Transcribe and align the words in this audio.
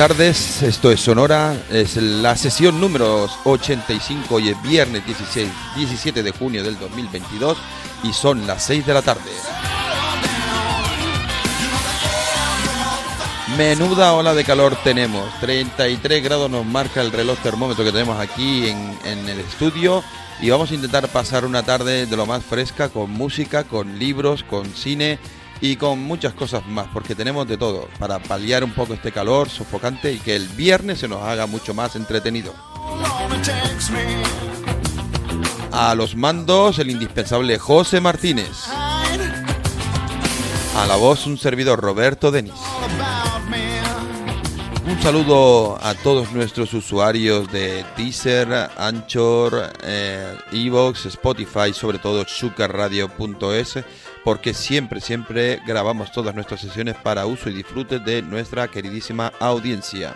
Tardes, 0.00 0.62
esto 0.62 0.90
es 0.90 0.98
Sonora, 0.98 1.54
es 1.70 1.96
la 1.96 2.34
sesión 2.34 2.80
número 2.80 3.28
85 3.44 4.40
y 4.40 4.48
es 4.48 4.62
viernes 4.62 5.04
16, 5.04 5.46
17 5.76 6.22
de 6.22 6.30
junio 6.30 6.64
del 6.64 6.78
2022 6.78 7.58
y 8.04 8.14
son 8.14 8.46
las 8.46 8.64
6 8.64 8.86
de 8.86 8.94
la 8.94 9.02
tarde. 9.02 9.30
Menuda 13.58 14.14
ola 14.14 14.32
de 14.32 14.42
calor 14.42 14.74
tenemos, 14.82 15.38
33 15.40 16.24
grados 16.24 16.50
nos 16.50 16.64
marca 16.64 17.02
el 17.02 17.12
reloj 17.12 17.38
termómetro 17.40 17.84
que 17.84 17.92
tenemos 17.92 18.18
aquí 18.18 18.70
en, 18.70 18.98
en 19.04 19.28
el 19.28 19.40
estudio 19.40 20.02
y 20.40 20.48
vamos 20.48 20.70
a 20.70 20.76
intentar 20.76 21.08
pasar 21.08 21.44
una 21.44 21.62
tarde 21.62 22.06
de 22.06 22.16
lo 22.16 22.24
más 22.24 22.42
fresca 22.42 22.88
con 22.88 23.10
música, 23.10 23.64
con 23.64 23.98
libros, 23.98 24.44
con 24.44 24.64
cine 24.64 25.18
y 25.60 25.76
con 25.76 25.98
muchas 26.02 26.32
cosas 26.34 26.66
más, 26.66 26.86
porque 26.92 27.14
tenemos 27.14 27.46
de 27.46 27.56
todo 27.56 27.88
para 27.98 28.18
paliar 28.18 28.64
un 28.64 28.72
poco 28.72 28.94
este 28.94 29.12
calor 29.12 29.48
sofocante 29.48 30.12
y 30.12 30.18
que 30.18 30.36
el 30.36 30.48
viernes 30.48 30.98
se 31.00 31.08
nos 31.08 31.22
haga 31.22 31.46
mucho 31.46 31.74
más 31.74 31.96
entretenido. 31.96 32.54
A 35.72 35.94
los 35.94 36.16
mandos 36.16 36.78
el 36.78 36.90
indispensable 36.90 37.58
José 37.58 38.00
Martínez. 38.00 38.50
A 40.76 40.86
la 40.86 40.96
voz 40.96 41.26
un 41.26 41.36
servidor 41.36 41.80
Roberto 41.80 42.30
Denis. 42.30 42.54
Un 44.86 45.00
saludo 45.02 45.78
a 45.80 45.94
todos 45.94 46.32
nuestros 46.32 46.74
usuarios 46.74 47.50
de 47.52 47.84
Deezer, 47.96 48.70
Anchor, 48.76 49.72
eh, 49.84 50.34
Evox, 50.52 51.06
Spotify, 51.06 51.72
sobre 51.72 51.98
todo 51.98 52.26
sucarradio.es, 52.26 53.78
porque 54.24 54.54
siempre, 54.54 55.00
siempre 55.00 55.60
grabamos 55.66 56.12
todas 56.12 56.34
nuestras 56.34 56.60
sesiones 56.60 56.96
para 56.96 57.26
uso 57.26 57.48
y 57.50 57.54
disfrute 57.54 57.98
de 57.98 58.22
nuestra 58.22 58.68
queridísima 58.68 59.32
audiencia. 59.38 60.14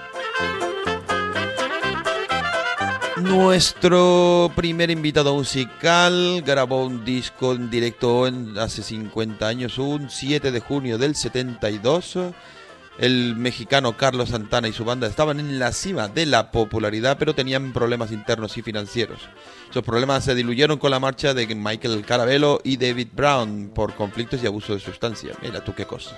Nuestro 3.16 4.50
primer 4.56 4.90
invitado 4.90 5.34
musical 5.34 6.42
grabó 6.44 6.84
un 6.84 7.04
disco 7.04 7.52
en 7.52 7.70
directo 7.70 8.26
en, 8.26 8.58
hace 8.58 8.82
50 8.82 9.46
años, 9.46 9.78
un 9.78 10.10
7 10.10 10.50
de 10.50 10.60
junio 10.60 10.98
del 10.98 11.14
72 11.14 12.18
el 12.98 13.34
mexicano 13.36 13.96
Carlos 13.96 14.30
Santana 14.30 14.68
y 14.68 14.72
su 14.72 14.84
banda 14.84 15.06
estaban 15.06 15.40
en 15.40 15.58
la 15.58 15.72
cima 15.72 16.08
de 16.08 16.26
la 16.26 16.50
popularidad, 16.50 17.16
pero 17.18 17.34
tenían 17.34 17.72
problemas 17.72 18.12
internos 18.12 18.56
y 18.56 18.62
financieros. 18.62 19.20
Esos 19.74 19.82
problemas 19.82 20.22
se 20.22 20.36
diluyeron 20.36 20.78
con 20.78 20.92
la 20.92 21.00
marcha 21.00 21.34
de 21.34 21.52
Michael 21.52 22.04
Carabello 22.06 22.60
y 22.62 22.76
David 22.76 23.08
Brown 23.12 23.72
por 23.74 23.92
conflictos 23.96 24.40
y 24.40 24.46
abuso 24.46 24.72
de 24.72 24.78
sustancia. 24.78 25.32
Mira 25.42 25.64
tú 25.64 25.74
qué 25.74 25.84
cosa. 25.84 26.16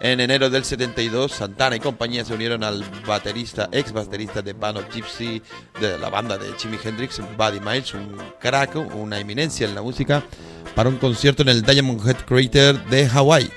En 0.00 0.18
enero 0.18 0.50
del 0.50 0.64
72, 0.64 1.30
Santana 1.30 1.76
y 1.76 1.78
compañía 1.78 2.24
se 2.24 2.34
unieron 2.34 2.64
al 2.64 2.84
baterista, 3.06 3.68
ex 3.70 3.92
baterista 3.92 4.42
de 4.42 4.54
Band 4.54 4.78
of 4.78 4.92
Gypsy, 4.92 5.40
de 5.80 5.96
la 5.96 6.10
banda 6.10 6.36
de 6.36 6.52
Jimi 6.58 6.76
Hendrix, 6.82 7.20
Buddy 7.38 7.60
Miles, 7.60 7.94
un 7.94 8.16
crack, 8.40 8.74
una 8.96 9.20
eminencia 9.20 9.64
en 9.64 9.76
la 9.76 9.82
música, 9.82 10.24
para 10.74 10.88
un 10.88 10.96
concierto 10.96 11.42
en 11.42 11.50
el 11.50 11.62
Diamond 11.62 12.04
Head 12.04 12.24
Crater 12.26 12.84
de 12.86 13.08
Hawái 13.08 13.48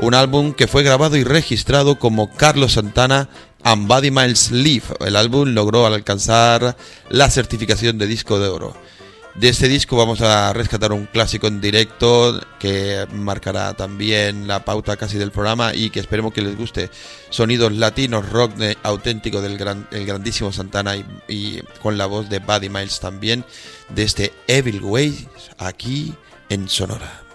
un 0.00 0.14
álbum 0.14 0.54
que 0.54 0.66
fue 0.66 0.82
grabado 0.82 1.16
y 1.16 1.24
registrado 1.24 1.98
como 1.98 2.30
Carlos 2.34 2.72
Santana 2.72 3.28
and 3.64 3.88
Buddy 3.88 4.10
Miles 4.10 4.50
Live. 4.50 4.84
El 5.00 5.16
álbum 5.16 5.54
logró 5.54 5.86
alcanzar 5.86 6.76
la 7.08 7.30
certificación 7.30 7.98
de 7.98 8.06
disco 8.06 8.38
de 8.38 8.48
oro. 8.48 8.74
De 9.34 9.48
este 9.48 9.68
disco 9.68 9.96
vamos 9.96 10.20
a 10.22 10.52
rescatar 10.52 10.92
un 10.92 11.06
clásico 11.06 11.46
en 11.46 11.60
directo 11.60 12.40
que 12.58 13.06
marcará 13.12 13.74
también 13.74 14.48
la 14.48 14.64
pauta 14.64 14.96
casi 14.96 15.18
del 15.18 15.30
programa 15.30 15.72
y 15.74 15.90
que 15.90 16.00
esperemos 16.00 16.32
que 16.32 16.42
les 16.42 16.56
guste. 16.56 16.90
Sonidos 17.30 17.72
latinos, 17.72 18.28
rock 18.28 18.52
auténtico 18.82 19.40
del 19.40 19.56
gran, 19.56 19.86
el 19.92 20.04
grandísimo 20.04 20.52
Santana 20.52 20.96
y, 20.96 21.04
y 21.28 21.62
con 21.80 21.96
la 21.96 22.06
voz 22.06 22.28
de 22.28 22.40
Buddy 22.40 22.68
Miles 22.68 22.98
también 22.98 23.44
de 23.88 24.02
este 24.02 24.32
Evil 24.48 24.82
Way 24.82 25.28
aquí 25.58 26.12
en 26.48 26.68
Sonora. 26.68 27.29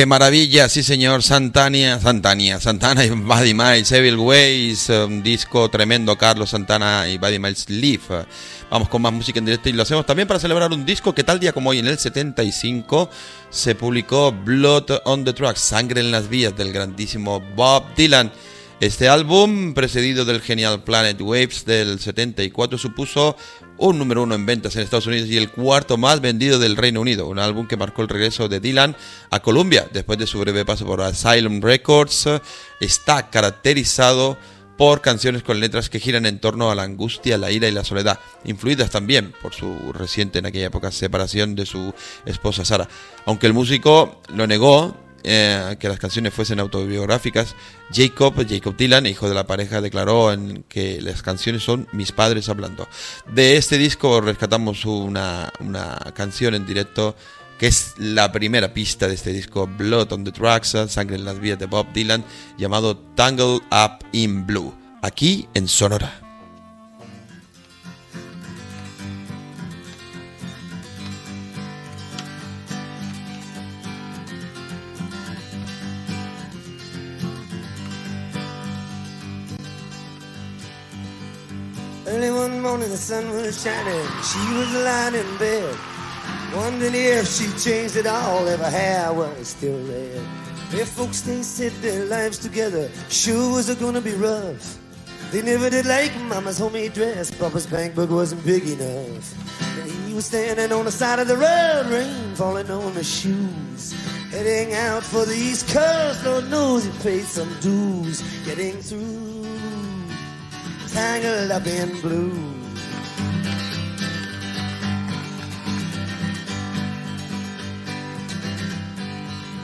Qué 0.00 0.06
maravilla, 0.06 0.66
sí 0.70 0.82
señor, 0.82 1.22
Santania, 1.22 2.00
Santania, 2.00 2.58
Santana 2.58 3.04
y 3.04 3.10
Buddy 3.10 3.52
Miles, 3.52 3.92
Evil 3.92 4.16
Ways, 4.16 4.88
un 4.88 5.22
disco 5.22 5.68
tremendo, 5.68 6.16
Carlos 6.16 6.48
Santana 6.48 7.06
y 7.06 7.18
Buddy 7.18 7.38
Miles 7.38 7.68
Live. 7.68 8.24
Vamos 8.70 8.88
con 8.88 9.02
más 9.02 9.12
música 9.12 9.40
en 9.40 9.44
directo 9.44 9.68
y 9.68 9.72
lo 9.72 9.82
hacemos 9.82 10.06
también 10.06 10.26
para 10.26 10.40
celebrar 10.40 10.72
un 10.72 10.86
disco 10.86 11.14
que 11.14 11.22
tal 11.22 11.38
día 11.38 11.52
como 11.52 11.68
hoy, 11.68 11.80
en 11.80 11.86
el 11.86 11.98
75, 11.98 13.10
se 13.50 13.74
publicó 13.74 14.32
Blood 14.32 15.02
on 15.04 15.22
the 15.22 15.34
Tracks, 15.34 15.60
Sangre 15.60 16.00
en 16.00 16.10
las 16.10 16.30
Vías 16.30 16.56
del 16.56 16.72
grandísimo 16.72 17.38
Bob 17.54 17.84
Dylan. 17.94 18.32
Este 18.80 19.10
álbum, 19.10 19.74
precedido 19.74 20.24
del 20.24 20.40
genial 20.40 20.82
Planet 20.84 21.20
Waves 21.20 21.66
del 21.66 22.00
74, 22.00 22.78
supuso 22.78 23.36
un 23.76 23.98
número 23.98 24.22
uno 24.22 24.34
en 24.34 24.46
ventas 24.46 24.74
en 24.74 24.80
Estados 24.80 25.06
Unidos 25.06 25.28
y 25.28 25.36
el 25.36 25.50
cuarto 25.50 25.98
más 25.98 26.22
vendido 26.22 26.58
del 26.58 26.78
Reino 26.78 27.02
Unido. 27.02 27.26
Un 27.26 27.38
álbum 27.38 27.68
que 27.68 27.76
marcó 27.76 28.00
el 28.00 28.08
regreso 28.08 28.48
de 28.48 28.58
Dylan 28.58 28.96
a 29.30 29.40
Columbia 29.40 29.86
después 29.92 30.18
de 30.18 30.26
su 30.26 30.40
breve 30.40 30.64
paso 30.64 30.86
por 30.86 31.02
Asylum 31.02 31.60
Records. 31.60 32.26
Está 32.80 33.28
caracterizado 33.28 34.38
por 34.78 35.02
canciones 35.02 35.42
con 35.42 35.60
letras 35.60 35.90
que 35.90 36.00
giran 36.00 36.24
en 36.24 36.40
torno 36.40 36.70
a 36.70 36.74
la 36.74 36.84
angustia, 36.84 37.36
la 37.36 37.50
ira 37.50 37.68
y 37.68 37.72
la 37.72 37.84
soledad, 37.84 38.18
influidas 38.44 38.88
también 38.88 39.34
por 39.42 39.52
su 39.52 39.92
reciente 39.92 40.38
en 40.38 40.46
aquella 40.46 40.68
época 40.68 40.90
separación 40.90 41.54
de 41.54 41.66
su 41.66 41.92
esposa 42.24 42.64
Sara. 42.64 42.88
Aunque 43.26 43.46
el 43.46 43.52
músico 43.52 44.22
lo 44.34 44.46
negó, 44.46 44.96
eh, 45.22 45.76
que 45.78 45.88
las 45.88 45.98
canciones 45.98 46.32
fuesen 46.32 46.60
autobiográficas, 46.60 47.54
Jacob, 47.92 48.34
Jacob 48.48 48.76
Dylan, 48.76 49.06
hijo 49.06 49.28
de 49.28 49.34
la 49.34 49.46
pareja, 49.46 49.80
declaró 49.80 50.34
que 50.68 51.00
las 51.00 51.22
canciones 51.22 51.62
son 51.62 51.88
mis 51.92 52.12
padres 52.12 52.48
hablando. 52.48 52.88
De 53.32 53.56
este 53.56 53.78
disco 53.78 54.20
rescatamos 54.20 54.84
una, 54.84 55.52
una 55.60 55.98
canción 56.14 56.54
en 56.54 56.66
directo 56.66 57.16
que 57.58 57.66
es 57.66 57.92
la 57.98 58.32
primera 58.32 58.72
pista 58.72 59.06
de 59.06 59.14
este 59.14 59.34
disco, 59.34 59.66
Blood 59.66 60.12
on 60.12 60.24
the 60.24 60.32
Tracks, 60.32 60.74
Sangre 60.88 61.16
en 61.16 61.26
las 61.26 61.38
vías 61.38 61.58
de 61.58 61.66
Bob 61.66 61.92
Dylan, 61.92 62.24
llamado 62.56 62.96
Tangle 63.14 63.60
Up 63.70 64.06
in 64.12 64.46
Blue, 64.46 64.74
aquí 65.02 65.46
en 65.52 65.68
Sonora. 65.68 66.29
Early 82.20 82.32
one 82.32 82.60
morning 82.60 82.90
the 82.90 82.98
sun 82.98 83.30
was 83.30 83.62
shining, 83.62 84.06
she 84.20 84.54
was 84.54 84.70
lying 84.84 85.14
in 85.14 85.38
bed, 85.38 85.74
wondering 86.54 86.94
if 86.94 87.26
she 87.26 87.48
changed 87.56 87.96
it 87.96 88.06
all, 88.06 88.46
if 88.46 88.60
her 88.60 88.68
hair 88.68 89.10
was 89.10 89.48
still 89.48 89.82
red. 89.86 90.20
If 90.70 90.90
folks 90.90 91.22
they 91.22 91.42
said 91.42 91.72
their 91.80 92.04
lives 92.04 92.36
together, 92.36 92.90
sure 93.08 93.54
was 93.54 93.74
gonna 93.76 94.02
be 94.02 94.12
rough. 94.12 94.78
They 95.30 95.40
never 95.40 95.70
did 95.70 95.86
like 95.86 96.14
Mama's 96.24 96.58
homemade 96.58 96.92
dress, 96.92 97.30
Papa's 97.30 97.66
bank 97.66 97.94
book 97.94 98.10
wasn't 98.10 98.44
big 98.44 98.68
enough. 98.68 99.80
And 99.80 99.90
he 99.90 100.12
was 100.12 100.26
standing 100.26 100.72
on 100.72 100.84
the 100.84 100.92
side 100.92 101.20
of 101.20 101.26
the 101.26 101.38
road, 101.38 101.86
rain 101.86 102.34
falling 102.34 102.70
on 102.70 102.92
his 102.92 103.08
shoes. 103.08 103.94
Heading 104.30 104.74
out 104.74 105.02
for 105.02 105.24
the 105.24 105.34
East 105.34 105.68
Coast, 105.70 106.22
Lord 106.26 106.50
knows 106.50 106.84
he 106.84 106.92
paid 107.02 107.24
some 107.24 107.48
dues. 107.60 108.20
Getting 108.44 108.76
through 108.76 109.39
tangled 110.92 111.50
up 111.50 111.66
in 111.66 112.00
blue. 112.00 112.32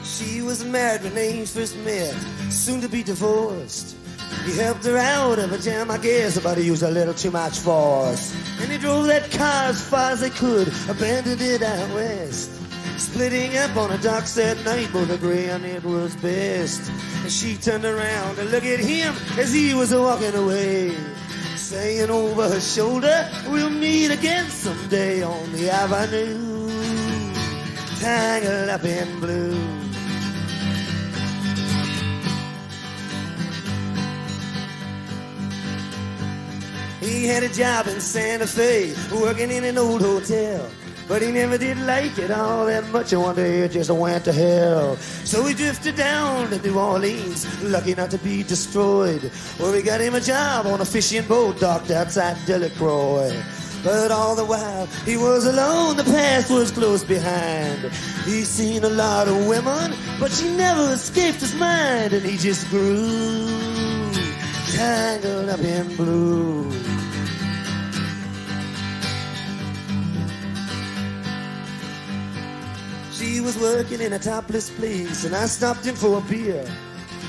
She 0.03 0.41
was 0.41 0.63
married 0.63 1.03
when 1.03 1.13
they 1.15 1.45
first 1.45 1.77
met, 1.79 2.13
soon 2.49 2.81
to 2.81 2.89
be 2.89 3.03
divorced. 3.03 3.95
He 4.45 4.57
helped 4.57 4.85
her 4.85 4.97
out 4.97 5.39
of 5.39 5.51
a 5.51 5.57
jam, 5.57 5.91
I 5.91 5.97
guess, 5.97 6.39
but 6.39 6.57
he 6.57 6.65
used 6.65 6.83
a 6.83 6.91
little 6.91 7.13
too 7.13 7.31
much 7.31 7.59
force. 7.59 8.33
And 8.61 8.71
he 8.71 8.77
drove 8.77 9.07
that 9.07 9.29
car 9.31 9.65
as 9.69 9.81
far 9.81 10.11
as 10.11 10.21
they 10.21 10.29
could, 10.29 10.69
abandoned 10.89 11.41
it 11.41 11.61
out 11.61 11.89
west. 11.93 12.56
Splitting 12.97 13.55
up 13.57 13.77
on 13.77 13.91
the 13.91 13.97
docks 13.99 14.33
that 14.35 14.63
night, 14.65 14.91
both 14.91 15.11
agree 15.11 15.49
on 15.49 15.63
it 15.63 15.83
was 15.83 16.15
best. 16.15 16.89
And 17.21 17.31
she 17.31 17.55
turned 17.55 17.85
around 17.85 18.37
to 18.37 18.43
look 18.45 18.65
at 18.65 18.79
him 18.79 19.13
as 19.37 19.53
he 19.53 19.75
was 19.75 19.93
walking 19.93 20.33
away. 20.33 20.95
Saying 21.55 22.09
over 22.09 22.49
her 22.49 22.59
shoulder, 22.59 23.29
we'll 23.49 23.69
meet 23.69 24.09
again 24.09 24.45
someday 24.49 25.21
on 25.21 25.51
the 25.51 25.69
avenue. 25.69 26.69
Tangled 27.99 28.69
up 28.69 28.83
in 28.83 29.19
blue. 29.19 29.77
He 36.99 37.27
had 37.27 37.43
a 37.43 37.49
job 37.49 37.87
in 37.87 38.01
Santa 38.01 38.47
Fe, 38.47 38.93
working 39.13 39.51
in 39.51 39.63
an 39.63 39.77
old 39.77 40.01
hotel. 40.01 40.67
But 41.07 41.21
he 41.21 41.31
never 41.31 41.57
did 41.57 41.77
like 41.79 42.17
it 42.19 42.31
all 42.31 42.65
that 42.65 42.85
much, 42.89 43.13
and 43.13 43.21
one 43.21 43.35
day 43.35 43.59
it 43.59 43.71
just 43.71 43.89
went 43.89 44.25
to 44.25 44.33
hell. 44.33 44.97
So 45.23 45.45
he 45.45 45.53
drifted 45.53 45.95
down 45.95 46.49
to 46.49 46.59
New 46.59 46.77
Orleans, 46.77 47.45
lucky 47.63 47.95
not 47.95 48.11
to 48.11 48.17
be 48.17 48.43
destroyed. 48.43 49.21
Where 49.57 49.71
we 49.71 49.81
got 49.81 50.01
him 50.01 50.15
a 50.15 50.21
job 50.21 50.67
on 50.67 50.81
a 50.81 50.85
fishing 50.85 51.25
boat 51.25 51.59
docked 51.59 51.91
outside 51.91 52.37
Delacroix. 52.45 53.31
But 53.83 54.11
all 54.11 54.35
the 54.35 54.43
while 54.43 54.87
he 55.05 55.15
was 55.15 55.45
alone, 55.45 55.95
the 55.95 56.03
past 56.03 56.51
was 56.51 56.71
close 56.71 57.05
behind. 57.05 57.83
He's 58.25 58.49
seen 58.49 58.83
a 58.83 58.89
lot 58.89 59.29
of 59.29 59.47
women, 59.47 59.93
but 60.19 60.31
she 60.31 60.49
never 60.57 60.91
escaped 60.91 61.39
his 61.39 61.55
mind, 61.55 62.11
and 62.11 62.25
he 62.25 62.37
just 62.37 62.67
grew 62.69 63.47
tangled 64.75 65.49
up 65.49 65.59
in 65.61 65.95
blue. 65.95 66.86
She 73.37 73.41
was 73.41 73.55
working 73.59 74.01
in 74.01 74.13
a 74.13 74.17
topless 74.17 74.71
place, 74.71 75.23
and 75.23 75.35
I 75.35 75.45
stopped 75.45 75.85
in 75.85 75.93
for 75.93 76.17
a 76.17 76.21
beer. 76.21 76.65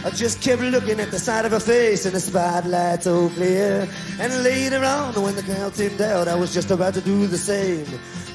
I 0.06 0.08
just 0.08 0.40
kept 0.40 0.62
looking 0.62 1.00
at 1.00 1.10
the 1.10 1.18
side 1.18 1.44
of 1.44 1.52
her 1.52 1.60
face 1.60 2.06
and 2.06 2.14
the 2.14 2.20
spotlight 2.20 3.02
so 3.02 3.28
clear. 3.28 3.86
And 4.18 4.42
later 4.42 4.82
on, 4.82 5.20
when 5.20 5.36
the 5.36 5.42
girl 5.42 5.68
thinned 5.68 6.00
out, 6.00 6.26
I 6.26 6.34
was 6.34 6.54
just 6.54 6.70
about 6.70 6.94
to 6.94 7.02
do 7.02 7.26
the 7.26 7.36
same. 7.36 7.84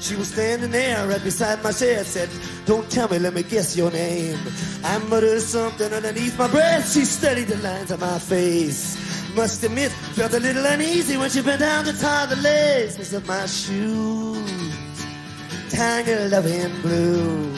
She 0.00 0.14
was 0.14 0.28
standing 0.28 0.70
there 0.70 1.08
right 1.08 1.20
beside 1.24 1.64
my 1.64 1.72
chair, 1.72 2.04
said, 2.04 2.28
Don't 2.64 2.88
tell 2.92 3.08
me, 3.08 3.18
let 3.18 3.34
me 3.34 3.42
guess 3.42 3.76
your 3.76 3.90
name. 3.90 4.38
I 4.84 4.98
muttered 4.98 5.42
something 5.42 5.92
underneath 5.92 6.38
my 6.38 6.46
breath. 6.46 6.92
She 6.92 7.04
studied 7.04 7.48
the 7.48 7.56
lines 7.56 7.90
of 7.90 7.98
my 7.98 8.20
face. 8.20 8.96
Must 9.34 9.64
admit, 9.64 9.90
felt 10.14 10.32
a 10.32 10.38
little 10.38 10.64
uneasy 10.64 11.16
when 11.16 11.28
she 11.28 11.42
bent 11.42 11.58
down 11.58 11.86
to 11.86 11.98
tie 11.98 12.26
the 12.26 12.36
laces 12.36 13.12
of 13.14 13.26
my 13.26 13.46
shoes. 13.46 14.76
Tangled 15.70 16.32
up 16.34 16.44
in 16.44 16.70
blue. 16.82 17.53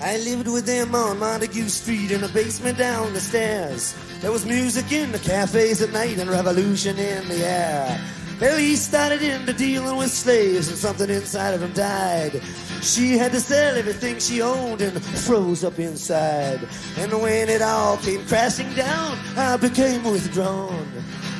I 0.00 0.18
lived 0.18 0.46
with 0.48 0.66
them 0.66 0.94
on 0.94 1.18
Montague 1.18 1.68
Street 1.68 2.10
in 2.10 2.22
a 2.22 2.28
basement 2.28 2.76
down 2.76 3.14
the 3.14 3.20
stairs. 3.20 3.94
There 4.20 4.30
was 4.30 4.44
music 4.44 4.92
in 4.92 5.10
the 5.10 5.18
cafes 5.18 5.80
at 5.80 5.90
night 5.90 6.18
and 6.18 6.28
revolution 6.28 6.98
in 6.98 7.26
the 7.28 7.46
air. 7.46 8.00
Well, 8.38 8.58
he 8.58 8.76
started 8.76 9.22
into 9.22 9.54
dealing 9.54 9.96
with 9.96 10.10
slaves 10.10 10.68
and 10.68 10.76
something 10.76 11.08
inside 11.08 11.54
of 11.54 11.62
him 11.62 11.72
died. 11.72 12.42
She 12.82 13.16
had 13.16 13.32
to 13.32 13.40
sell 13.40 13.74
everything 13.74 14.18
she 14.18 14.42
owned 14.42 14.82
and 14.82 15.02
froze 15.02 15.64
up 15.64 15.78
inside. 15.78 16.60
And 16.98 17.10
when 17.22 17.48
it 17.48 17.62
all 17.62 17.96
came 17.96 18.22
crashing 18.26 18.74
down, 18.74 19.16
I 19.38 19.56
became 19.56 20.04
withdrawn. 20.04 20.86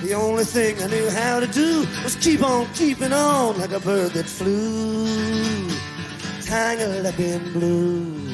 The 0.02 0.14
only 0.14 0.44
thing 0.44 0.82
I 0.82 0.86
knew 0.86 1.10
how 1.10 1.40
to 1.40 1.46
do 1.46 1.80
was 2.02 2.16
keep 2.16 2.42
on 2.42 2.66
keeping 2.72 3.12
on 3.12 3.58
like 3.58 3.72
a 3.72 3.80
bird 3.80 4.12
that 4.12 4.24
flew, 4.24 5.68
tangled 6.40 7.04
up 7.04 7.18
in 7.18 7.52
blue. 7.52 8.25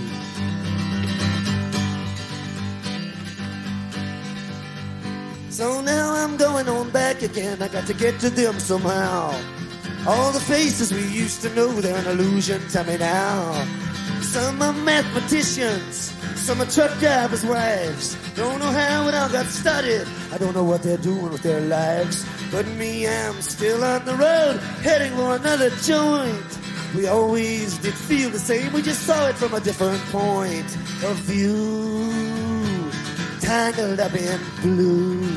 So 5.52 5.82
now 5.82 6.14
I'm 6.14 6.38
going 6.38 6.66
on 6.66 6.88
back 6.88 7.20
again. 7.20 7.60
I 7.60 7.68
got 7.68 7.86
to 7.86 7.92
get 7.92 8.18
to 8.20 8.30
them 8.30 8.58
somehow. 8.58 9.38
All 10.08 10.32
the 10.32 10.40
faces 10.40 10.90
we 10.94 11.06
used 11.06 11.42
to 11.42 11.54
know, 11.54 11.68
they're 11.68 11.94
an 11.94 12.06
illusion 12.06 12.66
to 12.68 12.82
me 12.84 12.96
now. 12.96 13.52
Some 14.22 14.62
are 14.62 14.72
mathematicians, 14.72 16.10
some 16.36 16.62
are 16.62 16.70
truck 16.70 16.98
drivers' 17.00 17.44
wives. 17.44 18.16
Don't 18.34 18.60
know 18.60 18.72
how 18.72 19.06
it 19.08 19.14
all 19.14 19.28
got 19.28 19.44
started. 19.44 20.08
I 20.32 20.38
don't 20.38 20.54
know 20.54 20.64
what 20.64 20.82
they're 20.82 20.96
doing 20.96 21.30
with 21.30 21.42
their 21.42 21.60
lives. 21.60 22.24
But 22.50 22.66
me, 22.68 23.06
I'm 23.06 23.42
still 23.42 23.84
on 23.84 24.06
the 24.06 24.14
road, 24.14 24.58
heading 24.80 25.12
for 25.12 25.36
another 25.36 25.68
joint. 25.82 26.58
We 26.96 27.08
always 27.08 27.76
did 27.76 27.92
feel 27.92 28.30
the 28.30 28.38
same, 28.38 28.72
we 28.72 28.80
just 28.80 29.02
saw 29.02 29.28
it 29.28 29.34
from 29.34 29.52
a 29.52 29.60
different 29.60 30.00
point 30.06 30.64
of 31.04 31.16
view. 31.28 32.10
Tangled 33.40 34.00
up 34.00 34.14
in 34.14 34.40
blue. 34.62 35.31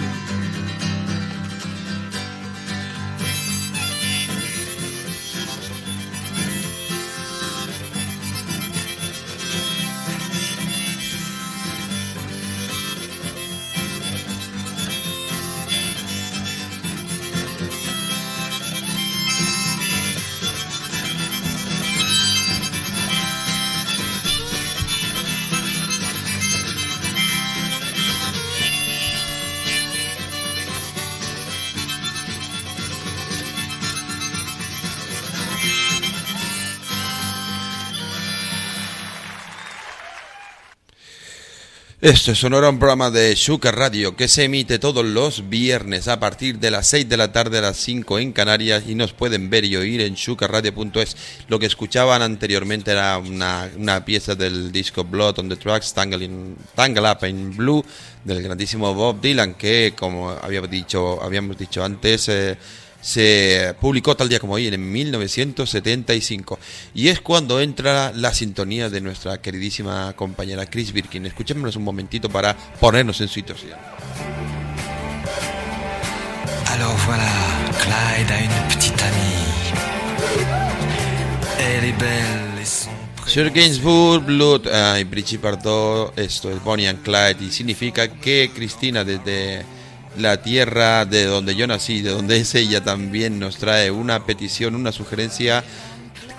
Esto 42.05 42.33
es 42.33 42.37
Sonora, 42.37 42.69
un 42.69 42.77
programa 42.77 43.09
de 43.09 43.33
Shuka 43.33 43.71
Radio 43.71 44.15
que 44.15 44.27
se 44.27 44.43
emite 44.43 44.77
todos 44.77 45.03
los 45.03 45.49
viernes 45.49 46.07
a 46.07 46.19
partir 46.19 46.59
de 46.59 46.69
las 46.69 46.85
6 46.85 47.09
de 47.09 47.17
la 47.17 47.31
tarde 47.31 47.57
a 47.57 47.61
las 47.61 47.77
5 47.77 48.19
en 48.19 48.31
Canarias 48.31 48.83
y 48.87 48.93
nos 48.93 49.11
pueden 49.11 49.49
ver 49.49 49.65
y 49.65 49.75
oír 49.75 50.01
en 50.01 50.13
shukaradio.es. 50.13 51.17
Lo 51.47 51.57
que 51.57 51.65
escuchaban 51.65 52.21
anteriormente 52.21 52.91
era 52.91 53.17
una, 53.17 53.71
una, 53.75 54.05
pieza 54.05 54.35
del 54.35 54.71
disco 54.71 55.03
Blood 55.03 55.39
on 55.39 55.49
the 55.49 55.55
Tracks, 55.55 55.95
Tangle, 55.95 56.25
in, 56.25 56.55
Tangle 56.75 57.09
Up 57.09 57.25
in 57.25 57.57
Blue, 57.57 57.83
del 58.23 58.43
grandísimo 58.43 58.93
Bob 58.93 59.19
Dylan, 59.19 59.55
que 59.55 59.95
como 59.97 60.29
habíamos 60.29 60.69
dicho, 60.69 61.19
habíamos 61.23 61.57
dicho 61.57 61.83
antes... 61.83 62.29
Eh, 62.29 62.55
se 63.05 63.75
publicó 63.79 64.17
tal 64.17 64.29
día 64.29 64.39
como 64.39 64.53
hoy, 64.53 64.65
en 64.65 64.91
1975. 64.91 66.57
Y 66.95 67.09
es 67.09 67.21
cuando 67.21 67.61
entra 67.61 68.11
la 68.15 68.33
sintonía 68.33 68.89
de 68.89 68.99
nuestra 68.99 69.39
queridísima 69.39 70.13
compañera 70.13 70.65
Chris 70.65 70.91
Birkin. 70.91 71.27
Escuchémonos 71.27 71.75
un 71.75 71.83
momentito 71.83 72.29
para 72.29 72.57
ponernos 72.79 73.21
en 73.21 73.27
situación. 73.27 73.77
Alors 76.71 76.97
voilà, 77.05 77.31
Clyde 77.83 78.31
a 78.31 78.39
une 78.41 78.67
petite 78.69 79.03
amie. 79.03 79.35
Elle 81.59 81.89
est 81.89 81.99
belle 81.99 82.59
et 82.59 82.65
son 82.65 82.89
Sir 83.27 83.51
Gainsbourg, 83.51 84.23
Blood 84.25 84.67
y 84.99 85.03
Brigitte 85.03 85.41
Bardot, 85.41 86.13
esto 86.17 86.51
es 86.51 86.63
Bonnie 86.63 86.87
and 86.87 87.01
Clyde 87.01 87.43
y 87.43 87.51
significa 87.51 88.07
que 88.07 88.51
Cristina 88.53 89.03
desde 89.03 89.63
la 90.17 90.41
tierra 90.41 91.05
de 91.05 91.25
donde 91.25 91.55
yo 91.55 91.67
nací, 91.67 92.01
de 92.01 92.11
donde 92.11 92.37
es 92.37 92.55
ella 92.55 92.83
también 92.83 93.39
nos 93.39 93.57
trae 93.57 93.91
una 93.91 94.25
petición, 94.25 94.75
una 94.75 94.91
sugerencia 94.91 95.63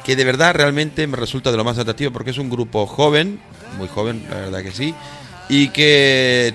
que 0.05 0.17
de 0.17 0.25
verdad 0.25 0.55
realmente 0.55 1.07
me 1.07 1.17
resulta 1.17 1.51
de 1.51 1.57
lo 1.57 1.65
más 1.65 1.79
atractivo 1.79 2.13
porque 2.13 2.31
es 2.31 2.39
un 2.39 2.49
grupo 2.49 2.87
joven, 2.87 3.41
muy 3.77 3.89
joven, 3.89 4.25
la 4.31 4.37
verdad 4.37 4.63
que 4.63 4.73
sí, 4.73 4.95
y 5.49 5.69
que 5.69 6.55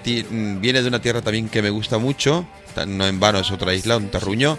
viene 0.62 0.82
de 0.82 0.88
una 0.88 1.02
tierra 1.02 1.22
también 1.22 1.50
que 1.50 1.62
me 1.62 1.70
gusta 1.70 1.98
mucho, 1.98 2.46
no 2.88 3.06
en 3.06 3.20
vano 3.20 3.40
es 3.40 3.52
otra 3.52 3.74
isla, 3.74 3.98
un 3.98 4.10
terruño, 4.10 4.58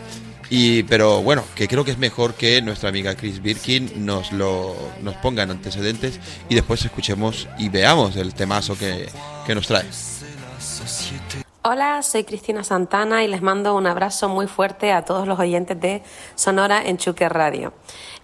y, 0.50 0.83
pero 0.83 1.23
bueno, 1.23 1.45
que 1.54 1.66
creo 1.66 1.83
que 1.83 1.92
es 1.92 1.99
mejor 1.99 2.35
que 2.35 2.61
nuestra 2.61 2.90
amiga 2.90 3.14
Chris 3.14 3.40
Birkin 3.40 4.04
nos 4.04 4.33
lo 4.33 4.76
nos 5.02 5.14
ponga 5.16 5.42
en 5.42 5.50
antecedentes 5.50 6.21
y 6.50 6.54
después 6.54 6.85
escuchemos 6.85 7.49
y 7.59 7.71
veamos 7.71 8.16
el 8.16 8.35
temazo 8.35 8.76
que, 8.76 9.09
que 9.47 9.54
nos 9.54 9.66
trae. 9.66 9.87
Hola, 11.64 12.02
soy 12.02 12.25
Cristina 12.25 12.64
Santana 12.64 13.23
y 13.23 13.28
les 13.28 13.40
mando 13.40 13.76
un 13.76 13.87
abrazo 13.87 14.28
muy 14.28 14.49
fuerte 14.49 14.90
a 14.90 15.04
todos 15.04 15.28
los 15.28 15.38
oyentes 15.38 15.81
de 15.81 16.02
Sonora 16.35 16.83
en 16.85 16.99
Chuque 16.99 17.28
Radio. 17.28 17.73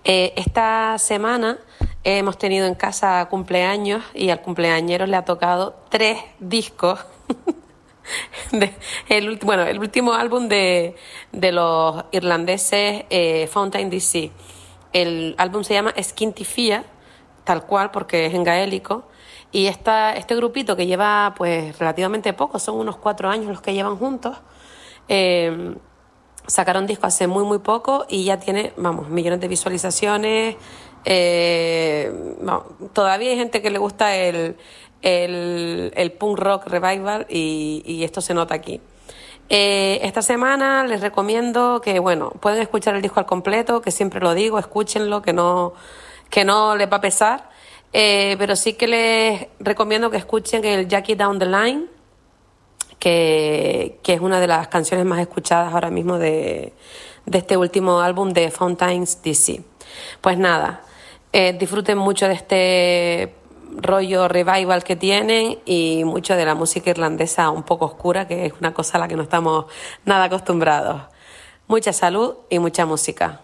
Eh, 0.03 0.33
esta 0.35 0.99
semana 0.99 1.57
hemos 2.03 2.37
tenido 2.37 2.67
en 2.67 2.75
casa 2.75 3.25
cumpleaños 3.31 4.03
y 4.13 4.31
al 4.31 4.41
cumpleañero 4.41 5.07
le 5.07 5.15
ha 5.15 5.25
tocado 5.25 5.77
tres 5.89 6.19
discos. 6.41 6.99
el, 9.09 9.39
bueno, 9.45 9.63
el 9.63 9.79
último 9.79 10.15
álbum 10.15 10.49
de, 10.49 10.97
los 11.31 12.07
irlandeses 12.11 13.05
eh, 13.09 13.49
Fountain 13.53 13.89
DC. 13.89 14.33
El 14.93 15.37
álbum 15.39 15.63
se 15.63 15.75
llama 15.75 15.95
Skintifia, 16.03 16.83
tal 17.45 17.67
cual 17.67 17.93
porque 17.93 18.27
es 18.27 18.35
en 18.35 18.43
gaélico 18.43 19.05
y 19.51 19.67
esta, 19.67 20.15
este 20.15 20.35
grupito 20.37 20.77
que 20.77 20.87
lleva 20.87 21.35
pues 21.37 21.79
relativamente 21.79 22.33
poco, 22.33 22.59
son 22.59 22.77
unos 22.77 22.97
cuatro 22.97 23.29
años 23.29 23.47
los 23.47 23.61
que 23.61 23.73
llevan 23.73 23.97
juntos, 23.97 24.37
eh, 25.09 25.75
sacaron 26.47 26.87
disco 26.87 27.07
hace 27.07 27.27
muy 27.27 27.45
muy 27.45 27.59
poco 27.59 28.07
y 28.09 28.25
ya 28.25 28.39
tiene, 28.39 28.73
vamos, 28.77 29.09
millones 29.09 29.41
de 29.41 29.49
visualizaciones. 29.49 30.57
Eh, 31.05 32.37
todavía 32.93 33.31
hay 33.31 33.37
gente 33.37 33.63
que 33.63 33.71
le 33.71 33.79
gusta 33.79 34.17
el, 34.17 34.57
el, 35.03 36.13
punk 36.19 36.39
rock 36.39 36.67
revival 36.67 37.27
y, 37.29 37.83
y, 37.87 38.05
esto 38.05 38.21
se 38.21 38.35
nota 38.35 38.55
aquí. 38.55 38.81
Eh, 39.51 40.01
esta 40.03 40.21
semana 40.21 40.85
les 40.85 41.01
recomiendo 41.01 41.81
que, 41.81 41.99
bueno, 42.01 42.31
pueden 42.41 42.61
escuchar 42.61 42.97
el 42.97 43.03
disco 43.03 43.21
al 43.21 43.27
completo, 43.27 43.81
que 43.81 43.91
siempre 43.91 44.21
lo 44.21 44.35
digo, 44.35 44.59
escúchenlo, 44.59 45.23
que 45.23 45.33
no, 45.33 45.73
que 46.29 46.45
no 46.45 46.77
les 46.77 46.91
va 46.91 46.99
a 46.99 47.01
pesar. 47.01 47.48
Eh, 47.93 48.37
pero 48.39 48.55
sí 48.57 48.75
que 48.75 48.87
les 48.87 49.47
recomiendo 49.61 50.11
que 50.11 50.19
escuchen 50.19 50.65
el 50.65 50.89
Jackie 50.89 51.15
Down 51.15 51.39
the 51.39 51.47
Line, 51.47 51.87
que, 52.99 53.99
que, 54.03 54.15
es 54.15 54.21
una 54.21 54.41
de 54.41 54.47
las 54.47 54.69
canciones 54.69 55.07
más 55.07 55.21
escuchadas 55.21 55.73
ahora 55.73 55.91
mismo 55.91 56.19
de, 56.19 56.75
de 57.27 57.39
este 57.39 57.57
último 57.57 58.01
álbum 58.01 58.31
de 58.31 58.51
Fountains 58.51 59.23
DC. 59.23 59.63
Pues 60.21 60.39
nada, 60.39 60.83
eh, 61.33 61.57
disfruten 61.59 61.99
mucho 61.99 62.27
de 62.27 62.35
este 62.35 63.35
rollo 63.77 64.29
revival 64.29 64.83
que 64.83 64.97
tienen 64.97 65.59
y 65.67 66.03
mucho 66.05 66.35
de 66.35 66.45
la 66.45 66.55
música 66.55 66.91
irlandesa 66.91 67.51
un 67.51 67.63
poco 67.63 67.85
oscura, 67.85 68.27
que 68.27 68.47
es 68.47 68.53
una 68.61 68.73
cosa 68.73 68.99
a 68.99 69.01
la 69.01 69.09
que 69.09 69.17
no 69.17 69.23
estamos 69.23 69.67
nada 70.05 70.25
acostumbrados. 70.25 71.03
Mucha 71.67 71.93
salud 71.93 72.37
y 72.49 72.59
mucha 72.59 72.87
música. 72.87 73.43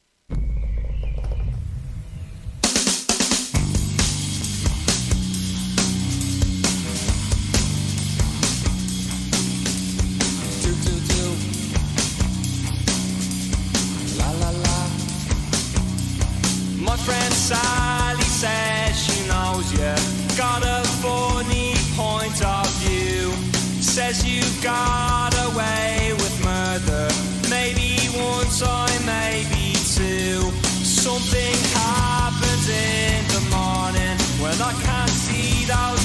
Says 23.95 24.27
you 24.27 24.43
got 24.61 25.33
away 25.47 26.11
with 26.15 26.45
murder. 26.45 27.07
Maybe 27.49 27.95
one 28.19 28.49
time, 28.59 29.07
maybe 29.07 29.73
two. 29.95 30.43
Something 30.83 31.55
happens 31.79 32.67
in 32.69 33.23
the 33.35 33.43
morning 33.55 34.17
when 34.43 34.59
I 34.61 34.73
can't 34.83 35.11
see 35.11 35.65
those 35.67 36.04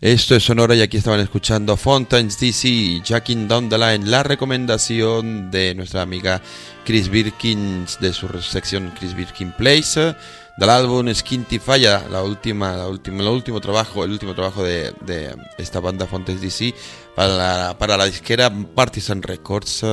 Esto 0.00 0.34
es 0.34 0.44
Sonora 0.44 0.74
y 0.74 0.80
aquí 0.80 0.96
estaban 0.96 1.20
escuchando 1.20 1.76
Fountains 1.76 2.40
DC 2.40 3.02
Jacking 3.04 3.46
Down 3.46 3.68
the 3.68 3.76
Line, 3.76 4.06
la 4.06 4.22
recomendación 4.22 5.50
de 5.50 5.74
nuestra 5.74 6.00
amiga 6.00 6.40
Chris 6.86 7.10
Birkins 7.10 8.00
de 8.00 8.14
su 8.14 8.26
sección 8.40 8.94
Chris 8.98 9.14
Birkin 9.14 9.52
Plays. 9.52 9.98
Eh, 9.98 10.14
del 10.56 10.70
álbum 10.70 11.12
Skinty 11.12 11.58
Falla, 11.58 12.06
la 12.10 12.22
última, 12.22 12.76
la 12.76 12.88
última, 12.88 13.22
el 13.22 13.28
último 13.28 13.60
trabajo, 13.60 14.04
el 14.04 14.10
último 14.10 14.34
trabajo 14.34 14.62
de, 14.62 14.92
de 15.02 15.34
esta 15.58 15.80
banda 15.80 16.06
Fountains 16.06 16.40
DC 16.40 16.74
para 17.14 17.36
la, 17.36 17.78
para 17.78 17.98
la 17.98 18.06
disquera 18.06 18.50
Partisan 18.74 19.22
Records, 19.22 19.84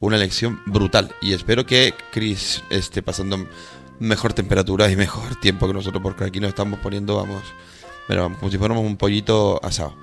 una 0.00 0.16
elección 0.16 0.60
brutal 0.66 1.14
y 1.22 1.32
espero 1.32 1.64
que 1.64 1.94
Chris 2.12 2.62
esté 2.68 3.02
pasando 3.02 3.46
mejor 4.00 4.34
temperatura 4.34 4.90
y 4.90 4.96
mejor 4.96 5.36
tiempo 5.40 5.66
que 5.66 5.74
nosotros 5.74 6.02
porque 6.02 6.24
aquí 6.24 6.40
nos 6.40 6.50
estamos 6.50 6.78
poniendo, 6.80 7.16
vamos, 7.16 7.42
pero 8.06 8.34
como 8.38 8.50
si 8.50 8.58
fuéramos 8.58 8.84
un 8.84 8.96
pollito 8.96 9.60
asado. 9.64 9.94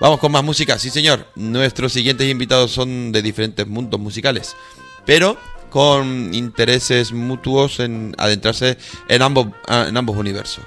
Vamos 0.00 0.20
con 0.20 0.30
más 0.30 0.44
música, 0.44 0.78
sí 0.78 0.90
señor. 0.90 1.26
Nuestros 1.36 1.92
siguientes 1.92 2.28
invitados 2.28 2.70
son 2.70 3.12
de 3.12 3.22
diferentes 3.22 3.66
mundos 3.66 3.98
musicales, 3.98 4.54
pero 5.06 5.38
con 5.70 6.34
intereses 6.34 7.12
mutuos 7.12 7.80
en 7.80 8.14
adentrarse 8.18 8.76
en 9.08 9.22
ambos, 9.22 9.48
ah, 9.68 9.86
en 9.88 9.96
ambos 9.96 10.16
universos. 10.16 10.64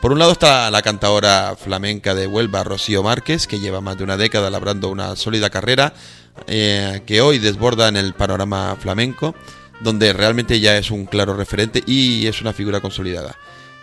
Por 0.00 0.10
un 0.10 0.18
lado 0.18 0.32
está 0.32 0.68
la 0.72 0.82
cantadora 0.82 1.54
flamenca 1.56 2.12
de 2.12 2.26
Huelva, 2.26 2.64
Rocío 2.64 3.04
Márquez, 3.04 3.46
que 3.46 3.60
lleva 3.60 3.80
más 3.80 3.98
de 3.98 4.04
una 4.04 4.16
década 4.16 4.50
labrando 4.50 4.88
una 4.88 5.14
sólida 5.14 5.48
carrera 5.48 5.94
eh, 6.48 7.02
que 7.06 7.20
hoy 7.20 7.38
desborda 7.38 7.86
en 7.86 7.96
el 7.96 8.12
panorama 8.12 8.76
flamenco, 8.80 9.36
donde 9.80 10.12
realmente 10.12 10.58
ya 10.58 10.76
es 10.76 10.90
un 10.90 11.06
claro 11.06 11.34
referente 11.34 11.84
y 11.86 12.26
es 12.26 12.40
una 12.40 12.52
figura 12.52 12.80
consolidada. 12.80 13.36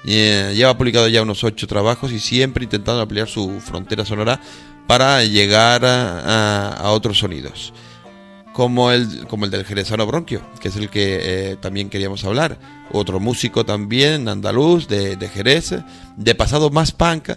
Eh, 0.06 0.54
lleva 0.56 0.78
publicado 0.78 1.08
ya 1.08 1.22
unos 1.22 1.44
ocho 1.44 1.68
trabajos 1.68 2.12
y 2.12 2.20
siempre 2.20 2.64
intentando 2.64 3.02
ampliar 3.02 3.28
su 3.28 3.60
frontera 3.60 4.06
sonora 4.06 4.40
para 4.88 5.24
llegar 5.24 5.82
a, 5.86 6.90
otros 6.92 7.20
sonidos. 7.20 7.74
Como 8.54 8.92
el, 8.92 9.28
como 9.28 9.46
el 9.46 9.52
del 9.52 9.64
Jerezano 9.64 10.06
Bronquio, 10.06 10.42
que 10.60 10.70
es 10.70 10.76
el 10.76 10.90
que 10.90 11.20
eh, 11.22 11.56
también 11.58 11.90
queríamos 11.90 12.26
hablar. 12.26 12.58
Otro 12.92 13.20
músico 13.20 13.66
también, 13.66 14.28
andaluz, 14.28 14.88
de, 14.88 15.16
de 15.16 15.30
Jerez, 15.30 15.76
de 16.18 16.36
pasado 16.36 16.70
más 16.70 16.92
punk, 16.92 17.30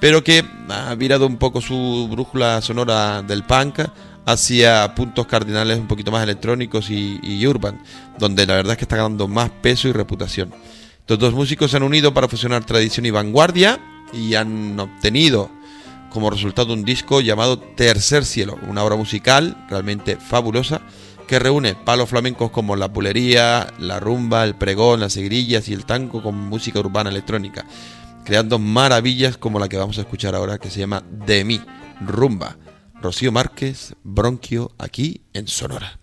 pero 0.00 0.24
que 0.24 0.44
ha 0.70 0.94
virado 0.94 1.26
un 1.26 1.36
poco 1.36 1.60
su 1.60 2.08
brújula 2.10 2.60
sonora 2.62 3.22
del 3.22 3.44
punk 3.44 3.80
hacia 4.26 4.94
puntos 4.94 5.26
cardinales 5.26 5.78
un 5.78 5.86
poquito 5.86 6.10
más 6.10 6.22
electrónicos 6.22 6.90
y, 6.90 7.20
y 7.22 7.46
urban, 7.46 7.82
donde 8.18 8.46
la 8.46 8.54
verdad 8.54 8.72
es 8.72 8.78
que 8.78 8.84
está 8.84 8.96
ganando 8.96 9.28
más 9.28 9.50
peso 9.50 9.88
y 9.88 9.92
reputación. 9.92 10.52
Estos 11.04 11.18
dos 11.18 11.34
músicos 11.34 11.70
se 11.70 11.76
han 11.76 11.82
unido 11.82 12.14
para 12.14 12.28
fusionar 12.28 12.64
tradición 12.64 13.04
y 13.04 13.10
vanguardia 13.10 13.78
y 14.14 14.36
han 14.36 14.80
obtenido 14.80 15.50
como 16.08 16.30
resultado 16.30 16.72
un 16.72 16.82
disco 16.82 17.20
llamado 17.20 17.58
Tercer 17.58 18.24
Cielo, 18.24 18.58
una 18.70 18.82
obra 18.82 18.96
musical 18.96 19.66
realmente 19.68 20.16
fabulosa 20.16 20.80
que 21.28 21.38
reúne 21.38 21.74
palos 21.74 22.08
flamencos 22.08 22.50
como 22.50 22.74
la 22.74 22.90
pulería, 22.90 23.70
la 23.78 24.00
rumba, 24.00 24.44
el 24.44 24.54
pregón, 24.54 25.00
las 25.00 25.12
seguirillas 25.12 25.68
y 25.68 25.74
el 25.74 25.84
tango 25.84 26.22
con 26.22 26.36
música 26.36 26.80
urbana 26.80 27.10
electrónica, 27.10 27.66
creando 28.24 28.58
maravillas 28.58 29.36
como 29.36 29.58
la 29.58 29.68
que 29.68 29.76
vamos 29.76 29.98
a 29.98 30.02
escuchar 30.02 30.34
ahora 30.34 30.56
que 30.56 30.70
se 30.70 30.80
llama 30.80 31.02
De 31.26 31.44
mí, 31.44 31.60
rumba. 32.00 32.56
Rocío 33.02 33.30
Márquez, 33.30 33.94
Bronquio, 34.04 34.72
aquí 34.78 35.20
en 35.34 35.48
Sonora. 35.48 35.98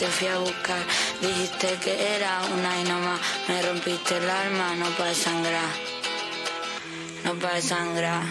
Te 0.00 0.06
fui 0.06 0.28
a 0.28 0.38
buscar. 0.38 0.82
Dijiste 1.20 1.68
que 1.82 2.14
era 2.16 2.40
una 2.54 2.80
y 2.80 2.84
no 2.84 2.98
más, 3.00 3.20
me 3.48 3.60
rompiste 3.60 4.16
el 4.16 4.30
alma, 4.30 4.74
no 4.76 4.86
para 4.96 5.14
sangrar, 5.14 5.72
no 7.24 7.34
para 7.34 7.60
sangrar. 7.60 8.22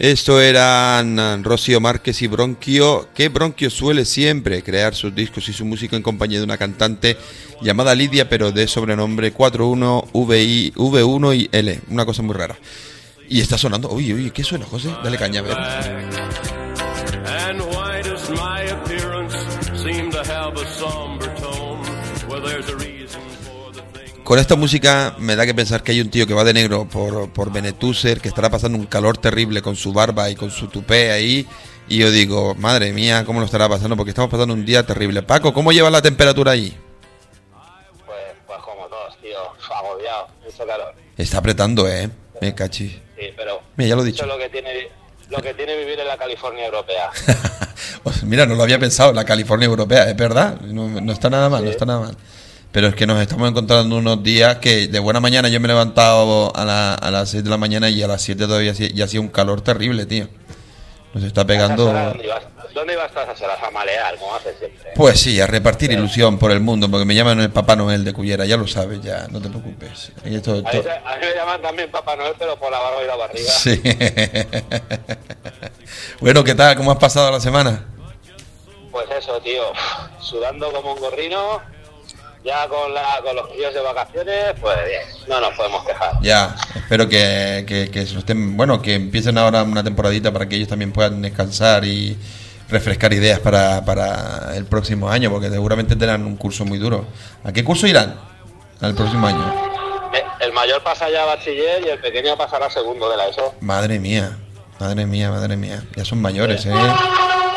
Esto 0.00 0.40
eran 0.40 1.18
ah, 1.20 1.38
Rocío 1.42 1.78
Márquez 1.78 2.22
y 2.22 2.26
Bronquio, 2.26 3.10
que 3.14 3.28
Bronquio 3.28 3.68
suele 3.68 4.06
siempre 4.06 4.62
crear 4.62 4.94
sus 4.94 5.14
discos 5.14 5.46
y 5.50 5.52
su 5.52 5.66
música 5.66 5.94
en 5.94 6.02
compañía 6.02 6.38
de 6.38 6.44
una 6.44 6.56
cantante 6.56 7.18
llamada 7.60 7.94
Lidia, 7.94 8.26
pero 8.26 8.50
de 8.50 8.66
sobrenombre 8.66 9.32
41 9.32 10.08
VI, 10.14 10.72
V1 10.74 11.36
y 11.36 11.50
L, 11.52 11.80
una 11.90 12.06
cosa 12.06 12.22
muy 12.22 12.34
rara. 12.34 12.56
Y 13.28 13.42
está 13.42 13.58
sonando, 13.58 13.90
uy, 13.90 14.14
uy, 14.14 14.30
¿qué 14.30 14.42
suena, 14.42 14.64
José? 14.64 14.88
Dale 15.04 15.18
caña, 15.18 15.40
a 15.40 15.42
ver. 15.42 15.58
And 22.62 22.89
Con 24.30 24.38
esta 24.38 24.54
música 24.54 25.16
me 25.18 25.34
da 25.34 25.44
que 25.44 25.54
pensar 25.54 25.82
que 25.82 25.90
hay 25.90 26.00
un 26.00 26.08
tío 26.08 26.24
que 26.24 26.34
va 26.34 26.44
de 26.44 26.52
negro 26.54 26.86
por, 26.88 27.32
por 27.32 27.50
Benetúser, 27.50 28.20
que 28.20 28.28
estará 28.28 28.48
pasando 28.48 28.78
un 28.78 28.86
calor 28.86 29.18
terrible 29.18 29.60
con 29.60 29.74
su 29.74 29.92
barba 29.92 30.30
y 30.30 30.36
con 30.36 30.52
su 30.52 30.68
tupé 30.68 31.10
ahí. 31.10 31.48
Y 31.88 31.98
yo 31.98 32.12
digo, 32.12 32.54
madre 32.54 32.92
mía, 32.92 33.24
¿cómo 33.24 33.40
lo 33.40 33.46
estará 33.46 33.68
pasando? 33.68 33.96
Porque 33.96 34.10
estamos 34.10 34.30
pasando 34.30 34.54
un 34.54 34.64
día 34.64 34.86
terrible. 34.86 35.24
Paco, 35.24 35.52
¿cómo 35.52 35.72
lleva 35.72 35.90
la 35.90 36.00
temperatura 36.00 36.52
ahí? 36.52 36.78
Pues, 38.06 38.20
pues 38.46 38.58
como 38.60 38.86
todos, 38.86 39.18
tío, 39.20 39.36
agobiado, 39.74 40.28
mucho 40.44 40.64
calor. 40.64 40.94
Está 41.16 41.38
apretando, 41.38 41.88
¿eh? 41.88 42.08
Me 42.40 42.54
cachis. 42.54 42.92
Sí, 43.18 43.32
pero 43.36 43.60
Mira, 43.76 43.88
ya 43.88 43.96
lo 43.96 44.04
he 44.04 44.10
eso 44.10 44.12
dicho. 44.12 44.22
es 44.22 44.28
lo 44.28 44.38
que 44.38 44.48
tiene 44.48 44.88
lo 45.28 45.42
que 45.42 45.54
tiene 45.54 45.76
vivir 45.76 45.98
en 45.98 46.06
la 46.06 46.16
California 46.16 46.66
europea. 46.66 47.10
Pues 48.02 48.22
Mira, 48.22 48.46
no 48.46 48.54
lo 48.54 48.62
había 48.62 48.78
pensado, 48.78 49.12
la 49.12 49.24
California 49.24 49.66
europea, 49.66 50.08
es 50.08 50.16
verdad, 50.16 50.58
no, 50.60 50.88
no 50.88 51.12
está 51.12 51.28
nada 51.28 51.50
mal, 51.50 51.64
no 51.64 51.70
está 51.70 51.84
nada 51.84 52.00
mal. 52.00 52.16
Pero 52.72 52.86
es 52.86 52.94
que 52.94 53.06
nos 53.06 53.20
estamos 53.20 53.48
encontrando 53.50 53.96
unos 53.96 54.22
días 54.22 54.58
que 54.58 54.86
de 54.86 54.98
buena 55.00 55.18
mañana 55.18 55.48
yo 55.48 55.58
me 55.58 55.66
he 55.66 55.68
levantado 55.72 56.54
a, 56.54 56.64
la- 56.64 56.94
a 56.94 57.10
las 57.10 57.30
6 57.30 57.42
de 57.42 57.50
la 57.50 57.56
mañana 57.56 57.88
y 57.90 58.00
a 58.02 58.06
las 58.06 58.22
7 58.22 58.46
todavía 58.46 58.72
ya 58.72 59.04
hacía 59.04 59.20
un 59.20 59.28
calor 59.28 59.60
terrible, 59.60 60.06
tío. 60.06 60.28
Nos 61.12 61.24
está 61.24 61.40
¿A 61.40 61.46
pegando... 61.46 61.86
¿Dónde 61.86 62.24
ibas, 62.24 62.42
¿Dónde 62.72 62.92
ibas 62.92 63.16
a 63.16 63.22
esas 63.24 63.40
horas? 63.42 63.58
A 63.60 63.70
malear, 63.72 64.16
como 64.18 64.32
haces 64.36 64.54
siempre. 64.56 64.92
Pues 64.94 65.18
sí, 65.18 65.40
a 65.40 65.48
repartir 65.48 65.90
ilusión 65.90 66.38
por 66.38 66.52
el 66.52 66.60
mundo, 66.60 66.88
porque 66.88 67.04
me 67.04 67.16
llaman 67.16 67.40
el 67.40 67.50
Papá 67.50 67.74
Noel 67.74 68.04
de 68.04 68.12
Cullera, 68.12 68.44
ya 68.44 68.56
lo 68.56 68.68
sabes, 68.68 69.00
ya, 69.02 69.26
no 69.28 69.40
te 69.40 69.48
preocupes. 69.48 70.12
Y 70.24 70.36
esto- 70.36 70.52
A 70.52 70.54
mí, 70.54 70.68
a 70.68 71.16
mí 71.16 71.26
me 71.26 71.34
llaman 71.34 71.60
también 71.62 71.90
Papá 71.90 72.14
Noel, 72.14 72.34
pero 72.38 72.56
por 72.56 72.70
la 72.70 72.78
barba 72.78 73.02
y 73.02 73.06
la 73.08 73.16
barriga. 73.16 73.50
Sí. 73.50 73.82
bueno, 76.20 76.44
¿qué 76.44 76.54
tal? 76.54 76.76
¿Cómo 76.76 76.92
has 76.92 76.98
pasado 76.98 77.32
la 77.32 77.40
semana? 77.40 77.84
Pues 78.92 79.06
eso, 79.18 79.40
tío, 79.40 79.62
sudando 80.20 80.70
como 80.72 80.94
un 80.94 81.00
gorrino, 81.00 81.60
ya 82.44 82.68
con, 82.68 82.92
la, 82.94 83.20
con 83.22 83.36
los 83.36 83.48
críos 83.48 83.74
de 83.74 83.80
vacaciones, 83.80 84.54
pues 84.60 84.76
bien, 84.86 85.02
no 85.28 85.40
nos 85.40 85.54
podemos 85.56 85.84
quejar. 85.84 86.14
Ya, 86.22 86.56
espero 86.74 87.08
que, 87.08 87.64
que, 87.66 87.90
que 87.90 88.06
se 88.06 88.18
estén, 88.18 88.56
bueno, 88.56 88.80
que 88.80 88.94
empiecen 88.94 89.36
ahora 89.38 89.62
una 89.62 89.84
temporadita 89.84 90.32
para 90.32 90.48
que 90.48 90.56
ellos 90.56 90.68
también 90.68 90.92
puedan 90.92 91.20
descansar 91.22 91.84
y 91.84 92.16
refrescar 92.68 93.12
ideas 93.12 93.40
para, 93.40 93.84
para 93.84 94.56
el 94.56 94.64
próximo 94.64 95.10
año, 95.10 95.30
porque 95.30 95.50
seguramente 95.50 95.96
tendrán 95.96 96.24
un 96.24 96.36
curso 96.36 96.64
muy 96.64 96.78
duro. 96.78 97.04
¿A 97.44 97.52
qué 97.52 97.64
curso 97.64 97.86
irán 97.86 98.18
al 98.80 98.94
próximo 98.94 99.26
año? 99.26 99.70
El 100.40 100.52
mayor 100.52 100.82
pasa 100.82 101.10
ya 101.10 101.24
a 101.24 101.26
bachiller 101.26 101.82
y 101.84 101.90
el 101.90 101.98
pequeño 101.98 102.36
pasará 102.36 102.66
a 102.66 102.70
segundo 102.70 103.10
de 103.10 103.16
la 103.16 103.28
ESO. 103.28 103.54
Madre 103.60 103.98
mía, 103.98 104.38
madre 104.80 105.06
mía, 105.06 105.30
madre 105.30 105.56
mía. 105.56 105.82
Ya 105.96 106.04
son 106.04 106.20
mayores, 106.20 106.64
¿eh? 106.66 106.70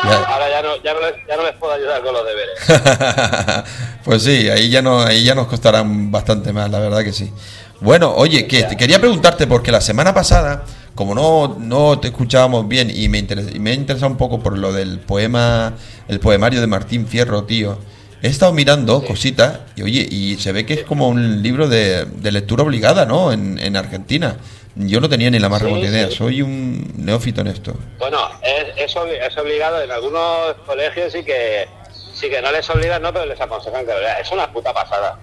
Ya- 0.04 0.22
Ahora 0.24 0.50
ya 0.50 0.60
no, 0.62 0.68
ya, 0.84 0.92
no 0.92 1.00
les, 1.00 1.14
ya 1.26 1.36
no 1.36 1.42
les 1.44 1.54
puedo 1.54 1.72
ayudar 1.72 2.02
con 2.02 2.12
los 2.12 2.22
deberes. 2.26 3.64
pues 4.04 4.22
sí, 4.22 4.50
ahí 4.50 4.68
ya 4.68 4.82
no, 4.82 5.00
ahí 5.00 5.24
ya 5.24 5.34
nos 5.34 5.46
costarán 5.46 6.10
bastante 6.10 6.52
más, 6.52 6.70
la 6.70 6.78
verdad 6.78 7.02
que 7.02 7.12
sí. 7.12 7.32
Bueno, 7.80 8.12
oye, 8.14 8.46
que 8.46 8.64
te 8.64 8.76
quería 8.76 8.98
preguntarte 9.00 9.46
porque 9.46 9.72
la 9.72 9.80
semana 9.80 10.12
pasada, 10.12 10.64
como 10.94 11.14
no, 11.14 11.56
no 11.58 11.98
te 12.00 12.08
escuchábamos 12.08 12.68
bien 12.68 12.90
y 12.94 13.08
me 13.08 13.16
interesa, 13.18 13.50
y 13.50 13.58
me 13.58 13.70
ha 13.70 13.74
interesado 13.74 14.10
un 14.12 14.18
poco 14.18 14.40
por 14.42 14.58
lo 14.58 14.74
del 14.74 14.98
poema, 15.00 15.72
el 16.06 16.20
poemario 16.20 16.60
de 16.60 16.66
Martín 16.66 17.06
Fierro, 17.06 17.44
tío. 17.44 17.78
He 18.22 18.28
estado 18.28 18.52
mirando 18.52 19.02
cositas 19.04 19.60
y 19.74 19.82
oye, 19.82 20.06
y 20.10 20.36
se 20.36 20.52
ve 20.52 20.66
que 20.66 20.74
es 20.74 20.82
como 20.84 21.08
un 21.08 21.42
libro 21.42 21.66
de, 21.68 22.04
de 22.04 22.30
lectura 22.32 22.62
obligada, 22.62 23.06
¿no? 23.06 23.32
En, 23.32 23.58
en 23.58 23.74
Argentina. 23.76 24.36
Yo 24.76 25.00
no 25.00 25.08
tenía 25.08 25.30
ni 25.30 25.38
la 25.38 25.48
más 25.48 25.60
Sí, 25.60 25.66
remota 25.66 25.86
idea, 25.86 26.08
sí. 26.08 26.16
soy 26.16 26.42
un 26.42 26.92
neófito 26.96 27.40
en 27.42 27.46
esto. 27.48 27.74
Bueno, 27.98 28.18
es, 28.42 28.66
es, 28.76 28.96
es 28.96 29.38
obligado 29.38 29.80
en 29.82 29.90
algunos 29.90 30.54
colegios 30.66 31.12
sí 31.12 31.22
que 31.24 31.68
sí 32.14 32.28
que 32.28 32.40
no 32.42 32.50
les 32.52 32.68
obligan, 32.70 33.00
no, 33.02 33.12
pero 33.12 33.26
les 33.26 33.40
aconsejan 33.40 33.86
que. 33.86 33.92
Es 34.20 34.30
una 34.32 34.50
puta 34.52 34.72
pasada. 34.72 35.18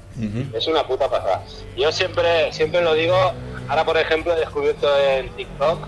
Es 0.53 0.67
una 0.67 0.85
puta 0.87 1.09
pasada. 1.09 1.41
Yo 1.77 1.91
siempre 1.91 2.51
siempre 2.53 2.81
lo 2.81 2.93
digo. 2.93 3.15
Ahora, 3.67 3.85
por 3.85 3.97
ejemplo, 3.97 4.33
he 4.35 4.39
descubierto 4.39 4.87
en 4.99 5.29
TikTok 5.35 5.87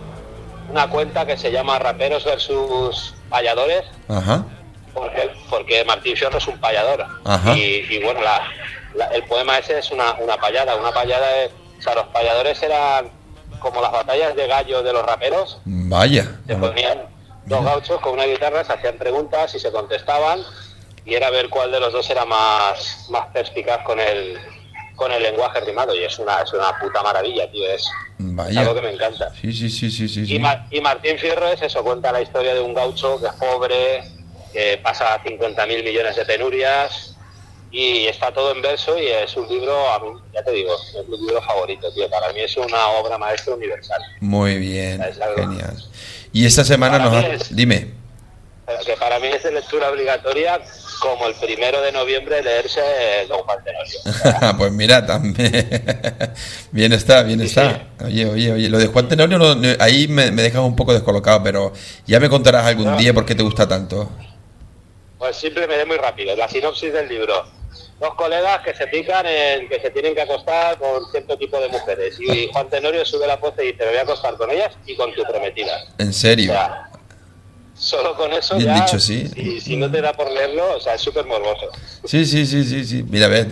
una 0.69 0.89
cuenta 0.89 1.25
que 1.25 1.37
se 1.37 1.51
llama 1.51 1.77
Raperos 1.79 2.23
versus 2.23 3.13
Payadores, 3.29 3.83
Ajá. 4.07 4.45
porque, 4.93 5.29
porque 5.49 5.83
Martín 5.85 6.15
Fierro 6.15 6.37
es 6.37 6.47
un 6.47 6.57
payador. 6.59 7.05
Ajá. 7.25 7.57
Y, 7.57 7.85
y 7.89 8.03
bueno, 8.03 8.21
la- 8.21 8.47
la- 8.95 9.07
el 9.07 9.23
poema 9.23 9.57
ese 9.57 9.79
es 9.79 9.91
una, 9.91 10.13
una 10.15 10.37
payada. 10.37 10.75
Una 10.75 10.91
payada 10.91 11.43
es. 11.43 11.51
O 11.79 11.81
sea, 11.81 11.95
los 11.95 12.07
payadores 12.07 12.61
eran 12.63 13.09
como 13.63 13.81
las 13.81 13.91
batallas 13.91 14.35
de 14.35 14.45
gallos 14.47 14.83
de 14.83 14.93
los 14.93 15.03
raperos. 15.05 15.57
Vaya. 15.65 16.37
Se 16.45 16.55
ponían 16.55 17.01
dos 17.45 17.63
gauchos 17.65 17.99
con 18.01 18.13
una 18.13 18.25
guitarra, 18.25 18.63
se 18.63 18.73
hacían 18.73 18.97
preguntas 18.97 19.55
y 19.55 19.59
se 19.59 19.71
contestaban 19.71 20.41
y 21.05 21.15
era 21.15 21.29
ver 21.31 21.49
cuál 21.49 21.71
de 21.71 21.79
los 21.79 21.91
dos 21.91 22.07
era 22.09 22.25
más, 22.25 23.07
más 23.09 23.27
perspicaz 23.33 23.83
con 23.83 23.99
el, 23.99 24.37
con 24.95 25.11
el 25.11 25.23
lenguaje 25.23 25.59
rimado 25.61 25.95
y 25.95 26.03
es 26.03 26.19
una, 26.19 26.41
es 26.41 26.53
una 26.53 26.77
puta 26.79 27.01
maravilla, 27.01 27.49
tío, 27.51 27.67
es 27.69 27.89
Vaya. 28.19 28.61
algo 28.61 28.75
que 28.75 28.81
me 28.81 28.91
encanta. 28.91 29.31
Sí, 29.41 29.51
sí, 29.51 29.69
sí, 29.69 29.89
sí, 29.89 30.07
sí. 30.07 30.35
Y, 30.35 30.39
Ma- 30.39 30.67
y 30.69 30.79
Martín 30.81 31.17
Fierro 31.17 31.47
es 31.47 31.61
eso, 31.61 31.83
cuenta 31.83 32.11
la 32.11 32.21
historia 32.21 32.53
de 32.53 32.61
un 32.61 32.73
gaucho 32.73 33.19
que 33.19 33.27
es 33.27 33.33
pobre, 33.33 34.03
que 34.53 34.79
pasa 34.83 35.19
50 35.25 35.65
mil 35.65 35.83
millones 35.83 36.15
de 36.15 36.25
penurias 36.25 37.12
y 37.75 38.05
está 38.05 38.31
todo 38.31 38.51
en 38.51 38.61
verso 38.61 38.97
y 38.97 39.07
es 39.07 39.35
un 39.35 39.49
libro, 39.49 39.91
a 39.91 39.99
mí, 39.99 40.05
ya 40.33 40.43
te 40.43 40.51
digo, 40.51 40.71
es 40.75 41.07
mi 41.09 41.17
libro 41.17 41.41
favorito, 41.41 41.91
tío, 41.91 42.07
para 42.09 42.31
mí 42.31 42.39
es 42.41 42.55
una 42.55 42.87
obra 42.89 43.17
maestra 43.17 43.55
universal. 43.55 43.99
Muy 44.21 44.59
bien, 44.59 45.01
genial. 45.35 45.75
Y 46.31 46.45
esta 46.45 46.63
semana 46.63 46.99
Para 46.99 47.09
nos 47.09 47.19
mí 47.19 47.25
ha... 47.25 47.33
es- 47.35 47.55
Dime. 47.55 48.03
Que 48.85 48.93
para 48.95 49.19
mí 49.19 49.27
es 49.27 49.43
de 49.43 49.51
lectura 49.51 49.89
obligatoria 49.89 50.61
como 51.01 51.27
el 51.27 51.33
primero 51.35 51.81
de 51.81 51.91
noviembre 51.91 52.41
leerse 52.41 52.79
eh, 52.79 53.25
Don 53.27 53.39
Juan 53.41 53.57
Tenorio. 53.63 54.55
pues 54.57 54.71
mira, 54.71 55.05
también. 55.05 55.51
bien 56.71 56.93
está, 56.93 57.23
bien 57.23 57.41
está. 57.41 57.87
Oye, 58.05 58.25
oye, 58.25 58.51
oye. 58.53 58.69
Lo 58.69 58.77
de 58.77 58.87
Juan 58.87 59.09
Tenorio, 59.09 59.37
no- 59.37 59.55
no- 59.55 59.67
ahí 59.79 60.07
me, 60.07 60.31
me 60.31 60.41
dejas 60.43 60.61
un 60.61 60.75
poco 60.77 60.93
descolocado, 60.93 61.43
pero 61.43 61.73
ya 62.07 62.19
me 62.21 62.29
contarás 62.29 62.65
algún 62.65 62.85
No. 62.85 62.97
día 62.97 63.13
por 63.13 63.25
qué 63.25 63.35
te 63.35 63.43
gusta 63.43 63.67
tanto. 63.67 64.09
Pues 65.23 65.37
simplemente 65.37 65.85
muy 65.85 65.95
rápido, 65.95 66.35
la 66.35 66.49
sinopsis 66.49 66.91
del 66.91 67.07
libro. 67.07 67.45
Dos 67.97 68.13
colegas 68.15 68.59
que 68.61 68.75
se 68.75 68.87
pican 68.87 69.25
en 69.25 69.69
que 69.69 69.79
se 69.79 69.89
tienen 69.91 70.13
que 70.13 70.19
acostar 70.21 70.77
con 70.77 71.09
cierto 71.11 71.37
tipo 71.37 71.57
de 71.61 71.69
mujeres. 71.69 72.19
Y 72.19 72.49
Juan 72.51 72.69
Tenorio 72.69 73.05
sube 73.05 73.25
la 73.25 73.37
voz 73.37 73.53
y 73.57 73.67
dice, 73.67 73.85
me 73.85 73.87
voy 73.91 73.97
a 73.99 74.01
acostar 74.01 74.35
con 74.35 74.51
ellas 74.51 74.73
y 74.85 74.97
con 74.97 75.13
tu 75.15 75.23
prometida. 75.23 75.77
En 75.97 76.09
O 76.09 76.11
serio. 76.11 76.51
sea, 76.51 76.89
solo 77.73 78.17
con 78.17 78.33
eso 78.33 78.57
Bien 78.57 78.75
ya, 78.75 78.81
dicho, 78.83 78.99
sí. 78.99 79.25
Si, 79.33 79.61
si 79.61 79.77
no 79.77 79.89
te 79.89 80.01
da 80.01 80.11
por 80.11 80.29
leerlo, 80.29 80.75
o 80.75 80.79
sea, 80.81 80.95
es 80.95 81.01
súper 81.01 81.25
morboso. 81.25 81.67
Sí, 82.03 82.25
sí, 82.25 82.45
sí, 82.45 82.65
sí, 82.65 82.83
sí. 82.83 83.05
Mira, 83.09 83.29
ves, 83.29 83.47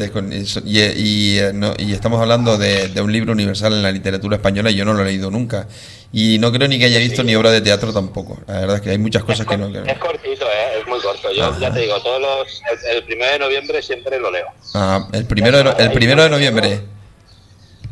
y, 0.65 0.79
y, 0.81 1.39
eh, 1.39 1.51
no- 1.53 1.73
y 1.77 1.93
estamos 1.93 2.19
hablando 2.19 2.57
de, 2.57 2.89
de 2.89 2.99
un 3.01 3.13
libro 3.13 3.31
universal 3.31 3.71
en 3.71 3.81
la 3.81 3.93
literatura 3.93 4.35
española 4.35 4.71
y 4.71 4.75
yo 4.75 4.83
no 4.83 4.91
lo 4.93 5.03
he 5.03 5.05
leído 5.05 5.31
nunca. 5.31 5.69
Y 6.13 6.39
no 6.39 6.51
creo 6.51 6.67
ni 6.67 6.77
que 6.77 6.85
haya 6.85 6.99
visto 6.99 7.23
ni 7.23 7.35
obra 7.35 7.51
de 7.51 7.61
teatro 7.61 7.93
tampoco. 7.93 8.37
La 8.47 8.59
verdad 8.59 8.75
es 8.77 8.81
que 8.81 8.89
hay 8.89 8.97
muchas 8.97 9.23
cosas 9.23 9.45
que 9.47 9.57
no... 9.57 9.67
Es 9.67 9.97
cortito, 9.97 10.45
¿eh? 10.45 10.79
es 10.79 10.87
muy 10.87 10.99
corto. 10.99 11.31
Yo 11.31 11.57
ya 11.57 11.71
te 11.71 11.79
digo, 11.79 12.01
todos 12.01 12.21
los, 12.21 12.61
el, 12.69 12.97
el 12.97 13.03
primero 13.03 13.31
de 13.31 13.39
noviembre 13.39 13.81
siempre 13.81 14.19
lo 14.19 14.29
leo. 14.29 14.47
Ah, 14.73 15.07
el 15.13 15.25
primero 15.25 15.63
de, 15.63 15.83
el 15.83 15.91
primero 15.93 16.23
de 16.23 16.29
noviembre. 16.29 16.81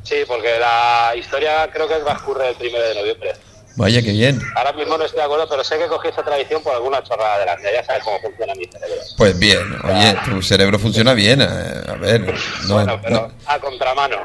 Sí, 0.04 0.16
porque 0.28 0.60
la 0.60 1.14
historia 1.16 1.70
creo 1.72 1.88
que 1.88 1.96
transcurre 1.96 2.50
el 2.50 2.56
primero 2.56 2.84
de 2.84 2.96
noviembre. 2.96 3.34
Vaya, 3.76 4.02
qué 4.02 4.12
bien. 4.12 4.42
Ahora 4.56 4.74
mismo 4.74 4.98
no 4.98 5.06
estoy 5.06 5.20
de 5.20 5.24
acuerdo, 5.26 5.48
pero 5.50 5.64
sé 5.64 5.78
que 5.78 5.88
cogí 5.88 6.10
esa 6.10 6.22
tradición 6.22 6.62
por 6.62 6.74
alguna 6.74 7.02
chorrada 7.02 7.40
delante. 7.40 7.64
Ya 7.74 7.84
sabes 7.86 8.04
cómo 8.04 8.20
funciona 8.20 8.54
mi 8.56 8.66
cerebro. 8.66 8.96
Pues 9.16 9.40
bien, 9.40 9.60
oye, 9.86 10.16
tu 10.26 10.42
cerebro 10.42 10.78
funciona 10.80 11.14
bien. 11.14 11.42
eh, 11.42 11.46
A 11.88 11.94
ver, 11.94 12.22
no, 12.68 12.74
bueno, 12.74 13.00
pero 13.02 13.16
no, 13.16 13.32
a 13.46 13.60
contramano. 13.60 14.18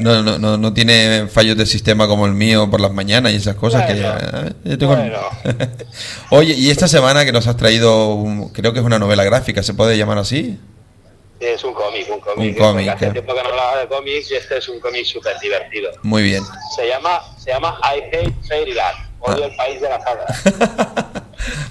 no, 0.00 0.22
no, 0.22 0.38
no, 0.38 0.56
no 0.56 0.72
tiene 0.72 1.26
fallos 1.28 1.56
de 1.56 1.66
sistema 1.66 2.06
como 2.06 2.26
el 2.26 2.32
mío 2.32 2.70
por 2.70 2.80
las 2.80 2.92
mañanas 2.92 3.32
y 3.32 3.36
esas 3.36 3.56
cosas 3.56 3.86
que 3.86 3.98
ya... 3.98 4.18
eh, 4.46 4.52
yo 4.64 4.78
tengo- 4.78 4.94
Bueno. 4.94 5.18
Oye, 6.30 6.54
y 6.54 6.70
esta 6.70 6.86
semana 6.86 7.24
que 7.24 7.32
nos 7.32 7.46
has 7.48 7.56
traído, 7.56 8.14
un- 8.14 8.50
creo 8.50 8.72
que 8.72 8.78
es 8.78 8.84
una 8.84 8.98
novela 9.00 9.24
gráfica, 9.24 9.62
¿se 9.64 9.74
puede 9.74 9.96
llamar 9.98 10.18
así? 10.18 10.58
Es 11.42 11.64
un 11.64 11.74
cómic, 11.74 12.08
un 12.08 12.20
cómic. 12.20 12.56
Un 12.56 12.64
cómic, 12.66 12.88
Hace 12.88 13.10
tiempo 13.10 13.34
que 13.34 13.42
no 13.42 13.48
hablaba 13.48 13.78
de 13.80 13.88
cómics 13.88 14.30
y 14.30 14.34
este 14.36 14.58
es 14.58 14.68
un 14.68 14.78
cómic 14.80 15.04
súper 15.04 15.38
divertido. 15.40 15.90
Muy 16.02 16.22
bien. 16.22 16.42
Se 16.76 16.86
llama, 16.86 17.20
se 17.36 17.50
llama 17.50 17.80
I 17.82 18.00
Hate 18.14 18.32
Fairyland, 18.48 18.96
odio 19.20 19.44
el 19.46 19.56
país 19.56 19.80
de 19.80 19.88
las 19.88 20.06
hadas. 20.06 20.42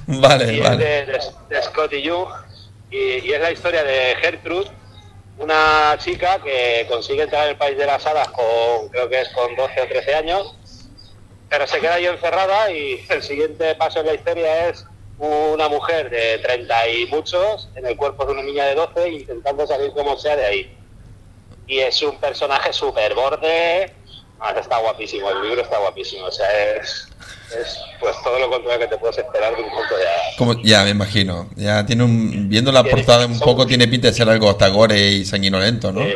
vale, 0.07 0.53
y 0.53 0.57
es 0.60 0.63
vale. 0.63 0.84
de, 0.86 1.05
de- 1.05 1.21
de 1.49 1.63
Scotty 1.63 2.01
Young 2.01 2.27
y, 2.89 2.97
y 3.27 3.34
es 3.34 3.39
la 3.41 3.51
historia 3.51 3.84
de 3.84 4.15
Gertrude, 4.21 4.69
una 5.38 5.95
chica 5.97 6.39
que 6.43 6.86
consigue 6.89 7.23
entrar 7.23 7.45
en 7.45 7.51
el 7.51 7.57
país 7.57 7.77
de 7.77 7.86
las 7.86 8.05
hadas 8.05 8.27
con, 8.29 8.89
creo 8.91 9.10
que 9.10 9.21
es 9.21 9.29
con 9.29 9.55
12 9.55 9.81
o 9.81 9.88
13 9.88 10.15
años 10.15 10.55
pero 11.49 11.67
se 11.67 11.79
queda 11.81 11.95
ahí 11.95 12.05
encerrada 12.05 12.71
y 12.71 13.03
el 13.10 13.21
siguiente 13.21 13.75
paso 13.75 13.99
en 13.99 14.05
la 14.05 14.13
historia 14.13 14.69
es 14.69 14.86
una 15.21 15.69
mujer 15.69 16.10
de 16.10 16.39
30 16.39 16.89
y 16.89 17.05
muchos 17.07 17.69
en 17.75 17.86
el 17.86 17.95
cuerpo 17.95 18.25
de 18.25 18.34
una 18.34 18.43
niña 18.43 18.65
de 18.65 18.75
12 18.75 19.10
intentando 19.10 19.67
salir 19.67 19.91
como 19.91 20.17
sea 20.17 20.36
de 20.36 20.45
ahí. 20.45 20.77
Y 21.67 21.79
es 21.79 22.01
un 22.01 22.17
personaje 22.17 22.73
súper 22.73 23.13
borde, 23.13 23.93
Ah, 24.43 24.55
está 24.60 24.79
guapísimo, 24.79 25.29
el 25.29 25.43
libro 25.43 25.62
está 25.62 25.77
guapísimo, 25.77 26.25
o 26.25 26.31
sea, 26.31 26.47
es, 26.75 27.07
es 27.55 27.79
pues 27.99 28.15
todo 28.23 28.39
lo 28.39 28.49
contrario 28.49 28.79
que 28.79 28.88
te 28.88 28.97
puedes 28.97 29.19
esperar 29.19 29.55
de 29.55 29.62
un 29.62 29.69
de 29.69 30.07
hadas. 30.07 30.36
Como, 30.36 30.60
ya 30.63 30.84
me 30.84 30.89
imagino. 30.89 31.47
Ya 31.55 31.86
tiene 31.86 32.03
un. 32.03 32.49
Viendo 32.49 32.71
la 32.71 32.84
portada 32.84 33.27
un 33.27 33.39
poco, 33.39 33.67
tiene 33.67 33.88
pinta 33.88 34.07
de 34.07 34.15
ser 34.15 34.27
algo 34.27 34.49
hasta 34.49 34.67
gore 34.69 34.99
y 34.99 35.25
sanguinolento, 35.25 35.91
¿no? 35.91 36.01
Sí. 36.01 36.15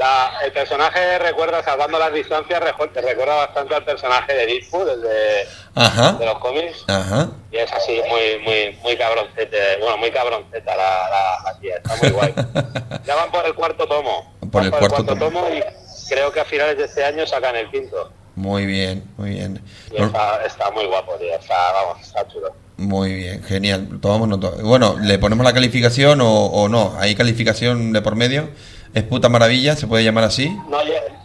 La- 0.00 0.32
el 0.46 0.50
personaje 0.52 1.18
recuerda, 1.18 1.62
salvando 1.62 1.98
las 1.98 2.10
distancias, 2.14 2.58
te 2.94 3.00
recuerda 3.02 3.34
bastante 3.34 3.74
al 3.74 3.84
personaje 3.84 4.32
de 4.32 4.46
Deadpool, 4.46 4.88
el 4.88 5.02
de, 5.02 6.24
los 6.24 6.38
cómics. 6.38 6.84
Ajá. 6.88 7.28
Y 7.52 7.58
es 7.58 7.70
así, 7.70 8.00
muy, 8.08 8.42
muy, 8.42 8.78
muy 8.82 8.96
cabroncete, 8.96 9.76
bueno, 9.78 9.98
muy 9.98 10.10
cabronceta 10.10 10.74
la, 10.74 11.10
la, 11.10 11.42
la 11.52 11.58
tía, 11.60 11.76
está 11.76 11.96
muy 11.96 12.08
guay. 12.12 12.34
ya 13.06 13.14
van 13.14 13.30
por 13.30 13.44
el 13.44 13.54
cuarto 13.54 13.86
tomo. 13.86 14.34
Por 14.50 14.62
el 14.64 14.70
cuarto 14.70 15.04
tomo. 15.04 15.46
y 15.50 15.62
creo 16.08 16.32
que 16.32 16.40
a 16.40 16.44
finales 16.46 16.78
de 16.78 16.84
este 16.84 17.04
año 17.04 17.26
sacan 17.26 17.54
el 17.56 17.70
quinto. 17.70 18.10
Muy 18.36 18.64
bien, 18.64 19.04
muy 19.18 19.30
bien. 19.30 19.62
Y 19.90 20.00
está, 20.02 20.42
está 20.46 20.70
muy 20.70 20.86
guapo, 20.86 21.12
tío, 21.16 21.34
está, 21.34 21.72
vamos, 21.72 22.00
está 22.00 22.26
chulo. 22.26 22.54
Muy 22.78 23.12
bien, 23.16 23.42
genial. 23.42 23.98
Tomamos 24.00 24.28
nota. 24.28 24.48
Bueno, 24.62 24.96
¿le 24.98 25.18
ponemos 25.18 25.44
la 25.44 25.52
calificación 25.52 26.22
o, 26.22 26.46
o 26.46 26.70
no? 26.70 26.94
¿Hay 26.98 27.14
calificación 27.14 27.92
de 27.92 28.00
por 28.00 28.16
medio? 28.16 28.48
¿Es 28.92 29.04
puta 29.04 29.28
maravilla? 29.28 29.76
¿Se 29.76 29.86
puede 29.86 30.02
llamar 30.04 30.24
así? 30.24 30.48
No, 30.68 30.78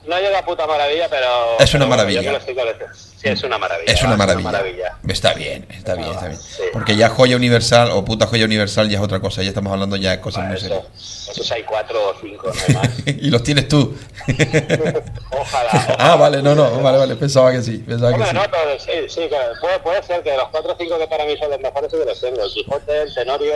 no 0.07 0.19
llega 0.19 0.39
a 0.39 0.45
puta 0.45 0.67
maravilla, 0.67 1.07
pero... 1.09 1.57
Es 1.59 1.73
una 1.73 1.87
maravilla. 1.87 2.21
yo 2.21 2.27
me 2.27 2.33
lo 2.33 2.37
estoy 2.39 2.53
con- 2.55 2.65
Sí, 2.95 3.29
es 3.29 3.43
una 3.43 3.57
maravilla. 3.57 3.91
Es 3.91 4.03
una 4.03 4.15
maravilla. 4.17 4.97
Está 5.07 5.33
bien, 5.33 5.65
está 5.69 5.95
bien, 5.95 6.11
está 6.11 6.27
bien. 6.27 6.39
Sí. 6.39 6.61
Porque 6.71 6.95
ya 6.95 7.09
joya 7.09 7.35
universal 7.35 7.89
o 7.91 8.05
puta 8.05 8.27
joya 8.27 8.45
universal 8.45 8.87
ya 8.87 8.99
es 8.99 9.03
otra 9.03 9.19
cosa. 9.19 9.41
Ya 9.41 9.49
estamos 9.49 9.73
hablando 9.73 9.95
ya 9.95 10.11
de 10.11 10.21
cosas 10.21 10.45
muy 10.45 10.57
eso, 10.57 10.67
serias. 10.67 11.29
esos 11.31 11.51
hay 11.51 11.63
cuatro 11.63 12.09
o 12.09 12.13
cinco, 12.21 12.51
no 12.53 12.73
más. 12.79 12.89
y 13.07 13.31
los 13.31 13.41
tienes 13.41 13.67
tú. 13.67 13.97
Ojalá. 14.27 15.03
ojalá. 15.31 15.95
ah, 15.97 16.15
vale, 16.17 16.43
no, 16.43 16.53
no, 16.53 16.69
vale, 16.81 16.99
vale. 16.99 17.15
Pensaba 17.15 17.51
que 17.51 17.63
sí, 17.63 17.77
pensaba 17.79 18.09
que 18.09 18.15
Hombre, 18.15 18.29
sí. 18.29 18.35
no, 18.35 18.41
pero 18.51 18.79
sí, 18.79 19.09
sí, 19.09 19.27
claro. 19.27 19.53
puede, 19.59 19.79
puede 19.79 20.03
ser 20.03 20.21
que 20.21 20.31
de 20.31 20.37
los 20.37 20.49
cuatro 20.49 20.73
o 20.73 20.77
cinco 20.77 20.99
que 20.99 21.07
para 21.07 21.25
mí 21.25 21.35
son 21.37 21.49
los 21.49 21.59
mejores 21.59 21.91
sí 21.91 21.97
que 21.97 22.05
los 22.05 22.21
tengo. 22.21 22.43
El 22.43 22.51
Quijote, 22.51 23.01
el 23.01 23.13
Tenorio, 23.15 23.53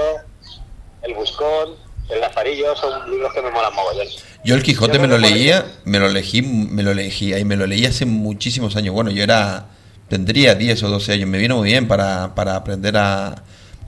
el 1.04 1.14
Buscón, 1.14 1.76
el 2.10 2.22
Lazarillo, 2.22 2.76
son 2.76 3.10
libros 3.12 3.34
que 3.34 3.42
me 3.42 3.52
molan 3.52 3.74
mogollón. 3.74 4.08
Yo 4.44 4.56
el 4.56 4.64
Quijote 4.64 4.94
Yo 4.96 5.02
me 5.02 5.08
lo 5.08 5.18
leía, 5.18 5.66
me 5.86 6.00
lo 6.00 6.08
elegí, 6.08 6.42
me 6.42 6.82
lo 6.84 6.92
elegí, 6.92 7.34
y 7.36 7.44
me 7.46 7.56
lo 7.56 7.68
leí 7.68 7.86
hace 7.86 8.06
muchísimos 8.06 8.76
años. 8.76 8.94
Bueno, 8.94 9.12
yo 9.12 9.22
era, 9.24 9.68
tendría 10.08 10.56
10 10.56 10.84
o 10.84 10.90
12 10.90 11.14
años. 11.14 11.28
Me 11.30 11.38
vino 11.38 11.58
muy 11.58 11.70
bien 11.70 11.88
para, 11.88 12.34
para 12.36 12.56
aprender 12.56 12.96
a, 12.98 13.44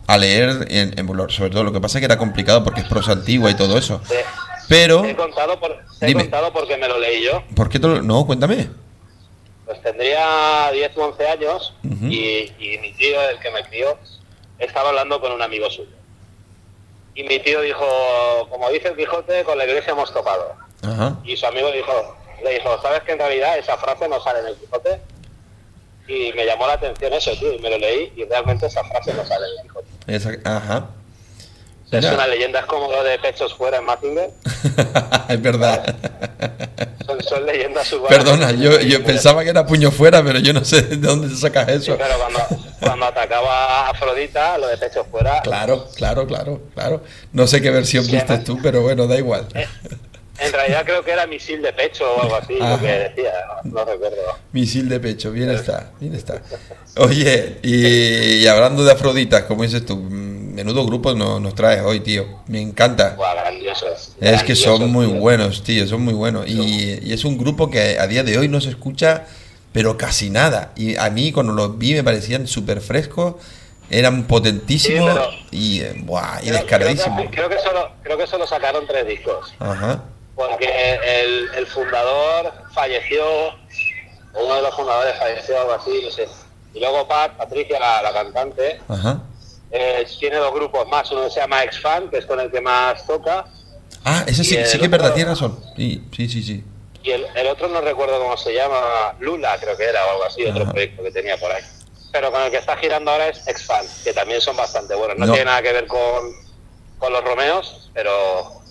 a 0.08 0.18
leer 0.18 0.68
en, 0.70 1.00
en. 1.00 1.08
Sobre 1.30 1.50
todo, 1.50 1.64
lo 1.64 1.72
que 1.74 1.80
pasa 1.82 1.98
es 1.98 2.02
que 2.02 2.06
era 2.06 2.18
complicado 2.18 2.64
porque 2.64 2.82
es 2.82 2.88
prosa 2.88 3.14
antigua 3.14 3.50
y 3.50 3.56
todo 3.56 3.78
eso. 3.78 4.02
Te, 4.08 4.24
Pero, 4.68 5.02
te 5.02 5.12
he 5.12 5.16
contado 5.16 5.60
por, 5.60 5.72
te 6.00 6.06
he 6.06 6.08
Dime. 6.10 6.24
contado 6.24 6.52
porque 6.54 6.78
me 6.78 6.88
lo 6.88 7.00
leí 7.00 7.24
yo. 7.24 7.44
¿por 7.56 7.70
qué 7.70 7.80
te 7.80 7.88
lo- 7.88 8.02
No, 8.02 8.26
cuéntame. 8.26 8.68
Pues 9.66 9.82
tendría 9.82 10.70
10 10.74 10.98
u 10.98 11.02
11 11.02 11.28
años 11.30 11.74
y, 11.84 12.52
y 12.60 12.78
mi 12.82 12.92
tío, 12.94 13.22
el 13.30 13.40
que 13.40 13.52
me 13.52 13.64
crió, 13.64 13.98
estaba 14.60 14.90
hablando 14.90 15.22
con 15.22 15.32
un 15.32 15.42
amigo 15.42 15.70
suyo. 15.70 15.90
Y 17.16 17.24
mi 17.24 17.40
tío 17.40 17.62
dijo, 17.62 17.86
como 18.50 18.70
dice 18.70 18.88
el 18.90 18.96
Quijote, 18.96 19.44
con 19.44 19.58
la 19.58 19.66
iglesia 19.66 19.92
hemos 19.92 20.14
topado. 20.14 20.56
Ajá. 20.84 21.18
Y 21.24 21.36
su 21.36 21.46
amigo 21.46 21.72
dijo, 21.72 22.16
le 22.44 22.54
dijo, 22.54 22.82
¿sabes 22.82 23.02
que 23.02 23.12
en 23.14 23.20
realidad 23.20 23.58
esa 23.58 23.78
frase 23.78 24.08
no 24.08 24.20
sale 24.22 24.40
en 24.40 24.48
el 24.48 24.56
Quijote? 24.56 25.00
Y 26.08 26.34
me 26.34 26.46
llamó 26.46 26.68
la 26.68 26.74
atención 26.74 27.14
eso, 27.14 27.32
tío, 27.38 27.54
y 27.54 27.60
me 27.60 27.70
lo 27.70 27.78
leí 27.78 28.12
y 28.16 28.26
realmente 28.26 28.66
esa 28.66 28.84
frase 28.86 29.14
no 29.14 29.26
sale 29.26 29.46
en 29.46 29.52
el 29.58 29.62
Quijote. 29.64 29.88
Esa- 30.08 30.58
ajá. 30.58 30.90
Es 31.92 32.06
una 32.06 32.26
leyenda, 32.28 32.60
es 32.62 32.66
como 32.68 32.90
lo 32.92 33.04
de 33.04 33.20
pechos 33.20 33.54
fuera 33.54 33.78
en 33.80 33.86
Mazinger. 33.86 34.32
es 35.30 35.42
verdad. 35.42 35.96
Son, 37.06 37.22
son 37.22 37.46
leyendas 37.46 37.92
urbanas. 37.92 38.18
Perdona, 38.18 38.52
yo, 38.52 38.80
yo 38.80 39.04
pensaba 39.04 39.44
que 39.44 39.50
era 39.50 39.66
puño 39.66 39.92
fuera, 39.92 40.24
pero 40.24 40.40
yo 40.40 40.54
no 40.54 40.64
sé 40.64 40.82
de 40.84 40.96
dónde 40.98 41.28
te 41.28 41.36
sacas 41.36 41.68
Sí, 41.68 41.74
eso. 41.74 41.98
pero 41.98 42.18
cuando, 42.18 42.40
cuando 42.80 43.06
atacaba 43.08 43.88
a 43.88 43.90
Afrodita, 43.90 44.58
lo 44.58 44.68
de 44.68 44.78
pechos 44.78 45.06
fuera, 45.12 45.42
Claro, 45.42 45.88
claro, 45.96 46.26
claro, 46.28 46.62
claro. 46.74 47.04
No 47.34 47.46
sé 47.48 47.62
qué 47.62 47.72
versión 47.72 48.06
Sí, 48.06 48.12
viste 48.14 48.38
tú, 48.40 48.58
pero 48.64 48.82
bueno, 48.82 49.08
da 49.08 49.18
igual. 49.18 49.48
en 50.40 50.54
realidad 50.54 50.84
creo 50.86 51.04
que 51.04 51.12
era 51.12 51.28
misil 51.28 51.62
de 51.62 51.74
pecho 51.74 52.06
o 52.16 52.22
algo 52.22 52.36
así, 52.38 52.56
Ajá. 52.60 52.76
lo 52.76 52.80
que 52.80 52.88
decía, 52.88 53.34
no, 53.66 53.72
no 53.74 53.86
recuerdo. 53.86 54.18
Misil 54.54 54.88
de 54.88 55.00
pecho, 55.02 55.32
bien 55.32 55.50
está, 55.52 55.92
bien 56.00 56.16
está. 56.16 56.42
Oye, 56.98 57.58
y, 57.64 58.38
y 58.44 58.48
hablando 58.48 58.84
de 58.86 58.92
Afroditas, 58.94 59.44
como 59.44 59.64
dices 59.64 59.86
tú, 59.86 59.98
mm, 59.98 60.41
menudo 60.54 60.86
grupo 60.86 61.14
no- 61.14 61.40
nos 61.40 61.56
traes 61.56 61.82
hoy, 61.82 62.00
tío. 62.02 62.26
Me 62.48 62.62
encanta. 62.62 63.16
Buah, 63.16 63.34
grandiosos. 63.36 64.16
Es 64.20 64.44
que 64.44 64.56
son 64.56 64.92
muy 64.92 65.08
tío. 65.08 65.20
buenos, 65.20 65.64
tío, 65.64 65.88
son 65.88 66.02
muy 66.02 66.14
buenos. 66.14 66.48
Y, 66.48 67.00
y 67.02 67.14
es 67.14 67.26
un 67.26 67.38
grupo 67.38 67.70
que 67.70 67.98
a 68.00 68.08
día 68.08 68.24
de 68.24 68.38
hoy 68.38 68.48
no 68.48 68.62
se 68.62 68.70
escucha, 68.70 69.26
pero 69.74 69.98
casi 69.98 70.30
nada. 70.30 70.72
Y 70.76 70.96
a 70.98 71.10
mí 71.10 71.32
cuando 71.32 71.54
los 71.54 71.78
vi 71.78 71.94
me 71.94 72.04
parecían 72.04 72.48
súper 72.48 72.82
frescos, 72.82 73.36
eran 73.90 74.24
potentísimos 74.24 75.20
Sí, 75.52 75.58
y, 75.58 75.82
eh, 75.82 76.06
y 76.44 76.50
descaradísimos. 76.50 77.18
Creo, 77.20 77.30
que, 77.30 77.36
creo 77.36 77.50
que 77.50 77.60
solo, 77.60 77.90
creo 78.04 78.18
que 78.18 78.28
solo 78.28 78.48
sacaron 78.48 78.86
tres 78.88 79.06
discos. 79.08 79.54
Ajá. 79.60 80.04
porque 80.36 80.66
el, 81.22 81.50
el 81.58 81.68
fundador 81.68 82.54
falleció, 82.74 83.24
uno 84.34 84.56
de 84.56 84.62
los 84.62 84.74
fundadores 84.76 85.16
falleció, 85.20 85.60
algo 85.60 85.74
así, 85.74 85.92
no 86.04 86.10
sé. 86.12 86.28
Y 86.74 86.80
luego 86.80 87.06
Pat, 87.08 87.34
Patricia, 87.38 87.80
la, 87.80 88.02
la 88.02 88.14
cantante, 88.14 88.80
Ajá. 88.88 89.22
Eh, 89.72 90.06
tiene 90.20 90.38
dos 90.38 90.54
grupos 90.54 90.88
más, 90.88 91.10
uno 91.12 91.30
se 91.30 91.40
llama 91.40 91.64
X-Fan, 91.66 92.10
que 92.10 92.18
es 92.20 92.26
con 92.26 92.40
el 92.40 92.52
que 92.52 92.62
más 92.62 93.06
toca, 93.06 93.46
Ah, 94.04 94.24
eso 94.26 94.44
sí, 94.44 94.58
sí 94.66 94.80
que 94.80 94.86
es 94.86 94.90
verdad, 94.92 95.14
tienes 95.14 95.34
razón. 95.40 95.60
Sí, 95.76 96.04
sí, 96.16 96.28
sí, 96.28 96.42
sí. 96.42 96.64
y 97.04 97.12
el, 97.12 97.24
el 97.36 97.48
otro 97.48 97.68
no 97.68 97.82
recuerdo 97.82 98.20
cómo 98.20 98.36
se 98.36 98.52
llama, 98.54 99.14
Lula 99.20 99.58
creo 99.62 99.78
que 99.78 99.84
era, 99.84 100.04
o 100.08 100.10
algo 100.12 100.24
así, 100.24 100.44
otro 100.46 100.66
proyecto 100.72 101.04
que 101.04 101.12
tenía 101.12 101.38
por 101.38 101.52
ahí. 101.52 101.62
Pero 102.12 102.32
con 102.32 102.42
el 102.42 102.50
que 102.52 102.58
está 102.58 102.76
girando 102.78 103.12
ahora 103.12 103.28
es 103.30 103.48
X-Fan, 103.48 103.86
que 104.04 104.12
también 104.12 104.42
son 104.42 104.58
bastante 104.58 104.96
buenos. 104.96 105.18
No, 105.18 105.28
No. 105.28 105.34
tiene 105.34 105.46
nada 105.46 105.62
que 105.62 105.72
ver 105.72 105.86
con, 105.88 106.00
con 106.98 107.14
los 107.14 107.24
Romeos, 107.24 107.90
pero, 107.94 108.62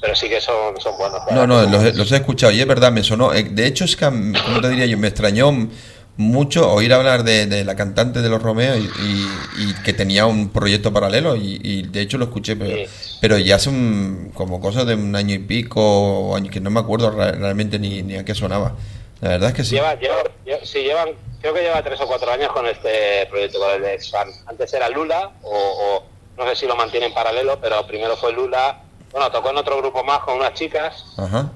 pero 0.00 0.14
sí 0.14 0.28
que 0.28 0.40
son, 0.40 0.80
son 0.80 0.96
buenos. 0.96 1.20
No, 1.32 1.44
no, 1.46 1.62
los, 1.66 1.82
he- 1.84 1.92
los 1.94 2.10
he 2.12 2.16
escuchado 2.16 2.52
y 2.52 2.60
es 2.60 2.66
verdad, 2.66 2.92
me 2.92 3.02
sonó. 3.02 3.34
eh, 3.34 3.42
De 3.50 3.66
hecho, 3.66 3.84
es 3.84 3.96
que, 3.96 4.04
¿cómo 4.06 4.60
te 4.62 4.68
diría 4.68 4.86
yo? 4.86 4.96
Me 4.96 5.08
extrañó 5.08 5.50
mucho 6.18 6.70
oír 6.70 6.92
hablar 6.92 7.22
de, 7.24 7.46
de 7.46 7.64
la 7.64 7.74
cantante 7.76 8.20
de 8.20 8.28
los 8.28 8.42
Romeos 8.42 8.76
y, 8.76 8.82
y- 9.02 9.70
y 9.70 9.74
que 9.84 9.92
tenía 9.92 10.26
un 10.26 10.50
proyecto 10.50 10.92
paralelo 10.92 11.36
y, 11.36 11.60
y 11.62 11.82
de 11.82 12.00
hecho 12.02 12.18
lo 12.18 12.24
escuché, 12.26 12.56
pero, 12.56 12.74
Sí. 12.76 13.18
pero 13.20 13.38
ya 13.38 13.58
son 13.58 14.30
como 14.34 14.60
cosas 14.60 14.84
de 14.86 14.94
un 14.96 15.14
año 15.16 15.34
y 15.34 15.38
pico, 15.38 15.80
o 15.80 16.36
año, 16.36 16.50
que 16.50 16.60
no 16.60 16.70
me 16.70 16.80
acuerdo 16.80 17.10
re- 17.12 17.32
realmente 17.32 17.78
ni, 17.78 18.02
ni 18.02 18.16
a 18.16 18.24
qué 18.24 18.34
sonaba. 18.34 18.74
La 19.20 19.30
verdad 19.30 19.50
es 19.50 19.54
que 19.56 19.64
sí. 19.64 19.76
Lleva, 19.76 19.94
lleva, 19.94 20.22
lle- 20.44 20.64
sí, 20.64 20.80
llevan, 20.82 21.08
creo 21.40 21.54
que 21.54 21.60
lleva 21.62 21.82
tres 21.82 22.00
o 22.00 22.06
cuatro 22.06 22.30
años 22.32 22.52
con 22.52 22.66
este 22.66 23.26
proyecto, 23.30 23.58
con 23.60 23.70
el 23.70 23.82
de 23.82 23.94
X-Fan. 23.94 24.28
Antes 24.46 24.74
era 24.74 24.88
Lula, 24.88 25.30
o, 25.42 25.50
o 25.56 26.04
no 26.36 26.48
sé 26.50 26.56
si 26.56 26.66
lo 26.66 26.74
mantiene 26.76 27.06
en 27.06 27.14
paralelo, 27.14 27.58
pero 27.60 27.86
primero 27.86 28.16
fue 28.16 28.32
Lula. 28.32 28.80
Bueno, 29.12 29.30
tocó 29.30 29.50
en 29.50 29.56
otro 29.56 29.76
grupo 29.78 30.02
más 30.04 30.18
con 30.20 30.36
unas 30.36 30.52
chicas. 30.54 31.04
Ajá. 31.16 31.50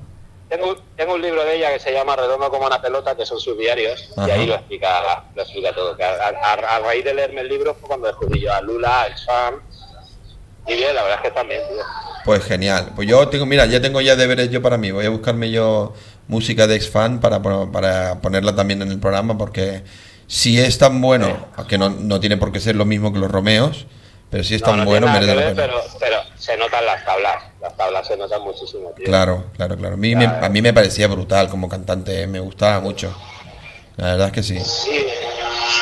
Tengo, 0.52 0.68
un- 0.72 0.78
tengo 0.96 1.14
un 1.14 1.22
libro 1.22 1.42
de 1.44 1.56
ella 1.56 1.72
que 1.72 1.80
se 1.80 1.92
llama 1.94 2.14
Redondo 2.14 2.50
como 2.50 2.66
una 2.66 2.80
pelota, 2.82 3.16
que 3.16 3.24
son 3.24 3.40
sus 3.40 3.56
diarios, 3.56 4.10
y 4.26 4.30
ahí 4.30 4.44
lo 4.46 4.54
explica, 4.54 5.24
lo 5.34 5.42
explica 5.42 5.72
todo. 5.74 5.96
Que 5.96 6.04
a, 6.04 6.12
a- 6.28 6.76
a 6.76 6.78
raíz 6.80 7.02
de 7.04 7.14
leerme 7.14 7.40
el 7.40 7.48
libro 7.48 7.74
fue 7.74 7.88
cuando 7.88 8.06
descubrí 8.06 8.38
yo 8.40 8.52
a 8.52 8.60
Lula, 8.60 9.02
a 9.02 9.06
X-Fan. 9.08 9.54
Y 10.66 10.74
bien, 10.74 10.94
la 10.94 11.02
verdad 11.04 11.20
es 11.22 11.30
que 11.30 11.34
también, 11.34 11.62
tío. 11.68 11.82
Pues 12.26 12.44
genial. 12.44 12.90
Pues 12.94 13.08
yo 13.08 13.26
tengo, 13.28 13.46
mira, 13.46 13.64
ya 13.64 13.80
tengo 13.80 14.02
ya 14.02 14.14
deberes 14.14 14.50
yo 14.50 14.60
para 14.60 14.76
mí. 14.76 14.90
Voy 14.90 15.06
a 15.06 15.10
buscarme 15.10 15.50
yo 15.50 15.94
música 16.28 16.66
de 16.66 16.76
ex-fan 16.76 17.20
para, 17.20 17.40
para 17.40 18.20
ponerla 18.20 18.54
también 18.54 18.82
en 18.82 18.90
el 18.92 19.00
programa 19.00 19.38
porque 19.38 19.82
si 20.26 20.60
es 20.60 20.76
tan 20.76 21.00
bueno, 21.00 21.46
aunque 21.56 21.78
no, 21.78 21.88
no 21.88 22.20
tiene 22.20 22.36
por 22.36 22.52
qué 22.52 22.60
ser 22.60 22.76
lo 22.76 22.84
mismo 22.84 23.10
que 23.12 23.18
los 23.18 23.30
Romeos, 23.30 23.86
pero 24.32 24.42
si 24.42 24.54
es 24.56 24.62
tan 24.62 24.78
no 24.78 24.84
bueno 24.86 25.06
merece 25.06 25.26
la 25.36 25.40
ver, 25.42 25.54
pena. 25.54 25.62
pero, 25.68 25.82
pero 26.00 26.16
se 26.36 26.56
notan 26.56 26.84
las 26.86 27.04
tablas. 27.04 27.44
Las 27.60 27.76
tablas 27.76 28.06
se 28.08 28.16
notan 28.16 28.42
muchísimo, 28.42 28.90
tío. 28.96 29.04
Claro, 29.04 29.44
claro, 29.56 29.76
claro. 29.76 29.94
A 29.94 29.98
mí, 29.98 30.16
me, 30.16 30.24
Claro. 30.24 30.46
a 30.46 30.48
mí 30.48 30.60
me 30.62 30.72
parecía 30.72 31.06
brutal 31.06 31.48
como 31.48 31.68
cantante, 31.68 32.26
me 32.26 32.40
gustaba 32.40 32.80
mucho. 32.80 33.14
La 33.96 34.06
verdad 34.06 34.26
es 34.28 34.32
que 34.32 34.42
sí. 34.42 34.58
Sí, 34.58 34.90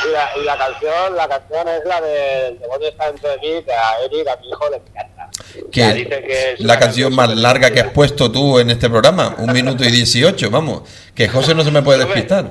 y 0.04 0.12
la, 0.12 0.30
y 0.36 0.44
la 0.44 0.58
canción, 0.58 1.16
la 1.16 1.28
canción 1.28 1.68
es 1.68 1.84
la 1.86 2.00
de 2.00 2.48
El 2.48 2.58
demonio 2.58 2.88
está 2.88 3.06
dentro 3.06 3.30
de 3.30 3.36
mí, 3.38 3.62
que 3.64 3.72
a 3.72 4.04
Eric, 4.04 4.28
a 4.28 4.36
mi 4.36 4.48
hijo, 4.48 4.68
le 4.68 4.76
encanta. 4.78 5.30
Que 5.70 5.94
dice 5.94 6.56
la 6.58 6.78
canción 6.78 7.14
más 7.14 7.34
larga 7.36 7.70
que 7.70 7.80
has 7.80 7.90
puesto 7.92 8.30
tú 8.32 8.58
en 8.58 8.70
este 8.70 8.90
programa, 8.90 9.36
un 9.38 9.52
minuto 9.52 9.84
y 9.84 9.90
dieciocho, 9.92 10.50
vamos, 10.50 10.82
que 11.14 11.28
José 11.28 11.54
no 11.54 11.62
se 11.62 11.70
me 11.70 11.82
puede 11.82 12.00
despistar. 12.04 12.50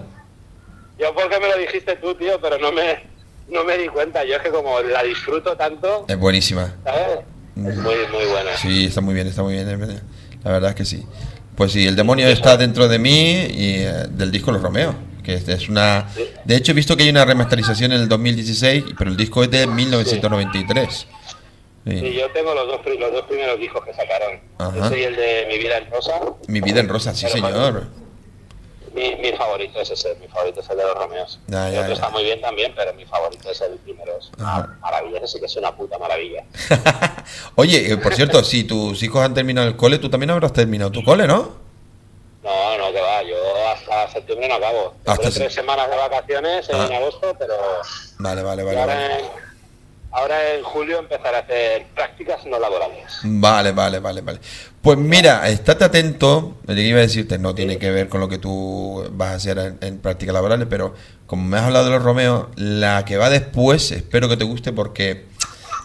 Yo 0.97 1.13
porque 1.13 1.39
me 1.39 1.47
lo 1.49 1.57
dijiste 1.57 1.95
tú, 1.97 2.15
tío, 2.15 2.39
pero 2.41 2.57
no 2.57 2.71
me, 2.71 3.03
no 3.51 3.63
me 3.63 3.77
di 3.77 3.87
cuenta. 3.87 4.23
Yo 4.23 4.35
es 4.35 4.41
que 4.41 4.49
como 4.49 4.79
la 4.81 5.03
disfruto 5.03 5.55
tanto, 5.55 6.05
Es 6.07 6.17
buenísima. 6.17 6.75
¿sabes? 6.83 7.19
Es 7.55 7.75
muy, 7.77 7.95
muy 8.11 8.25
buena. 8.25 8.55
Sí, 8.57 8.85
está 8.85 9.01
muy 9.01 9.13
bien, 9.13 9.27
está 9.27 9.43
muy 9.43 9.53
bien. 9.53 9.67
La 10.43 10.51
verdad 10.51 10.69
es 10.71 10.75
que 10.75 10.85
sí. 10.85 11.05
Pues 11.55 11.73
sí, 11.73 11.85
el 11.85 11.95
demonio 11.95 12.27
está 12.29 12.55
dentro 12.55 12.87
de 12.87 12.99
mí 12.99 13.31
y 13.33 13.75
eh, 13.79 14.07
del 14.09 14.31
disco 14.31 14.51
Los 14.51 14.61
Romeos, 14.61 14.95
que 15.23 15.33
es, 15.33 15.67
una... 15.67 16.07
De 16.45 16.55
hecho, 16.55 16.71
he 16.71 16.75
visto 16.75 16.95
que 16.95 17.03
hay 17.03 17.09
una 17.09 17.25
remasterización 17.25 17.91
en 17.91 18.01
el 18.01 18.07
2016, 18.07 18.85
pero 18.97 19.11
el 19.11 19.17
disco 19.17 19.43
es 19.43 19.51
de 19.51 19.67
1993. 19.67 21.07
Sí. 21.85 21.93
Y 21.93 22.13
yo 22.13 22.31
tengo 22.31 22.53
los 22.53 22.65
dos, 22.65 22.79
los 22.97 23.11
dos 23.11 23.25
primeros 23.25 23.59
discos 23.59 23.83
que 23.83 23.93
sacaron. 23.93 24.39
Ajá. 24.57 24.87
Ese 24.87 24.99
y 24.99 25.03
el 25.03 25.15
de 25.17 25.47
Mi 25.49 25.57
vida 25.57 25.77
en 25.79 25.91
rosa. 25.91 26.21
Mi 26.47 26.61
vida 26.61 26.79
en 26.79 26.87
rosa, 26.87 27.13
sí, 27.13 27.27
señor. 27.27 27.87
Mi, 28.93 29.15
mi 29.15 29.31
favorito 29.33 29.79
es 29.81 29.89
ese, 29.91 30.15
mi 30.15 30.27
favorito 30.27 30.59
es 30.61 30.69
el 30.69 30.77
de 30.77 30.83
los 30.83 30.95
Romeos. 30.95 31.39
Ya, 31.47 31.67
el 31.67 31.73
ya, 31.73 31.79
otro 31.81 31.89
ya. 31.89 31.95
está 31.95 32.09
muy 32.09 32.23
bien 32.23 32.41
también, 32.41 32.73
pero 32.75 32.93
mi 32.93 33.05
favorito 33.05 33.49
es 33.51 33.61
el 33.61 33.77
primero. 33.77 34.17
Es 34.17 34.29
una 34.37 34.77
maravilla, 34.81 35.19
ese 35.19 35.39
que 35.39 35.45
es 35.45 35.55
una 35.55 35.75
puta 35.75 35.97
maravilla. 35.97 36.43
Oye, 37.55 37.91
eh, 37.91 37.97
por 37.97 38.13
cierto, 38.15 38.43
si 38.43 38.63
tus 38.63 39.01
hijos 39.03 39.21
han 39.23 39.33
terminado 39.33 39.67
el 39.67 39.75
cole, 39.75 39.99
tú 39.99 40.09
también 40.09 40.29
habrás 40.31 40.53
terminado 40.53 40.91
tu 40.91 41.03
cole, 41.03 41.27
¿no? 41.27 41.67
No, 42.43 42.77
no, 42.77 42.91
que 42.93 43.01
va, 43.01 43.21
yo 43.23 43.35
hasta 43.67 44.09
septiembre 44.11 44.47
no 44.47 44.55
acabo. 44.55 44.93
Hasta 45.05 45.29
tres 45.29 45.53
semanas 45.53 45.89
de 45.89 45.97
vacaciones 45.97 46.69
en 46.69 46.75
Ah. 46.77 46.89
agosto, 46.97 47.35
pero 47.37 47.53
Vale, 48.19 48.43
vale, 48.43 48.63
vale. 48.63 48.79
ahora, 48.79 48.93
Vale, 48.95 49.19
en, 49.19 49.25
ahora 50.11 50.53
en 50.55 50.63
julio 50.63 50.99
empezaré 50.99 51.37
a 51.37 51.39
hacer 51.39 51.87
prácticas 51.95 52.45
no 52.45 52.59
laborales. 52.59 53.19
vale, 53.23 53.71
vale, 53.71 53.99
vale. 53.99 54.21
vale. 54.21 54.39
Pues 54.81 54.97
mira, 54.97 55.47
estate 55.49 55.85
atento. 55.85 56.57
Lo 56.65 56.75
que 56.75 56.81
iba 56.81 56.99
a 56.99 57.01
decirte 57.01 57.37
no 57.37 57.53
tiene 57.53 57.77
que 57.77 57.91
ver 57.91 58.07
con 58.07 58.21
lo 58.21 58.29
que 58.29 58.37
tú 58.37 59.07
vas 59.11 59.31
a 59.31 59.35
hacer 59.35 59.57
en, 59.57 59.77
en 59.81 59.99
prácticas 59.99 60.33
laborales, 60.33 60.67
pero 60.69 60.93
como 61.25 61.43
me 61.43 61.57
has 61.57 61.63
hablado 61.63 61.85
de 61.85 61.91
los 61.91 62.03
Romeos, 62.03 62.47
la 62.55 63.05
que 63.05 63.17
va 63.17 63.29
después, 63.29 63.91
espero 63.91 64.29
que 64.29 64.37
te 64.37 64.45
guste 64.45 64.71
porque 64.71 65.25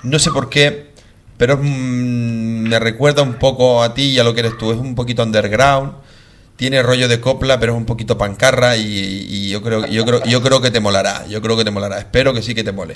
no 0.05 0.19
sé 0.19 0.31
por 0.31 0.49
qué, 0.49 0.91
pero 1.37 1.57
mm, 1.57 2.69
me 2.69 2.79
recuerda 2.79 3.23
un 3.23 3.35
poco 3.35 3.83
a 3.83 3.95
ti 3.95 4.11
y 4.11 4.19
a 4.19 4.25
lo 4.25 4.35
que 4.35 4.41
eres 4.41 4.57
tú. 4.59 4.71
Es 4.73 4.79
un 4.79 4.95
poquito 4.95 5.23
underground. 5.23 5.95
Tiene 6.57 6.83
rollo 6.85 7.09
de 7.09 7.21
copla, 7.21 7.59
pero 7.59 7.73
es 7.73 7.79
un 7.79 7.85
poquito 7.85 8.17
pancarra 8.17 8.77
y, 8.77 8.83
y 8.87 9.51
yo 9.51 9.61
creo, 9.61 9.87
yo 9.87 10.05
creo, 10.05 10.23
yo 10.25 10.41
creo 10.41 10.61
que 10.61 10.71
te 10.71 10.79
molará. 10.79 11.27
Yo 11.27 11.43
creo 11.43 11.57
que 11.57 11.65
te 11.65 11.73
molará. 11.73 11.99
Espero 11.99 12.33
que 12.33 12.43
sí 12.43 12.55
que 12.55 12.63
te 12.63 12.71
mole. 12.71 12.95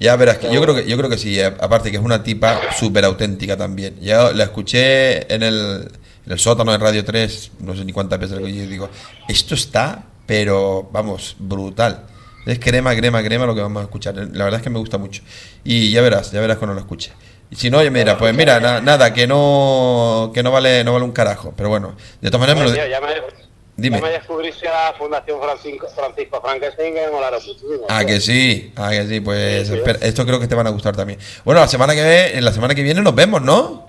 Ya 0.00 0.14
verás 0.16 0.38
que 0.38 0.52
yo 0.52 0.60
creo 0.62 0.74
que 0.74 0.86
yo 0.86 0.96
creo 0.96 1.10
que 1.10 1.18
sí. 1.18 1.38
eh, 1.40 1.46
Aparte 1.60 1.90
que 1.90 1.96
es 1.96 2.02
una 2.02 2.22
tipa 2.22 2.60
súper 2.78 3.04
auténtica 3.04 3.56
también. 3.56 3.96
Ya 4.00 4.30
la 4.32 4.44
escuché 4.44 5.32
en 5.34 5.42
el, 5.42 5.90
en 6.26 6.32
el 6.32 6.38
sótano 6.38 6.70
de 6.72 6.78
Radio 6.78 7.04
3, 7.04 7.50
no 7.60 7.74
sé 7.74 7.84
ni 7.84 7.92
cuántas 7.92 8.18
veces 8.20 8.38
y 8.40 8.52
digo, 8.66 8.88
esto 9.28 9.54
está, 9.54 10.04
pero 10.26 10.88
vamos, 10.92 11.34
brutal. 11.38 12.04
Es 12.46 12.58
crema, 12.60 12.94
crema, 12.96 13.22
crema 13.22 13.44
lo 13.44 13.54
que 13.54 13.60
vamos 13.60 13.80
a 13.80 13.84
escuchar. 13.84 14.14
La 14.14 14.44
verdad 14.44 14.60
es 14.60 14.62
que 14.62 14.70
me 14.70 14.78
gusta 14.78 14.96
mucho. 14.98 15.22
Y 15.64 15.90
ya 15.90 16.00
verás, 16.00 16.30
ya 16.30 16.40
verás 16.40 16.56
cuando 16.58 16.74
lo 16.74 16.80
escuche. 16.80 17.12
Y 17.50 17.56
si 17.56 17.68
no, 17.70 17.78
mira, 17.90 18.16
pues 18.16 18.34
mira, 18.34 18.60
na- 18.60 18.80
nada, 18.80 19.12
que 19.12 19.26
no 19.26 20.30
que 20.34 20.42
no 20.42 20.50
vale 20.52 20.84
no 20.84 20.92
vale 20.92 21.04
un 21.04 21.12
carajo. 21.12 21.52
Pero 21.56 21.68
bueno, 21.70 21.96
de 22.20 22.30
todas 22.30 22.46
maneras 22.48 22.62
me 22.62 22.78
lo 22.78 23.37
Dime. 23.80 24.00
me 24.02 24.10
descubriste 24.10 24.66
a 24.68 24.90
la 24.90 24.92
Fundación 24.98 25.40
Francisco, 25.40 25.86
Francisco 25.94 26.40
Frankenstein 26.40 26.94
que 26.94 27.00
me 27.06 27.10
molaron 27.12 27.40
muchísimo. 27.46 27.86
Ah, 27.88 28.04
que 28.04 28.20
sí, 28.20 28.72
ah, 28.74 28.90
que 28.90 29.06
sí, 29.06 29.20
pues 29.20 29.68
Sí, 29.68 29.72
sí. 29.72 29.78
espera, 29.78 29.98
esto 30.02 30.26
creo 30.26 30.40
que 30.40 30.48
te 30.48 30.56
van 30.56 30.66
a 30.66 30.70
gustar 30.70 30.96
también. 30.96 31.18
Bueno, 31.44 31.60
la 31.60 31.68
semana 31.68 31.94
que 31.94 32.02
ve, 32.02 32.40
la 32.40 32.52
semana 32.52 32.74
que 32.74 32.82
viene 32.82 33.00
nos 33.02 33.14
vemos, 33.14 33.40
¿no? 33.40 33.86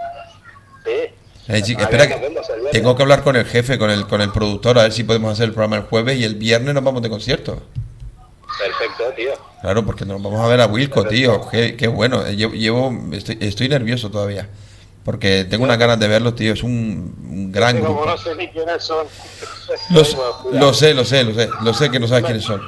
Sí. 0.85 0.91
Eh, 0.91 1.13
espera 1.47 2.07
que 2.07 2.31
tengo 2.71 2.95
que 2.95 3.01
hablar 3.01 3.23
con 3.23 3.35
el 3.35 3.45
jefe, 3.45 3.79
con 3.79 3.89
el 3.89 4.05
con 4.05 4.21
el 4.21 4.31
productor, 4.31 4.77
a 4.77 4.83
ver 4.83 4.91
si 4.93 5.03
podemos 5.03 5.33
hacer 5.33 5.45
el 5.45 5.53
programa 5.53 5.77
el 5.77 5.83
jueves 5.83 6.19
y 6.19 6.23
el 6.23 6.35
viernes 6.35 6.75
nos 6.75 6.83
vamos 6.83 7.01
de 7.01 7.09
concierto. 7.09 7.59
Perfecto, 8.59 9.03
tío. 9.15 9.31
Claro, 9.61 9.83
porque 9.85 10.05
nos 10.05 10.21
vamos 10.21 10.39
a 10.39 10.47
ver 10.47 10.61
a 10.61 10.67
Wilco, 10.67 11.05
tío. 11.05 11.49
Qué, 11.49 11.75
qué 11.75 11.87
bueno. 11.87 12.25
Eh, 12.27 12.35
Llevo, 12.35 12.53
llevo- 12.53 12.93
estoy, 13.13 13.37
estoy 13.41 13.69
nervioso 13.69 14.11
todavía. 14.11 14.47
Porque 15.04 15.45
tengo 15.45 15.64
unas 15.64 15.78
ganas 15.78 16.00
de 16.00 16.08
verlo, 16.08 16.34
tío. 16.34 16.54
Es 16.54 16.62
un, 16.64 17.16
un 17.30 17.52
gran 17.52 17.80
como 17.80 17.95
grupo. 18.02 18.06
no 18.06 18.18
sé 18.18 18.36
ni 18.36 18.47
quiénes 18.50 18.84
son. 18.84 19.08
Lo, 19.89 20.02
Ay, 20.02 20.14
bueno, 20.16 20.32
cuidado. 20.43 20.66
lo 20.68 20.74
sé, 20.74 20.93
lo 20.93 21.06
sé, 21.06 21.24
lo 21.24 21.34
sé. 21.34 21.50
Lo 21.64 21.74
sé 21.74 21.89
que 21.89 22.00
no 22.00 22.08
sabes 22.08 22.26
quiénes 22.26 22.43
son. 22.43 22.62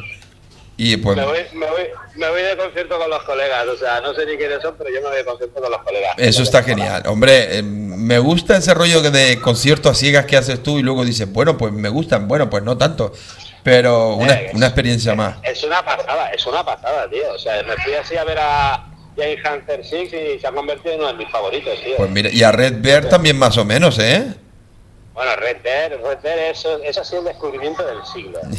Y 0.78 0.98
pues... 0.98 1.16
Me 1.18 1.26
voy, 1.26 1.40
me, 1.54 1.70
voy, 1.70 1.84
me 2.16 2.30
voy 2.32 2.42
de 2.42 2.58
concierto 2.58 2.98
con 2.98 3.08
los 3.08 3.22
colegas, 3.24 3.68
o 3.68 3.78
sea, 3.78 4.02
no 4.02 4.16
sé 4.16 4.26
ni 4.26 4.36
quiénes 4.36 4.62
son, 4.64 4.74
pero 4.78 4.90
yo 4.90 5.00
me 5.02 5.10
voy 5.10 5.18
de 5.18 5.26
concierto 5.26 5.62
con 5.62 5.70
los 5.70 5.82
colegas. 5.84 6.16
Eso 6.18 6.42
está 6.42 6.64
genial. 6.64 7.04
Hombre, 7.06 7.60
eh, 7.60 7.62
me 7.62 8.18
gusta 8.18 8.58
ese 8.58 8.74
rollo 8.74 9.02
de 9.02 9.40
concierto 9.42 9.90
a 9.90 9.94
ciegas 9.94 10.26
que 10.26 10.38
haces 10.38 10.64
tú 10.64 10.80
y 10.80 10.82
luego 10.82 11.06
dices, 11.06 11.32
bueno, 11.32 11.56
pues 11.58 11.72
me 11.72 11.90
gustan, 11.90 12.28
bueno, 12.28 12.50
pues 12.50 12.64
no 12.64 12.78
tanto. 12.78 13.14
Pero 13.62 14.16
una, 14.16 14.34
Eh, 14.34 14.52
una 14.56 14.66
experiencia 14.68 15.14
más. 15.14 15.38
Es 15.44 15.64
una 15.64 15.86
pasada, 15.86 16.32
es 16.32 16.44
una 16.48 16.66
pasada, 16.66 17.08
tío. 17.08 17.32
O 17.32 17.38
sea, 17.38 17.62
me 17.62 17.76
fui 17.84 17.94
así 17.94 18.18
a 18.18 18.24
ver 18.24 18.40
a 18.40 18.88
James 19.18 19.39
Hunter 19.45 19.84
Six 19.84 20.14
y 20.14 20.39
se 20.39 20.47
ha 20.47 20.51
convertido 20.51 20.93
en 20.93 20.99
uno 21.01 21.09
de 21.09 21.16
mis 21.16 21.30
favoritos, 21.30 21.74
tío. 21.84 21.97
Pues 21.97 22.09
mira, 22.09 22.30
y 22.32 22.43
a 22.43 22.51
Red 22.51 22.82
Bear 22.82 23.09
también 23.09 23.38
más 23.38 23.57
o 23.57 23.66
menos, 23.66 23.99
¿eh? 23.99 24.34
Bueno, 25.14 25.36
Red 25.36 25.57
Dead, 25.62 25.91
Red 26.01 26.20
Dead, 26.24 26.49
eso, 26.49 26.80
eso 26.84 27.01
ha 27.01 27.03
sido 27.03 27.20
el 27.20 27.28
descubrimiento 27.28 27.86
del 27.86 28.03
siglo. 28.05 28.39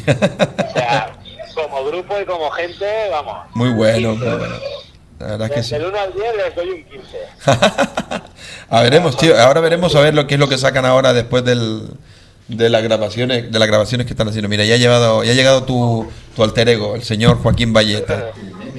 O 0.63 0.73
sea, 0.73 1.13
como 1.55 1.85
grupo 1.85 2.19
y 2.19 2.25
como 2.25 2.49
gente, 2.51 2.85
vamos. 3.11 3.47
Muy 3.53 3.69
bueno, 3.71 4.13
15. 4.13 4.25
muy 4.25 4.37
bueno. 4.37 4.55
La 5.19 5.27
verdad 5.27 5.47
es 5.49 5.53
que 5.53 5.63
sí. 5.63 5.75
Del 5.75 5.85
1 5.85 5.99
al 5.99 6.13
10 6.13 6.25
les 6.35 6.55
doy 6.55 6.69
un 6.69 6.83
15. 6.83 7.17
a 8.69 8.81
veremos, 8.81 9.17
tío. 9.17 9.39
Ahora 9.39 9.61
veremos 9.61 9.95
a 9.95 10.01
ver 10.01 10.13
lo 10.13 10.25
que 10.25 10.33
es 10.35 10.39
lo 10.39 10.49
que 10.49 10.57
sacan 10.57 10.85
ahora 10.85 11.13
después 11.13 11.45
del, 11.45 11.89
de 12.47 12.69
las 12.69 12.83
grabaciones, 12.83 13.51
de 13.51 13.59
las 13.59 13.67
grabaciones 13.67 14.07
que 14.07 14.13
están 14.13 14.27
haciendo. 14.27 14.49
Mira, 14.49 14.65
ya 14.65 14.75
ha 14.75 14.77
llegado, 14.77 15.23
ya 15.23 15.31
ha 15.31 15.35
llegado 15.35 15.63
tu, 15.63 16.09
tu 16.35 16.43
alter 16.43 16.69
ego, 16.69 16.95
el 16.95 17.03
señor 17.03 17.37
Joaquín 17.41 17.71
Valleta. 17.71 18.31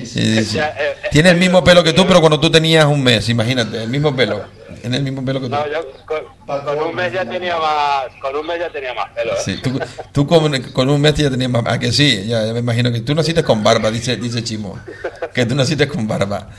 Sí, 0.07 0.21
eh, 0.21 0.45
eh, 0.59 0.95
Tiene 1.11 1.31
el 1.31 1.37
mismo 1.37 1.63
pelo 1.63 1.83
que 1.83 1.93
tú, 1.93 2.07
pero 2.07 2.21
cuando 2.21 2.41
tú 2.41 2.51
tenías 2.51 2.85
un 2.87 3.03
mes, 3.03 3.29
imagínate, 3.29 3.83
el 3.83 3.89
mismo 3.89 4.15
pelo. 4.15 4.45
Tiene 4.81 4.99
el 4.99 5.03
mismo 5.03 5.25
pelo 5.25 5.41
que 5.41 5.47
tú. 5.47 5.53
No, 5.53 5.67
yo 5.67 5.81
con, 6.05 6.65
con 6.65 6.79
un 6.89 6.95
mes 6.95 7.13
ya 7.13 7.25
tenía 7.25 7.57
más, 7.57 8.05
con 8.21 8.37
un 8.37 8.47
mes 8.47 8.59
ya 8.59 8.71
tenía 8.71 8.93
más 8.93 9.11
pelo. 9.13 9.33
¿eh? 9.33 9.37
Sí, 9.43 9.57
tú, 9.63 9.81
tú 10.13 10.27
con, 10.27 10.63
con 10.73 10.91
un 10.91 11.01
mes 11.01 11.15
ya 11.15 11.31
tenías 11.31 11.51
más. 11.51 11.65
Ah, 11.67 11.79
que 11.79 11.91
sí, 11.93 12.25
ya, 12.27 12.45
ya 12.45 12.53
me 12.53 12.59
imagino 12.59 12.93
que 12.93 13.01
tú 13.01 13.15
naciste 13.15 13.43
con 13.43 13.65
barba, 13.65 13.91
dice, 13.91 14.17
dice 14.17 14.45
Chimo. 14.45 14.79
Que 15.33 15.47
tú 15.47 15.55
naciste 15.55 15.89
con 15.89 16.07
barba. 16.07 16.51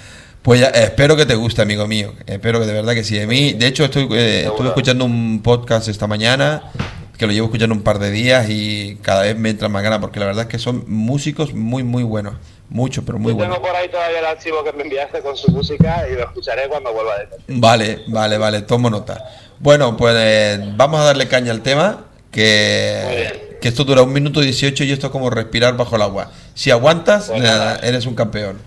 Pues 0.45 0.59
ya, 0.59 0.67
eh, 0.67 0.83
espero 0.83 1.15
que 1.15 1.25
te 1.25 1.33
guste, 1.33 1.63
amigo 1.63 1.87
mío. 1.87 2.13
Espero 2.27 2.59
que 2.59 2.67
de 2.67 2.73
verdad 2.73 2.93
que 2.93 3.03
sí. 3.03 3.19
A 3.19 3.25
mí, 3.25 3.53
de 3.53 3.65
hecho, 3.65 3.85
estoy, 3.85 4.07
eh, 4.11 4.45
estuve 4.45 4.67
escuchando 4.67 5.03
un 5.03 5.41
podcast 5.43 5.87
esta 5.87 6.05
mañana, 6.05 6.71
que 7.17 7.25
lo 7.25 7.33
llevo 7.33 7.45
escuchando 7.45 7.73
un 7.73 7.81
par 7.81 7.97
de 7.97 8.11
días 8.11 8.47
y 8.49 8.97
cada 9.01 9.23
vez 9.23 9.35
me 9.35 9.49
entra 9.49 9.69
más 9.69 9.81
ganas, 9.81 9.97
porque 9.99 10.19
la 10.19 10.27
verdad 10.27 10.43
es 10.43 10.49
que 10.49 10.59
son 10.59 10.83
músicos 10.87 11.55
muy, 11.55 11.83
muy 11.83 12.03
buenos. 12.03 12.35
Muchos, 12.69 13.03
pero 13.05 13.19
muy 13.19 13.31
Yo 13.31 13.37
buenos. 13.37 13.55
tengo 13.55 13.67
por 13.67 13.75
ahí 13.75 13.89
todavía 13.89 14.19
el 14.19 14.25
archivo 14.25 14.63
que 14.63 14.73
me 14.73 14.83
enviaste 14.83 15.21
con 15.21 15.37
su 15.37 15.51
música 15.51 16.05
y 16.11 16.13
lo 16.15 16.21
escucharé 16.21 16.67
cuando 16.67 16.91
vuelva 16.93 17.17
de. 17.19 17.27
Vale, 17.47 18.03
vale, 18.07 18.37
vale, 18.37 18.61
tomo 18.63 18.89
nota. 18.89 19.23
Bueno, 19.59 19.95
pues 19.95 20.15
eh, 20.17 20.73
vamos 20.75 20.99
a 20.99 21.03
darle 21.03 21.27
caña 21.27 21.51
al 21.51 21.61
tema, 21.61 22.05
que, 22.31 23.57
que 23.61 23.67
esto 23.67 23.83
dura 23.83 24.01
un 24.01 24.11
minuto 24.11 24.41
18 24.41 24.83
y 24.83 24.91
esto 24.91 25.07
es 25.07 25.11
como 25.11 25.29
respirar 25.29 25.77
bajo 25.77 25.95
el 25.95 26.01
agua. 26.01 26.31
Si 26.53 26.71
aguantas, 26.71 27.27
Pues 27.29 27.41
nada, 27.41 27.79
eres 27.83 28.05
un 28.05 28.15
campeón. 28.15 28.59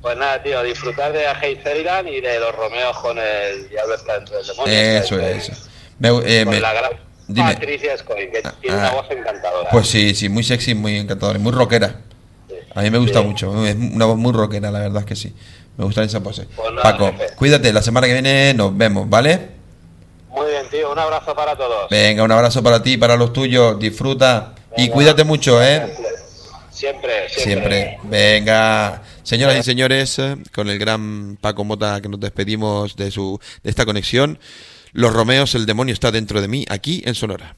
Pues 0.00 0.16
nada, 0.16 0.42
tío, 0.42 0.62
disfrutar 0.62 1.12
de 1.12 1.24
Hey 1.40 1.58
Sheridan 1.64 2.06
y 2.08 2.20
de 2.20 2.38
los 2.38 2.54
Romeos 2.54 2.96
con 2.98 3.18
el 3.18 3.68
Diablo 3.70 3.94
está 3.94 4.16
dentro 4.16 4.36
del 4.36 4.46
demonio. 4.46 4.72
Eso 4.74 5.18
es. 5.18 5.48
eso. 5.48 5.68
Me- 5.98 6.08
eh, 6.26 6.44
Con 6.44 6.54
me- 6.54 6.60
la 6.60 6.72
gran 6.74 6.90
dime. 7.26 7.54
Patricia 7.54 7.96
Scoy, 7.98 8.30
que 8.30 8.42
tiene 8.60 8.76
Ah. 8.76 8.80
una 8.80 8.90
voz 8.92 9.06
encantadora. 9.10 9.70
Pues 9.70 9.88
sí, 9.88 10.14
sí, 10.14 10.28
muy 10.28 10.44
sexy, 10.44 10.74
muy 10.74 10.96
encantadora, 10.98 11.38
y 11.38 11.42
muy 11.42 11.52
rockera. 11.52 12.00
A 12.74 12.82
mí 12.82 12.90
me 12.90 12.98
gusta 12.98 13.20
Sí. 13.20 13.26
mucho, 13.26 13.66
es 13.66 13.76
una 13.76 14.04
voz 14.04 14.16
muy 14.16 14.32
rockera, 14.32 14.70
la 14.70 14.80
verdad 14.80 15.00
es 15.00 15.06
que 15.06 15.16
sí. 15.16 15.32
Me 15.76 15.84
gusta 15.84 16.02
esa 16.04 16.22
pose. 16.22 16.46
Pues 16.54 16.70
nada, 16.72 16.82
Paco, 16.82 17.12
jefe. 17.12 17.34
cuídate, 17.36 17.72
la 17.72 17.82
semana 17.82 18.06
que 18.06 18.12
viene 18.12 18.54
nos 18.54 18.76
vemos, 18.76 19.08
¿vale? 19.08 19.48
Muy 20.30 20.46
bien, 20.50 20.62
tío, 20.70 20.90
un 20.92 20.98
abrazo 20.98 21.34
para 21.34 21.56
todos. 21.56 21.88
Venga, 21.90 22.22
un 22.24 22.32
abrazo 22.32 22.62
para 22.62 22.82
ti, 22.82 22.96
para 22.96 23.16
los 23.16 23.32
tuyos, 23.32 23.78
disfruta 23.78 24.54
y 24.76 24.88
cuídate 24.88 25.24
mucho, 25.24 25.62
¿eh? 25.62 25.94
Siempre, 26.70 27.28
siempre. 27.28 27.42
Siempre. 27.42 27.98
Venga. 28.04 29.02
Señoras 29.22 29.56
y 29.58 29.62
señores, 29.62 30.20
con 30.52 30.68
el 30.68 30.78
gran 30.78 31.38
Paco 31.40 31.64
Mota 31.64 32.00
que 32.00 32.08
nos 32.08 32.18
despedimos 32.20 32.96
de 32.96 33.10
su 33.10 33.38
de 33.62 33.70
esta 33.70 33.84
conexión. 33.86 34.38
Los 34.92 35.12
Romeos, 35.12 35.54
el 35.54 35.66
demonio 35.66 35.92
está 35.94 36.10
dentro 36.10 36.40
de 36.40 36.48
mí, 36.48 36.64
aquí 36.68 37.02
en 37.06 37.14
Sonora. 37.14 37.56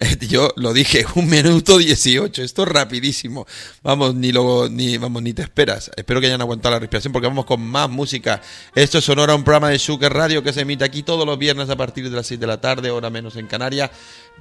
Yo 0.28 0.50
lo 0.56 0.72
dije, 0.72 1.06
un 1.14 1.28
minuto 1.28 1.78
18, 1.78 2.42
esto 2.42 2.62
es 2.62 2.68
rapidísimo. 2.68 3.46
Vamos, 3.82 4.14
ni 4.14 4.32
lo, 4.32 4.68
ni, 4.68 4.98
vamos, 4.98 5.22
ni 5.22 5.32
te 5.32 5.42
esperas. 5.42 5.90
Espero 5.96 6.20
que 6.20 6.26
hayan 6.26 6.40
aguantado 6.40 6.74
la 6.74 6.80
respiración 6.80 7.12
porque 7.12 7.28
vamos 7.28 7.44
con 7.44 7.60
más 7.60 7.88
música. 7.88 8.40
Esto 8.74 8.98
es 8.98 9.04
Sonora, 9.04 9.34
un 9.34 9.44
programa 9.44 9.70
de 9.70 9.78
Sugar 9.78 10.12
Radio 10.12 10.42
que 10.42 10.52
se 10.52 10.62
emite 10.62 10.84
aquí 10.84 11.02
todos 11.02 11.26
los 11.26 11.38
viernes 11.38 11.70
a 11.70 11.76
partir 11.76 12.10
de 12.10 12.16
las 12.16 12.26
6 12.26 12.40
de 12.40 12.46
la 12.46 12.60
tarde, 12.60 12.90
hora 12.90 13.10
menos 13.10 13.36
en 13.36 13.46
Canarias. 13.46 13.90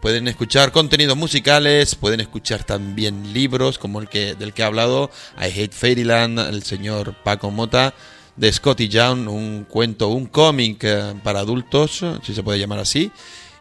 Pueden 0.01 0.27
escuchar 0.27 0.71
contenidos 0.71 1.15
musicales, 1.15 1.95
pueden 1.95 2.19
escuchar 2.19 2.63
también 2.63 3.31
libros 3.31 3.77
como 3.77 4.01
el 4.01 4.09
que 4.09 4.35
del 4.35 4.53
que 4.53 4.63
ha 4.63 4.67
hablado 4.67 5.11
I 5.37 5.45
Hate 5.45 5.71
Fairyland, 5.71 6.39
el 6.39 6.63
señor 6.63 7.15
Paco 7.23 7.51
Mota, 7.51 7.93
de 8.35 8.51
Scotty 8.51 8.89
Young, 8.89 9.29
un 9.29 9.65
cuento, 9.69 10.09
un 10.09 10.25
cómic 10.25 10.83
eh, 10.83 11.13
para 11.23 11.39
adultos, 11.39 12.03
si 12.23 12.33
se 12.33 12.41
puede 12.43 12.59
llamar 12.59 12.79
así, 12.79 13.11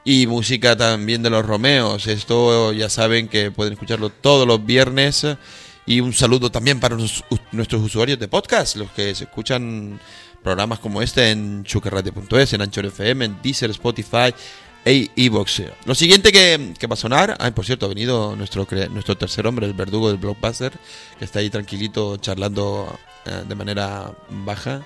y 0.05 0.27
música 0.27 0.77
también 0.77 1.23
de 1.23 1.31
los 1.31 1.45
Romeos. 1.45 2.07
Esto 2.07 2.73
ya 2.73 2.89
saben 2.89 3.29
que 3.29 3.51
pueden 3.51 3.75
escucharlo 3.75 4.11
todos 4.11 4.47
los 4.47 4.65
viernes. 4.65 5.27
Y 5.85 6.01
un 6.01 6.13
saludo 6.13 6.51
también 6.51 6.79
para 6.79 6.97
nuestros 6.97 7.83
usuarios 7.83 8.19
de 8.19 8.29
podcast, 8.29 8.77
los 8.77 8.91
que 8.93 9.15
se 9.15 9.25
escuchan 9.25 9.99
programas 10.43 10.79
como 10.79 11.03
este 11.03 11.31
en 11.31 11.65
chucarradio.es, 11.65 12.53
en 12.53 12.63
Anchor 12.63 12.87
FM, 12.87 13.25
en 13.25 13.43
Deezer, 13.43 13.71
Spotify 13.71 14.33
e 14.85 15.11
iVoox. 15.15 15.63
Lo 15.85 15.95
siguiente 15.95 16.33
que, 16.33 16.75
que 16.79 16.87
va 16.87 16.95
a 16.95 16.97
sonar, 16.97 17.37
ah, 17.39 17.51
por 17.51 17.65
cierto, 17.65 17.87
ha 17.87 17.89
venido 17.89 18.37
nuestro, 18.37 18.67
nuestro 18.91 19.17
tercer 19.17 19.47
hombre, 19.47 19.67
el 19.67 19.75
verdugo 19.75 20.09
del 20.09 20.19
Blockbuster, 20.19 20.73
que 21.19 21.25
está 21.25 21.41
ahí 21.41 21.51
tranquilito 21.51 22.17
charlando 22.17 22.99
eh, 23.25 23.45
de 23.47 23.55
manera 23.55 24.13
baja. 24.29 24.83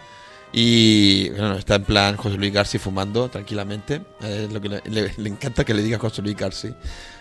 Y 0.58 1.28
bueno, 1.30 1.56
está 1.56 1.74
en 1.74 1.84
plan 1.84 2.16
José 2.16 2.38
Luis 2.38 2.50
García 2.50 2.80
fumando 2.80 3.28
tranquilamente. 3.28 4.00
Eh, 4.22 4.48
lo 4.50 4.58
que 4.58 4.70
le, 4.70 4.82
le- 4.86 5.12
le 5.14 5.28
encanta 5.28 5.64
que 5.66 5.74
le 5.74 5.82
diga 5.82 5.98
José 5.98 6.22
Luis 6.22 6.34
García. 6.34 6.74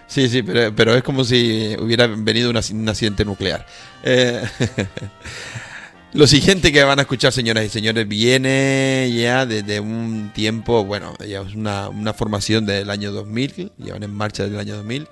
Sí, 0.08 0.30
sí, 0.30 0.42
pero, 0.42 0.74
pero 0.74 0.96
es 0.96 1.04
como 1.04 1.26
si 1.26 1.76
hubiera 1.80 2.08
venido 2.08 2.50
un 2.50 2.56
accidente 2.56 3.26
nuclear. 3.26 3.66
Eh, 4.04 4.42
lo 6.14 6.28
siguiente 6.28 6.72
que 6.72 6.84
van 6.86 7.00
a 7.00 7.02
escuchar, 7.02 7.34
señoras 7.34 7.66
y 7.66 7.70
señores, 7.70 8.08
viene 8.08 9.12
ya 9.14 9.46
desde 9.46 9.82
un 9.82 10.32
tiempo, 10.34 10.86
bueno, 10.86 11.14
ya 11.28 11.42
es 11.42 11.56
una, 11.56 11.90
una 11.90 12.14
formación 12.14 12.66
del 12.66 12.90
año 12.90 13.12
2000, 13.12 13.74
llevan 13.78 14.04
en 14.04 14.14
marcha 14.14 14.44
desde 14.44 14.56
el 14.56 14.62
año 14.62 14.76
2000, 14.78 15.08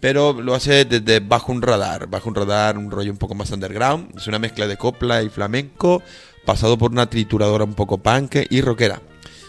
pero 0.00 0.32
lo 0.40 0.54
hace 0.54 0.86
desde 0.86 1.20
Bajo 1.20 1.52
un 1.52 1.62
Radar, 1.62 2.08
Bajo 2.08 2.28
un 2.30 2.34
Radar, 2.34 2.78
un 2.78 2.90
rollo 2.90 3.12
un 3.12 3.18
poco 3.18 3.34
más 3.36 3.50
underground, 3.52 4.16
es 4.16 4.26
una 4.26 4.38
mezcla 4.40 4.66
de 4.66 4.76
copla 4.76 5.22
y 5.22 5.28
flamenco, 5.28 6.02
pasado 6.44 6.78
por 6.78 6.90
una 6.92 7.08
trituradora 7.08 7.64
un 7.64 7.74
poco 7.74 7.98
punk 7.98 8.36
y 8.50 8.60
rockera. 8.60 9.00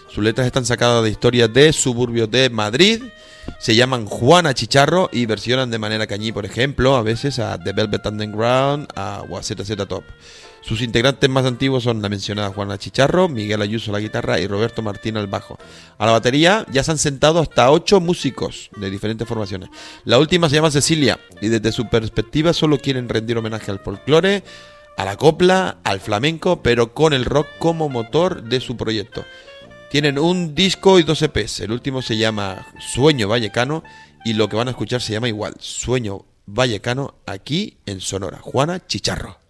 Sus 0.09 0.23
letras 0.23 0.45
están 0.45 0.65
sacadas 0.65 1.03
de 1.03 1.09
historias 1.09 1.53
de 1.53 1.71
suburbios 1.71 2.29
de 2.29 2.49
Madrid. 2.49 3.01
Se 3.59 3.75
llaman 3.75 4.05
Juana 4.05 4.53
Chicharro 4.53 5.09
y 5.11 5.25
versionan 5.25 5.71
de 5.71 5.79
manera 5.79 6.05
cañí, 6.05 6.31
por 6.31 6.45
ejemplo, 6.45 6.95
a 6.95 7.01
veces 7.01 7.39
a 7.39 7.57
The 7.57 7.71
Velvet 7.71 8.05
Underground 8.05 8.87
a, 8.95 9.23
o 9.29 9.37
a 9.37 9.41
ZZ 9.43 9.75
Top. 9.87 10.03
Sus 10.61 10.81
integrantes 10.81 11.27
más 11.27 11.45
antiguos 11.45 11.83
son 11.83 12.03
la 12.03 12.09
mencionada 12.09 12.51
Juana 12.51 12.77
Chicharro, 12.77 13.27
Miguel 13.27 13.63
Ayuso 13.63 13.89
a 13.89 13.93
la 13.93 13.99
guitarra 13.99 14.39
y 14.39 14.45
Roberto 14.45 14.83
Martín 14.83 15.17
al 15.17 15.25
bajo. 15.25 15.57
A 15.97 16.05
la 16.05 16.11
batería 16.11 16.67
ya 16.71 16.83
se 16.83 16.91
han 16.91 16.99
sentado 16.99 17.39
hasta 17.39 17.71
ocho 17.71 17.99
músicos 17.99 18.69
de 18.75 18.91
diferentes 18.91 19.27
formaciones. 19.27 19.69
La 20.05 20.19
última 20.19 20.49
se 20.49 20.55
llama 20.55 20.69
Cecilia 20.69 21.19
y 21.41 21.47
desde 21.47 21.71
su 21.71 21.89
perspectiva 21.89 22.53
solo 22.53 22.77
quieren 22.77 23.09
rendir 23.09 23.37
homenaje 23.37 23.71
al 23.71 23.79
folclore, 23.79 24.43
a 24.97 25.05
la 25.05 25.17
copla, 25.17 25.77
al 25.83 25.99
flamenco, 25.99 26.61
pero 26.61 26.93
con 26.93 27.13
el 27.13 27.25
rock 27.25 27.47
como 27.59 27.89
motor 27.89 28.43
de 28.43 28.59
su 28.59 28.77
proyecto. 28.77 29.25
Tienen 29.89 30.17
un 30.17 30.55
disco 30.55 30.99
y 30.99 31.03
dos 31.03 31.21
EPs. 31.21 31.61
El 31.61 31.71
último 31.71 32.01
se 32.01 32.17
llama 32.17 32.67
Sueño 32.79 33.27
Vallecano 33.27 33.83
y 34.23 34.33
lo 34.33 34.47
que 34.47 34.55
van 34.55 34.67
a 34.67 34.71
escuchar 34.71 35.01
se 35.01 35.13
llama 35.13 35.27
igual, 35.27 35.55
Sueño 35.59 36.25
Vallecano, 36.45 37.15
aquí 37.25 37.77
en 37.85 37.99
Sonora. 37.99 38.39
Juana 38.41 38.85
Chicharro. 38.85 39.40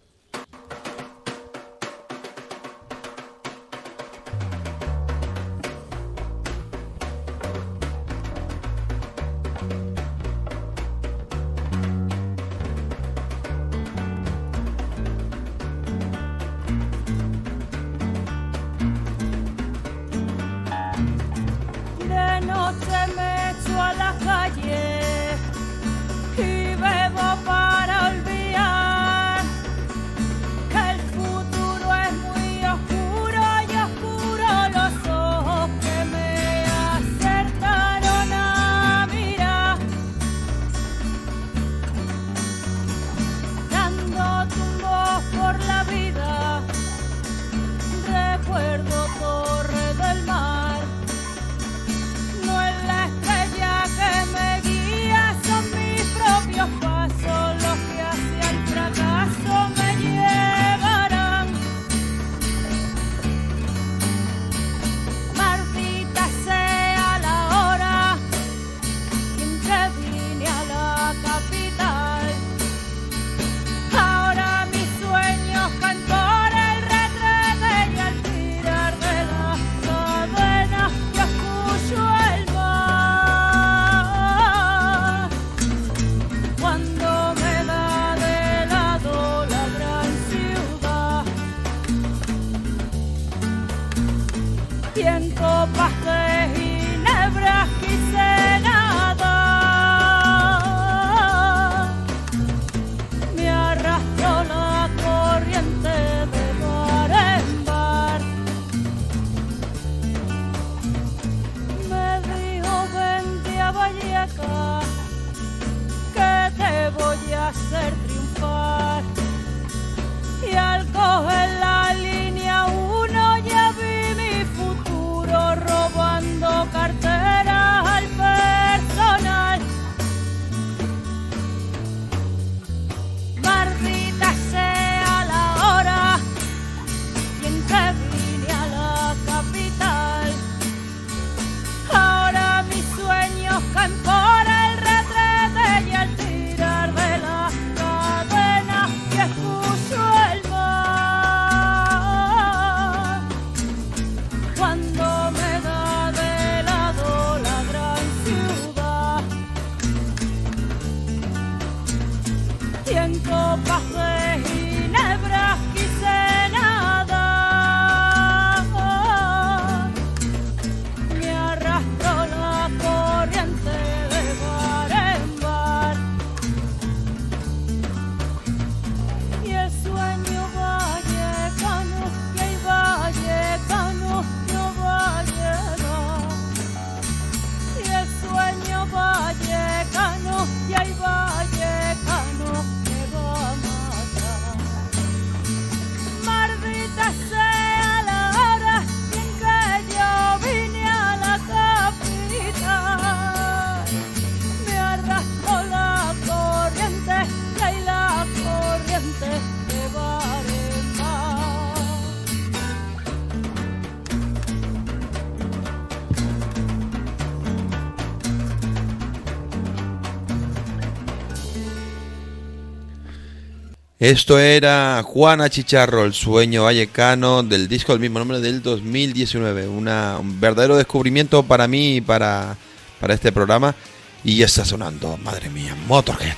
Esto 224.02 224.40
era 224.40 225.04
Juana 225.06 225.48
Chicharro, 225.48 226.06
el 226.06 226.14
sueño 226.16 226.64
vallecano 226.64 227.44
del 227.44 227.68
disco 227.68 227.92
del 227.92 228.02
mismo 228.02 228.18
nombre 228.18 228.40
del 228.40 228.64
2019. 228.64 229.68
Una, 229.68 230.18
un 230.20 230.40
verdadero 230.42 230.76
descubrimiento 230.76 231.44
para 231.44 231.68
mí 231.68 231.98
y 231.98 232.02
para, 232.02 232.58
para 233.00 233.14
este 233.14 233.32
programa. 233.32 233.76
Y 234.24 234.38
ya 234.38 234.48
está 234.48 234.66
sonando, 234.66 235.18
madre 235.18 235.52
mía, 235.52 235.78
Motorhead. 235.88 236.34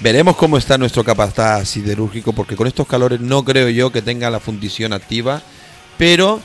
Veremos 0.00 0.34
cómo 0.34 0.58
está 0.58 0.76
nuestro 0.76 1.04
capataz 1.04 1.68
siderúrgico, 1.68 2.32
porque 2.32 2.56
con 2.56 2.66
estos 2.66 2.88
calores 2.88 3.20
no 3.20 3.44
creo 3.44 3.68
yo 3.68 3.92
que 3.92 4.02
tenga 4.02 4.28
la 4.28 4.40
fundición 4.40 4.92
activa, 4.92 5.40
pero 5.96 6.40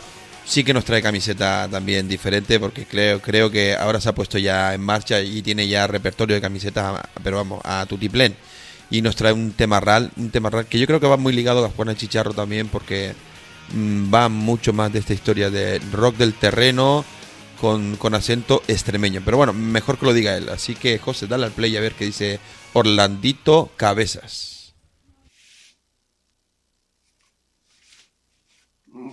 sí 0.45 0.63
que 0.63 0.73
nos 0.73 0.85
trae 0.85 1.01
camiseta 1.01 1.67
también 1.69 2.07
diferente, 2.07 2.59
porque 2.59 2.85
creo, 2.85 3.21
creo 3.21 3.49
que 3.49 3.75
ahora 3.75 4.01
se 4.01 4.09
ha 4.09 4.15
puesto 4.15 4.37
ya 4.37 4.73
en 4.73 4.81
marcha 4.81 5.21
y 5.21 5.41
tiene 5.41 5.67
ya 5.67 5.87
repertorio 5.87 6.35
de 6.35 6.41
camisetas, 6.41 7.01
pero 7.23 7.37
vamos, 7.37 7.61
a 7.63 7.85
tutiplén. 7.87 8.35
Y 8.89 9.01
nos 9.01 9.15
trae 9.15 9.33
un 9.33 9.53
tema 9.53 9.79
real, 9.79 10.11
un 10.17 10.29
tema 10.29 10.49
real 10.49 10.67
que 10.67 10.79
yo 10.79 10.85
creo 10.85 10.99
que 10.99 11.07
va 11.07 11.17
muy 11.17 11.33
ligado 11.33 11.65
a 11.65 11.69
Juana 11.69 11.95
Chicharro 11.95 12.33
también, 12.33 12.67
porque 12.67 13.13
mm, 13.73 14.13
va 14.13 14.29
mucho 14.29 14.73
más 14.73 14.91
de 14.93 14.99
esta 14.99 15.13
historia 15.13 15.49
de 15.49 15.79
rock 15.91 16.17
del 16.17 16.33
terreno 16.33 17.03
con, 17.59 17.95
con 17.95 18.13
acento 18.13 18.61
extremeño. 18.67 19.21
Pero 19.25 19.37
bueno, 19.37 19.53
mejor 19.53 19.97
que 19.97 20.05
lo 20.05 20.13
diga 20.13 20.37
él. 20.37 20.49
Así 20.49 20.75
que 20.75 20.99
José, 20.99 21.27
dale 21.27 21.45
al 21.45 21.51
play 21.51 21.75
a 21.77 21.81
ver 21.81 21.93
qué 21.93 22.05
dice 22.05 22.39
Orlandito 22.73 23.71
Cabezas. 23.77 24.52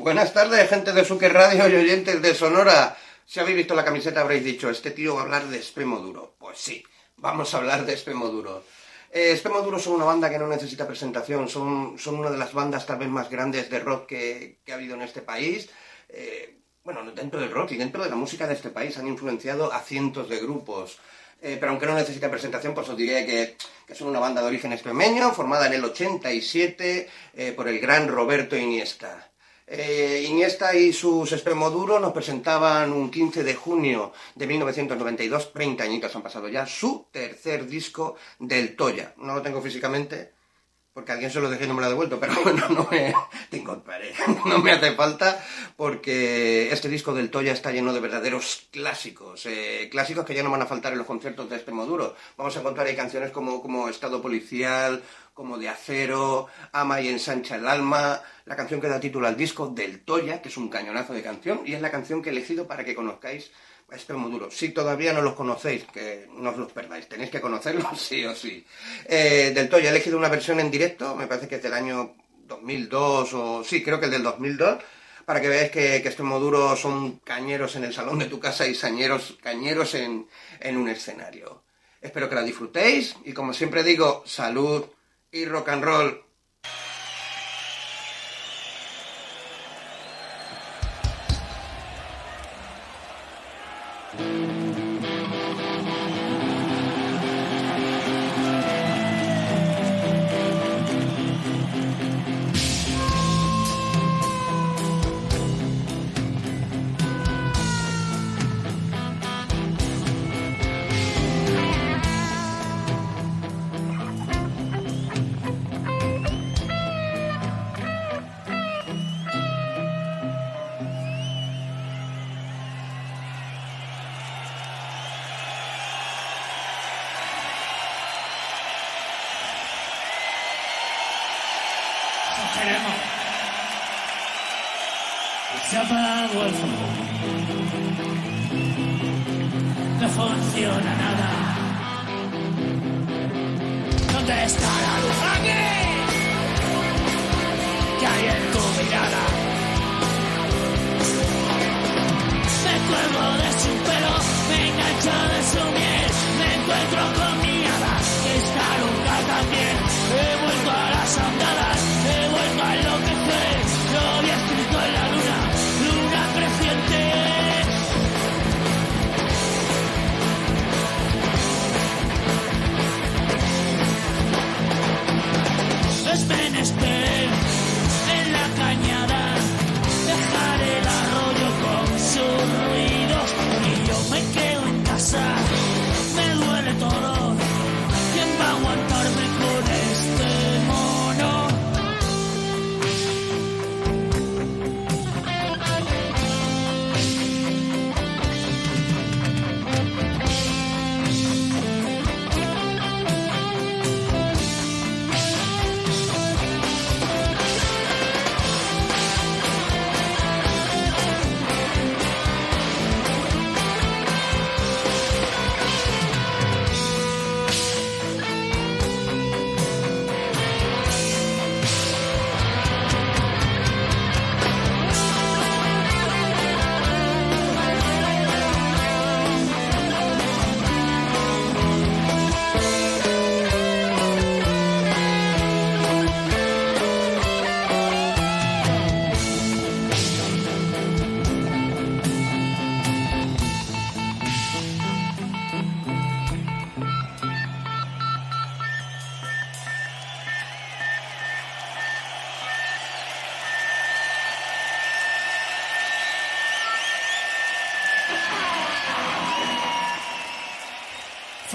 Buenas 0.01 0.32
tardes, 0.32 0.66
gente 0.70 0.94
de 0.94 1.05
Suque 1.05 1.28
Radio 1.28 1.68
y 1.68 1.74
oyentes 1.74 2.22
de 2.22 2.34
Sonora. 2.34 2.96
Si 3.26 3.38
habéis 3.38 3.59
visto 3.59 3.74
la 3.74 3.84
camiseta 3.84 4.22
habréis 4.22 4.42
dicho, 4.42 4.70
este 4.70 4.92
tío 4.92 5.14
va 5.14 5.20
a 5.20 5.24
hablar 5.24 5.48
de 5.48 5.59
Espemo 5.59 5.98
Duro. 5.98 6.36
Pues 6.38 6.57
sí, 6.57 6.82
vamos 7.18 7.53
a 7.53 7.59
hablar 7.59 7.84
de 7.84 7.92
Espemo 7.92 8.28
Duro. 8.28 8.64
Eh, 9.12 9.38
Duro 9.44 9.78
son 9.78 9.92
una 9.96 10.07
banda 10.07 10.30
que 10.30 10.38
no 10.38 10.46
necesita 10.46 10.86
presentación, 10.86 11.51
son, 11.51 11.98
son 11.98 12.14
una 12.14 12.30
de 12.30 12.38
las 12.38 12.55
bandas 12.55 12.86
tal 12.86 12.96
vez 12.96 13.11
más 13.11 13.28
grandes 13.28 13.68
de 13.68 13.78
rock 13.78 14.07
que, 14.07 14.61
que 14.64 14.72
ha 14.72 14.76
habido 14.76 14.94
en 14.94 15.03
este 15.03 15.20
país. 15.20 15.68
Eh, 16.09 16.57
bueno, 16.82 17.03
dentro 17.12 17.38
del 17.38 17.51
rock 17.51 17.72
y 17.72 17.76
dentro 17.76 18.03
de 18.03 18.09
la 18.09 18.16
música 18.16 18.46
de 18.46 18.55
este 18.55 18.70
país 18.70 18.96
han 18.96 19.07
influenciado 19.07 19.70
a 19.70 19.80
cientos 19.80 20.30
de 20.30 20.40
grupos. 20.40 20.98
Eh, 21.42 21.59
pero 21.61 21.72
aunque 21.72 21.84
no 21.84 21.94
necesita 21.94 22.30
presentación, 22.30 22.72
pues 22.72 22.88
os 22.88 22.96
diré 22.96 23.26
que, 23.26 23.55
que 23.86 23.94
son 23.94 24.09
una 24.09 24.18
banda 24.18 24.40
de 24.40 24.48
origen 24.48 24.72
extremeño, 24.72 25.32
formada 25.32 25.66
en 25.66 25.74
el 25.74 25.84
87 25.84 27.09
eh, 27.34 27.53
por 27.53 27.68
el 27.68 27.78
gran 27.80 28.09
Roberto 28.09 28.57
Iniesta. 28.57 29.30
Eh, 29.73 30.27
Iniesta 30.29 30.75
y 30.75 30.93
sus 30.93 31.31
Extremoduro 31.31 32.01
nos 32.01 32.12
presentaban 32.12 32.93
un 32.93 33.09
15 33.09 33.45
de 33.45 33.55
junio 33.55 34.12
de 34.35 34.49
1992, 34.49 35.53
30 35.53 35.85
añitos 35.85 36.16
han 36.16 36.23
pasado 36.23 36.49
ya, 36.49 36.66
su 36.66 37.07
tercer 37.12 37.68
disco 37.68 38.16
del 38.41 38.75
Toya. 38.75 39.14
No 39.18 39.33
lo 39.33 39.43
tengo 39.43 39.62
físicamente, 39.62 40.33
porque 40.93 41.12
alguien 41.12 41.31
se 41.31 41.39
lo 41.41 41.49
dejé 41.49 41.66
y 41.66 41.68
no 41.68 41.75
me 41.75 41.83
lo 41.83 41.87
ha 41.87 41.91
devuelto, 41.91 42.18
pero 42.18 42.35
bueno, 42.43 42.68
no 42.68 42.89
me, 42.91 43.14
te 43.49 43.59
incorporaré. 43.59 44.12
no 44.45 44.59
me 44.59 44.73
hace 44.73 44.93
falta 44.97 45.41
porque 45.77 46.73
este 46.73 46.89
disco 46.89 47.14
del 47.14 47.31
Toya 47.31 47.53
está 47.53 47.71
lleno 47.71 47.93
de 47.93 48.01
verdaderos 48.01 48.66
clásicos, 48.73 49.47
eh, 49.47 49.89
clásicos 49.89 50.25
que 50.25 50.35
ya 50.35 50.43
no 50.43 50.51
van 50.51 50.62
a 50.62 50.66
faltar 50.66 50.91
en 50.93 50.99
los 50.99 51.07
conciertos 51.07 51.49
de 51.49 51.55
este 51.55 51.71
Moduro. 51.71 52.16
Vamos 52.37 52.57
a 52.57 52.61
encontrar 52.61 52.89
ahí 52.89 52.97
canciones 52.97 53.31
como, 53.31 53.62
como 53.62 53.89
Estado 53.89 54.21
Policial, 54.21 55.01
como 55.41 55.57
De 55.57 55.70
Acero, 55.70 56.49
Ama 56.70 57.01
y 57.01 57.09
Ensancha 57.09 57.57
el 57.57 57.66
Alma, 57.66 58.20
la 58.45 58.57
canción 58.57 58.78
que 58.78 58.88
da 58.88 59.01
título 59.01 59.26
al 59.26 59.38
disco 59.38 59.68
del 59.68 60.05
Toya, 60.05 60.43
que 60.43 60.51
es 60.51 60.57
un 60.59 60.68
cañonazo 60.68 61.14
de 61.14 61.22
canción, 61.22 61.62
y 61.64 61.72
es 61.72 61.80
la 61.80 61.91
canción 61.91 62.20
que 62.20 62.28
he 62.28 62.32
elegido 62.32 62.66
para 62.66 62.84
que 62.84 62.95
conozcáis 62.95 63.51
a 63.91 63.97
este 63.97 64.12
Moduro. 64.12 64.51
Si 64.51 64.68
todavía 64.68 65.14
no 65.14 65.22
los 65.22 65.32
conocéis, 65.32 65.84
que 65.84 66.28
no 66.36 66.51
os 66.51 66.59
los 66.59 66.70
perdáis, 66.72 67.09
tenéis 67.09 67.30
que 67.30 67.41
conocerlos 67.41 67.86
sí 67.99 68.22
o 68.26 68.34
sí. 68.34 68.66
Eh, 69.07 69.53
del 69.55 69.70
Toya 69.70 69.88
he 69.88 69.93
elegido 69.93 70.18
una 70.18 70.28
versión 70.28 70.61
en 70.61 70.70
directo, 70.70 71.16
me 71.16 71.26
parece 71.26 71.49
que 71.49 71.55
es 71.55 71.62
del 71.62 71.72
año 71.72 72.16
2002 72.47 73.32
o 73.32 73.64
sí, 73.64 73.82
creo 73.82 73.99
que 73.99 74.05
el 74.05 74.12
del 74.12 74.22
2002, 74.22 74.76
para 75.24 75.41
que 75.41 75.49
veáis 75.49 75.70
que, 75.70 76.03
que 76.03 76.09
estos 76.11 76.26
Moduro 76.26 76.76
son 76.76 77.20
cañeros 77.20 77.76
en 77.76 77.84
el 77.84 77.95
salón 77.95 78.18
de 78.18 78.26
tu 78.26 78.38
casa 78.38 78.66
y 78.66 78.74
sañeros, 78.74 79.38
cañeros 79.43 79.95
en, 79.95 80.28
en 80.61 80.76
un 80.76 80.91
escenario. 80.91 81.62
Espero 81.99 82.28
que 82.28 82.34
la 82.34 82.43
disfrutéis 82.43 83.16
y 83.24 83.32
como 83.32 83.55
siempre 83.55 83.82
digo, 83.82 84.22
salud 84.26 84.84
y 85.33 85.45
rock 85.45 85.68
and 85.68 85.85
roll. 85.85 86.30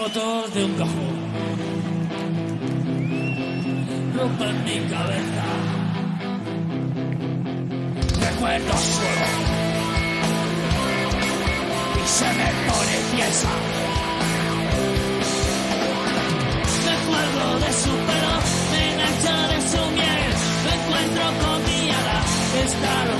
Fotos 0.06 0.54
de 0.54 0.66
un 0.66 0.74
cajón. 0.74 1.16
Rompen 4.16 4.64
mi 4.64 4.80
cabeza. 4.94 5.46
Recuerdos 8.20 8.82
solo. 8.98 9.28
Y 12.04 12.08
se 12.18 12.30
me 12.40 12.50
pone 12.68 12.96
pieza. 13.12 13.50
Me 16.86 16.92
acuerdo 17.00 17.60
de 17.66 17.74
su 17.74 17.94
pelo, 18.08 18.36
me 18.72 18.82
engancho 18.92 19.36
de 19.54 19.60
su 19.72 19.82
miel. 19.98 20.32
Me 20.66 20.72
encuentro 20.80 21.24
con 21.42 21.58
mi 21.66 21.90
hada, 21.90 22.20
está 22.66 23.15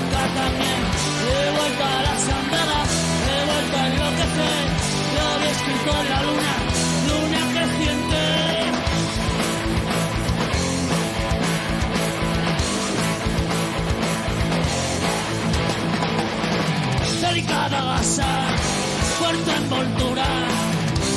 envoltura, 19.66 20.26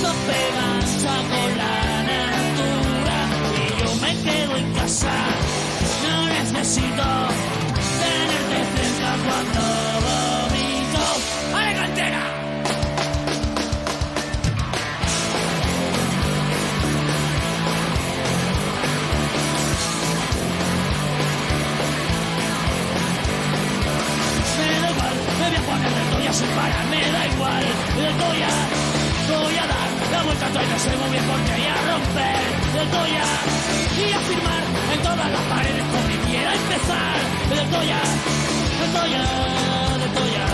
tope 0.02 0.40
gancha 0.58 1.16
con 1.32 1.50
la 1.62 1.76
natura. 2.10 3.18
Y 3.56 3.84
yo 3.84 3.90
me 4.02 4.12
quedo 4.24 4.54
en 4.58 4.74
casa, 4.74 5.14
no 6.04 6.16
necesito 6.28 7.06
tenerte 8.02 8.58
cerca 8.76 9.12
cuando 9.26 9.99
me 26.30 27.12
da 27.12 27.26
igual, 27.26 27.66
de 27.98 28.08
toya. 28.22 28.54
Voy 29.30 29.56
a 29.58 29.66
dar 29.66 29.90
la 30.12 30.24
vuelta 30.24 30.46
a 30.46 30.50
todo 30.50 30.64
y 30.64 30.68
no 30.68 30.80
sé 30.80 30.96
muy 30.96 31.10
bien 31.10 31.24
por 31.26 31.40
qué 31.42 31.58
y 31.58 31.66
a 31.66 31.78
romper 31.90 32.46
de 32.76 32.84
toya. 32.94 33.26
Y 33.98 34.14
a 34.14 34.20
firmar 34.30 34.64
en 34.94 35.02
todas 35.02 35.32
las 35.32 35.42
paredes 35.50 35.86
con 35.90 36.08
mi 36.08 36.18
quiera 36.30 36.54
empezar 36.54 37.18
de 37.50 37.62
toya. 37.74 38.02
De 38.80 38.88
toya, 38.96 39.26
de 39.98 40.08
toya, 40.18 40.46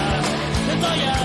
de 0.68 0.72
toya, 0.72 0.72
de 0.72 0.76
toya, 0.80 1.14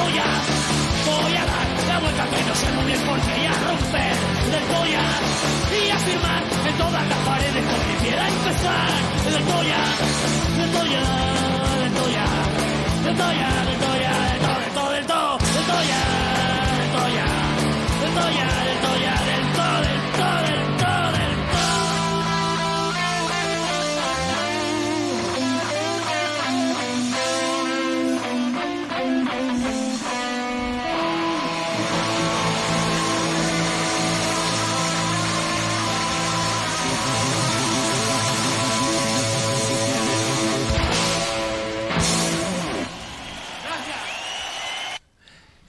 toya. 0.00 0.28
Voy 1.06 1.34
a 1.42 1.44
dar 1.52 1.66
la 1.88 1.98
vuelta 2.00 2.24
que 2.32 2.40
no 2.48 2.54
sé 2.54 2.66
muy 2.76 2.84
bien 2.86 3.00
y 3.42 3.46
a 3.46 3.54
romper 3.66 4.16
de 4.52 4.60
toya. 4.72 5.04
Y 5.74 5.90
a 5.90 5.98
firmar 5.98 6.42
en 6.68 6.74
todas 6.78 7.04
las 7.08 7.20
paredes 7.28 7.64
como 7.68 7.82
quisiera 7.90 8.28
empezar 8.28 8.88
de 9.34 9.40
toya, 9.50 9.82
de 10.58 10.66
toya, 10.76 11.04
de 11.82 11.90
toya, 11.98 12.26
de 13.06 13.12
toya, 13.22 13.48
de 13.68 13.76
toya, 13.84 14.12
del 14.34 14.72
todo, 14.74 14.90
de 14.90 15.02
toya, 15.04 16.02
de 16.76 16.86
toya, 16.94 17.26
de 18.00 18.08
toya, 18.16 18.46
de 18.66 18.74
toya, 18.86 18.93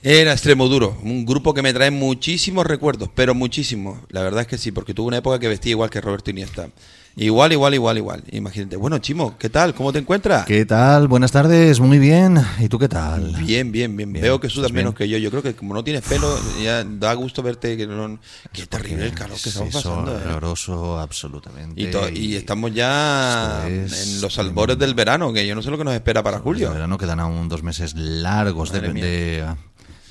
Era 0.07 0.33
Extremo 0.33 0.67
Duro, 0.67 0.95
un 1.01 1.25
grupo 1.25 1.55
que 1.55 1.63
me 1.63 1.73
trae 1.73 1.89
muchísimos 1.89 2.67
recuerdos, 2.67 3.09
pero 3.15 3.33
muchísimos. 3.33 3.97
La 4.09 4.21
verdad 4.21 4.41
es 4.41 4.47
que 4.47 4.59
sí, 4.59 4.71
porque 4.71 4.93
tuve 4.93 5.07
una 5.07 5.17
época 5.17 5.39
que 5.39 5.47
vestía 5.47 5.71
igual 5.71 5.89
que 5.89 5.99
Roberto 5.99 6.29
Iniesta. 6.29 6.69
Igual, 7.15 7.53
igual, 7.53 7.73
igual, 7.73 7.97
igual. 7.97 8.23
Imagínate. 8.31 8.75
Bueno, 8.75 8.99
Chimo, 8.99 9.35
¿qué 9.39 9.49
tal? 9.49 9.73
¿Cómo 9.73 9.91
te 9.91 9.97
encuentras? 9.97 10.45
¿Qué 10.45 10.63
tal? 10.63 11.07
Buenas 11.07 11.31
tardes, 11.31 11.79
muy 11.79 11.97
bien. 11.97 12.39
¿Y 12.59 12.69
tú 12.69 12.77
qué 12.77 12.87
tal? 12.87 13.35
Bien, 13.47 13.71
bien, 13.71 13.97
bien. 13.97 14.13
Bien, 14.13 14.21
Veo 14.21 14.39
que 14.39 14.47
sudas 14.47 14.71
menos 14.71 14.93
que 14.93 15.09
yo. 15.09 15.17
Yo 15.17 15.31
creo 15.31 15.41
que 15.41 15.55
como 15.55 15.73
no 15.73 15.83
tienes 15.83 16.03
pelo, 16.03 16.37
ya 16.61 16.83
da 16.83 17.11
gusto 17.15 17.41
verte 17.41 17.75
que 17.75 17.87
no... 17.87 18.19
Qué 18.53 18.67
terrible 18.67 19.05
el 19.05 19.13
calor 19.15 19.37
que 19.41 19.49
Es 19.49 19.55
estamos 19.55 19.73
pasando. 19.73 20.11
¿eh? 20.11 20.21
horroroso, 20.23 20.99
absolutamente. 20.99 21.81
Y, 22.13 22.35
estamos 22.35 22.71
ya 22.75 23.67
es 23.67 24.07
en 24.07 24.21
los 24.21 24.37
albores 24.37 24.77
del 24.77 24.93
verano, 24.93 25.33
que 25.33 25.47
yo 25.47 25.55
no 25.55 25.63
sé 25.63 25.71
lo 25.71 25.79
que 25.79 25.83
nos 25.83 25.95
espera 25.95 26.21
para 26.21 26.37
El 26.37 26.43
julio. 26.43 26.69
verano 26.71 26.95
quedan 26.99 27.19
aún 27.19 27.49
dos 27.49 27.63
meses 27.63 27.95
largos 27.95 28.71
de, 28.71 28.81
Madre 28.81 28.93
mía. 28.93 29.03
de, 29.03 29.45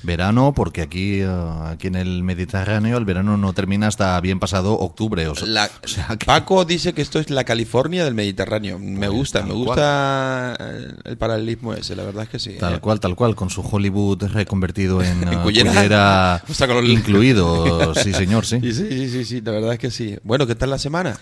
verano, 0.05 0.53
porque 0.55 0.81
aquí, 0.81 1.23
uh, 1.23 1.63
aquí 1.67 1.87
en 1.87 1.95
el 1.95 2.23
Mediterráneo 2.23 2.97
el 2.97 3.05
verano 3.05 3.37
no 3.37 3.53
termina 3.53 3.87
hasta 3.87 4.19
bien 4.21 4.39
pasado 4.39 4.73
octubre. 4.73 5.27
O 5.27 5.35
sea, 5.35 5.47
La- 5.47 5.69
o 5.83 5.87
sea 5.87 6.07
que- 6.17 6.25
Paco 6.25 6.63
dice 6.65 6.93
que 6.93 7.01
esto 7.01 7.19
es 7.19 7.29
la 7.29 7.43
California 7.43 8.05
del 8.05 8.13
Mediterráneo. 8.15 8.79
Me 8.79 9.07
Pues 9.07 9.09
gusta, 9.11 9.41
me 9.43 9.53
gusta 9.53 10.55
el- 10.59 10.97
el 11.03 11.17
paralelismo 11.17 11.73
ese, 11.73 11.95
la 11.95 12.03
verdad 12.03 12.23
es 12.23 12.29
que 12.29 12.39
sí. 12.39 12.55
Tal 12.59 12.75
Eh, 12.75 12.79
cual, 12.79 12.99
tal 12.99 13.15
cual, 13.15 13.35
con 13.35 13.49
su 13.49 13.61
Hollywood 13.61 14.23
reconvertido 14.31 15.01
en 15.03 15.27
En 15.27 15.39
cullera. 15.41 15.71
cullera 15.73 16.43
O 16.49 16.53
sea, 16.53 16.67
con 16.67 16.77
los- 16.77 16.85
incluido. 16.89 17.93
Sí, 17.95 18.13
señor. 18.13 18.45
Sí, 18.45 18.59
sí, 18.61 18.73
sí, 18.73 19.09
sí, 19.09 19.25
sí, 19.25 19.41
la 19.41 19.51
verdad 19.51 19.73
es 19.73 19.79
que 19.79 19.91
sí. 19.91 20.17
Bueno, 20.23 20.45
¿qué 20.47 20.55
tal 20.55 20.69
la 20.69 20.77
semana? 20.79 21.17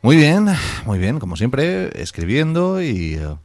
Muy 0.00 0.16
bien, 0.16 0.46
muy 0.86 0.98
bien, 1.00 1.18
como 1.18 1.36
siempre, 1.36 1.90
escribiendo 2.00 2.80
y, 2.80 3.16
uh, 3.16 3.36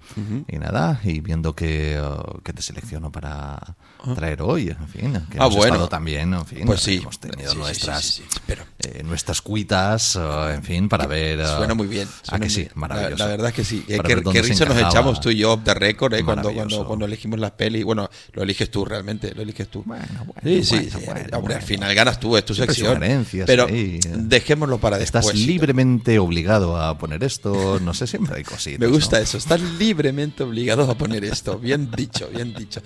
y 0.47 0.57
nada, 0.59 0.99
y 1.03 1.19
viendo 1.19 1.55
que, 1.55 1.99
uh, 1.99 2.41
que 2.43 2.53
te 2.53 2.61
selecciono 2.61 3.11
para 3.11 3.75
traer 4.13 4.43
hoy, 4.43 4.69
en 4.69 4.87
fin, 4.87 5.13
que 5.31 5.37
Ah, 5.39 5.45
hemos 5.45 5.55
bueno. 5.55 5.73
estado 5.73 5.89
también, 5.89 6.31
en 6.33 6.45
fin, 6.45 6.65
Pues 6.67 6.81
sí. 6.81 6.97
hemos 7.01 7.19
tenido 7.19 7.53
Sí, 7.53 7.57
nuestras, 7.57 8.03
sí, 8.05 8.23
pero- 8.45 8.63
eh, 8.85 9.03
nuestras 9.03 9.41
cuitas, 9.41 10.15
uh, 10.15 10.49
en 10.53 10.63
fin, 10.63 10.89
para 10.89 11.07
ver... 11.07 11.39
uh, 11.39 11.57
Suena 11.57 11.73
muy 11.73 11.87
bien. 11.87 12.07
¿A 12.07 12.25
suena 12.25 12.45
que 12.45 12.45
muy 12.45 12.63
sí? 12.63 12.67
Maravilloso. 12.75 13.15
La, 13.17 13.25
la 13.25 13.31
verdad 13.31 13.47
es 13.49 13.53
que 13.53 13.63
sí. 13.63 13.85
Eh, 13.87 13.99
qué 14.05 14.21
qué 14.21 14.41
risa 14.41 14.65
nos 14.65 14.77
echamos 14.77 15.19
tú 15.19 15.29
y 15.29 15.37
yo 15.37 15.53
off 15.53 15.61
the 15.63 15.73
record 15.73 16.13
eh, 16.13 16.23
cuando, 16.23 16.53
cuando, 16.53 16.85
cuando 16.85 17.05
elegimos 17.05 17.39
las 17.39 17.51
pelis. 17.51 17.83
Bueno, 17.83 18.09
lo 18.33 18.43
eliges 18.43 18.69
tú 18.71 18.85
realmente, 18.85 19.33
lo 19.33 19.41
eliges 19.41 19.67
tú. 19.69 19.83
Bueno, 19.85 20.05
bueno, 20.25 20.41
sí, 20.43 20.63
sí, 20.63 20.75
bueno, 20.75 20.89
sí. 20.91 21.05
bueno, 21.05 21.19
Hombre, 21.37 21.55
al 21.55 21.61
bueno. 21.61 21.61
final 21.61 21.95
ganas 21.95 22.19
tú, 22.19 22.37
es 22.37 22.45
tu 22.45 22.53
Siempre 22.53 22.75
sección. 22.75 23.45
Pero 23.45 23.67
eh. 23.69 23.99
dejémoslo 24.15 24.77
para 24.79 24.99
Estás 24.99 25.25
después. 25.25 25.45
libremente 25.45 26.19
obligado 26.19 26.77
a 26.81 26.97
poner 26.97 27.23
esto, 27.23 27.79
no 27.79 27.93
sé, 27.93 28.07
siempre 28.07 28.37
hay 28.37 28.43
cositas. 28.53 28.79
Me 28.79 28.87
gusta 28.87 29.17
¿no? 29.17 29.23
eso, 29.23 29.37
estás 29.37 29.61
libremente 29.61 30.43
obligado 30.43 30.89
a 30.89 30.97
poner 30.97 31.23
esto. 31.25 31.59
Bien 31.59 31.89
dicho, 31.91 32.27
bien 32.33 32.53
dicho. 32.53 32.81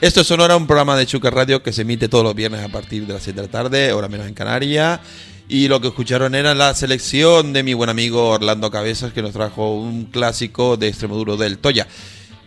Esto 0.00 0.20
es 0.20 0.28
Sonora, 0.28 0.56
un 0.56 0.68
programa 0.68 0.96
de 0.96 1.06
Chuca 1.06 1.28
Radio 1.28 1.60
que 1.60 1.72
se 1.72 1.82
emite 1.82 2.08
todos 2.08 2.22
los 2.22 2.32
viernes 2.32 2.64
a 2.64 2.68
partir 2.68 3.04
de 3.04 3.14
las 3.14 3.22
7 3.24 3.40
de 3.40 3.46
la 3.48 3.50
tarde, 3.50 3.92
hora 3.92 4.06
menos 4.06 4.28
en 4.28 4.34
Canarias. 4.34 5.00
Y 5.48 5.66
lo 5.66 5.80
que 5.80 5.88
escucharon 5.88 6.36
era 6.36 6.54
la 6.54 6.72
selección 6.74 7.52
de 7.52 7.64
mi 7.64 7.74
buen 7.74 7.90
amigo 7.90 8.28
Orlando 8.28 8.70
Cabezas, 8.70 9.12
que 9.12 9.22
nos 9.22 9.32
trajo 9.32 9.74
un 9.74 10.04
clásico 10.04 10.76
de 10.76 10.86
Extremoduro 10.86 11.36
del 11.36 11.58
Toya. 11.58 11.88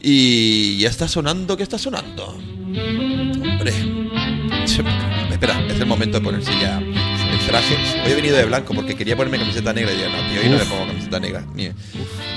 Y 0.02 0.78
ya 0.78 0.90
está 0.90 1.10
sonando, 1.10 1.58
¿qué 1.58 1.64
está 1.64 1.78
sonando? 1.78 2.28
Hombre, 2.28 3.74
espera, 5.30 5.62
es 5.68 5.78
el 5.78 5.86
momento 5.88 6.20
de 6.20 6.24
ponerse 6.24 6.52
ya 6.62 6.82
el 7.32 7.40
traje. 7.48 7.76
Hoy 8.06 8.12
he 8.12 8.16
venido 8.16 8.38
de 8.38 8.46
blanco 8.46 8.74
porque 8.74 8.96
quería 8.96 9.16
ponerme 9.16 9.38
camiseta 9.40 9.74
negra 9.74 9.94
y 9.94 10.00
yo 10.00 10.10
no, 10.10 10.18
tío, 10.32 10.42
hoy 10.42 10.50
no 10.50 10.58
le 10.58 10.66
pongo 10.66 10.88
camiseta 10.88 11.20
negra. 11.20 11.46
ni- 11.56 11.70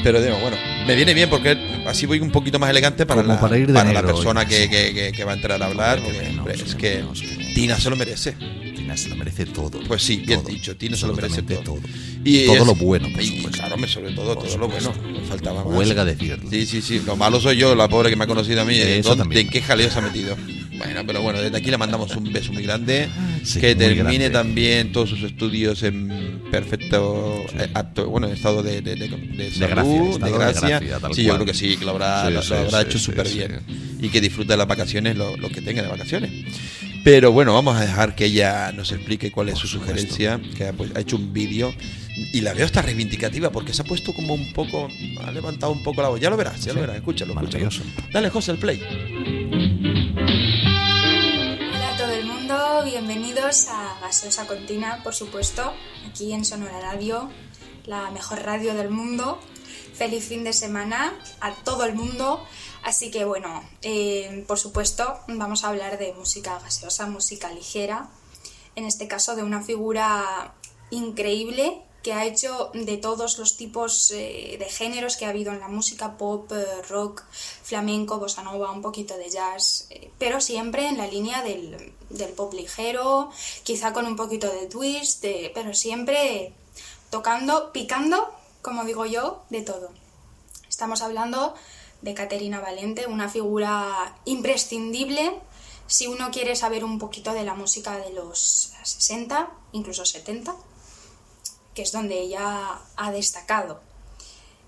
Pero 0.03 0.22
digo, 0.22 0.36
bueno, 0.40 0.57
me 0.86 0.95
viene 0.95 1.14
bien 1.14 1.28
porque 1.30 1.57
así 1.86 2.07
voy 2.07 2.20
un 2.20 2.30
poquito 2.30 2.59
más 2.59 2.70
elegante 2.70 3.07
para, 3.07 3.22
Como 3.22 3.34
la, 3.34 3.40
para 3.40 3.59
ir 3.59 3.66
de 3.66 3.72
la 3.72 3.84
negro 3.84 4.07
persona 4.07 4.47
que, 4.47 4.68
que- 4.68 4.92
que- 4.95 5.12
que 5.12 5.24
va 5.24 5.32
a 5.32 5.34
entrar 5.34 5.62
a 5.62 5.66
hablar. 5.66 6.01
Menos, 6.01 6.38
hombre, 6.38 6.55
es 6.55 6.74
que 6.74 6.97
menos, 6.97 7.22
Tina 7.55 7.78
se 7.78 7.90
lo 7.90 7.97
merece. 7.97 8.32
Tina 8.76 8.97
se 8.99 9.09
lo 9.09 9.16
merece 9.16 9.47
todo. 9.47 9.80
Pues 9.88 10.03
sí, 10.03 10.16
bien 10.26 10.40
Todo, 10.42 10.51
dicho, 10.53 10.76
Tina 10.76 10.97
se 10.97 11.07
lo 11.07 11.14
merece 11.14 11.42
todo. 11.42 11.59
absolutamente 11.59 12.20
Y 12.24 12.45
todo 12.47 12.57
es- 12.57 12.66
lo 12.66 12.74
bueno, 12.74 13.09
por 13.12 13.22
y, 13.22 13.42
claro, 13.45 13.76
sobre 13.88 14.12
todo, 14.12 14.34
Por 14.34 14.45
todo 14.45 14.59
lo 14.59 14.68
bueno. 14.68 14.92
Me 15.11 15.20
faltaba 15.26 15.64
más. 15.64 15.74
Huelga 15.74 16.05
decirlo. 16.05 16.51
Sí, 16.51 16.66
sí, 16.66 16.82
sí. 16.82 17.03
Lo 17.07 17.16
malo 17.16 17.40
soy 17.40 17.57
yo, 17.57 17.74
la 17.74 17.88
pobre 17.88 18.11
que 18.11 18.16
me 18.16 18.24
ha 18.24 18.26
conocido 18.26 18.61
a 18.61 18.64
mí. 18.66 18.76
¿De, 18.78 18.99
Eso 18.99 19.11
dónde- 19.11 19.22
también. 19.22 19.47
¿En 19.47 19.49
qué 19.53 19.62
jaleo 19.62 19.90
se 19.90 19.99
ha 19.99 20.03
metido? 20.03 20.36
Bueno, 20.85 21.03
pero 21.07 21.22
bueno, 21.22 21.41
desde 21.41 21.57
aquí 21.57 21.70
le 21.70 21.78
mandamos 21.78 22.14
un 22.16 22.32
beso 22.32 22.53
muy 22.53 22.62
grande. 22.62 23.09
Sí, 23.43 23.61
que 23.61 23.74
muy 23.74 23.85
termine 23.85 24.03
grande. 24.05 24.30
también 24.30 24.93
todos 24.93 25.09
sus 25.11 25.22
estudios 25.22 25.82
en 25.82 26.43
perfecto, 26.51 27.45
eh, 27.59 27.68
apto- 27.74 28.07
bueno, 28.07 28.26
en 28.28 28.35
estado 28.35 28.62
de, 28.62 28.80
de, 28.82 28.97
de, 28.97 29.09
de 29.09 29.51
salud, 29.51 30.18
gracia, 30.18 30.26
de 30.26 30.32
gracia. 30.32 30.80
gracia, 30.80 31.01
sí, 31.14 31.22
yo 31.22 31.28
cual. 31.30 31.37
creo 31.39 31.47
que 31.47 31.55
sí, 31.55 31.76
que 31.76 31.85
lo 31.85 31.93
habrá, 31.93 32.26
Sí, 32.28 32.32
lo, 32.35 32.43
sí, 32.43 32.51
lo 32.51 32.57
habrá 32.57 32.80
sí, 32.82 32.87
hecho 32.89 32.99
sí, 32.99 33.05
súper 33.05 33.26
sí. 33.28 33.39
bien. 33.39 33.61
Y 34.01 34.09
que 34.11 34.20
disfrute 34.20 34.53
de 34.53 34.57
las 34.59 34.66
vacaciones, 34.68 35.16
lo, 35.16 35.37
lo 35.37 35.49
que 35.49 35.62
tenga 35.62 35.82
de 35.82 35.89
vacaciones. 35.89 36.30
Pero 37.03 37.32
bueno, 37.32 37.53
vamos 37.55 37.76
a 37.76 37.80
dejar 37.82 38.14
que 38.14 38.26
ella 38.26 38.72
nos 38.72 38.91
explique 38.93 39.30
cuál 39.30 39.49
es 39.51 39.59
su 39.59 39.66
sugerencia, 39.66 40.41
que 40.57 40.68
ha, 40.68 40.72
pues, 40.72 40.91
ha 40.97 41.01
hecho 41.01 41.16
un 41.16 41.32
vídeo 41.35 41.74
y 42.32 42.41
la 42.41 42.55
veo 42.55 42.64
hasta 42.64 42.80
reivindicativa 42.80 43.51
porque 43.51 43.74
se 43.74 43.82
ha 43.82 43.85
puesto 43.85 44.14
como 44.14 44.32
un 44.35 44.53
poco, 44.53 44.89
ha 45.22 45.30
levantado 45.30 45.72
un 45.72 45.82
poco 45.82 46.01
la 46.03 46.09
voz. 46.09 46.20
Ya 46.20 46.30
lo 46.30 46.37
verás, 46.37 46.61
ya 46.64 46.68
lo 46.72 46.74
Sí, 46.74 46.80
verás, 46.80 46.97
escúchalo, 46.97 47.32
escúchalo. 47.35 47.64
maravilloso. 47.64 47.82
Dale, 48.12 48.30
José, 48.30 48.53
el 48.53 48.59
play. 48.59 48.80
Bienvenidos 52.83 53.68
a 53.68 53.99
Gaseosa 54.01 54.49
Contina, 54.49 55.01
por 55.05 55.14
supuesto, 55.14 55.72
aquí 56.11 56.33
en 56.33 56.45
Sonora 56.45 56.81
Radio, 56.81 57.31
la 57.87 58.11
mejor 58.11 58.43
radio 58.43 58.75
del 58.75 58.91
mundo. 58.91 59.39
Feliz 59.95 60.27
fin 60.27 60.43
de 60.43 60.53
semana 60.53 61.16
a 61.41 61.55
todo 61.55 61.85
el 61.85 61.95
mundo. 61.95 62.45
Así 62.83 63.12
que 63.12 63.25
bueno, 63.25 63.62
eh, 63.83 64.45
por 64.49 64.59
supuesto, 64.59 65.20
vamos 65.29 65.62
a 65.62 65.68
hablar 65.68 65.99
de 65.99 66.14
música 66.14 66.59
gaseosa, 66.59 67.07
música 67.07 67.53
ligera. 67.53 68.09
En 68.75 68.85
este 68.87 69.07
caso, 69.07 69.37
de 69.37 69.45
una 69.45 69.62
figura 69.62 70.53
increíble 70.91 71.81
que 72.03 72.12
ha 72.12 72.27
hecho 72.27 72.70
de 72.75 72.97
todos 72.97 73.39
los 73.39 73.57
tipos 73.57 74.11
eh, 74.11 74.57
de 74.59 74.66
géneros 74.66 75.16
que 75.16 75.27
ha 75.27 75.31
habido 75.31 75.53
en 75.53 75.61
la 75.61 75.68
música 75.68 76.18
pop, 76.18 76.51
eh, 76.53 76.83
rock, 76.89 77.22
flamenco, 77.31 78.18
bossa 78.18 78.43
nova, 78.43 78.72
un 78.72 78.83
poquito 78.83 79.16
de 79.16 79.31
jazz, 79.31 79.89
pero 80.18 80.41
siempre 80.41 80.89
en 80.89 80.99
la 80.99 81.07
línea 81.07 81.43
del, 81.43 81.93
del 82.11 82.32
pop 82.32 82.52
ligero, 82.55 83.30
quizá 83.62 83.92
con 83.92 84.07
un 84.07 84.16
poquito 84.16 84.48
de 84.52 84.66
twist, 84.66 85.24
pero 85.55 85.74
siempre 85.74 86.52
tocando, 87.11 87.72
picando, 87.72 88.32
como 88.62 88.84
digo 88.84 89.07
yo, 89.07 89.42
de 89.50 89.62
todo. 89.62 89.90
Estamos 90.68 91.02
hablando 91.02 91.55
de 92.02 92.14
Caterina 92.14 92.61
Valente, 92.61 93.07
una 93.07 93.28
figura 93.28 94.16
imprescindible 94.24 95.40
si 95.86 96.07
uno 96.07 96.30
quiere 96.30 96.57
saber 96.57 96.84
un 96.84 96.98
poquito 96.98 97.32
de 97.32 97.44
la 97.44 97.55
música 97.55 97.96
de 97.98 98.11
los 98.12 98.72
60, 98.82 99.50
incluso 99.72 100.05
70, 100.05 100.55
que 101.74 101.82
es 101.82 101.92
donde 101.92 102.20
ella 102.20 102.80
ha 102.96 103.12
destacado. 103.12 103.80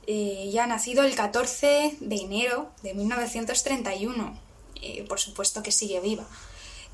Eh, 0.07 0.45
ella 0.49 0.64
ha 0.64 0.66
nacido 0.66 1.03
el 1.03 1.14
14 1.14 1.97
de 2.01 2.16
enero 2.16 2.70
de 2.82 2.95
1931. 2.95 4.39
Eh, 4.82 5.05
por 5.09 5.18
supuesto 5.18 5.62
que 5.62 5.72
sigue 5.72 6.01
viva. 6.01 6.26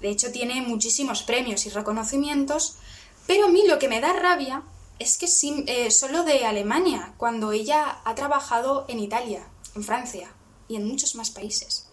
De 0.02 0.10
hecho, 0.10 0.32
tiene 0.32 0.60
muchísimos 0.62 1.22
premios 1.22 1.64
y 1.64 1.70
reconocimientos, 1.70 2.74
pero 3.28 3.46
a 3.46 3.48
mí 3.48 3.62
lo 3.68 3.78
que 3.78 3.86
me 3.86 4.00
da 4.00 4.12
rabia 4.12 4.64
es 4.98 5.16
que 5.16 5.26
eh, 5.66 5.92
solo 5.92 6.24
de 6.24 6.44
Alemania, 6.44 7.14
cuando 7.18 7.52
ella 7.52 8.00
ha 8.04 8.14
trabajado 8.16 8.84
en 8.88 8.98
Italia, 8.98 9.48
en 9.76 9.84
Francia 9.84 10.32
y 10.66 10.74
en 10.74 10.88
muchos 10.88 11.14
más 11.14 11.30
países. 11.30 11.86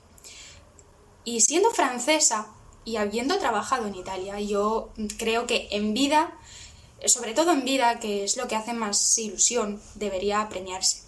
Y 1.23 1.41
siendo 1.41 1.69
francesa 1.69 2.47
y 2.83 2.95
habiendo 2.95 3.37
trabajado 3.37 3.85
en 3.85 3.93
Italia, 3.93 4.39
yo 4.39 4.89
creo 5.19 5.45
que 5.45 5.67
en 5.69 5.93
vida, 5.93 6.35
sobre 7.05 7.35
todo 7.35 7.51
en 7.51 7.63
vida, 7.63 7.99
que 7.99 8.23
es 8.23 8.37
lo 8.37 8.47
que 8.47 8.55
hace 8.55 8.73
más 8.73 9.15
ilusión, 9.19 9.79
debería 9.93 10.49
premiarse. 10.49 11.03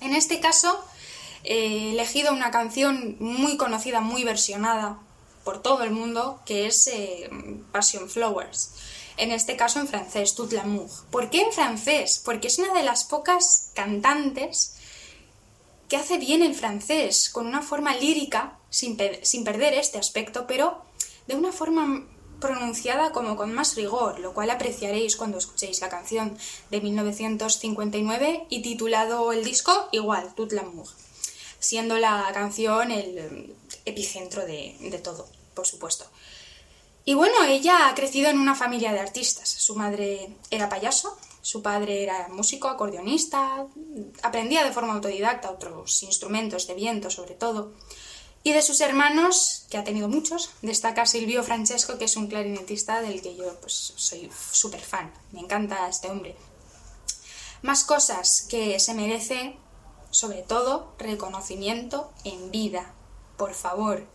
En 0.00 0.14
este 0.14 0.38
caso, 0.38 0.84
he 1.42 1.90
elegido 1.90 2.32
una 2.32 2.52
canción 2.52 3.16
muy 3.18 3.56
conocida, 3.56 4.00
muy 4.00 4.22
versionada 4.22 5.00
por 5.44 5.62
todo 5.62 5.82
el 5.82 5.90
mundo, 5.90 6.40
que 6.46 6.66
es 6.66 6.86
eh, 6.86 7.30
Passion 7.72 8.08
Flowers. 8.08 8.72
En 9.16 9.30
este 9.30 9.56
caso 9.56 9.78
en 9.80 9.88
francés, 9.88 10.34
Tout 10.34 10.52
l'amour. 10.52 10.88
¿Por 11.10 11.30
qué 11.30 11.42
en 11.42 11.52
francés? 11.52 12.20
Porque 12.24 12.48
es 12.48 12.58
una 12.58 12.72
de 12.72 12.82
las 12.82 13.04
pocas 13.04 13.70
cantantes 13.74 14.74
que 15.88 15.96
hace 15.96 16.16
bien 16.16 16.42
el 16.42 16.54
francés, 16.54 17.28
con 17.28 17.46
una 17.46 17.60
forma 17.60 17.94
lírica, 17.94 18.58
sin, 18.70 18.98
sin 19.22 19.44
perder 19.44 19.74
este 19.74 19.98
aspecto, 19.98 20.46
pero 20.46 20.82
de 21.26 21.34
una 21.34 21.52
forma 21.52 22.06
pronunciada 22.40 23.12
como 23.12 23.36
con 23.36 23.52
más 23.52 23.76
rigor, 23.76 24.18
lo 24.18 24.34
cual 24.34 24.50
apreciaréis 24.50 25.16
cuando 25.16 25.38
escuchéis 25.38 25.80
la 25.80 25.88
canción 25.88 26.36
de 26.70 26.80
1959 26.80 28.46
y 28.50 28.62
titulado 28.62 29.32
el 29.32 29.44
disco 29.44 29.88
igual, 29.92 30.34
Tout 30.34 30.52
l'amour, 30.52 30.88
siendo 31.62 31.96
la 31.96 32.28
canción 32.34 32.90
el 32.90 33.54
epicentro 33.84 34.44
de, 34.44 34.76
de 34.80 34.98
todo, 34.98 35.28
por 35.54 35.66
supuesto. 35.66 36.04
Y 37.04 37.14
bueno, 37.14 37.44
ella 37.44 37.88
ha 37.88 37.94
crecido 37.94 38.28
en 38.28 38.38
una 38.38 38.54
familia 38.54 38.92
de 38.92 39.00
artistas. 39.00 39.48
Su 39.48 39.76
madre 39.76 40.36
era 40.50 40.68
payaso, 40.68 41.16
su 41.40 41.62
padre 41.62 42.02
era 42.02 42.28
músico, 42.28 42.68
acordeonista, 42.68 43.66
aprendía 44.22 44.64
de 44.64 44.72
forma 44.72 44.92
autodidacta 44.92 45.50
otros 45.50 46.02
instrumentos 46.02 46.66
de 46.66 46.74
viento 46.74 47.10
sobre 47.10 47.34
todo. 47.34 47.72
Y 48.44 48.52
de 48.52 48.62
sus 48.62 48.80
hermanos, 48.80 49.66
que 49.70 49.78
ha 49.78 49.84
tenido 49.84 50.08
muchos, 50.08 50.50
destaca 50.62 51.06
Silvio 51.06 51.44
Francesco, 51.44 51.96
que 51.96 52.06
es 52.06 52.16
un 52.16 52.26
clarinetista 52.26 53.00
del 53.00 53.22
que 53.22 53.36
yo 53.36 53.54
pues, 53.60 53.94
soy 53.94 54.28
súper 54.50 54.80
fan. 54.80 55.12
Me 55.30 55.40
encanta 55.40 55.88
este 55.88 56.10
hombre. 56.10 56.34
Más 57.62 57.84
cosas 57.84 58.46
que 58.48 58.80
se 58.80 58.94
merece, 58.94 59.56
sobre 60.12 60.42
todo, 60.42 60.94
reconocimiento 60.98 62.12
en 62.22 62.52
vida. 62.52 62.94
Por 63.36 63.54
favor, 63.54 64.06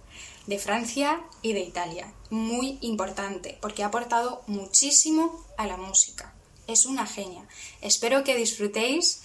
de 0.45 0.57
Francia 0.57 1.21
y 1.41 1.51
de 1.53 1.59
Italia. 1.59 2.13
Muy 2.29 2.77
importante, 2.81 3.57
porque 3.61 3.83
ha 3.83 3.87
aportado 3.87 4.41
muchísimo 4.47 5.45
a 5.57 5.67
la 5.67 5.75
música. 5.75 6.33
Es 6.67 6.85
una 6.85 7.05
genia. 7.05 7.45
Espero 7.81 8.23
que 8.23 8.35
disfrutéis 8.35 9.21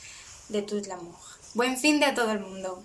de 0.48 0.62
Tout 0.62 0.86
l'amour. 0.86 1.14
Buen 1.54 1.76
fin 1.78 2.00
de 2.00 2.06
a 2.06 2.14
todo 2.14 2.32
el 2.32 2.40
mundo. 2.40 2.82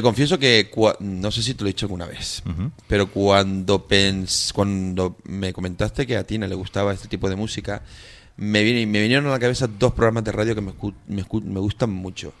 Te 0.00 0.02
confieso 0.02 0.38
que 0.38 0.70
no 1.00 1.30
sé 1.30 1.42
si 1.42 1.52
te 1.52 1.62
lo 1.62 1.68
he 1.68 1.72
dicho 1.74 1.84
alguna 1.84 2.06
vez, 2.06 2.42
pero 2.88 3.10
cuando 3.10 3.86
pens 3.86 4.50
cuando 4.54 5.18
me 5.24 5.52
comentaste 5.52 6.06
que 6.06 6.16
a 6.16 6.24
Tina 6.24 6.46
le 6.46 6.54
gustaba 6.54 6.94
este 6.94 7.06
tipo 7.06 7.28
de 7.28 7.36
música, 7.36 7.82
me, 8.38 8.62
viene- 8.62 8.86
me 8.86 9.02
vinieron 9.02 9.26
a 9.26 9.30
la 9.30 9.38
cabeza 9.38 9.66
dos 9.66 9.92
programas 9.92 10.24
de 10.24 10.32
radio 10.32 10.54
que 10.54 10.62
me, 10.62 10.72
me, 11.06 11.24
me 11.44 11.60
gustan 11.60 11.90
mucho. 11.90 12.32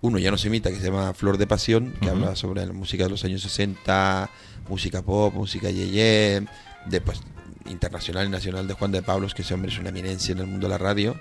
Uno 0.00 0.18
ya 0.18 0.30
no 0.30 0.38
se 0.38 0.46
imita, 0.48 0.70
que 0.70 0.76
se 0.76 0.84
llama 0.86 1.12
Flor 1.12 1.36
de 1.36 1.46
Pasión, 1.46 1.92
que 2.00 2.08
habla 2.08 2.34
sobre 2.34 2.64
la 2.64 2.72
música 2.72 3.04
de 3.04 3.10
los 3.10 3.22
años 3.24 3.42
60, 3.42 4.30
música 4.70 5.02
pop, 5.02 5.34
música 5.34 5.70
yeye, 5.70 6.44
de 6.86 7.00
pues, 7.02 7.20
internacional 7.68 8.26
y 8.26 8.30
nacional 8.30 8.66
de 8.66 8.74
Juan 8.74 8.90
de 8.90 9.02
Pablos, 9.02 9.34
que 9.34 9.42
ese 9.42 9.52
hombre 9.54 9.70
es 9.70 9.78
una 9.78 9.90
eminencia 9.90 10.32
en 10.32 10.38
el 10.38 10.46
mundo 10.46 10.66
de 10.66 10.70
la 10.70 10.78
radio. 10.78 11.14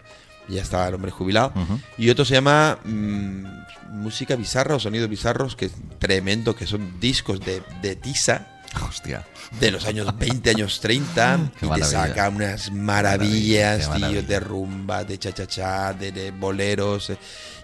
Ya 0.49 0.61
está 0.61 0.87
el 0.87 0.95
hombre 0.95 1.11
jubilado. 1.11 1.53
Y 1.97 2.09
otro 2.09 2.25
se 2.25 2.33
llama 2.33 2.77
mm, 2.83 3.43
Música 3.91 4.35
Bizarra 4.35 4.75
o 4.75 4.79
Sonidos 4.79 5.09
Bizarros, 5.09 5.55
que 5.55 5.65
es 5.65 5.71
tremendo, 5.99 6.55
que 6.55 6.67
son 6.67 6.99
discos 6.99 7.39
de, 7.39 7.61
de 7.81 7.95
tiza. 7.95 8.47
Hostia. 8.87 9.25
De 9.59 9.69
los 9.69 9.85
años 9.85 10.17
20, 10.17 10.49
años 10.49 10.79
30. 10.79 11.37
Qué 11.37 11.43
y 11.43 11.59
te 11.59 11.65
maravilla. 11.67 11.89
saca 11.89 12.29
unas 12.29 12.71
Maravilla, 12.71 13.77
maravillas, 13.77 14.11
tío, 14.11 14.23
de 14.23 14.39
rumba, 14.39 15.03
de 15.03 15.17
cha-cha-cha, 15.17 15.93
de, 15.93 16.11
de 16.13 16.31
boleros. 16.31 17.09
eh. 17.09 17.17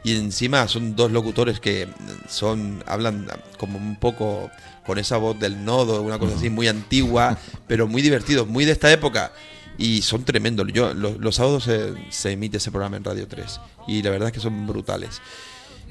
Y 0.03 0.15
encima 0.17 0.67
son 0.67 0.95
dos 0.95 1.11
locutores 1.11 1.59
que 1.61 1.87
son 2.29 2.83
hablan 2.87 3.27
como 3.57 3.77
un 3.77 3.95
poco 3.95 4.49
con 4.85 4.97
esa 4.99 5.17
voz 5.17 5.37
del 5.39 5.63
nodo, 5.65 6.01
una 6.01 6.17
cosa 6.19 6.35
así 6.37 6.49
muy 6.49 6.67
antigua, 6.67 7.37
pero 7.67 7.87
muy 7.87 8.01
divertidos, 8.01 8.47
muy 8.47 8.63
de 8.65 8.71
esta 8.73 8.91
época. 8.91 9.31
Y 9.77 10.01
son 10.01 10.23
tremendos. 10.23 10.67
Yo, 10.73 10.93
los, 10.93 11.17
los 11.17 11.35
sábados 11.35 11.63
se, 11.65 11.93
se 12.09 12.31
emite 12.31 12.57
ese 12.57 12.71
programa 12.71 12.97
en 12.97 13.03
Radio 13.03 13.27
3. 13.27 13.59
Y 13.87 14.01
la 14.01 14.09
verdad 14.09 14.27
es 14.29 14.33
que 14.33 14.39
son 14.39 14.65
brutales. 14.65 15.21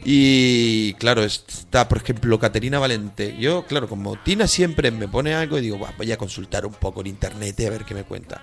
Y 0.04 0.92
claro, 0.94 1.24
está, 1.24 1.88
por 1.88 1.98
ejemplo, 1.98 2.38
Caterina 2.38 2.78
Valente. 2.78 3.36
Yo, 3.38 3.64
claro, 3.66 3.88
como 3.88 4.16
Tina 4.16 4.46
siempre 4.46 4.90
me 4.90 5.08
pone 5.08 5.34
algo 5.34 5.58
y 5.58 5.62
digo, 5.62 5.78
"Buah, 5.78 5.92
voy 5.96 6.12
a 6.12 6.16
consultar 6.18 6.66
un 6.66 6.74
poco 6.74 7.00
en 7.00 7.08
internet 7.08 7.58
a 7.66 7.70
ver 7.70 7.84
qué 7.84 7.94
me 7.94 8.04
cuenta. 8.04 8.42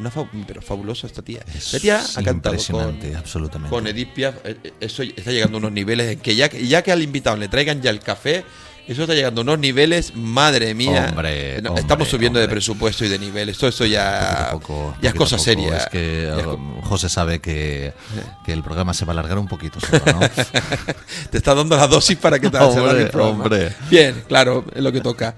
Una 0.00 0.10
fa- 0.10 0.30
pero 0.46 0.62
fabulosa 0.62 1.06
esta 1.08 1.22
tía. 1.22 1.40
Esta 1.54 1.78
tía 1.80 2.00
ha 2.16 2.22
cantado 2.22 2.56
con, 2.70 3.16
absolutamente. 3.16 3.70
con 3.70 3.86
Edith 3.86 4.12
Piaf. 4.14 4.36
Eh, 4.44 4.56
eh, 4.62 4.72
Eso 4.80 5.02
está 5.02 5.32
llegando 5.32 5.56
a 5.56 5.60
unos 5.60 5.72
niveles 5.72 6.12
en 6.12 6.20
que 6.20 6.36
ya, 6.36 6.48
que- 6.48 6.66
ya 6.66 6.82
que 6.82 6.92
al 6.92 7.02
invitado 7.02 7.36
le 7.36 7.48
traigan 7.48 7.82
ya 7.82 7.90
el 7.90 8.00
café, 8.00 8.44
eso 8.88 9.02
está 9.02 9.14
llegando 9.14 9.40
a 9.40 9.44
unos 9.44 9.58
niveles, 9.58 10.14
madre 10.16 10.74
mía. 10.74 11.08
Hombre, 11.10 11.60
No, 11.62 11.70
hombre, 11.70 11.82
estamos 11.82 12.08
subiendo 12.08 12.38
de 12.40 12.48
presupuesto 12.48 13.04
y 13.04 13.08
de 13.08 13.18
nivel. 13.18 13.50
Esto, 13.50 13.68
esto 13.68 13.84
ya, 13.84 14.48
Poco, 14.52 14.96
ya 15.02 15.10
es 15.10 15.14
cosa 15.14 15.36
poco. 15.36 15.44
seria. 15.44 15.76
Es 15.76 15.86
que 15.86 16.28
es 16.28 16.46
um, 16.46 16.80
José 16.82 17.08
sabe 17.08 17.40
que, 17.40 17.92
que 18.44 18.52
el 18.52 18.62
programa 18.62 18.94
se 18.94 19.04
va 19.04 19.12
a 19.12 19.14
alargar 19.14 19.38
un 19.38 19.46
poquito 19.46 19.78
solo, 19.78 20.02
¿no? 20.06 20.20
te 21.30 21.36
está 21.38 21.54
dando 21.54 21.76
la 21.76 21.86
dosis 21.86 22.16
para 22.16 22.38
que 22.38 22.48
te 22.48 22.56
hagas 22.56 22.76
el 22.76 23.08
programa. 23.10 23.44
hombre. 23.44 23.74
Bien, 23.90 24.24
claro, 24.26 24.64
es 24.74 24.82
lo 24.82 24.90
que 24.90 25.00
toca. 25.00 25.34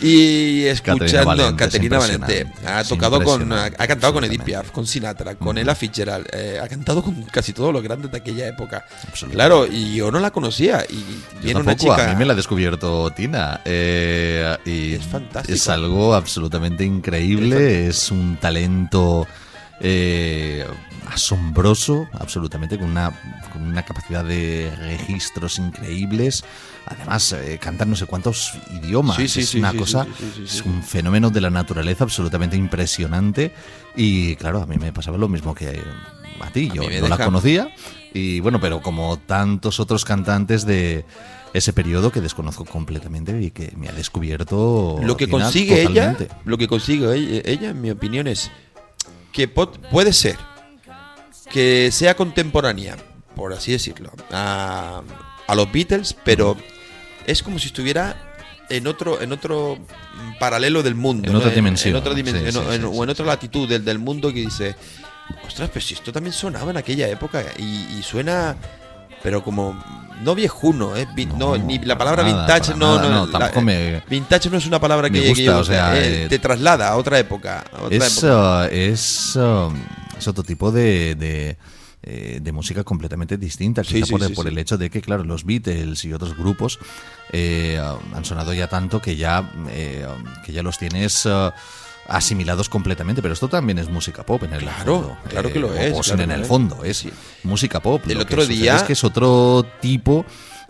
Y 0.00 0.64
escuchando 0.66 1.24
Valente, 1.24 1.64
Caterina 1.64 1.98
Valente, 1.98 2.46
ha 2.64 2.84
tocado 2.84 3.22
con, 3.22 3.52
ha, 3.52 3.70
cantado 3.70 4.12
con 4.12 4.24
Edith 4.24 4.42
Piaf, 4.42 4.70
con 4.70 4.86
Sinatra, 4.86 5.34
con 5.34 5.58
Ella 5.58 5.74
Fitzgerald, 5.74 6.26
eh, 6.32 6.60
ha 6.62 6.68
cantado 6.68 7.02
con 7.02 7.22
casi 7.24 7.52
todos 7.52 7.72
los 7.72 7.82
grandes 7.82 8.10
de 8.10 8.18
aquella 8.18 8.46
época. 8.46 8.84
Claro, 9.30 9.66
y 9.66 9.96
yo 9.96 10.10
no 10.10 10.20
la 10.20 10.30
conocía 10.30 10.84
y 10.88 10.94
Yo 10.94 11.40
viene 11.42 11.60
una 11.60 11.76
chica 11.76 12.10
A 12.10 12.14
mí 12.14 12.16
me 12.16 12.24
la 12.24 12.32
ha 12.32 12.36
descubierto 12.36 13.10
Tina. 13.10 13.60
eh, 13.64 14.56
y 14.64 14.94
es 14.94 15.04
fantástico. 15.04 15.54
Es 15.54 15.68
algo 15.68 16.14
absolutamente 16.14 16.84
increíble. 16.84 17.88
Es 17.88 18.10
un 18.10 18.36
talento 18.36 19.26
eh, 19.80 20.66
asombroso, 21.10 22.08
absolutamente, 22.12 22.78
con 22.78 22.90
una, 22.90 23.12
con 23.52 23.62
una 23.62 23.84
capacidad 23.84 24.24
de 24.24 24.72
registros 24.78 25.58
increíbles. 25.58 26.44
Además, 26.86 27.32
eh, 27.32 27.58
canta 27.60 27.84
no 27.84 27.96
sé 27.96 28.06
cuántos 28.06 28.54
idiomas. 28.70 29.16
Sí, 29.16 29.28
sí, 29.28 29.40
es 29.40 29.48
sí, 29.50 29.58
una 29.58 29.72
cosa, 29.74 30.06
es 30.42 30.62
un 30.62 30.82
fenómeno 30.82 31.30
de 31.30 31.40
la 31.40 31.50
naturaleza 31.50 32.04
absolutamente 32.04 32.56
impresionante. 32.56 33.52
Y 33.96 34.36
claro, 34.36 34.62
a 34.62 34.66
mí 34.66 34.76
me 34.78 34.92
pasaba 34.92 35.18
lo 35.18 35.28
mismo 35.28 35.54
que 35.54 35.80
a 36.40 36.50
ti. 36.50 36.68
A 36.70 36.74
Yo 36.74 37.00
no 37.00 37.08
la 37.08 37.18
conocía. 37.18 37.68
Y 38.12 38.40
bueno, 38.40 38.60
pero 38.60 38.80
como 38.80 39.18
tantos 39.18 39.80
otros 39.80 40.04
cantantes 40.04 40.64
de 40.64 41.04
ese 41.52 41.72
periodo 41.72 42.10
que 42.10 42.20
desconozco 42.20 42.64
completamente 42.64 43.40
y 43.40 43.50
que 43.50 43.72
me 43.76 43.88
ha 43.88 43.92
descubierto. 43.92 44.98
lo 45.02 45.16
que 45.16 45.28
consigue 45.28 45.82
ella, 45.82 46.14
totalmente. 46.14 46.28
lo 46.44 46.58
que 46.58 46.68
consigue 46.68 47.14
ella, 47.14 47.42
ella, 47.44 47.70
en 47.70 47.80
mi 47.80 47.90
opinión, 47.90 48.26
es 48.26 48.50
que 49.32 49.48
puede 49.48 50.12
ser 50.12 50.36
que 51.50 51.90
sea 51.92 52.14
contemporánea, 52.14 52.96
por 53.34 53.52
así 53.52 53.72
decirlo, 53.72 54.10
a, 54.30 55.02
a 55.46 55.54
los 55.54 55.72
Beatles, 55.72 56.14
pero 56.24 56.56
es 57.26 57.42
como 57.42 57.58
si 57.58 57.68
estuviera 57.68 58.34
en 58.68 58.86
otro, 58.86 59.20
en 59.22 59.32
otro 59.32 59.78
paralelo 60.38 60.82
del 60.82 60.94
mundo, 60.94 61.28
En 61.28 61.32
¿no? 61.32 61.38
otra 61.38 61.50
dimensión, 61.52 61.94
en 61.94 61.96
otra 62.00 62.12
dimensión, 62.14 62.52
sí, 62.52 62.58
sí, 62.58 62.66
en- 62.66 62.72
en- 62.74 62.80
sí, 62.92 62.96
o 62.98 63.04
en 63.04 63.10
otra 63.10 63.24
latitud 63.24 63.66
del, 63.68 63.82
del 63.84 63.98
mundo 63.98 64.28
que 64.32 64.40
dice, 64.40 64.74
ostras, 65.46 65.70
pero 65.72 65.84
si 65.84 65.94
esto 65.94 66.12
también 66.12 66.34
sonaba 66.34 66.70
en 66.70 66.76
aquella 66.76 67.08
época 67.08 67.42
y, 67.58 67.96
y 67.98 68.02
suena, 68.02 68.56
pero 69.22 69.42
como 69.42 69.82
no 70.22 70.34
viejuno, 70.34 70.96
¿eh? 70.96 71.06
No, 71.36 71.56
ni 71.56 71.78
la 71.78 71.96
palabra 71.96 72.22
nada, 72.24 72.36
vintage, 72.46 72.74
no, 72.74 72.96
nada, 72.96 73.08
no, 73.08 73.26
no, 73.26 73.38
la- 73.38 73.60
me- 73.60 74.02
vintage 74.10 74.50
no 74.50 74.58
es 74.58 74.66
una 74.66 74.80
palabra 74.80 75.08
que 75.10 75.28
gusta, 75.28 75.42
yo, 75.44 75.58
o 75.58 75.64
sea, 75.64 75.96
eh, 75.96 76.24
eh, 76.24 76.28
te 76.28 76.38
traslada 76.40 76.88
a 76.88 76.96
otra 76.96 77.18
época. 77.18 77.64
a 77.72 77.82
otra 77.82 77.96
Es, 78.06 78.18
época. 78.18 78.62
uh, 78.64 78.68
es, 78.72 79.36
um, 79.36 79.74
es 80.18 80.26
otro 80.26 80.42
tipo 80.42 80.72
de, 80.72 81.14
de, 81.14 81.56
eh, 82.02 82.40
de 82.42 82.52
música 82.52 82.82
completamente 82.82 83.36
distinta, 83.36 83.84
Sí, 83.84 83.94
quizá 83.94 84.06
sí, 84.06 84.12
por, 84.12 84.24
sí, 84.26 84.32
por 84.34 84.44
sí. 84.46 84.50
el 84.50 84.58
hecho 84.58 84.76
de 84.76 84.90
que, 84.90 85.00
claro, 85.00 85.22
los 85.24 85.44
Beatles 85.44 86.04
y 86.04 86.12
otros 86.12 86.36
grupos 86.36 86.80
eh, 87.32 87.80
han 88.14 88.24
sonado 88.24 88.52
ya 88.54 88.66
tanto 88.66 89.00
que 89.00 89.14
ya, 89.14 89.52
eh, 89.70 90.04
um, 90.08 90.24
que 90.44 90.52
ya 90.52 90.62
los 90.64 90.78
tienes 90.78 91.26
uh, 91.26 91.52
asimilados 92.08 92.68
completamente, 92.68 93.20
pero 93.22 93.34
esto 93.34 93.48
también 93.48 93.78
es 93.78 93.88
música 93.88 94.24
pop 94.24 94.42
en 94.44 94.54
el 94.54 94.60
Claro, 94.60 94.94
fondo. 95.00 95.18
claro 95.28 95.52
que 95.52 95.58
lo 95.60 95.68
o- 95.68 95.74
es, 95.74 95.94
O, 95.94 96.00
claro 96.00 96.22
en 96.22 96.30
el 96.30 96.40
es. 96.42 96.48
fondo, 96.48 96.82
es 96.84 97.06
música 97.44 97.80
pop. 97.80 98.02
El 98.08 98.14
Lo 98.16 98.22
otro 98.22 98.44
día- 98.46 98.76
es 98.76 98.82
que 98.82 98.94
es 98.94 99.04
otro 99.04 99.64
tipo 99.80 100.24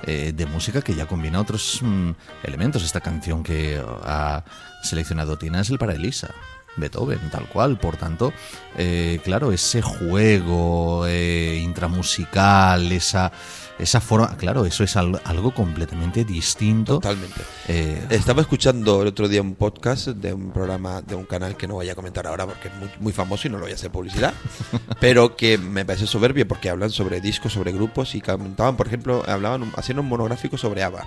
eh, 0.05 0.33
de 0.35 0.47
música 0.47 0.81
que 0.83 0.95
ya 0.95 1.07
combina 1.07 1.41
otros 1.41 1.81
mm, 1.83 2.11
elementos. 2.45 2.85
Esta 2.85 3.01
canción 3.01 3.43
que 3.43 3.83
ha 4.05 4.45
seleccionado 4.83 5.37
Tina 5.39 5.61
es 5.61 5.71
el 5.71 5.79
para 5.79 5.95
Elisa. 5.95 6.31
Beethoven, 6.77 7.19
tal 7.33 7.49
cual. 7.49 7.79
Por 7.81 7.97
tanto, 7.97 8.33
eh, 8.77 9.19
claro, 9.25 9.51
ese 9.51 9.83
juego 9.83 11.05
eh, 11.09 11.59
intramusical, 11.65 12.93
esa, 12.93 13.33
esa 13.79 14.01
forma, 14.01 14.37
claro, 14.37 14.65
eso 14.65 14.83
es 14.85 14.97
al- 14.97 15.21
algo 15.25 15.53
completamente 15.55 16.25
distinto. 16.25 16.95
Totalmente. 16.95 17.41
Eh, 17.69 18.07
Estaba 18.11 18.41
escuchando 18.43 19.03
el 19.03 19.09
otro 19.09 19.29
día 19.29 19.41
un 19.43 19.55
podcast 19.55 20.09
de 20.09 20.33
un 20.33 20.51
programa, 20.51 21.01
de 21.03 21.15
un 21.15 21.25
canal 21.25 21.57
que 21.57 21.67
no 21.69 21.75
voy 21.75 21.89
a 21.89 21.95
comentar 21.95 22.27
ahora 22.27 22.47
porque 22.47 22.69
es 22.69 22.75
muy, 22.75 22.91
muy 23.01 23.13
famoso 23.13 23.47
y 23.47 23.51
no 23.51 23.59
lo 23.59 23.65
voy 23.65 23.73
a 23.73 23.75
hacer 23.75 23.91
publicidad, 23.91 24.35
pero 25.01 25.37
que 25.37 25.59
me 25.59 25.85
parece 25.85 26.07
soberbio 26.07 26.47
porque 26.49 26.71
hablan 26.71 26.91
sobre 26.91 27.21
discos, 27.21 27.53
sobre 27.53 27.73
grupos 27.73 28.15
y 28.15 28.21
comentaban, 28.21 28.77
por 28.77 28.87
ejemplo, 28.87 29.23
hablaban, 29.27 29.73
hacían 29.77 29.99
un 30.01 30.07
monográfico 30.09 30.59
sobre 30.59 30.83
ABBA. 30.83 31.07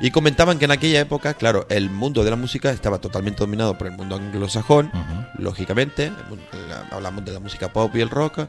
Y 0.00 0.10
comentaban 0.10 0.58
que 0.58 0.64
en 0.64 0.70
aquella 0.72 1.00
época, 1.00 1.34
claro, 1.34 1.66
el 1.70 1.90
mundo 1.90 2.24
de 2.24 2.30
la 2.30 2.36
música 2.36 2.70
estaba 2.70 2.98
totalmente 2.98 3.38
dominado 3.40 3.76
por 3.78 3.86
el 3.86 3.96
mundo 3.96 4.16
anglosajón, 4.16 4.90
lógicamente, 5.38 6.12
hablamos 6.90 7.24
de 7.24 7.32
la 7.32 7.40
música 7.40 7.72
pop 7.72 7.94
y 7.94 8.00
el 8.00 8.10
rock, 8.10 8.40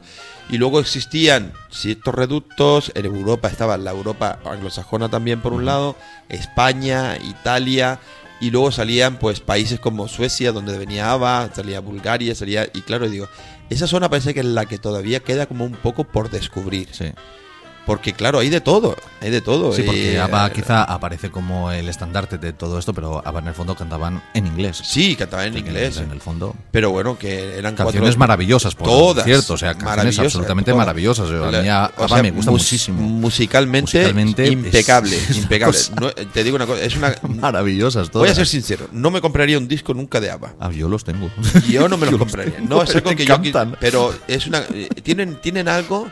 y 0.49 0.57
luego 0.57 0.79
existían 0.79 1.53
ciertos 1.69 2.13
reductos, 2.13 2.91
en 2.95 3.05
Europa 3.05 3.47
estaba 3.47 3.77
la 3.77 3.91
Europa 3.91 4.39
anglosajona 4.45 5.09
también 5.09 5.41
por 5.41 5.53
un 5.53 5.65
lado, 5.65 5.95
España, 6.29 7.17
Italia, 7.17 7.99
y 8.41 8.49
luego 8.49 8.71
salían 8.71 9.17
pues 9.17 9.39
países 9.39 9.79
como 9.79 10.07
Suecia, 10.07 10.51
donde 10.51 10.77
venía 10.77 11.11
ABBA, 11.11 11.51
salía 11.53 11.79
Bulgaria, 11.79 12.33
salía, 12.33 12.67
y 12.73 12.81
claro, 12.81 13.07
digo, 13.07 13.27
esa 13.69 13.87
zona 13.87 14.09
parece 14.09 14.33
que 14.33 14.39
es 14.41 14.45
la 14.45 14.65
que 14.65 14.79
todavía 14.79 15.19
queda 15.21 15.45
como 15.45 15.63
un 15.63 15.73
poco 15.73 16.03
por 16.03 16.29
descubrir. 16.29 16.89
Porque 17.85 18.13
claro, 18.13 18.39
hay 18.39 18.49
de 18.49 18.61
todo, 18.61 18.95
hay 19.21 19.31
de 19.31 19.41
todo. 19.41 19.73
Sí, 19.73 19.81
porque 19.81 20.13
y, 20.13 20.15
ABBA 20.17 20.47
eh, 20.47 20.51
quizá 20.53 20.83
aparece 20.83 21.31
como 21.31 21.71
el 21.71 21.89
estandarte 21.89 22.37
de 22.37 22.53
todo 22.53 22.77
esto, 22.77 22.93
pero 22.93 23.21
ABBA 23.25 23.39
en 23.39 23.47
el 23.47 23.53
fondo 23.55 23.75
cantaban 23.75 24.21
en 24.35 24.45
inglés. 24.47 24.79
Sí, 24.83 25.15
cantaban 25.15 25.47
en 25.47 25.57
inglés. 25.57 25.97
En 25.97 26.11
el 26.11 26.21
fondo. 26.21 26.55
Pero 26.71 26.91
bueno, 26.91 27.17
que 27.17 27.57
eran 27.57 27.75
Canciones 27.75 28.01
cuatro- 28.11 28.19
maravillosas, 28.19 28.75
por 28.75 28.87
todas, 28.87 29.25
cierto, 29.25 29.53
o 29.53 29.57
sea, 29.57 29.73
canciones 29.73 30.19
absolutamente 30.19 30.71
todas. 30.71 30.85
maravillosas. 30.85 31.29
A 31.29 31.61
mí 31.61 31.67
ABBA 31.67 31.91
o 31.97 32.07
sea, 32.07 32.21
me 32.23 32.31
gusta 32.31 32.51
mus- 32.51 32.61
muchísimo. 32.61 33.01
Musicalmente, 33.01 33.97
Musicalmente 33.97 34.47
impecable, 34.47 35.17
impecable. 35.35 35.77
No, 35.99 36.11
te 36.11 36.43
digo 36.43 36.55
una 36.57 36.67
cosa, 36.67 36.83
es 36.83 36.95
una 36.95 37.15
Maravillosas 37.27 38.09
todas. 38.11 38.21
Voy 38.27 38.29
a 38.31 38.35
ser 38.35 38.47
sincero, 38.47 38.87
no 38.91 39.09
me 39.11 39.21
compraría 39.21 39.57
un 39.57 39.67
disco 39.67 39.93
nunca 39.93 40.19
de 40.19 40.29
ABBA. 40.29 40.53
Ah, 40.59 40.71
yo 40.71 40.87
los 40.87 41.03
tengo. 41.03 41.29
Yo 41.67 41.89
no 41.89 41.97
me 41.97 42.05
los 42.11 42.19
compraría. 42.19 42.59
No, 42.59 42.83
es 42.83 42.95
algo 42.95 43.15
que 43.15 43.25
yo 43.25 43.37
pero 43.79 44.13
es 44.27 44.45
una 44.47 44.59
eh, 44.73 44.87
tienen 45.01 45.35
tienen 45.41 45.67
algo 45.67 46.07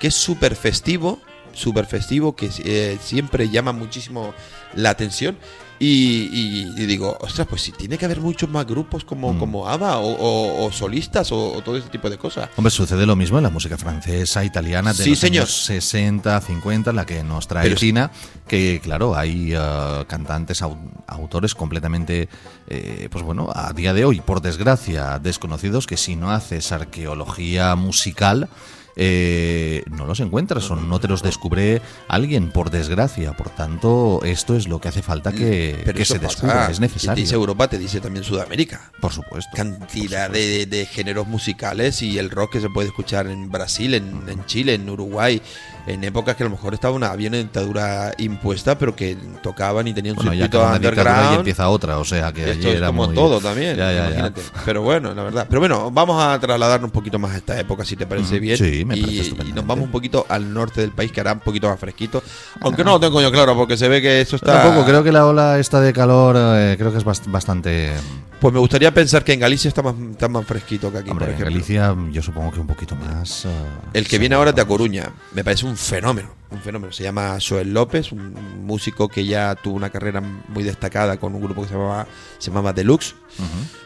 que 0.00 0.08
es 0.08 0.14
súper 0.16 0.56
festivo, 0.56 1.20
súper 1.52 1.86
festivo, 1.86 2.34
que 2.34 2.50
eh, 2.64 2.98
siempre 3.00 3.48
llama 3.50 3.72
muchísimo 3.72 4.34
la 4.74 4.90
atención. 4.90 5.36
Y, 5.82 6.28
y- 6.30 6.74
y 6.76 6.84
digo, 6.86 7.16
ostras, 7.22 7.46
pues 7.48 7.62
si 7.62 7.72
tiene 7.72 7.96
que 7.96 8.04
haber 8.04 8.20
muchos 8.20 8.50
más 8.50 8.66
grupos 8.66 9.02
como, 9.02 9.38
como 9.38 9.66
ABBA 9.66 9.96
o, 9.96 10.10
o- 10.12 10.66
o 10.66 10.72
solistas 10.72 11.32
o, 11.32 11.54
o 11.54 11.62
todo 11.62 11.78
ese 11.78 11.88
tipo 11.88 12.10
de 12.10 12.18
cosas. 12.18 12.50
Hombre, 12.56 12.70
sucede 12.70 13.06
lo 13.06 13.16
mismo 13.16 13.38
en 13.38 13.44
la 13.44 13.48
música 13.50 13.78
francesa, 13.78 14.44
italiana, 14.44 14.92
de 14.92 15.02
Sí, 15.04 15.10
los 15.10 15.18
señor. 15.20 15.44
años 15.44 15.64
60, 15.64 16.38
50, 16.42 16.92
la 16.92 17.06
que 17.06 17.24
nos 17.24 17.48
trae 17.48 17.62
Pero 17.62 17.76
es- 17.76 17.80
Tina, 17.80 18.10
que 18.46 18.78
claro, 18.82 19.16
hay 19.16 19.54
eh, 19.54 20.04
cantantes, 20.06 20.60
au- 20.62 20.76
autores 21.06 21.54
completamente, 21.54 22.28
eh, 22.68 23.08
pues 23.10 23.24
bueno, 23.24 23.48
a 23.54 23.72
día 23.72 23.94
de 23.94 24.04
hoy, 24.04 24.20
por 24.20 24.42
desgracia, 24.42 25.18
desconocidos, 25.18 25.86
que 25.86 25.96
si 25.96 26.14
no 26.14 26.30
haces 26.30 26.72
arqueología 26.72 27.74
musical, 27.74 28.50
eh, 29.02 29.82
no 29.90 30.04
los 30.06 30.20
encuentras 30.20 30.70
o 30.70 30.76
no 30.76 31.00
te 31.00 31.08
los 31.08 31.22
descubre 31.22 31.80
alguien, 32.06 32.50
por 32.50 32.68
desgracia. 32.70 33.32
Por 33.32 33.48
tanto, 33.48 34.20
esto 34.24 34.54
es 34.54 34.68
lo 34.68 34.78
que 34.78 34.88
hace 34.88 35.00
falta 35.02 35.32
que, 35.32 35.76
Mm, 35.80 35.84
Pero 35.84 35.96
que 35.96 36.02
eso 36.02 36.14
se 36.14 36.18
descubra, 36.20 36.68
es 36.70 36.76
Te 36.76 36.82
necesario. 36.82 37.22
dice 37.22 37.34
Europa, 37.34 37.68
te 37.68 37.78
dice 37.78 38.00
también 38.00 38.24
Sudamérica. 38.24 38.92
Por 39.00 39.12
supuesto. 39.12 39.50
Cantidad 39.56 40.28
de, 40.30 40.66
de 40.66 40.84
géneros 40.84 41.26
musicales 41.26 42.02
y 42.02 42.18
el 42.18 42.28
rock 42.30 42.52
que 42.52 42.60
se 42.60 42.68
puede 42.68 42.88
escuchar 42.88 43.26
en 43.28 43.50
Brasil, 43.50 43.94
en, 43.94 44.22
en 44.28 44.44
Chile, 44.44 44.74
en 44.74 44.88
Uruguay, 44.90 45.40
en 45.86 46.04
épocas 46.04 46.36
que 46.36 46.42
a 46.42 46.46
lo 46.46 46.50
mejor 46.50 46.74
estaba 46.74 46.94
una, 46.94 47.10
había 47.10 47.28
una 47.28 47.38
dictadura 47.38 48.12
impuesta, 48.18 48.78
pero 48.78 48.94
que 48.94 49.16
tocaban 49.42 49.86
y 49.88 49.94
tenían 49.94 50.12
un 50.12 50.16
Bueno, 50.16 50.32
ya 50.34 50.44
circuito 50.44 50.58
una 50.66 50.78
dictadura 50.78 51.00
y 51.02 51.04
underground. 51.10 51.38
empieza 51.38 51.68
otra, 51.68 51.98
o 51.98 52.04
sea 52.04 52.32
que 52.32 52.42
Esto 52.50 52.60
allí 52.60 52.68
es 52.70 52.74
era 52.76 52.86
como 52.88 53.06
muy- 53.06 53.14
todo 53.14 53.40
también, 53.40 53.76
Ya, 53.76 53.90
ya, 53.92 53.98
ya. 53.98 54.06
imagínate. 54.08 54.42
Pero 54.64 54.82
bueno, 54.82 55.14
la 55.14 55.22
verdad. 55.22 55.46
Pero 55.48 55.60
bueno, 55.60 55.90
vamos 55.90 56.22
a 56.22 56.38
trasladarnos 56.38 56.88
un 56.88 56.92
poquito 56.92 57.18
más 57.18 57.32
a 57.32 57.36
esta 57.38 57.58
época, 57.58 57.84
si 57.84 57.96
te 57.96 58.06
parece 58.06 58.34
Ujú. 58.34 58.42
bien. 58.42 58.56
Sí, 58.56 58.84
me 58.84 58.96
y, 58.96 59.00
parece 59.00 59.12
y 59.16 59.20
estupendamente. 59.20 59.60
nos 59.60 59.66
vamos 59.66 59.84
un 59.86 59.90
poquito 59.90 60.26
al 60.28 60.52
norte 60.52 60.80
del 60.82 60.92
país, 60.92 61.10
que 61.12 61.20
hará 61.20 61.32
un 61.32 61.40
poquito 61.40 61.68
más 61.68 61.78
fresquito. 61.80 62.22
Aunque 62.60 62.84
no 62.84 62.92
lo 62.92 63.00
tengo 63.00 63.20
yo 63.20 63.30
claro, 63.32 63.56
porque 63.56 63.76
se 63.76 63.88
ve 63.88 64.00
que 64.02 64.20
eso 64.20 64.36
está... 64.36 64.62
Tampoco, 64.62 64.84
creo 64.86 65.02
que 65.02 65.12
la 65.12 65.26
ola 65.26 65.58
esta 65.58 65.80
de 65.80 65.92
calor 65.92 66.36
eh, 66.38 66.76
creo 66.78 66.92
que 66.92 66.98
es 66.98 67.04
bast- 67.04 67.30
bastante... 67.30 67.92
Pues 68.40 68.54
me 68.54 68.60
gustaría 68.60 68.92
pensar 68.94 69.22
que 69.22 69.34
en 69.34 69.40
Galicia 69.40 69.68
está 69.68 69.82
más, 69.82 69.94
está 70.12 70.26
más 70.28 70.46
fresquito 70.46 70.90
que 70.90 70.98
aquí, 70.98 71.10
Hombre, 71.10 71.26
por 71.26 71.34
en. 71.34 71.44
Galicia 71.44 71.94
yo 72.10 72.22
supongo 72.22 72.50
que 72.50 72.60
un 72.60 72.66
poquito 72.66 72.96
más... 72.96 73.44
eh, 73.44 73.48
El 73.92 74.08
que 74.08 74.18
viene 74.18 74.34
ahora 74.34 74.50
es 74.50 74.56
de 74.56 74.62
A 74.62 74.64
Coruña. 74.64 75.10
Me 75.32 75.44
parece 75.44 75.66
un 75.66 75.76
fenómeno. 75.76 76.30
Un 76.50 76.58
fenómeno. 76.60 76.90
Se 76.92 77.02
llama 77.02 77.36
Joel 77.46 77.72
López, 77.74 78.12
un 78.12 78.64
músico 78.64 79.08
que 79.08 79.26
ya 79.26 79.54
tuvo 79.56 79.76
una 79.76 79.90
carrera 79.90 80.20
muy 80.20 80.62
destacada 80.64 81.18
con 81.18 81.34
un 81.34 81.42
grupo 81.42 81.62
que 81.62 81.68
se 81.68 81.74
llamaba, 81.74 82.06
se 82.38 82.50
llamaba 82.50 82.72
Deluxe. 82.72 83.14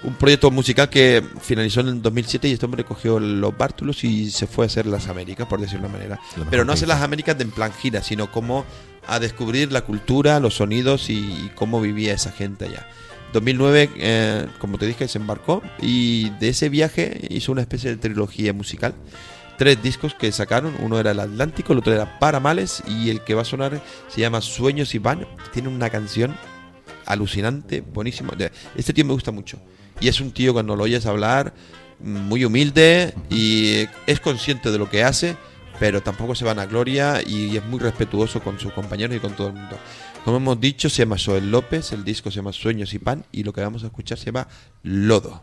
Un 0.05 0.15
proyecto 0.15 0.51
musical 0.51 0.89
que 0.89 1.23
finalizó 1.41 1.81
en 1.81 1.89
el 1.89 2.03
2007 2.03 2.49
y 2.49 2.53
este 2.53 2.65
hombre 2.65 2.85
cogió 2.85 3.19
los 3.21 3.57
bártulos 3.59 4.05
y 4.05 4.31
se 4.31 4.47
fue 4.47 4.65
a 4.65 4.67
hacer 4.67 4.87
las 4.87 5.09
Américas, 5.09 5.47
por 5.49 5.61
decirlo 5.61 5.83
de 5.83 5.89
una 5.89 5.99
manera. 5.99 6.21
Pero 6.49 6.65
no 6.65 6.73
hacer 6.73 6.87
las 6.89 7.03
Américas 7.03 7.37
de 7.37 7.43
en 7.45 7.51
plan 7.51 7.73
gira, 7.73 8.03
sino 8.03 8.31
como 8.31 8.65
a 9.07 9.19
descubrir 9.19 9.71
la 9.73 9.83
cultura, 9.83 10.39
los 10.41 10.55
sonidos 10.55 11.11
y, 11.11 11.15
y 11.15 11.51
cómo 11.57 11.81
vivía 11.81 12.15
esa 12.15 12.31
gente 12.33 12.67
allá. 12.67 12.87
2009, 13.35 13.91
eh, 13.97 14.47
como 14.61 14.79
te 14.79 14.87
dije, 14.87 15.09
se 15.09 15.19
embarcó 15.19 15.61
y 15.83 16.31
de 16.39 16.51
ese 16.51 16.69
viaje 16.69 17.21
hizo 17.31 17.51
una 17.51 17.63
especie 17.63 17.91
de 17.91 17.97
trilogía 17.97 18.53
musical. 18.53 18.95
Tres 19.59 19.83
discos 19.83 20.15
que 20.15 20.31
sacaron, 20.31 20.75
uno 20.81 21.01
era 21.01 21.11
el 21.11 21.19
Atlántico, 21.19 21.73
el 21.73 21.81
otro 21.81 21.93
era 21.93 22.21
Paramales 22.21 22.83
y 22.87 23.11
el 23.11 23.23
que 23.23 23.35
va 23.35 23.43
a 23.43 23.45
sonar 23.45 23.83
se 24.09 24.21
llama 24.21 24.41
Sueños 24.41 24.95
y 24.95 24.99
Van. 24.99 25.27
Tiene 25.53 25.69
una 25.69 25.91
canción 25.91 26.37
alucinante, 27.07 27.81
buenísima. 27.81 28.33
Este 28.77 28.93
tío 28.93 29.05
me 29.05 29.13
gusta 29.13 29.33
mucho. 29.33 29.59
Y 30.01 30.07
es 30.07 30.21
un 30.21 30.31
tío 30.31 30.53
cuando 30.53 30.77
lo 30.77 30.85
oyes 30.85 31.05
hablar, 31.05 31.55
muy 31.99 32.45
humilde 32.45 33.15
y 33.31 33.87
es 34.07 34.21
consciente 34.21 34.71
de 34.71 34.79
lo 34.79 34.89
que 34.89 35.03
hace, 35.03 35.37
pero 35.81 36.03
tampoco 36.03 36.37
se 36.37 36.45
van 36.45 36.61
a 36.61 36.67
gloria 36.67 37.21
y 37.27 37.57
es 37.57 37.65
muy 37.65 37.81
respetuoso 37.81 38.41
con 38.41 38.61
sus 38.61 38.73
compañeros 38.73 39.17
y 39.17 39.21
con 39.21 39.35
todo 39.35 39.49
el 39.49 39.55
mundo. 39.55 39.77
Como 40.25 40.39
hemos 40.39 40.59
dicho, 40.59 40.89
se 40.89 41.03
llama 41.03 41.17
Joel 41.23 41.51
López, 41.51 41.93
el 41.93 42.03
disco 42.03 42.31
se 42.31 42.37
llama 42.37 42.53
Sueños 42.53 42.95
y 42.95 42.99
Pan 42.99 43.25
y 43.31 43.43
lo 43.43 43.53
que 43.53 43.61
vamos 43.61 43.85
a 43.85 43.89
escuchar 43.89 44.17
se 44.17 44.27
llama 44.27 44.49
Lodo. 44.83 45.43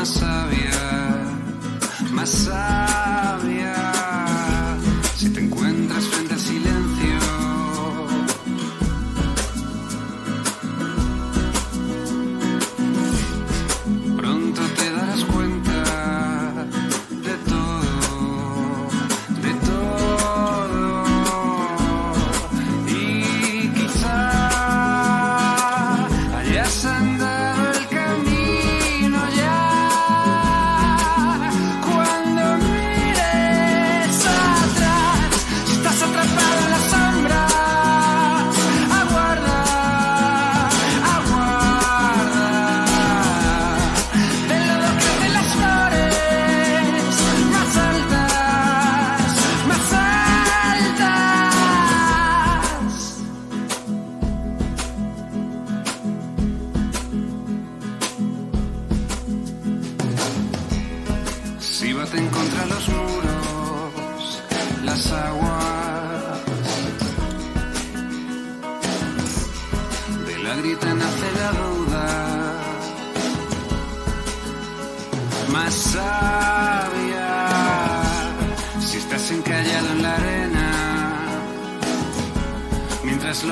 Más 0.00 0.14
sabia, 0.14 0.70
más 2.10 2.30
sabia. 2.30 2.89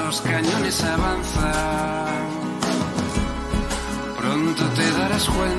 Los 0.09 0.23
cañones 0.23 0.83
avanzan, 0.85 2.29
pronto 4.17 4.65
te 4.75 4.91
darás 4.93 5.29
cuenta. 5.29 5.58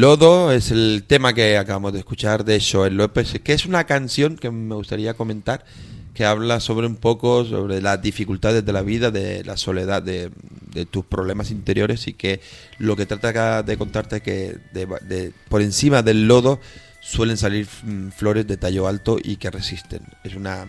Lodo 0.00 0.52
es 0.52 0.70
el 0.70 1.04
tema 1.06 1.32
que 1.32 1.56
acabamos 1.56 1.92
de 1.92 2.00
escuchar 2.00 2.44
de 2.44 2.60
Joel 2.60 2.96
López, 2.96 3.40
que 3.42 3.52
es 3.52 3.66
una 3.66 3.84
canción 3.84 4.36
que 4.36 4.50
me 4.50 4.74
gustaría 4.74 5.14
comentar, 5.14 5.64
que 6.12 6.24
habla 6.24 6.60
sobre 6.60 6.86
un 6.86 6.96
poco 6.96 7.44
sobre 7.44 7.80
las 7.80 8.02
dificultades 8.02 8.64
de 8.64 8.72
la 8.72 8.82
vida, 8.82 9.10
de 9.10 9.44
la 9.44 9.56
soledad, 9.56 10.02
de, 10.02 10.30
tus 10.90 11.06
problemas 11.06 11.50
interiores 11.50 12.06
y 12.06 12.12
que 12.12 12.40
lo 12.78 12.96
que 12.96 13.06
trata 13.06 13.62
de 13.62 13.78
contarte 13.78 14.16
es 14.16 14.22
que 14.22 14.58
de- 14.74 14.86
de- 15.08 15.32
por 15.48 15.62
encima 15.62 16.02
del 16.02 16.28
lodo 16.28 16.60
suelen 17.00 17.38
salir 17.38 17.66
mm, 17.82 18.08
flores 18.10 18.46
de 18.46 18.58
tallo 18.58 18.86
alto 18.86 19.16
y 19.22 19.36
que 19.36 19.50
resisten. 19.50 20.02
Es 20.24 20.34
una... 20.34 20.66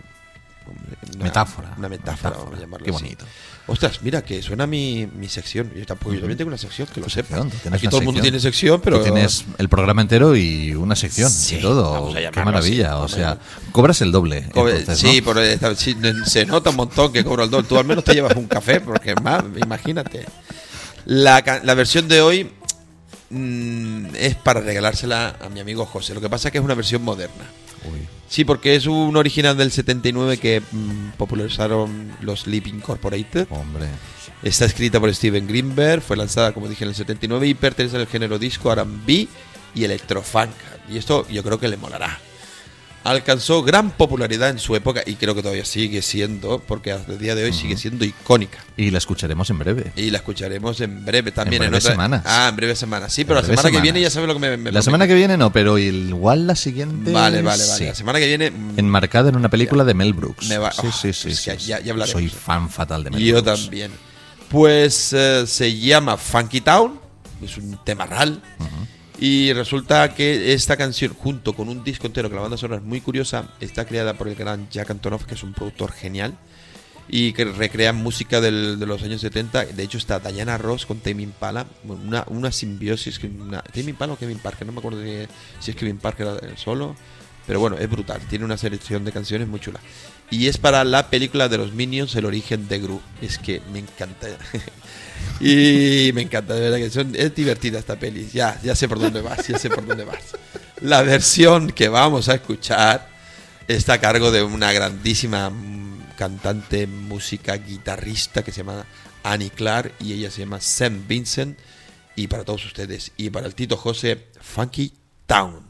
una- 1.14 1.24
Metáfora. 1.24 1.74
Una 1.78 1.88
metáfora, 1.88 2.30
Metáfora. 2.30 2.36
vamos 2.44 2.58
a 2.58 2.60
llamarlo 2.60 2.84
Qué 2.84 2.90
así. 2.90 3.02
bonito. 3.02 3.24
Ostras, 3.66 4.00
mira 4.02 4.22
que 4.22 4.40
suena 4.42 4.66
mi, 4.66 5.06
mi 5.14 5.28
sección. 5.28 5.70
Yo 5.76 5.84
tampoco, 5.84 6.14
yo 6.14 6.20
también 6.20 6.38
tengo 6.38 6.48
una 6.48 6.56
sección, 6.56 6.88
que 6.92 7.00
lo 7.02 7.08
sepa. 7.10 7.44
Aquí 7.70 7.86
todo 7.88 8.00
el 8.00 8.06
mundo 8.06 8.22
tiene 8.22 8.40
sección, 8.40 8.80
pero... 8.80 9.02
Tienes 9.02 9.44
el 9.58 9.68
programa 9.68 10.00
entero 10.00 10.34
y 10.36 10.74
una 10.74 10.96
sección 10.96 11.30
Sí, 11.30 11.56
y 11.56 11.60
todo. 11.60 12.14
Qué 12.14 12.30
maravilla. 12.44 12.94
así, 12.94 13.02
o 13.04 13.08
sea, 13.08 13.38
cobras 13.72 14.00
el 14.00 14.10
doble. 14.10 14.48
Cobre- 14.54 14.78
entonces, 14.78 15.78
sí, 15.78 15.94
sí, 15.94 15.96
se 16.24 16.46
nota 16.46 16.70
un 16.70 16.76
montón 16.76 17.12
que 17.12 17.22
cobro 17.24 17.44
el 17.44 17.50
doble. 17.50 17.68
Tú 17.68 17.78
al 17.78 17.84
menos 17.84 18.04
te 18.04 18.14
llevas 18.14 18.34
un 18.36 18.46
café, 18.46 18.80
porque 18.80 19.14
más, 19.16 19.44
imagínate. 19.62 20.24
La, 21.04 21.60
la 21.62 21.74
versión 21.74 22.08
de 22.08 22.22
hoy 22.22 22.50
mm, 23.30 24.06
es 24.14 24.34
para 24.36 24.60
regalársela 24.60 25.36
a 25.44 25.48
mi 25.50 25.60
amigo 25.60 25.84
José. 25.86 26.14
Lo 26.14 26.20
que 26.20 26.28
pasa 26.30 26.48
es 26.48 26.52
que 26.52 26.58
es 26.58 26.64
una 26.64 26.74
versión 26.74 27.02
moderna. 27.02 27.44
Sí, 28.28 28.44
porque 28.44 28.74
es 28.74 28.86
un 28.86 29.16
original 29.16 29.56
del 29.56 29.70
79 29.70 30.36
que 30.36 30.60
mm, 30.60 31.10
popularizaron 31.16 32.12
los 32.20 32.40
Sleep 32.40 32.66
Incorporated. 32.66 33.46
Hombre. 33.50 33.86
Está 34.42 34.66
escrita 34.66 35.00
por 35.00 35.12
Steven 35.12 35.46
Greenberg, 35.46 36.02
fue 36.02 36.16
lanzada, 36.16 36.52
como 36.52 36.68
dije, 36.68 36.84
en 36.84 36.90
el 36.90 36.94
79 36.94 37.48
y 37.48 37.54
pertenece 37.54 37.96
al 37.96 38.06
género 38.06 38.38
disco 38.38 38.70
R&B 38.70 39.26
y 39.74 39.84
electrofunk. 39.84 40.50
Y 40.88 40.98
esto 40.98 41.26
yo 41.28 41.42
creo 41.42 41.58
que 41.58 41.68
le 41.68 41.76
molará. 41.76 42.20
Alcanzó 43.04 43.62
gran 43.62 43.90
popularidad 43.92 44.50
en 44.50 44.58
su 44.58 44.74
época 44.76 45.02
y 45.06 45.14
creo 45.14 45.34
que 45.34 45.40
todavía 45.40 45.64
sigue 45.64 46.02
siendo, 46.02 46.58
porque 46.58 46.92
hasta 46.92 47.12
el 47.12 47.18
día 47.18 47.34
de 47.34 47.44
hoy 47.44 47.52
sigue 47.54 47.76
siendo 47.78 48.04
icónica. 48.04 48.58
Y 48.76 48.90
la 48.90 48.98
escucharemos 48.98 49.48
en 49.48 49.58
breve. 49.58 49.92
Y 49.96 50.10
la 50.10 50.18
escucharemos 50.18 50.78
en 50.82 51.04
breve 51.06 51.32
también. 51.32 51.62
En 51.62 51.70
breves 51.70 51.84
otra- 51.84 51.92
semanas. 51.94 52.22
Ah, 52.26 52.48
en 52.50 52.56
breve 52.56 52.76
semana. 52.76 53.08
Sí, 53.08 53.24
pero 53.24 53.40
En 53.40 53.46
la 53.46 53.56
semana 53.56 53.70
que 53.76 53.80
viene 53.80 54.00
ya 54.00 54.10
semanas. 54.10 54.12
sabes 54.12 54.28
lo 54.28 54.34
que 54.34 54.40
me, 54.40 54.56
me 54.64 54.72
La 54.72 54.82
semana 54.82 55.06
que 55.06 55.14
viene 55.14 55.36
no, 55.38 55.50
pero 55.52 55.78
igual 55.78 56.46
la 56.46 56.54
siguiente. 56.56 57.10
Vale, 57.12 57.40
vale, 57.40 57.62
vale. 57.64 57.78
sí. 57.78 57.84
La 57.86 57.94
semana 57.94 58.18
que 58.18 58.26
viene 58.26 58.50
mm, 58.50 58.78
Enmarcada 58.78 59.30
en 59.30 59.36
una 59.36 59.48
película 59.48 59.84
de 59.84 59.94
Mel 59.94 60.12
Brooks. 60.12 60.48
Me 60.48 60.58
va- 60.58 60.72
sí, 60.72 60.82
oh, 60.86 60.92
sí, 60.92 61.08
que 61.08 61.34
sí, 61.34 61.48
ya- 61.66 61.80
ya 61.80 61.92
hablaremos. 61.92 62.10
Soy 62.10 62.28
fan 62.28 62.68
fatal 62.68 63.04
de 63.04 63.10
Mel 63.10 63.20
Yo 63.22 63.42
Brooks. 63.42 63.62
también. 63.62 63.92
Pues 64.50 65.12
eh, 65.12 65.46
se 65.46 65.78
llama 65.78 66.16
Funky 66.16 66.60
Town, 66.60 66.98
es 67.42 67.56
un 67.56 67.78
tema 67.84 68.06
ral. 68.06 68.42
Y 69.20 69.52
resulta 69.52 70.14
que 70.14 70.52
esta 70.52 70.76
canción, 70.76 71.12
junto 71.14 71.52
con 71.52 71.68
un 71.68 71.82
disco 71.82 72.06
entero, 72.06 72.28
que 72.28 72.36
la 72.36 72.42
banda 72.42 72.56
sonora 72.56 72.80
es 72.80 72.86
muy 72.86 73.00
curiosa, 73.00 73.48
está 73.60 73.84
creada 73.84 74.14
por 74.14 74.28
el 74.28 74.36
gran 74.36 74.68
Jack 74.70 74.90
Antonoff, 74.90 75.24
que 75.24 75.34
es 75.34 75.42
un 75.42 75.52
productor 75.54 75.92
genial. 75.92 76.36
Y 77.10 77.32
que 77.32 77.46
recrea 77.46 77.94
música 77.94 78.40
del- 78.40 78.78
de 78.78 78.84
los 78.86 79.02
años 79.02 79.22
70. 79.22 79.64
De 79.64 79.82
hecho, 79.82 79.96
está 79.96 80.20
Diana 80.20 80.58
Ross 80.58 80.84
con 80.84 81.00
Tame 81.00 81.22
Impala. 81.22 81.66
Una, 81.84 82.22
una 82.28 82.52
simbiosis. 82.52 83.18
Una, 83.24 83.62
¿Tame 83.62 83.90
Impala 83.90 84.12
o 84.12 84.18
Kevin 84.18 84.38
Parker? 84.38 84.66
No 84.66 84.72
me 84.74 84.78
acuerdo 84.80 84.98
de- 85.00 85.26
si 85.58 85.70
es 85.70 85.76
Kevin 85.76 85.96
Parker 85.98 86.28
solo. 86.56 86.94
Pero 87.46 87.60
bueno, 87.60 87.78
es 87.78 87.88
brutal. 87.88 88.20
Tiene 88.28 88.44
una 88.44 88.58
selección 88.58 89.06
de 89.06 89.12
canciones 89.12 89.48
muy 89.48 89.58
chula. 89.58 89.80
Y 90.30 90.48
es 90.48 90.58
para 90.58 90.84
la 90.84 91.08
película 91.08 91.48
de 91.48 91.56
los 91.56 91.72
Minions, 91.72 92.14
El 92.14 92.26
origen 92.26 92.68
de 92.68 92.78
Gru. 92.78 93.00
Es 93.22 93.38
que 93.38 93.62
me 93.72 93.78
encanta. 93.78 94.26
y 95.40 96.10
me 96.14 96.22
encanta, 96.22 96.54
de 96.54 96.68
verdad 96.68 96.78
que 96.78 97.22
es 97.24 97.34
divertida 97.34 97.78
esta 97.78 97.96
peli. 97.96 98.28
Ya, 98.32 98.60
ya 98.62 98.74
sé 98.74 98.88
por 98.88 98.98
dónde 98.98 99.20
vas, 99.20 99.46
ya 99.46 99.58
sé 99.58 99.70
por 99.70 99.86
dónde 99.86 100.04
vas. 100.04 100.36
La 100.80 101.02
versión 101.02 101.70
que 101.70 101.88
vamos 101.88 102.28
a 102.28 102.34
escuchar 102.34 103.08
está 103.68 103.94
a 103.94 104.00
cargo 104.00 104.30
de 104.30 104.42
una 104.42 104.72
grandísima 104.72 105.50
mm, 105.50 106.14
cantante, 106.16 106.86
música, 106.86 107.56
guitarrista 107.56 108.42
que 108.42 108.50
se 108.50 108.58
llama 108.58 108.84
Annie 109.22 109.50
Clark 109.50 109.92
y 110.00 110.12
ella 110.12 110.30
se 110.30 110.40
llama 110.40 110.60
Sam 110.60 111.04
Vincent. 111.06 111.58
Y 112.16 112.26
para 112.26 112.44
todos 112.44 112.66
ustedes 112.66 113.12
y 113.16 113.30
para 113.30 113.46
el 113.46 113.54
Tito 113.54 113.76
José, 113.76 114.26
Funky 114.40 114.92
Town. 115.26 115.67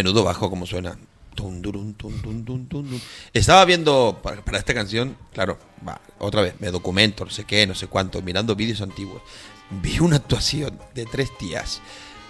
Menudo 0.00 0.24
bajo 0.24 0.48
como 0.48 0.64
suena. 0.64 0.96
Tun, 1.34 1.60
tun, 1.60 1.94
tun. 1.94 3.00
Estaba 3.34 3.66
viendo 3.66 4.18
para, 4.22 4.42
para 4.42 4.56
esta 4.56 4.72
canción, 4.72 5.14
claro, 5.34 5.58
va, 5.86 6.00
otra 6.18 6.40
vez, 6.40 6.54
me 6.58 6.70
documento, 6.70 7.26
no 7.26 7.30
sé 7.30 7.44
qué, 7.44 7.66
no 7.66 7.74
sé 7.74 7.86
cuánto, 7.86 8.22
mirando 8.22 8.56
vídeos 8.56 8.80
antiguos. 8.80 9.20
Vi 9.82 10.00
una 10.00 10.16
actuación 10.16 10.78
de 10.94 11.04
tres 11.04 11.36
tías 11.36 11.82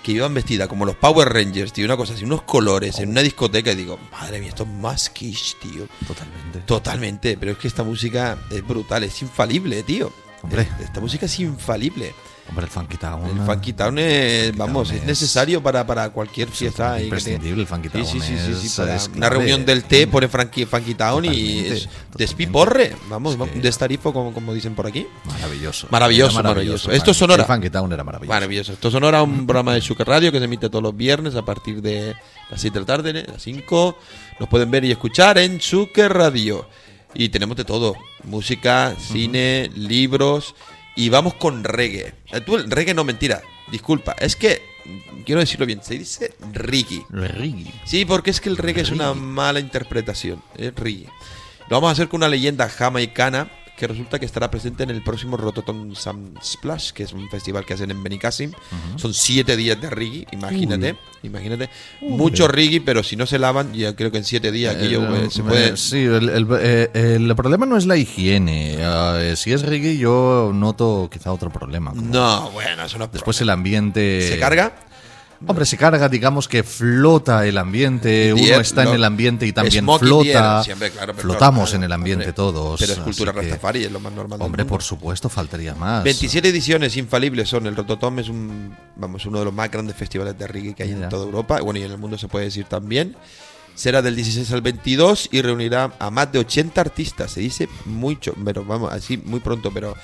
que 0.02 0.10
iban 0.10 0.34
vestidas 0.34 0.66
como 0.66 0.84
los 0.84 0.97
Power 0.97 1.32
Rangers, 1.32 1.72
tío, 1.72 1.84
una 1.84 1.97
cosa 1.97 2.14
así, 2.14 2.24
unos 2.24 2.42
colores 2.42 2.98
en 2.98 3.10
una 3.10 3.22
discoteca 3.22 3.70
y 3.70 3.76
digo, 3.76 4.01
madre 4.10 4.40
mía, 4.40 4.48
esto 4.48 4.64
es 4.64 4.68
más 4.68 5.09
Kish, 5.10 5.56
tío. 5.60 5.86
Totalmente. 6.09 6.59
Totalmente, 6.66 7.36
pero 7.38 7.52
es 7.52 7.59
que 7.59 7.68
esta 7.68 7.84
música 7.84 8.36
es 8.51 8.66
brutal, 8.66 9.05
es 9.05 9.22
infalible, 9.22 9.84
tío. 9.84 10.12
Hombre. 10.42 10.66
Esta 10.80 10.98
música 11.01 11.26
es 11.26 11.38
infalible. 11.38 12.14
Hombre, 12.51 12.64
el 12.66 12.70
Funky 12.70 12.97
Town. 12.98 13.27
El 13.27 13.47
Funky 13.47 13.72
Town 13.72 13.98
es, 13.98 14.56
vamos, 14.56 14.89
Town 14.89 14.97
es 14.97 15.02
es- 15.02 15.06
necesario 15.09 15.62
para, 15.62 15.86
para 15.86 16.10
cualquier 16.10 16.48
fiesta. 16.48 16.97
te- 16.97 17.05
imprescindible 17.05 17.62
el 17.62 17.66
Funky 17.66 17.89
Sí, 17.89 18.05
sí, 18.05 18.18
Town, 18.18 18.20
sí, 18.20 18.20
sí, 18.20 18.55
sí, 18.60 18.66
es- 18.66 18.78
es 18.78 19.10
una 19.16 19.28
reunión 19.31 19.64
del 19.64 19.85
té 19.85 20.06
pone 20.06 20.28
Funky, 20.28 20.66
Funky 20.66 20.94
Town 20.94 21.24
y 21.24 21.60
es 21.60 21.89
despiporre. 22.16 22.94
Vamos, 23.09 23.36
vamos, 23.39 23.55
destarifo, 23.62 24.12
como, 24.12 24.32
como 24.35 24.52
dicen 24.52 24.74
por 24.74 24.86
aquí. 24.86 25.06
Maravilloso. 25.24 25.86
Maravilloso, 25.90 26.43
maravilloso. 26.43 26.90
Esto 26.90 27.12
es 27.12 27.16
Sonora. 27.16 27.44
El 27.44 27.47
Funky 27.48 27.70
Town 27.70 27.93
era 27.93 28.05
maravilloso. 28.05 28.35
Maravilloso. 28.35 28.72
Esto 28.72 28.89
es 28.89 28.93
Sonora, 28.93 29.22
un 29.22 29.47
programa 29.47 29.72
de 29.74 29.81
Sugar 29.81 30.09
Radio 30.09 30.32
que 30.32 30.39
se 30.39 30.44
emite 30.44 30.68
todos 30.68 30.82
los 30.82 30.97
viernes 30.97 31.35
a 31.36 31.44
partir 31.44 31.81
de 31.81 32.14
las 32.51 32.60
7 32.60 32.74
de 32.74 32.81
la 32.81 32.86
tarde, 32.86 33.12
las 33.27 33.43
5. 33.43 33.97
Nos 34.40 34.48
pueden 34.48 34.70
ver 34.70 34.85
y 34.85 34.90
escuchar 34.90 35.39
en 35.39 35.60
Sugar 35.60 36.12
Radio. 36.16 36.66
Y 37.14 37.28
tenemos 37.28 37.56
de 37.56 37.64
todo: 37.64 37.94
música, 38.24 38.94
cine, 38.98 39.70
libros. 39.74 40.55
Y 41.01 41.09
vamos 41.09 41.32
con 41.32 41.64
reggae. 41.64 42.12
Eh, 42.31 42.43
Tú, 42.43 42.56
el 42.56 42.70
reggae 42.70 42.93
no, 42.93 43.05
mentira. 43.05 43.40
Disculpa. 43.72 44.14
Es 44.18 44.36
que, 44.36 44.60
quiero 45.24 45.40
decirlo 45.40 45.64
bien, 45.64 45.82
se 45.82 45.97
dice 45.97 46.35
reggae. 46.52 47.06
Reggae. 47.09 47.72
Sí, 47.86 48.05
porque 48.05 48.28
es 48.28 48.39
que 48.39 48.51
el 48.51 48.59
reggae 48.59 48.82
es 48.82 48.90
una 48.90 49.14
mala 49.14 49.60
interpretación. 49.60 50.43
Es 50.59 50.74
reggae. 50.74 51.09
Lo 51.70 51.77
vamos 51.77 51.89
a 51.89 51.93
hacer 51.93 52.09
con 52.09 52.18
una 52.18 52.28
leyenda 52.28 52.68
jamaicana 52.68 53.51
que 53.81 53.86
resulta 53.86 54.19
que 54.19 54.27
estará 54.27 54.51
presente 54.51 54.82
en 54.82 54.90
el 54.90 55.02
próximo 55.02 55.39
Rototom 55.39 55.94
Sam 55.94 56.35
Splash, 56.44 56.90
que 56.93 57.05
es 57.05 57.15
un 57.15 57.31
festival 57.31 57.65
que 57.65 57.73
hacen 57.73 57.90
en 57.90 58.02
Benicassim. 58.02 58.52
Son 58.97 59.15
siete 59.15 59.57
días 59.57 59.81
de 59.81 59.89
reggae, 59.89 60.27
imagínate. 60.32 60.97
Imagínate. 61.23 61.70
Uy. 62.02 62.11
Mucho 62.11 62.47
reggae, 62.47 62.82
pero 62.82 63.02
si 63.02 63.16
no 63.16 63.24
se 63.24 63.39
lavan, 63.39 63.73
yo 63.73 63.97
creo 63.97 64.11
que 64.12 64.19
en 64.19 64.24
siete 64.24 64.52
días 64.52 64.77
aquello 64.77 65.02
Eh, 65.16 65.24
eh, 65.24 65.31
se 65.31 65.40
eh, 65.40 65.44
puede... 65.44 65.77
sí, 65.78 65.97
el, 66.05 66.28
el- 66.28 66.47
eh, 66.61 66.90
el 66.94 67.35
problema 67.35 67.65
no 67.65 67.78
es 67.78 67.86
la 67.86 67.97
higiene. 67.97 68.77
Eh, 68.78 69.35
si 69.36 69.52
es 69.55 69.62
reggae, 69.62 69.97
yo 69.97 70.51
noto 70.55 71.09
quizá 71.11 71.32
otro 71.32 71.51
problema. 71.51 71.90
como- 71.93 72.02
No, 72.02 72.51
bueno, 72.51 72.85
eso 72.85 72.98
no 72.98 73.07
es 73.07 73.12
Después 73.12 73.40
el 73.40 73.48
ambiente. 73.48 74.28
¿Se 74.28 74.39
carga? 74.39 74.74
Hombre, 75.46 75.64
se 75.64 75.76
carga, 75.78 76.08
digamos 76.08 76.46
que 76.48 76.62
flota 76.62 77.46
el 77.46 77.56
ambiente. 77.56 78.32
Uno 78.34 78.42
está 78.60 78.84
lo- 78.84 78.90
en 78.90 78.96
el 78.96 79.04
ambiente 79.04 79.46
y 79.46 79.52
también 79.52 79.86
flota. 79.98 80.62
siempre, 80.62 80.90
claro, 80.90 81.14
Flotamos 81.14 81.70
claro, 81.70 81.76
en 81.78 81.84
el 81.84 81.92
ambiente 81.92 82.24
hombre, 82.24 82.32
todos. 82.34 82.78
Pero 82.78 82.92
es 82.92 82.98
cultura 82.98 83.32
Rastafari, 83.32 83.84
es 83.84 83.90
lo 83.92 84.00
más 84.00 84.12
normal. 84.12 84.38
Hombre, 84.42 84.64
por 84.66 84.82
supuesto, 84.82 85.28
faltaría 85.30 85.74
más. 85.74 86.04
27 86.04 86.48
ediciones 86.48 86.96
infalibles 86.98 87.48
son. 87.48 87.66
El 87.66 87.74
Rototom 87.74 88.18
es 88.18 88.28
un, 88.28 88.76
vamos, 88.96 89.24
uno 89.24 89.38
de 89.38 89.46
los 89.46 89.54
más 89.54 89.70
grandes 89.70 89.96
festivales 89.96 90.36
de 90.38 90.46
reggae 90.46 90.74
que 90.74 90.82
hay 90.82 90.90
en 90.92 91.00
Ya. 91.00 91.08
toda 91.08 91.24
Europa. 91.24 91.60
Bueno, 91.62 91.80
y 91.80 91.84
en 91.84 91.90
el 91.92 91.98
mundo 91.98 92.18
se 92.18 92.28
puede 92.28 92.44
decir 92.46 92.66
también. 92.66 93.16
Será 93.74 94.02
del 94.02 94.16
16 94.16 94.52
al 94.52 94.60
22 94.60 95.28
y 95.32 95.40
reunirá 95.40 95.92
a 95.98 96.10
más 96.10 96.30
de 96.32 96.40
80 96.40 96.80
artistas. 96.82 97.30
Se 97.32 97.40
dice 97.40 97.66
mucho, 97.86 98.34
pero 98.44 98.62
vamos, 98.62 98.92
así 98.92 99.16
muy 99.16 99.40
pronto, 99.40 99.70
pero 99.72 99.96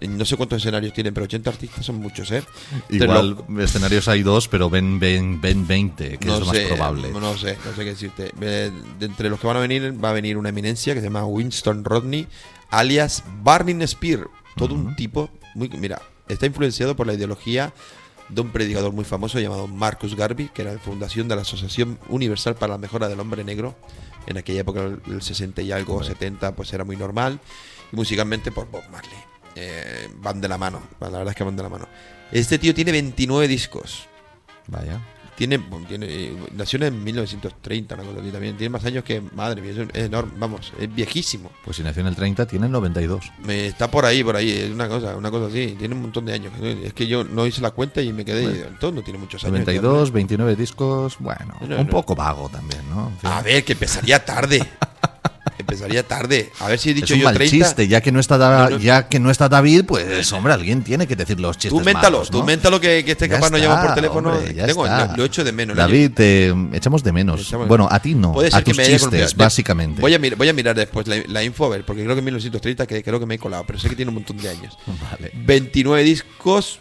no 0.00 0.24
sé 0.24 0.36
cuántos 0.36 0.58
escenarios 0.58 0.92
tienen, 0.92 1.14
pero 1.14 1.24
80 1.24 1.50
artistas 1.50 1.86
son 1.86 1.96
muchos, 1.96 2.30
¿eh? 2.30 2.42
Igual 2.88 3.36
escenarios 3.60 4.08
hay 4.08 4.22
dos, 4.22 4.48
pero 4.48 4.70
ven, 4.70 4.98
ven, 4.98 5.40
ven 5.40 5.66
20, 5.66 6.18
que 6.18 6.28
es 6.28 6.40
lo 6.40 6.46
más 6.46 6.58
probable. 6.58 7.10
No 7.10 7.36
sé, 7.36 7.56
no 7.64 7.74
sé 7.74 7.84
qué 7.84 7.90
decirte. 7.90 8.32
De 8.38 8.72
entre 9.00 9.30
los 9.30 9.40
que 9.40 9.46
van 9.46 9.56
a 9.56 9.60
venir, 9.60 9.94
va 10.02 10.10
a 10.10 10.12
venir 10.12 10.36
una 10.36 10.48
eminencia 10.48 10.94
que 10.94 11.00
se 11.00 11.06
llama 11.06 11.24
Winston 11.24 11.84
Rodney, 11.84 12.26
alias 12.70 13.24
Barney 13.42 13.86
Spear. 13.86 14.28
Todo 14.56 14.74
un 14.74 14.94
tipo, 14.94 15.30
muy, 15.54 15.68
mira, 15.68 16.00
está 16.28 16.46
influenciado 16.46 16.94
por 16.94 17.06
la 17.06 17.14
ideología 17.14 17.72
de 18.28 18.40
un 18.40 18.50
predicador 18.50 18.92
muy 18.92 19.04
famoso 19.04 19.38
llamado 19.38 19.66
Marcus 19.66 20.14
Garvey, 20.14 20.48
que 20.48 20.62
era 20.62 20.72
la 20.72 20.78
fundación 20.78 21.28
de 21.28 21.36
la 21.36 21.42
Asociación 21.42 21.98
Universal 22.08 22.54
para 22.54 22.74
la 22.74 22.78
Mejora 22.78 23.08
del 23.08 23.20
Hombre 23.20 23.44
Negro. 23.44 23.74
En 24.26 24.38
aquella 24.38 24.60
época, 24.60 24.82
el 25.06 25.22
60 25.22 25.60
y 25.62 25.72
algo, 25.72 26.02
70, 26.02 26.54
pues 26.56 26.72
era 26.72 26.84
muy 26.84 26.96
normal. 26.96 27.40
Y 27.92 27.96
musicalmente 27.96 28.50
por 28.50 28.70
Bob 28.70 28.82
Marley. 28.90 29.18
Eh, 29.56 30.08
van 30.16 30.40
de 30.40 30.48
la 30.48 30.58
mano, 30.58 30.82
la 31.00 31.08
verdad 31.10 31.28
es 31.28 31.36
que 31.36 31.44
van 31.44 31.56
de 31.56 31.62
la 31.62 31.68
mano. 31.68 31.86
Este 32.32 32.58
tío 32.58 32.74
tiene 32.74 32.92
29 32.92 33.46
discos. 33.48 34.06
Vaya. 34.66 35.00
Tiene, 35.36 35.58
tiene 35.88 36.06
eh, 36.08 36.36
nació 36.54 36.80
en 36.84 37.02
1930, 37.02 37.96
una 37.96 38.04
cosa 38.04 38.20
así 38.20 38.30
también. 38.30 38.56
Tiene 38.56 38.70
más 38.70 38.84
años 38.84 39.02
que, 39.02 39.20
madre 39.20 39.60
mía, 39.60 39.72
es 39.92 40.04
enorme, 40.04 40.32
vamos, 40.38 40.72
es 40.78 40.94
viejísimo. 40.94 41.50
Pues 41.64 41.76
si 41.76 41.82
nació 41.82 42.02
en 42.02 42.06
el 42.06 42.14
30, 42.14 42.46
tiene 42.46 42.66
el 42.66 42.72
92. 42.72 43.32
Me, 43.44 43.66
está 43.66 43.90
por 43.90 44.04
ahí, 44.04 44.22
por 44.22 44.36
ahí, 44.36 44.50
es 44.50 44.70
una 44.70 44.88
cosa, 44.88 45.16
una 45.16 45.32
cosa 45.32 45.46
así. 45.46 45.74
Tiene 45.76 45.96
un 45.96 46.02
montón 46.02 46.24
de 46.26 46.34
años. 46.34 46.52
Es 46.62 46.92
que 46.92 47.08
yo 47.08 47.24
no 47.24 47.46
hice 47.46 47.60
la 47.62 47.72
cuenta 47.72 48.00
y 48.00 48.12
me 48.12 48.24
quedé. 48.24 48.46
Bueno. 48.46 48.76
todo 48.78 48.92
no 48.92 49.02
tiene 49.02 49.18
muchos 49.18 49.42
años. 49.42 49.54
92, 49.54 50.12
29 50.12 50.54
discos, 50.54 51.16
bueno, 51.18 51.56
No, 51.62 51.78
un 51.78 51.86
no. 51.86 51.90
poco 51.90 52.14
vago 52.14 52.48
también, 52.48 52.88
¿no? 52.88 53.08
En 53.08 53.18
fin. 53.18 53.30
A 53.30 53.42
ver, 53.42 53.64
que 53.64 53.72
empezaría 53.72 54.24
tarde. 54.24 54.60
empezaría 55.58 56.02
tarde. 56.06 56.50
A 56.60 56.68
ver 56.68 56.78
si 56.78 56.90
he 56.90 56.94
dicho 56.94 57.06
es 57.06 57.10
un 57.12 57.18
yo 57.18 57.24
mal 57.24 57.34
30. 57.34 57.50
chiste, 57.56 57.88
ya 57.88 58.00
que 58.00 58.10
no 58.12 58.20
está 58.20 58.38
Da- 58.38 58.64
No, 58.64 58.70
no. 58.70 58.78
ya 58.78 59.08
que 59.08 59.18
no 59.20 59.30
está 59.30 59.48
David, 59.48 59.84
pues 59.86 60.32
hombre, 60.32 60.52
alguien 60.54 60.82
tiene 60.82 61.06
que 61.06 61.16
decir 61.16 61.38
los 61.40 61.56
chistes 61.56 61.70
Tú 61.78 61.84
méntalo, 61.84 62.18
malos, 62.18 62.30
tú 62.30 62.38
¿no? 62.38 62.44
méntalo 62.44 62.80
que, 62.80 63.04
que 63.04 63.12
este 63.12 63.28
capaz 63.28 63.50
no 63.50 63.58
llama 63.58 63.82
por 63.82 63.94
teléfono. 63.94 64.30
hombre, 64.32 64.54
ya 64.54 64.66
Tengo- 64.66 64.86
está. 64.86 65.16
lo, 65.16 65.24
echo 65.24 65.44
de 65.44 65.52
menos. 65.52 65.76
David, 65.76 66.12
te 66.14 66.48
echamos 66.72 67.02
de 67.04 67.12
menos. 67.12 67.40
Echamos 67.42 67.68
bueno, 67.68 67.88
a 67.90 68.00
ti 68.00 68.14
no, 68.14 68.32
Puede 68.32 68.48
a 68.48 68.50
ser 68.52 68.64
que 68.64 68.70
tus 68.70 68.76
me 68.78 68.82
haya 68.84 68.98
chistes, 68.98 69.34
básicamente. 69.36 70.00
Voy 70.00 70.14
a, 70.14 70.18
mir- 70.18 70.36
voy 70.36 70.48
a 70.48 70.52
mirar 70.52 70.74
después 70.76 71.06
la, 71.06 71.16
la 71.28 71.42
info, 71.44 71.66
a 71.66 71.68
ver, 71.70 71.84
porque 71.84 72.02
creo 72.02 72.14
que 72.14 72.20
en 72.20 72.24
1930 72.24 72.86
que, 72.86 73.02
creo 73.02 73.20
que 73.20 73.26
me 73.26 73.34
he 73.34 73.38
colado, 73.38 73.64
pero 73.66 73.78
sé 73.78 73.88
que 73.88 73.96
tiene 73.96 74.08
un 74.10 74.14
montón 74.16 74.36
de 74.38 74.48
años. 74.48 74.76
Vale. 75.10 75.30
29 75.34 76.02
discos, 76.02 76.80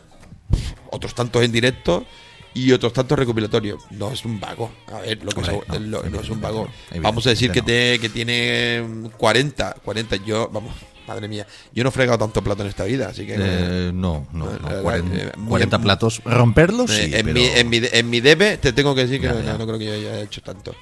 otros 0.92 1.14
tantos 1.16 1.44
en 1.44 1.52
directo 1.52 2.06
y 2.54 2.72
otros 2.72 2.94
tantos 2.94 3.18
recopilatorios. 3.18 3.82
No 3.92 4.12
es 4.12 4.24
un 4.26 4.40
vago. 4.40 4.72
A 4.88 5.00
ver, 5.00 5.24
lo 5.24 5.32
que 5.32 5.40
Hombre, 5.42 5.60
es- 5.74 5.80
no, 5.82 6.02
lo- 6.02 6.10
no, 6.10 6.20
es 6.22 6.30
un 6.30 6.42
vago. 6.42 6.68
Vamos 7.02 7.26
a 7.28 7.32
decir 7.32 7.52
que, 7.52 7.62
te- 7.62 8.00
que 8.00 8.10
tiene 8.10 8.82
mm, 8.82 9.06
40, 9.18 9.76
40. 9.84 10.16
Yo, 10.18 10.50
vamos, 10.54 10.74
madre 11.08 11.28
mía, 11.28 11.46
yo 11.74 11.84
no 11.84 11.90
he 11.90 11.92
fregado 11.92 12.18
tanto 12.20 12.42
plato 12.44 12.62
en 12.64 12.70
esta 12.70 12.84
vida, 12.86 13.08
así 13.10 13.26
que. 13.26 13.36
Eh, 13.38 13.92
no, 13.94 14.28
no, 14.34 14.46
no, 14.46 14.70
eh, 14.72 14.82
40, 14.82 15.16
eh, 15.16 15.32
40 15.48 15.80
platos. 15.80 16.22
Romperlos, 16.26 16.92
eh, 16.92 17.06
sí, 17.08 17.16
en, 17.16 17.26
pero- 17.26 17.34
mi, 17.40 17.46
en, 17.46 17.70
mi, 17.70 17.82
en 17.92 18.10
mi 18.10 18.22
debe 18.22 18.58
te 18.58 18.72
tengo 18.74 18.94
que 18.96 19.02
decir 19.02 19.20
que 19.20 19.28
Ya, 19.28 19.34
no, 19.34 19.42
ya. 19.42 19.58
no 19.58 19.66
creo 19.66 19.80
que 19.80 19.86
yo 19.86 19.94
haya 19.94 20.20
hecho 20.22 20.42
tanto. 20.42 20.76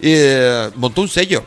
Y, 0.00 0.10
eh, 0.12 0.70
montó 0.76 1.02
un 1.02 1.08
sello 1.08 1.44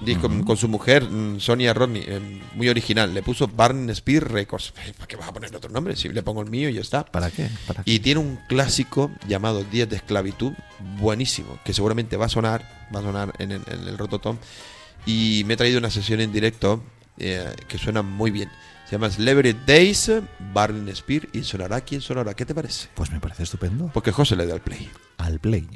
disco, 0.00 0.28
con 0.44 0.56
su 0.56 0.68
mujer, 0.68 1.04
mm, 1.04 1.40
Sonia 1.40 1.74
Rodney, 1.74 2.02
eh, 2.06 2.40
muy 2.54 2.68
original. 2.68 3.12
Le 3.12 3.22
puso 3.22 3.48
Barn 3.48 3.94
Spear 3.94 4.30
Records. 4.30 4.72
¿Para 4.96 5.06
qué 5.06 5.16
vas 5.16 5.28
a 5.28 5.32
poner 5.32 5.54
otro 5.54 5.70
nombre? 5.70 5.96
Si 5.96 6.08
le 6.08 6.22
pongo 6.22 6.42
el 6.42 6.50
mío 6.50 6.68
y 6.68 6.74
ya 6.74 6.80
está. 6.80 7.04
¿Para 7.04 7.30
qué? 7.30 7.48
¿Para 7.66 7.82
qué? 7.82 7.90
Y 7.90 8.00
tiene 8.00 8.20
un 8.20 8.38
clásico 8.48 9.10
llamado 9.26 9.64
Días 9.64 9.88
de 9.88 9.96
Esclavitud, 9.96 10.52
buenísimo, 10.98 11.58
que 11.64 11.72
seguramente 11.72 12.16
va 12.16 12.26
a 12.26 12.28
sonar, 12.28 12.88
va 12.94 13.00
a 13.00 13.02
sonar 13.02 13.34
en 13.38 13.52
el, 13.52 13.62
en 13.66 13.88
el 13.88 13.98
Rototom. 13.98 14.38
Y 15.06 15.42
me 15.46 15.54
he 15.54 15.56
traído 15.56 15.78
una 15.78 15.90
sesión 15.90 16.20
en 16.20 16.32
directo 16.32 16.82
eh, 17.18 17.54
que 17.66 17.78
suena 17.78 18.02
muy 18.02 18.30
bien. 18.30 18.50
Se 18.84 18.92
llama 18.92 19.10
Celebrity 19.10 19.58
Days, 19.66 20.10
Barn 20.52 20.88
Spear, 20.94 21.28
y 21.32 21.42
sonará 21.42 21.76
aquí 21.76 21.96
en 21.96 22.00
Sonora. 22.00 22.34
¿Qué 22.34 22.46
te 22.46 22.54
parece? 22.54 22.88
Pues 22.94 23.10
me 23.10 23.20
parece 23.20 23.42
estupendo. 23.42 23.90
Porque 23.92 24.12
José 24.12 24.34
le 24.36 24.46
da 24.46 24.54
el 24.54 24.60
play. 24.60 24.90
Al 25.18 25.38
play. 25.38 25.68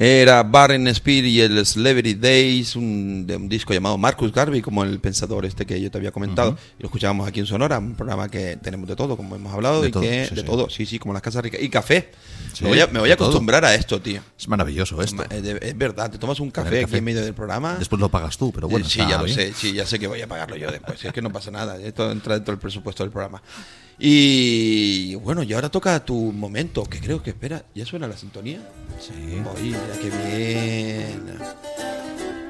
Era 0.00 0.44
Barren 0.44 0.94
Spear 0.94 1.24
y 1.24 1.40
el 1.40 1.66
Celebrity 1.66 2.14
Days, 2.14 2.76
un, 2.76 3.26
de 3.26 3.34
un 3.34 3.48
disco 3.48 3.74
llamado 3.74 3.98
Marcus 3.98 4.32
Garvey, 4.32 4.62
como 4.62 4.84
el 4.84 5.00
pensador 5.00 5.44
este 5.44 5.66
que 5.66 5.80
yo 5.80 5.90
te 5.90 5.98
había 5.98 6.12
comentado. 6.12 6.50
Ujú. 6.50 6.58
Y 6.78 6.82
lo 6.82 6.86
escuchábamos 6.86 7.26
aquí 7.26 7.40
en 7.40 7.46
Sonora, 7.46 7.80
un 7.80 7.96
programa 7.96 8.28
que 8.28 8.56
tenemos 8.62 8.88
de 8.88 8.94
todo, 8.94 9.16
como 9.16 9.34
hemos 9.34 9.52
hablado, 9.52 9.82
De 9.82 9.88
y 9.88 9.90
todo, 9.90 10.02
que 10.04 10.26
sí, 10.26 10.34
de 10.36 10.40
sí. 10.42 10.46
todo, 10.46 10.70
sí, 10.70 10.86
sí, 10.86 11.00
como 11.00 11.14
las 11.14 11.22
casas 11.22 11.42
ricas. 11.42 11.60
Y 11.60 11.68
café. 11.68 12.10
Sí, 12.52 12.62
me 12.62 12.70
voy 12.70 12.80
a, 12.80 12.86
me 12.86 13.00
voy 13.00 13.08
a 13.08 13.14
de 13.14 13.16
todo. 13.16 13.26
acostumbrar 13.28 13.64
a 13.64 13.74
esto, 13.74 14.00
tío. 14.00 14.20
Es 14.38 14.46
maravilloso 14.46 15.02
esto. 15.02 15.24
Es, 15.30 15.42
de- 15.42 15.58
es 15.60 15.76
verdad, 15.76 16.08
te 16.12 16.18
tomas 16.18 16.38
un 16.38 16.52
Tener 16.52 16.66
café, 16.66 16.76
aquí 16.76 16.84
café. 16.84 16.98
en 16.98 17.04
medio 17.04 17.22
del 17.24 17.34
programa. 17.34 17.74
Después 17.76 17.98
lo 18.00 18.08
pagas 18.08 18.38
tú, 18.38 18.52
pero 18.52 18.68
bueno. 18.68 18.86
Eh, 18.86 18.88
sí, 18.88 19.00
está 19.00 19.10
ya 19.10 19.18
lo 19.18 19.24
bien. 19.24 19.36
sé, 19.36 19.52
sí, 19.52 19.72
ya 19.72 19.84
sé 19.84 19.98
que 19.98 20.06
voy 20.06 20.20
a 20.22 20.28
pagarlo 20.28 20.54
yo 20.56 20.70
después. 20.70 21.04
Es 21.04 21.12
que 21.12 21.20
no 21.22 21.32
pasa 21.32 21.50
nada, 21.50 21.76
esto 21.82 22.08
entra 22.12 22.34
dentro 22.34 22.52
del 22.52 22.60
presupuesto 22.60 23.02
del 23.02 23.10
programa. 23.10 23.42
Y 23.98 25.16
bueno, 25.16 25.42
y 25.42 25.52
ahora 25.54 25.68
toca 25.70 26.04
tu 26.04 26.14
momento, 26.32 26.84
que 26.84 27.00
creo 27.00 27.20
que 27.20 27.30
espera, 27.30 27.64
¿ya 27.74 27.84
suena 27.84 28.06
la 28.06 28.16
sintonía? 28.16 28.60
Sí. 29.00 29.42
Qué 30.00 30.10
bien. 30.10 31.38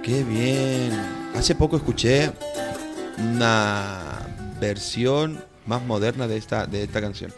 Qué 0.03 0.25
bien. 0.25 0.93
Hace 1.37 1.55
poco 1.55 1.77
escuché 1.77 2.33
una 3.19 4.19
versión 4.61 5.45
más 5.66 5.83
moderna 5.85 6.27
de 6.27 6.37
esta, 6.39 6.66
de 6.66 6.85
esta 6.85 7.01
canción. 7.01 7.33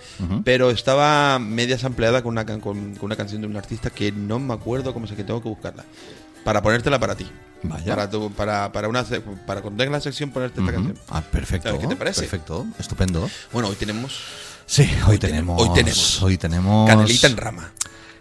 Pero 0.45 0.71
estaba 0.71 1.39
media 1.39 1.79
sampleada 1.79 2.23
con 2.23 2.33
una, 2.33 2.45
con, 2.47 2.61
con 2.61 2.99
una 3.01 3.17
canción 3.17 3.41
de 3.41 3.49
un 3.49 3.57
artista 3.57 3.91
que 3.91 4.13
no 4.13 4.39
me 4.39 4.55
acuerdo 4.55 4.93
cómo 4.95 5.07
es 5.07 5.13
que 5.13 5.25
tengo 5.25 5.43
que 5.43 5.49
buscarla. 5.49 5.85
Para 6.45 6.63
ponértela 6.63 6.99
para 6.99 7.15
ti. 7.17 7.27
Vaya. 7.63 7.95
Para, 7.95 8.09
tu- 8.09 8.31
para, 8.33 8.73
para, 8.73 8.89
una, 8.89 9.05
para 9.05 9.61
cuando 9.61 9.83
tengas 9.83 9.93
la 9.93 10.01
sección 10.01 10.31
ponerte 10.31 10.61
esta 10.61 10.73
canción. 10.73 10.99
Ah, 11.11 11.21
perfecto. 11.23 11.79
¿Qué 11.79 11.87
te 11.87 11.97
parece? 11.97 12.21
Perfecto, 12.23 12.67
estupendo. 12.79 13.29
Bueno, 13.53 13.69
hoy 13.69 13.77
tenemos 13.77 14.19
Sí, 14.65 14.89
hoy, 15.09 15.19
tenemos, 15.19 15.61
hoy 15.61 15.75
tenemos 15.75 16.23
Hoy 16.23 16.39
tenemos. 16.39 16.89
Canelita 16.89 17.27
en 17.27 17.37
rama. 17.37 17.73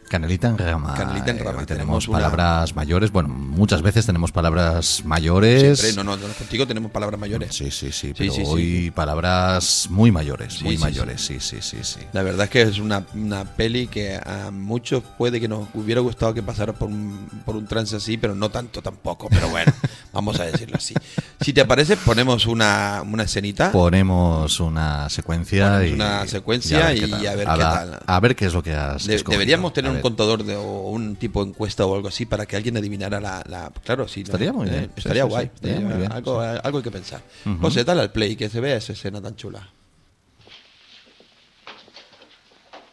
Canelita 0.09 0.47
en 0.49 0.57
rama. 0.57 0.93
Canelita 0.95 1.31
en 1.31 1.37
Eh, 1.37 1.43
rama. 1.43 1.65
Tenemos 1.65 1.67
tenemos 1.67 2.07
una- 2.07 2.17
palabras 2.17 2.75
mayores. 2.75 3.11
Bueno, 3.11 3.29
muchas 3.29 3.81
veces 3.81 4.05
tenemos 4.05 4.31
palabras 4.31 5.03
mayores. 5.05 5.79
Siempre, 5.79 6.03
no, 6.03 6.15
no, 6.17 6.27
no, 6.27 6.33
contigo 6.33 6.67
tenemos 6.67 6.91
palabras 6.91 7.19
mayores. 7.19 7.55
Sí, 7.55 7.71
sí, 7.71 7.91
sí. 7.91 8.07
Sí, 8.09 8.13
Pero 8.17 8.33
sí, 8.33 8.41
sí. 8.43 8.47
hoy 8.51 8.91
palabras 8.91 9.87
muy 9.89 10.11
mayores. 10.11 10.61
Muy 10.61 10.77
mayores, 10.77 11.21
sí, 11.21 11.39
sí, 11.39 11.57
sí, 11.61 11.77
sí. 11.83 11.99
La 12.13 12.23
verdad 12.23 12.45
es 12.45 12.49
que 12.49 12.61
es 12.63 12.79
una, 12.79 13.05
una 13.13 13.45
peli 13.45 13.87
que 13.87 14.15
a 14.15 14.49
muchos 14.51 15.03
puede 15.17 15.39
que 15.39 15.47
nos 15.47 15.67
hubiera 15.73 16.01
gustado 16.01 16.33
que 16.33 16.41
pasara 16.43 16.73
por 16.73 16.89
un, 16.89 17.27
por 17.45 17.55
un 17.55 17.65
trance 17.67 17.95
así, 17.95 18.17
pero 18.17 18.35
no 18.35 18.49
tanto 18.49 18.81
tampoco. 18.81 19.27
Pero 19.29 19.49
bueno, 19.49 19.71
vamos 20.13 20.39
a 20.39 20.45
decirlo 20.45 20.77
así. 20.77 20.93
Si 21.41 21.53
te 21.53 21.63
parece, 21.65 21.95
ponemos 21.97 22.45
una, 22.47 23.03
una 23.05 23.23
escenita. 23.23 23.71
Ponemos 23.71 24.59
una 24.59 25.09
secuencia 25.09 25.73
Ponemos 25.73 25.89
y 25.91 25.93
una 25.93 26.27
secuencia 26.27 26.87
qué 26.93 27.07
y 27.07 27.25
a 27.27 27.35
ver 27.35 27.49
a 27.49 27.53
qué 27.55 27.61
tal. 27.61 27.99
A 28.05 28.19
ver 28.19 28.35
qué 28.35 28.45
es 28.45 28.53
lo 28.53 28.63
que 28.63 28.73
has 28.73 29.05
De- 29.05 29.23
deberíamos 29.27 29.73
tener 29.73 29.98
un 29.99 30.03
contador 30.03 30.43
de, 30.43 30.55
o 30.55 30.89
un 30.89 31.15
tipo 31.15 31.43
de 31.43 31.49
encuesta 31.51 31.85
o 31.85 31.95
algo 31.95 32.07
así 32.07 32.25
para 32.25 32.45
que 32.45 32.55
alguien 32.55 32.75
adivinara 32.77 33.19
la. 33.19 33.43
la- 33.47 33.71
claro, 33.83 34.07
sí. 34.07 34.21
Estaría 34.21 34.51
muy 34.53 34.67
Eh, 34.67 34.71
bien. 34.71 34.83
Sí, 34.85 34.91
estaría 34.97 35.23
sí, 35.23 35.29
guay. 35.29 35.45
Estaría 35.53 35.77
Eh, 35.77 35.79
muy 35.81 35.93
bien, 35.97 36.11
algo, 36.11 36.39
algo 36.41 36.77
hay 36.79 36.83
que 36.83 36.91
pensar. 36.91 37.21
José, 37.61 37.83
dale 37.83 38.01
al 38.01 38.11
play 38.11 38.35
que 38.35 38.49
se 38.49 38.59
vea 38.59 38.75
esa 38.77 38.93
escena 38.93 39.21
tan 39.21 39.35
chula. 39.35 39.67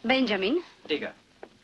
Benjamin, 0.02 0.58
Diga, 0.88 1.14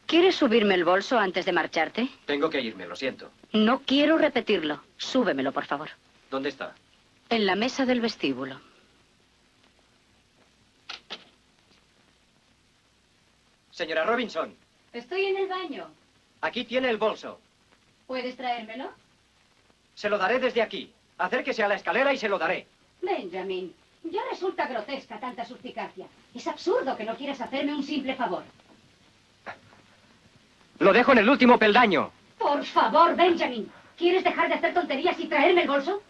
¿quieres 0.06 0.34
subirme 0.34 0.74
el 0.74 0.84
bolso 0.84 1.16
antes 1.18 1.44
de 1.46 1.52
marcharte? 1.52 2.08
tengo 2.26 2.50
que 2.50 2.60
irme, 2.60 2.86
lo 2.86 2.96
siento. 2.96 3.30
No 3.52 3.82
quiero 3.86 4.18
repetirlo. 4.18 4.80
Súbemelo, 4.96 5.52
por 5.52 5.64
favor. 5.66 5.90
¿Dónde 6.30 6.48
está? 6.48 6.74
En 7.30 7.46
la 7.46 7.54
mesa 7.54 7.86
del 7.86 8.00
vestíbulo. 8.00 8.60
Señora 13.70 14.04
Robinson, 14.04 14.54
Estoy 14.92 15.26
en 15.26 15.36
el 15.38 15.48
baño. 15.48 15.88
aquí 16.40 16.64
tiene 16.64 16.90
el 16.90 16.96
bolso. 16.98 17.40
¿Puedes 18.06 18.36
traérmelo? 18.36 18.90
Se 19.94 20.08
lo 20.10 20.18
daré 20.18 20.38
desde 20.38 20.60
aquí. 20.62 20.92
Acérquese 21.18 21.62
a 21.62 21.68
la 21.68 21.76
escalera 21.76 22.12
y 22.12 22.18
se 22.18 22.28
lo 22.28 22.38
daré. 22.38 22.66
Benjamin, 23.00 23.74
ya 24.04 24.20
resulta 24.30 24.66
grotesca 24.66 25.18
tanta 25.20 25.44
suspicacia. 25.44 26.06
Es 26.34 26.46
absurdo 26.46 26.96
que 26.96 27.04
no 27.04 27.14
quieras 27.16 27.40
hacerme 27.40 27.74
un 27.74 27.82
simple 27.82 28.14
favor. 28.16 28.42
Lo 30.78 30.92
dejo 30.92 31.12
en 31.12 31.18
el 31.18 31.28
último 31.30 31.58
peldaño. 31.58 32.10
Por 32.38 32.64
favor, 32.64 33.14
Benjamin. 33.16 33.70
¿Quieres 33.96 34.24
dejar 34.24 34.48
de 34.48 34.54
hacer 34.54 34.74
tonterías 34.74 35.18
y 35.20 35.26
traerme 35.26 35.62
el 35.62 35.68
bolso? 35.68 36.02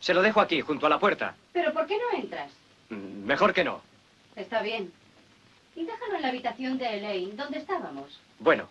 Se 0.00 0.14
lo 0.14 0.22
dejo 0.22 0.40
aquí, 0.40 0.60
junto 0.60 0.86
a 0.86 0.90
la 0.90 0.98
puerta. 0.98 1.34
¿Pero 1.52 1.72
por 1.72 1.86
qué 1.86 1.98
no 1.98 2.18
entras? 2.18 2.50
Mm, 2.90 3.24
Mejor 3.24 3.52
que 3.52 3.64
no. 3.64 3.82
Está 4.38 4.62
bien. 4.62 4.92
Y 5.76 5.84
déjalo 5.84 6.16
en 6.16 6.22
la 6.22 6.28
habitación 6.28 6.78
de 6.78 6.86
Elaine, 6.96 7.36
donde 7.36 7.58
estábamos. 7.58 8.18
Bueno, 8.38 8.68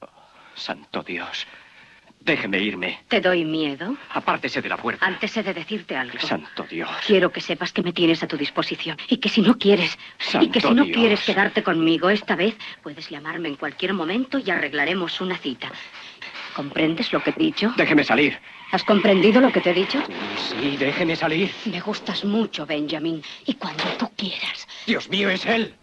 Oh, 0.00 0.08
santo 0.54 1.02
Dios. 1.02 1.46
Déjeme 2.20 2.58
irme. 2.60 3.00
¿Te 3.08 3.20
doy 3.20 3.46
miedo? 3.46 3.96
Apártese 4.10 4.60
de 4.60 4.68
la 4.68 4.76
puerta. 4.76 5.04
Antes 5.06 5.34
he 5.38 5.42
de 5.42 5.54
decirte 5.54 5.96
algo. 5.96 6.18
Santo 6.20 6.66
Dios. 6.70 6.88
Quiero 7.06 7.32
que 7.32 7.40
sepas 7.40 7.72
que 7.72 7.82
me 7.82 7.94
tienes 7.94 8.22
a 8.22 8.28
tu 8.28 8.36
disposición 8.36 8.98
y 9.08 9.16
que 9.16 9.30
si 9.30 9.40
no 9.40 9.56
quieres, 9.56 9.98
y 10.20 10.24
Santo 10.24 10.52
que 10.52 10.60
si 10.60 10.74
no 10.74 10.84
Dios. 10.84 10.96
quieres 10.96 11.20
quedarte 11.24 11.62
conmigo 11.62 12.10
esta 12.10 12.36
vez, 12.36 12.56
puedes 12.82 13.08
llamarme 13.08 13.48
en 13.48 13.56
cualquier 13.56 13.94
momento 13.94 14.38
y 14.38 14.50
arreglaremos 14.50 15.20
una 15.22 15.38
cita. 15.38 15.72
¿Comprendes 16.54 17.10
lo 17.12 17.22
que 17.22 17.30
he 17.30 17.42
dicho? 17.42 17.72
Déjeme 17.76 18.04
salir. 18.04 18.38
¿Has 18.70 18.84
comprendido 18.84 19.40
lo 19.40 19.50
que 19.50 19.60
te 19.62 19.70
he 19.70 19.74
dicho? 19.74 20.02
Sí, 20.36 20.76
déjeme 20.76 21.16
salir. 21.16 21.50
Me 21.64 21.80
gustas 21.80 22.24
mucho, 22.24 22.66
Benjamin, 22.66 23.22
y 23.46 23.54
cuando 23.54 23.82
tú 23.98 24.10
quieras. 24.14 24.68
Dios 24.86 25.08
mío, 25.08 25.30
es 25.30 25.46
él. 25.46 25.74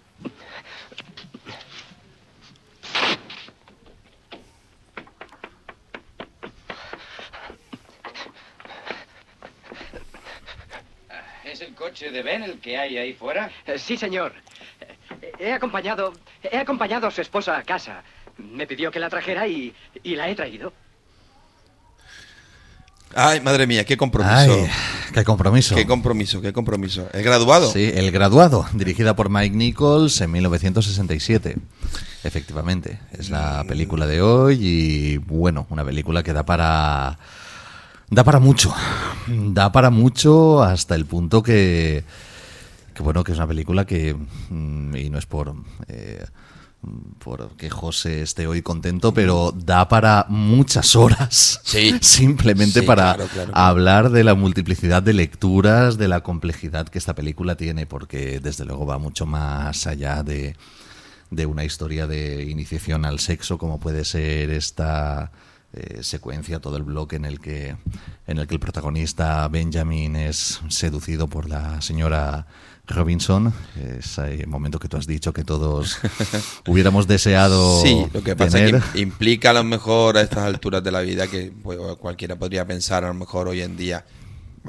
Coche 11.78 12.12
de 12.12 12.24
Ben 12.24 12.44
el 12.44 12.60
que 12.60 12.78
hay 12.78 12.98
ahí 12.98 13.14
fuera? 13.14 13.50
Eh, 13.66 13.78
Sí, 13.78 13.98
señor. 13.98 14.34
Eh, 14.82 15.32
He 15.40 15.54
acompañado, 15.54 16.14
he 16.44 16.58
acompañado 16.58 17.08
a 17.08 17.12
su 17.12 17.22
esposa 17.22 17.58
a 17.58 17.64
casa. 17.64 18.04
Me 18.38 18.68
pidió 18.68 18.92
que 18.92 19.00
la 19.00 19.10
trajera 19.10 19.48
y, 19.48 19.74
y 20.04 20.16
la 20.16 20.30
he 20.30 20.36
traído. 20.36 20.74
Ay, 23.16 23.40
madre 23.42 23.66
mía, 23.66 23.86
qué 23.86 23.96
compromiso. 23.98 24.34
Ay, 24.36 24.70
qué 25.14 25.24
compromiso. 25.24 25.76
Qué 25.76 25.88
compromiso, 25.88 26.42
qué 26.42 26.52
compromiso. 26.54 27.08
¿El 27.14 27.24
graduado? 27.24 27.72
Sí, 27.72 27.90
El 27.96 28.12
Graduado, 28.12 28.68
dirigida 28.74 29.16
por 29.16 29.30
Mike 29.30 29.56
Nichols 29.56 30.20
en 30.22 30.32
1967. 30.34 31.56
Efectivamente, 32.24 33.00
es 33.18 33.30
la 33.30 33.64
película 33.68 34.06
de 34.08 34.22
hoy 34.22 34.58
y 34.62 35.18
bueno, 35.18 35.66
una 35.70 35.86
película 35.86 36.22
que 36.22 36.34
da 36.34 36.46
para 36.46 37.18
da 38.10 38.24
para 38.24 38.40
mucho. 38.40 38.74
Da 39.28 39.72
para 39.72 39.90
mucho 39.90 40.64
hasta 40.64 40.96
el 40.96 41.06
punto 41.06 41.44
que 41.44 42.04
que 42.94 43.04
bueno, 43.04 43.24
que 43.24 43.32
es 43.32 43.38
una 43.38 43.48
película 43.48 43.86
que 43.86 44.16
mm, 44.50 44.96
y 44.96 45.10
no 45.10 45.20
es 45.20 45.26
por 45.28 45.54
eh, 45.88 46.26
por 47.20 47.56
que 47.58 47.70
José 47.70 48.22
esté 48.22 48.48
hoy 48.48 48.62
contento, 48.62 49.14
pero 49.14 49.52
da 49.52 49.88
para 49.88 50.26
muchas 50.30 50.96
horas. 50.96 51.60
Sí. 51.64 51.96
Simplemente 52.02 52.82
Sí, 52.82 52.86
para 52.86 53.16
claro, 53.16 53.30
claro. 53.32 53.52
hablar 53.54 54.10
de 54.10 54.24
la 54.24 54.36
multiplicidad 54.36 55.04
de 55.04 55.14
lecturas, 55.14 55.98
de 55.98 56.08
la 56.08 56.22
complejidad 56.22 56.88
que 56.88 56.98
esta 56.98 57.16
película 57.16 57.56
tiene, 57.56 57.86
porque 57.86 58.40
desde 58.40 58.66
luego 58.66 58.86
va 58.86 58.98
mucho 58.98 59.26
más 59.26 59.86
allá 59.88 60.24
de, 60.24 60.56
de 61.30 61.46
una 61.46 61.66
historia 61.66 62.08
de 62.08 62.44
iniciación 62.44 63.06
al 63.06 63.20
sexo, 63.20 63.58
como 63.58 63.80
puede 63.80 64.06
ser 64.06 64.50
esta 64.52 65.32
eh, 65.78 66.04
secuencia, 66.04 66.60
todo 66.60 66.78
el 66.78 66.84
bloque 66.84 67.16
en 67.16 67.26
el 67.26 67.40
que 67.40 67.76
en 68.26 68.38
el 68.40 68.48
que 68.48 68.56
el 68.56 68.60
protagonista 68.60 69.48
Benjamin 69.48 70.16
es 70.16 70.60
seducido 70.70 71.28
por 71.28 71.48
la 71.48 71.82
señora 71.82 72.48
Robinson, 72.88 73.54
ese 73.76 74.48
momento 74.48 74.80
que 74.80 74.88
tú 74.88 74.98
has 74.98 75.08
dicho 75.08 75.34
que 75.34 75.44
todos 75.44 76.00
hubiéramos 76.68 77.06
deseado 77.06 77.82
Sí, 77.82 78.06
lo 78.14 78.24
que 78.24 78.36
pasa 78.36 78.58
tener. 78.58 78.76
es 78.76 78.84
que 78.86 79.00
implica 79.00 79.50
a 79.52 79.54
lo 79.54 79.64
mejor 79.64 80.18
a 80.18 80.22
estas 80.22 80.40
alturas 80.46 80.84
de 80.84 80.92
la 80.92 81.02
vida 81.02 81.28
que 81.28 81.52
pues, 81.64 81.78
cualquiera 82.00 82.38
podría 82.38 82.66
pensar 82.66 83.04
a 83.04 83.10
lo 83.10 83.14
mejor 83.14 83.48
hoy 83.50 83.62
en 83.62 83.76
día, 83.78 84.06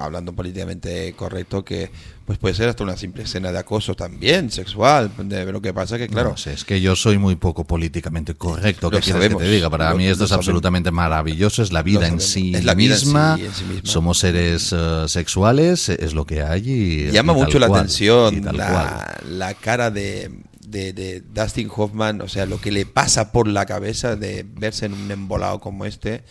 hablando 0.00 0.32
políticamente 0.32 1.12
correcto, 1.14 1.64
que 1.64 1.90
pues 2.26 2.38
puede 2.38 2.54
ser 2.54 2.68
hasta 2.68 2.84
una 2.84 2.96
simple 2.96 3.22
escena 3.22 3.50
de 3.52 3.58
acoso 3.58 3.94
también, 3.94 4.50
sexual. 4.50 5.10
De, 5.24 5.50
lo 5.50 5.62
que 5.62 5.72
pasa 5.72 5.96
es 5.96 6.02
que, 6.02 6.08
claro, 6.08 6.30
No 6.30 6.36
sé, 6.36 6.52
es 6.52 6.64
que 6.64 6.80
yo 6.80 6.94
soy 6.94 7.16
muy 7.18 7.36
poco 7.36 7.64
políticamente 7.64 8.34
correcto. 8.34 8.90
¿Qué 8.90 8.98
quieres 9.00 9.12
sabemos, 9.14 9.40
que 9.42 9.48
te 9.48 9.54
diga? 9.54 9.70
Para 9.70 9.90
lo- 9.90 9.96
mí 9.96 10.06
esto 10.06 10.24
es 10.24 10.28
sabemos. 10.30 10.46
absolutamente 10.46 10.90
maravilloso. 10.90 11.62
Es 11.62 11.72
la 11.72 11.82
vida 11.82 12.06
en 12.06 12.20
sí, 12.20 12.54
Es 12.54 12.64
la 12.64 12.74
vida 12.74 12.94
en 12.94 13.00
sí, 13.00 13.06
misma. 13.06 13.38
en 13.40 13.54
sí 13.54 13.64
misma. 13.64 13.90
Somos 13.90 14.18
seres 14.18 14.74
eh, 14.76 15.04
sexuales, 15.08 15.88
es 15.88 16.12
lo 16.14 16.26
que 16.26 16.42
hay. 16.42 16.68
Y, 16.70 17.10
llama 17.12 17.32
y 17.32 17.36
mucho 17.36 17.58
la 17.58 17.68
cual, 17.68 17.80
atención 17.80 18.44
la, 18.56 19.16
la 19.26 19.54
cara 19.54 19.90
de, 19.90 20.30
de, 20.66 20.92
de 20.92 21.22
Dustin 21.32 21.70
Hoffman, 21.74 22.20
o 22.20 22.28
sea, 22.28 22.44
lo 22.44 22.60
que 22.60 22.70
le 22.70 22.84
pasa 22.84 23.32
por 23.32 23.48
la 23.48 23.64
cabeza 23.64 24.16
de 24.16 24.44
verse 24.46 24.84
en 24.84 24.92
un 24.92 25.10
embolado 25.10 25.60
como 25.60 25.86
este. 25.86 26.24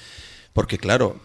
Porque 0.58 0.80
claro, 0.80 1.18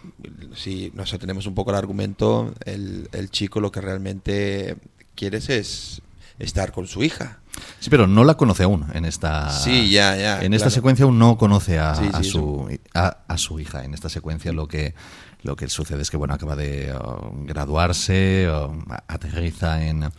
si 0.54 0.92
nos 0.94 1.14
atenemos 1.14 1.46
un 1.46 1.54
poco 1.54 1.70
al 1.70 1.76
argumento, 1.76 2.52
el, 2.66 3.08
el 3.12 3.30
chico 3.30 3.62
lo 3.62 3.72
que 3.72 3.80
realmente 3.80 4.76
quieres 5.14 5.48
es 5.48 6.02
estar 6.38 6.70
con 6.70 6.86
su 6.86 7.02
hija. 7.02 7.38
Sí, 7.80 7.88
pero 7.88 8.06
no 8.06 8.24
la 8.24 8.34
conoce 8.34 8.64
aún 8.64 8.84
en 8.92 9.06
esta. 9.06 9.48
Sí, 9.48 9.90
ya, 9.90 10.16
ya, 10.18 10.42
En 10.42 10.52
esta 10.52 10.66
claro. 10.66 10.74
secuencia 10.74 11.04
aún 11.06 11.18
no 11.18 11.38
conoce 11.38 11.78
a, 11.78 11.94
Sí, 11.94 12.10
a 12.12 12.22
sí, 12.22 12.28
su, 12.28 12.78
a, 12.92 13.20
a 13.26 13.38
su 13.38 13.58
hija. 13.58 13.86
En 13.86 13.94
esta 13.94 14.10
secuencia 14.10 14.52
lo 14.52 14.68
que 14.68 14.94
lo 15.40 15.56
que 15.56 15.70
sucede 15.70 16.02
es 16.02 16.10
que 16.10 16.18
bueno 16.18 16.34
acaba 16.34 16.54
de 16.54 16.94
uh, 16.94 17.46
graduarse, 17.46 18.50
uh, 18.50 18.70
aterriza 19.08 19.82
en 19.82 20.02
eh, 20.02 20.10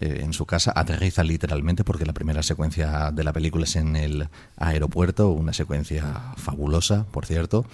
en 0.00 0.32
su 0.32 0.44
casa, 0.44 0.72
aterriza 0.74 1.22
literalmente 1.22 1.84
porque 1.84 2.04
la 2.04 2.14
primera 2.14 2.42
secuencia 2.42 3.12
de 3.12 3.22
la 3.22 3.32
película 3.32 3.62
es 3.62 3.76
en 3.76 3.94
el 3.94 4.28
aeropuerto, 4.56 5.30
una 5.30 5.52
secuencia 5.52 6.32
fabulosa, 6.36 7.06
por 7.12 7.26
cierto. 7.26 7.64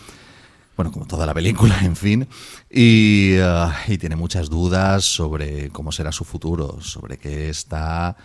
Bueno, 0.77 0.93
como 0.93 1.07
toda 1.07 1.25
la 1.27 1.35
película, 1.35 1.79
en 1.83 1.97
fin. 1.97 2.29
Y, 2.71 3.37
uh, 3.39 3.71
y 3.89 3.99
tiene 3.99 4.17
muchas 4.17 4.51
dudas 4.51 5.05
sobre 5.05 5.71
cómo 5.71 5.91
será 5.93 6.13
su 6.13 6.25
futuro, 6.25 6.81
sobre 6.81 7.17
qué 7.19 7.49
está 7.49 8.17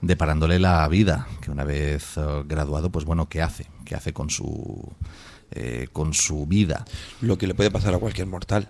deparándole 0.00 0.58
la 0.58 0.86
vida, 0.88 1.26
que 1.40 1.50
una 1.50 1.64
vez 1.64 2.16
uh, 2.16 2.44
graduado, 2.46 2.90
pues 2.90 3.04
bueno, 3.04 3.28
¿qué 3.28 3.42
hace? 3.42 3.66
¿Qué 3.84 3.94
hace 3.94 4.12
con 4.12 4.30
su, 4.30 4.92
eh, 5.50 5.88
con 5.92 6.14
su 6.14 6.46
vida? 6.46 6.84
Lo 7.22 7.38
que 7.38 7.46
le 7.46 7.54
puede 7.54 7.70
pasar 7.70 7.94
a 7.94 7.98
cualquier 7.98 8.26
mortal. 8.26 8.68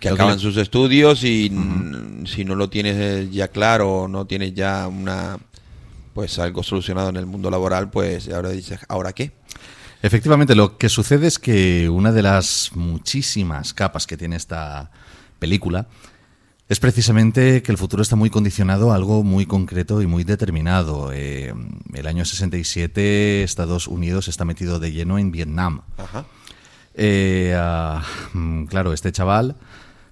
Que 0.00 0.08
que 0.08 0.14
acaban 0.14 0.34
le- 0.36 0.40
sus 0.40 0.56
estudios 0.56 1.22
y 1.24 1.50
mm, 1.50 2.26
si 2.26 2.44
no 2.44 2.54
lo 2.54 2.68
tienes 2.70 2.96
eh, 2.96 3.28
ya 3.30 3.48
claro, 3.48 4.08
no 4.08 4.26
tienes 4.26 4.54
ya 4.54 4.88
una 4.88 5.38
pues 6.14 6.38
algo 6.38 6.62
solucionado 6.62 7.08
en 7.08 7.16
el 7.16 7.24
mundo 7.26 7.50
laboral, 7.50 7.90
pues 7.90 8.28
ahora 8.28 8.50
dices, 8.50 8.80
¿ahora 8.88 9.12
qué? 9.12 9.32
Efectivamente, 10.02 10.56
lo 10.56 10.76
que 10.78 10.88
sucede 10.88 11.28
es 11.28 11.38
que 11.38 11.88
una 11.88 12.10
de 12.10 12.22
las 12.22 12.72
muchísimas 12.74 13.72
capas 13.72 14.06
que 14.06 14.16
tiene 14.16 14.34
esta 14.34 14.90
película 15.38 15.86
es 16.68 16.80
precisamente 16.80 17.62
que 17.62 17.70
el 17.70 17.78
futuro 17.78 18.02
está 18.02 18.16
muy 18.16 18.28
condicionado 18.28 18.90
a 18.90 18.96
algo 18.96 19.22
muy 19.22 19.46
concreto 19.46 20.02
y 20.02 20.06
muy 20.06 20.24
determinado. 20.24 21.12
Eh, 21.12 21.54
el 21.92 22.06
año 22.06 22.24
67 22.24 23.44
Estados 23.44 23.86
Unidos 23.86 24.26
está 24.26 24.44
metido 24.44 24.80
de 24.80 24.90
lleno 24.90 25.18
en 25.18 25.30
Vietnam. 25.30 25.82
Ajá. 25.98 26.24
Eh, 26.94 27.54
ah, 27.56 28.02
mm, 28.32 28.64
claro, 28.64 28.92
este 28.92 29.12
chaval, 29.12 29.56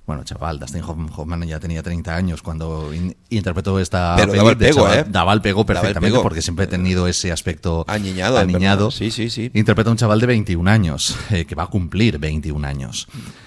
bueno, 0.07 0.25
chaval, 0.25 0.59
Dustin 0.59 0.83
Hoff- 0.83 1.11
Hoffman 1.19 1.43
ya 1.47 1.61
tenía 1.61 1.83
30 1.83 2.17
años 2.17 2.43
cuando 2.43 2.93
in- 2.93 3.17
interpretó 3.29 3.79
esta 3.79 4.15
Pero 4.17 4.29
peli 4.33 4.39
daba 4.39 4.51
el 4.53 4.59
de 4.59 4.67
pego, 4.67 4.81
chaval. 4.83 4.99
¿eh? 4.99 5.05
Daba 5.09 5.33
el 5.33 5.41
pego 5.41 5.63
Daba 5.65 5.73
el 5.73 5.83
perfectamente 5.83 6.19
porque 6.23 6.43
siempre 6.43 6.65
ha 6.65 6.69
tenido 6.69 7.07
ese 7.07 7.31
aspecto 7.31 7.85
Aniñado, 7.87 8.39
aniñado. 8.39 8.91
Sí, 8.91 9.11
sí, 9.11 9.31
sí. 9.31 9.51
Interpreta 9.55 9.91
a 9.91 9.93
un 9.93 9.99
chaval 9.99 10.19
de 10.21 10.27
21 10.27 10.69
años, 10.71 11.17
eh, 11.31 11.45
que 11.45 11.55
va 11.55 11.65
a 11.65 11.69
cumplir 11.69 12.19
21 12.19 12.67
años. 12.67 13.07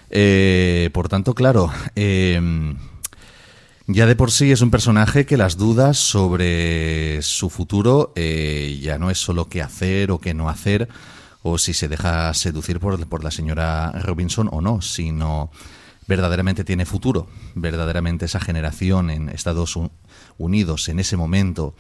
Eh, 0.10 0.90
por 0.94 1.10
tanto, 1.10 1.34
claro, 1.34 1.72
eh, 1.96 2.40
ya 3.88 4.06
de 4.06 4.16
por 4.16 4.32
sí 4.32 4.52
es 4.52 4.62
un 4.62 4.72
personaje 4.72 5.26
que 5.26 5.36
las 5.36 5.58
dudas 5.58 5.98
sobre 5.98 7.22
su 7.22 7.50
futuro 7.50 8.14
eh, 8.16 8.80
ya 8.82 8.98
no 8.98 9.10
es 9.10 9.18
solo 9.18 9.50
qué 9.50 9.62
hacer 9.62 10.12
o 10.12 10.20
qué 10.20 10.34
no 10.34 10.48
hacer, 10.50 10.88
o 11.42 11.58
si 11.58 11.74
se 11.74 11.90
deja 11.90 12.34
seducir 12.34 12.80
por, 12.80 13.06
por 13.08 13.24
la 13.26 13.32
señora 13.32 13.92
Robinson 13.92 14.48
o 14.54 14.62
no, 14.62 14.82
sino 14.82 15.52
verdaderamente 16.08 16.64
tiene 16.64 16.86
futuro, 16.86 17.28
verdaderamente 17.56 18.26
esa 18.26 18.40
generación 18.40 19.10
en 19.10 19.30
Estados 19.30 19.76
Un- 19.76 19.92
Unidos 20.38 20.90
en 20.90 21.00
ese 21.00 21.16
momento 21.18 21.76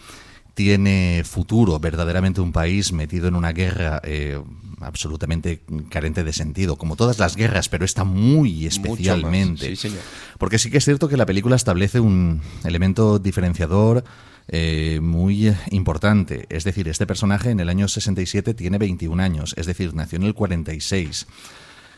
tiene 0.53 1.23
futuro, 1.25 1.79
verdaderamente 1.79 2.39
un 2.39 2.51
país 2.51 2.93
metido 2.93 3.27
en 3.27 3.35
una 3.35 3.51
guerra 3.53 3.99
eh, 4.03 4.39
absolutamente 4.81 5.61
carente 5.89 6.23
de 6.23 6.31
sentido, 6.31 6.75
como 6.77 6.95
todas 6.95 7.17
las 7.17 7.35
guerras, 7.35 7.69
pero 7.69 7.85
esta 7.85 8.03
muy 8.03 8.67
especialmente. 8.67 9.69
sí, 9.69 9.75
señor. 9.75 10.01
Porque 10.37 10.59
sí 10.59 10.69
que 10.69 10.77
es 10.77 10.85
cierto 10.85 11.09
que 11.09 11.17
la 11.17 11.25
película 11.25 11.55
establece 11.55 11.99
un 11.99 12.41
elemento 12.63 13.17
diferenciador 13.17 14.03
eh, 14.47 14.99
muy 15.01 15.55
importante. 15.71 16.45
Es 16.49 16.65
decir, 16.65 16.87
este 16.87 17.07
personaje 17.07 17.49
en 17.49 17.59
el 17.59 17.69
año 17.69 17.87
67 17.87 18.53
tiene 18.53 18.77
21 18.77 19.23
años, 19.23 19.55
es 19.57 19.65
decir, 19.65 19.95
nació 19.95 20.17
en 20.17 20.23
el 20.23 20.35
46. 20.35 21.25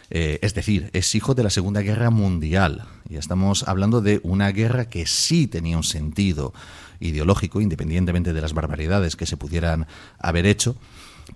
Eh, 0.10 0.40
es 0.42 0.54
decir, 0.54 0.90
es 0.94 1.16
hijo 1.16 1.34
de 1.34 1.44
la 1.44 1.50
Segunda 1.50 1.82
Guerra 1.82 2.10
Mundial. 2.10 2.86
Y 3.10 3.18
estamos 3.18 3.68
hablando 3.68 4.02
de 4.02 4.20
una 4.24 4.52
guerra 4.52 4.90
que 4.90 5.06
sí 5.06 5.48
tenía 5.48 5.78
un 5.78 5.84
sentido 5.84 6.54
ideológico, 7.00 7.62
independientemente 7.62 8.34
de 8.34 8.42
las 8.42 8.54
barbaridades 8.54 9.16
que 9.16 9.26
se 9.26 9.38
pudieran 9.38 9.88
haber 10.20 10.46
hecho, 10.46 10.76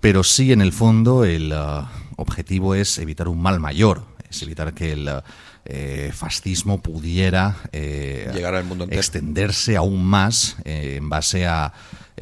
pero 0.00 0.22
sí 0.24 0.52
en 0.52 0.60
el 0.60 0.72
fondo 0.72 1.24
el 1.24 1.52
ah, 1.52 1.90
objetivo 2.16 2.74
es 2.74 2.98
evitar 2.98 3.28
un 3.28 3.42
mal 3.42 3.60
mayor, 3.60 4.04
es 4.28 4.42
evitar 4.42 4.72
que 4.74 4.92
el 4.92 5.08
ah, 5.08 5.24
eh, 5.64 6.10
fascismo 6.14 6.80
pudiera 6.80 7.56
eh, 7.72 8.30
Llegar 8.32 8.54
al 8.54 8.64
mundo 8.64 8.86
extenderse 8.90 9.76
aún 9.76 10.04
más 10.04 10.56
en 10.64 11.08
base 11.10 11.46
a, 11.46 11.72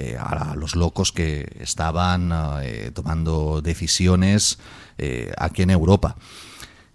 eh, 0.01 0.17
a 0.17 0.55
los 0.55 0.77
locos 0.77 1.11
que 1.11 1.57
estaban 1.59 2.31
eh, 2.63 2.93
tomando 2.95 3.61
decisiones 3.63 4.61
eh, 4.99 5.33
aquí 5.39 5.63
en 5.63 5.71
Europa. 5.71 6.17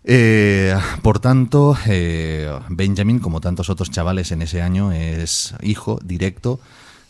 Eh, 0.03 0.75
por 1.01 1.19
tanto, 1.19 1.77
eh, 1.87 2.51
Benjamin, 2.67 3.19
como 3.19 3.39
tantos 3.39 3.69
otros 3.69 3.89
chavales 3.91 4.33
en 4.33 4.41
ese 4.41 4.61
año, 4.61 4.91
es 4.91 5.55
hijo 5.61 5.99
directo 6.03 6.59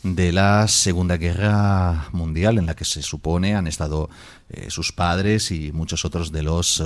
de 0.04 0.32
la 0.32 0.68
Segunda 0.68 1.18
Guerra 1.18 2.10
Mundial, 2.12 2.60
en 2.60 2.68
la 2.68 2.76
que 2.76 2.86
se 2.86 3.02
supone 3.02 3.56
han 3.56 3.68
estado 3.68 4.10
sus 4.68 4.92
padres 4.92 5.50
y 5.50 5.72
muchos 5.72 6.06
otros 6.06 6.32
de 6.32 6.44
los 6.44 6.84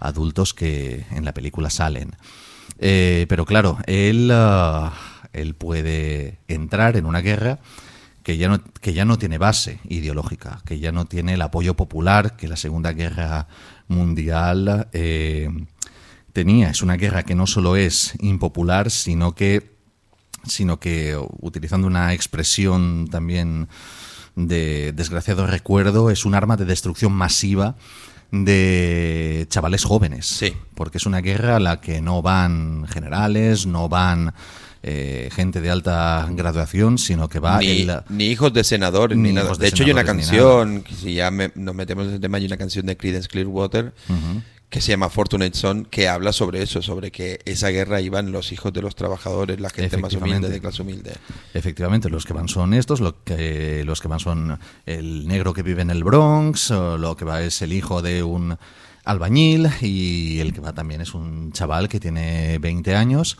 adultos 0.00 0.52
que 0.52 1.06
en 1.12 1.24
la 1.24 1.32
película 1.32 1.70
salen. 1.70 2.16
Pero 2.78 3.46
claro, 3.46 3.78
él, 3.86 4.32
él 5.32 5.54
puede 5.54 6.38
entrar 6.48 6.96
en 6.96 7.06
una 7.06 7.20
guerra 7.20 7.60
que 8.26 8.36
ya, 8.36 8.48
no, 8.48 8.60
que 8.80 8.92
ya 8.92 9.04
no 9.04 9.18
tiene 9.18 9.38
base 9.38 9.78
ideológica, 9.88 10.60
que 10.66 10.80
ya 10.80 10.90
no 10.90 11.04
tiene 11.04 11.34
el 11.34 11.42
apoyo 11.42 11.74
popular 11.74 12.34
que 12.36 12.48
la 12.48 12.56
Segunda 12.56 12.92
Guerra 12.92 13.46
Mundial 13.86 14.88
eh, 14.92 15.48
tenía. 16.32 16.70
Es 16.70 16.82
una 16.82 16.96
guerra 16.96 17.22
que 17.22 17.36
no 17.36 17.46
solo 17.46 17.76
es 17.76 18.14
impopular, 18.18 18.90
sino 18.90 19.36
que, 19.36 19.76
sino 20.44 20.80
que 20.80 21.16
utilizando 21.38 21.86
una 21.86 22.14
expresión 22.14 23.06
también 23.12 23.68
de 24.34 24.90
desgraciado 24.92 25.46
recuerdo, 25.46 26.10
es 26.10 26.24
un 26.24 26.34
arma 26.34 26.56
de 26.56 26.64
destrucción 26.64 27.12
masiva 27.12 27.76
de 28.32 29.46
chavales 29.50 29.84
jóvenes. 29.84 30.40
Porque 30.74 30.98
es 30.98 31.06
una 31.06 31.20
guerra 31.20 31.58
a 31.58 31.60
la 31.60 31.80
que 31.80 32.02
no 32.02 32.22
van 32.22 32.88
generales, 32.88 33.68
no 33.68 33.88
van 33.88 34.34
eh, 34.88 35.28
gente 35.32 35.60
de 35.60 35.68
alta 35.70 36.28
graduación, 36.30 36.96
sino 36.98 37.28
que 37.28 37.40
va 37.40 37.58
ni, 37.58 37.66
el- 37.82 38.02
ni 38.08 38.26
hijos 38.26 38.52
de 38.52 38.62
senadores 38.62 39.18
ni, 39.18 39.32
nada. 39.32 39.48
de 39.58 39.64
De 39.64 39.68
hecho, 39.68 39.82
hay 39.84 39.90
una 39.90 40.04
canción, 40.04 40.84
si 41.02 41.14
ya 41.14 41.30
me- 41.32 41.50
nos 41.56 41.74
metemos 41.74 42.06
en 42.06 42.14
el 42.14 42.20
tema, 42.20 42.38
hay 42.38 42.46
una 42.46 42.56
canción 42.56 42.86
de 42.86 42.96
Creedence 42.96 43.28
Clearwater 43.28 43.92
que 44.70 44.80
se 44.80 44.90
llama 44.92 45.08
Fortunate 45.08 45.56
Son, 45.56 45.84
que 45.86 46.08
habla 46.08 46.32
sobre 46.32 46.62
eso, 46.62 46.82
sobre 46.82 47.10
que 47.10 47.40
esa 47.44 47.68
guerra 47.68 48.00
iban 48.00 48.30
los 48.32 48.50
hijos 48.52 48.72
de 48.72 48.82
los 48.82 48.94
trabajadores, 48.96 49.60
la 49.60 49.70
gente 49.70 49.96
más 50.02 50.12
humilde, 50.14 50.48
de 50.54 50.60
clase 50.60 50.82
humilde. 50.82 51.12
Efectivamente, 51.54 52.08
los 52.10 52.24
que 52.24 52.32
van 52.32 52.48
son 52.48 52.74
estos, 52.74 53.00
lo 53.00 53.22
que, 53.24 53.82
los 53.84 54.00
que 54.00 54.08
van 54.08 54.20
son 54.20 54.58
el 54.84 55.26
negro 55.28 55.52
que 55.54 55.62
vive 55.62 55.82
en 55.82 55.90
el 55.90 56.02
Bronx, 56.04 56.70
o 56.72 56.96
lo 56.98 57.16
que 57.16 57.24
va 57.24 57.42
es 57.42 57.62
el 57.62 57.72
hijo 57.72 58.02
de 58.02 58.22
un 58.24 58.56
albañil 59.04 59.68
y 59.82 60.40
el 60.40 60.52
que 60.52 60.60
va 60.60 60.72
también 60.72 61.00
es 61.00 61.14
un 61.14 61.52
chaval 61.52 61.88
que 61.88 62.00
tiene 62.00 62.58
20 62.58 62.96
años 62.96 63.38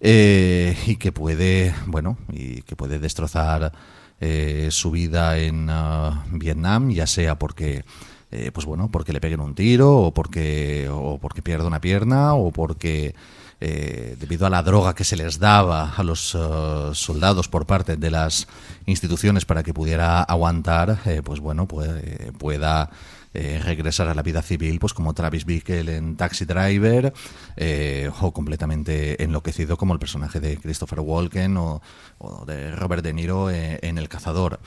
eh, 0.00 0.76
y 0.86 0.96
que 0.96 1.12
puede, 1.12 1.74
bueno, 1.86 2.18
y 2.32 2.62
que 2.62 2.76
puede 2.76 2.98
destrozar 2.98 3.72
eh, 4.20 4.68
su 4.70 4.90
vida 4.90 5.38
en 5.38 5.68
ah, 5.70 6.24
Vietnam, 6.32 6.90
ya 6.90 7.06
sea 7.06 7.38
porque 7.38 7.84
eh, 8.32 8.50
pues 8.52 8.66
bueno, 8.66 8.90
porque 8.90 9.12
le 9.12 9.20
peguen 9.20 9.40
un 9.40 9.54
tiro 9.54 9.96
o 9.96 10.12
porque 10.12 10.88
o 10.90 11.18
porque 11.18 11.42
pierda 11.42 11.66
una 11.66 11.80
pierna 11.80 12.34
o 12.34 12.50
porque 12.50 13.14
eh, 13.60 14.16
debido 14.18 14.46
a 14.46 14.50
la 14.50 14.62
droga 14.62 14.94
que 14.94 15.04
se 15.04 15.16
les 15.16 15.38
daba 15.38 15.94
a 15.96 16.02
los 16.02 16.34
eh, 16.34 16.90
soldados 16.92 17.48
por 17.48 17.66
parte 17.66 17.96
de 17.96 18.10
las 18.10 18.48
instituciones 18.84 19.44
para 19.46 19.62
que 19.62 19.72
pudiera 19.72 20.22
aguantar, 20.22 20.98
eh, 21.06 21.22
pues 21.24 21.40
bueno, 21.40 21.66
puede- 21.66 22.32
pueda 22.38 22.90
eh, 23.38 23.60
regresar 23.62 24.08
a 24.08 24.14
la 24.14 24.22
vida 24.22 24.40
civil, 24.40 24.78
pues 24.78 24.94
como 24.94 25.12
Travis 25.12 25.44
Bickle 25.44 25.94
en 25.94 26.16
Taxi 26.16 26.46
Driver, 26.46 27.12
eh, 27.56 28.10
o 28.20 28.32
completamente 28.32 29.22
enloquecido 29.22 29.76
como 29.76 29.92
el 29.92 29.98
personaje 29.98 30.40
de 30.40 30.56
Christopher 30.56 31.00
Walken 31.00 31.58
o, 31.58 31.82
o 32.16 32.46
de 32.46 32.70
Robert 32.72 33.02
De 33.02 33.12
Niro 33.12 33.50
eh, 33.50 33.78
en 33.82 33.98
El 33.98 34.08
Cazador. 34.08 34.58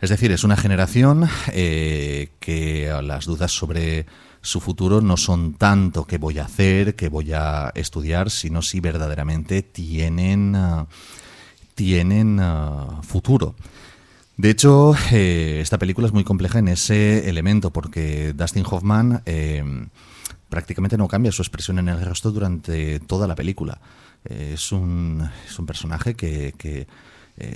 Es 0.00 0.10
decir, 0.10 0.32
es 0.32 0.44
una 0.44 0.56
generación 0.56 1.28
que 1.46 3.00
las 3.02 3.24
dudas 3.24 3.52
sobre 3.52 4.06
su 4.42 4.60
futuro 4.60 5.00
no 5.00 5.16
son 5.16 5.54
tanto 5.54 6.04
qué 6.04 6.18
voy 6.18 6.38
a 6.38 6.44
hacer, 6.44 6.96
qué 6.96 7.08
voy 7.08 7.32
a 7.32 7.72
estudiar, 7.74 8.30
sino 8.30 8.62
si 8.62 8.80
verdaderamente 8.80 9.62
tienen, 9.62 10.54
ah, 10.56 10.86
tienen 11.74 12.38
ah, 12.40 13.00
futuro. 13.02 13.54
De 14.40 14.48
hecho, 14.48 14.94
eh, 15.12 15.58
esta 15.60 15.76
película 15.76 16.06
es 16.06 16.14
muy 16.14 16.24
compleja 16.24 16.60
en 16.60 16.68
ese 16.68 17.28
elemento 17.28 17.74
porque 17.74 18.32
Dustin 18.32 18.64
Hoffman 18.64 19.22
eh, 19.26 19.62
prácticamente 20.48 20.96
no 20.96 21.08
cambia 21.08 21.30
su 21.30 21.42
expresión 21.42 21.78
en 21.78 21.90
el 21.90 22.02
rostro 22.02 22.30
durante 22.30 23.00
toda 23.00 23.28
la 23.28 23.34
película. 23.34 23.82
Eh, 24.24 24.52
es, 24.54 24.72
un, 24.72 25.28
es 25.46 25.58
un 25.58 25.66
personaje 25.66 26.14
que, 26.14 26.54
que, 26.56 26.86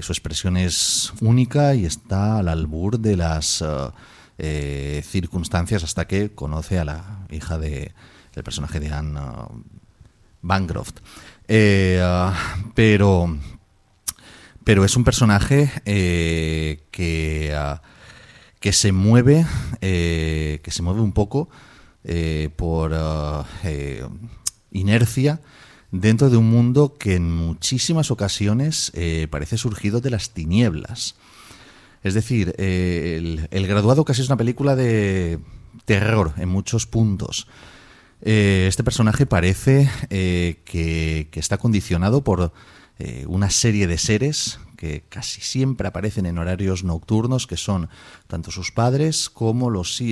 su 0.01 0.13
expresión 0.13 0.59
es 0.59 1.15
única 1.23 1.75
y 1.75 1.87
está 1.87 2.39
al 2.39 2.49
albur 2.49 2.99
de 2.99 3.17
las 3.17 3.65
eh, 4.37 5.03
circunstancias 5.07 5.85
hasta 5.85 6.07
que 6.07 6.33
conoce 6.35 6.79
a 6.79 6.85
la 6.85 7.27
hija 7.31 7.59
de, 7.59 7.93
del 8.35 8.45
personaje 8.45 8.79
de 8.79 8.93
Anne 8.93 9.19
uh, 9.21 9.63
Bancroft. 10.43 10.99
Ah, 11.49 12.35
pero, 12.75 13.39
pero 14.65 14.85
es 14.85 14.97
un 14.97 15.05
personaje 15.05 15.71
eh, 15.85 16.81
que, 16.91 17.55
ah, 17.55 17.83
que 18.65 18.73
se 18.73 18.93
mueve, 18.93 19.45
eh, 19.83 20.61
que 20.63 20.71
se 20.71 20.83
mueve 20.83 21.03
un 21.03 21.13
poco 21.13 21.51
eh, 22.03 22.49
por 22.57 22.93
ah, 22.95 23.45
eh, 23.63 24.07
inercia 24.73 25.43
dentro 25.91 26.31
de 26.31 26.39
un 26.39 26.49
mundo 26.49 26.97
que 26.99 27.17
en 27.17 27.31
muchísimas 27.31 28.11
ocasiones 28.11 28.91
parece 29.31 29.59
surgido 29.59 30.01
de 30.01 30.11
las 30.11 30.31
tinieblas. 30.31 31.15
Es 32.03 32.15
decir, 32.15 32.55
el, 32.59 33.47
el 33.51 33.67
graduado 33.67 34.05
casi 34.05 34.23
es 34.23 34.29
una 34.29 34.39
película 34.39 34.75
de 34.75 35.39
terror 35.85 36.33
en 36.39 36.49
muchos 36.49 36.87
puntos. 36.87 37.47
Este 38.23 38.83
personaje 38.83 39.25
parece 39.25 39.89
que, 40.09 41.29
que 41.31 41.41
está 41.41 41.59
condicionado 41.59 42.25
por 42.25 42.53
eh, 42.99 43.25
una 43.29 43.51
serie 43.51 43.87
de 43.87 43.99
seres 43.99 44.59
que 44.77 45.05
casi 45.09 45.41
siempre 45.41 45.89
aparecen 45.89 46.27
en 46.27 46.39
horarios 46.39 46.85
nocturnos, 46.85 47.47
que 47.47 47.57
son 47.57 47.89
tanto 48.27 48.51
sus 48.51 48.71
padres 48.71 49.31
como 49.31 49.71
los, 49.71 50.03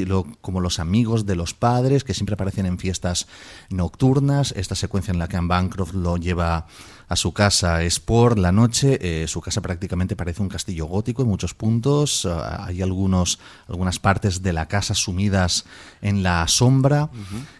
como 0.40 0.60
los 0.60 0.78
amigos 0.78 1.26
de 1.26 1.36
los 1.36 1.52
padres, 1.52 2.04
que 2.04 2.14
siempre 2.14 2.34
aparecen 2.34 2.66
en 2.66 2.78
fiestas 2.78 3.26
nocturnas. 3.70 4.52
Esta 4.56 4.74
secuencia 4.74 5.12
en 5.12 5.18
la 5.18 5.28
que 5.28 5.36
Anne 5.36 5.48
Bancroft 5.48 5.94
lo 5.94 6.16
lleva 6.16 6.66
a 7.09 7.16
su 7.16 7.32
casa 7.32 7.82
es 7.82 8.00
por 8.00 8.38
la 8.38 8.52
noche. 8.52 8.98
eh, 9.02 9.28
su 9.28 9.40
casa 9.40 9.60
prácticamente 9.60 10.16
parece 10.16 10.40
un 10.40 10.48
castillo 10.48 10.86
gótico 10.86 11.22
en 11.22 11.28
muchos 11.28 11.52
puntos. 11.52 12.24
Ah, 12.24 12.64
hay 12.66 12.80
algunos, 12.80 13.38
algunas 13.68 13.98
partes 13.98 14.42
de 14.42 14.52
la 14.52 14.68
casa 14.68 14.94
sumidas 14.94 15.66
en 16.00 16.22
la 16.22 16.48
sombra. 16.48 17.10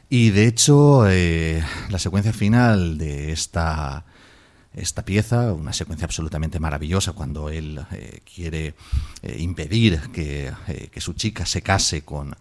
Y 0.09 0.31
de 0.31 0.47
hecho, 0.47 1.09
eh, 1.09 1.63
la 1.91 1.99
secuencia 1.99 2.33
final 2.33 2.97
de 2.97 3.33
esta, 3.33 4.07
esta 4.75 5.05
pieza, 5.05 5.53
una 5.53 5.73
secuencia 5.73 6.05
absolutamente 6.07 6.59
maravillosa 6.59 7.13
cuando 7.13 7.51
él 7.51 7.81
eh, 7.93 8.21
quiere 8.35 8.75
eh, 9.23 9.37
impedir 9.39 10.01
que, 10.13 10.51
eh, 10.69 10.89
que 10.91 11.01
su 11.01 11.13
chica 11.13 11.45
se 11.47 11.63
case 11.63 12.03
con, 12.03 12.35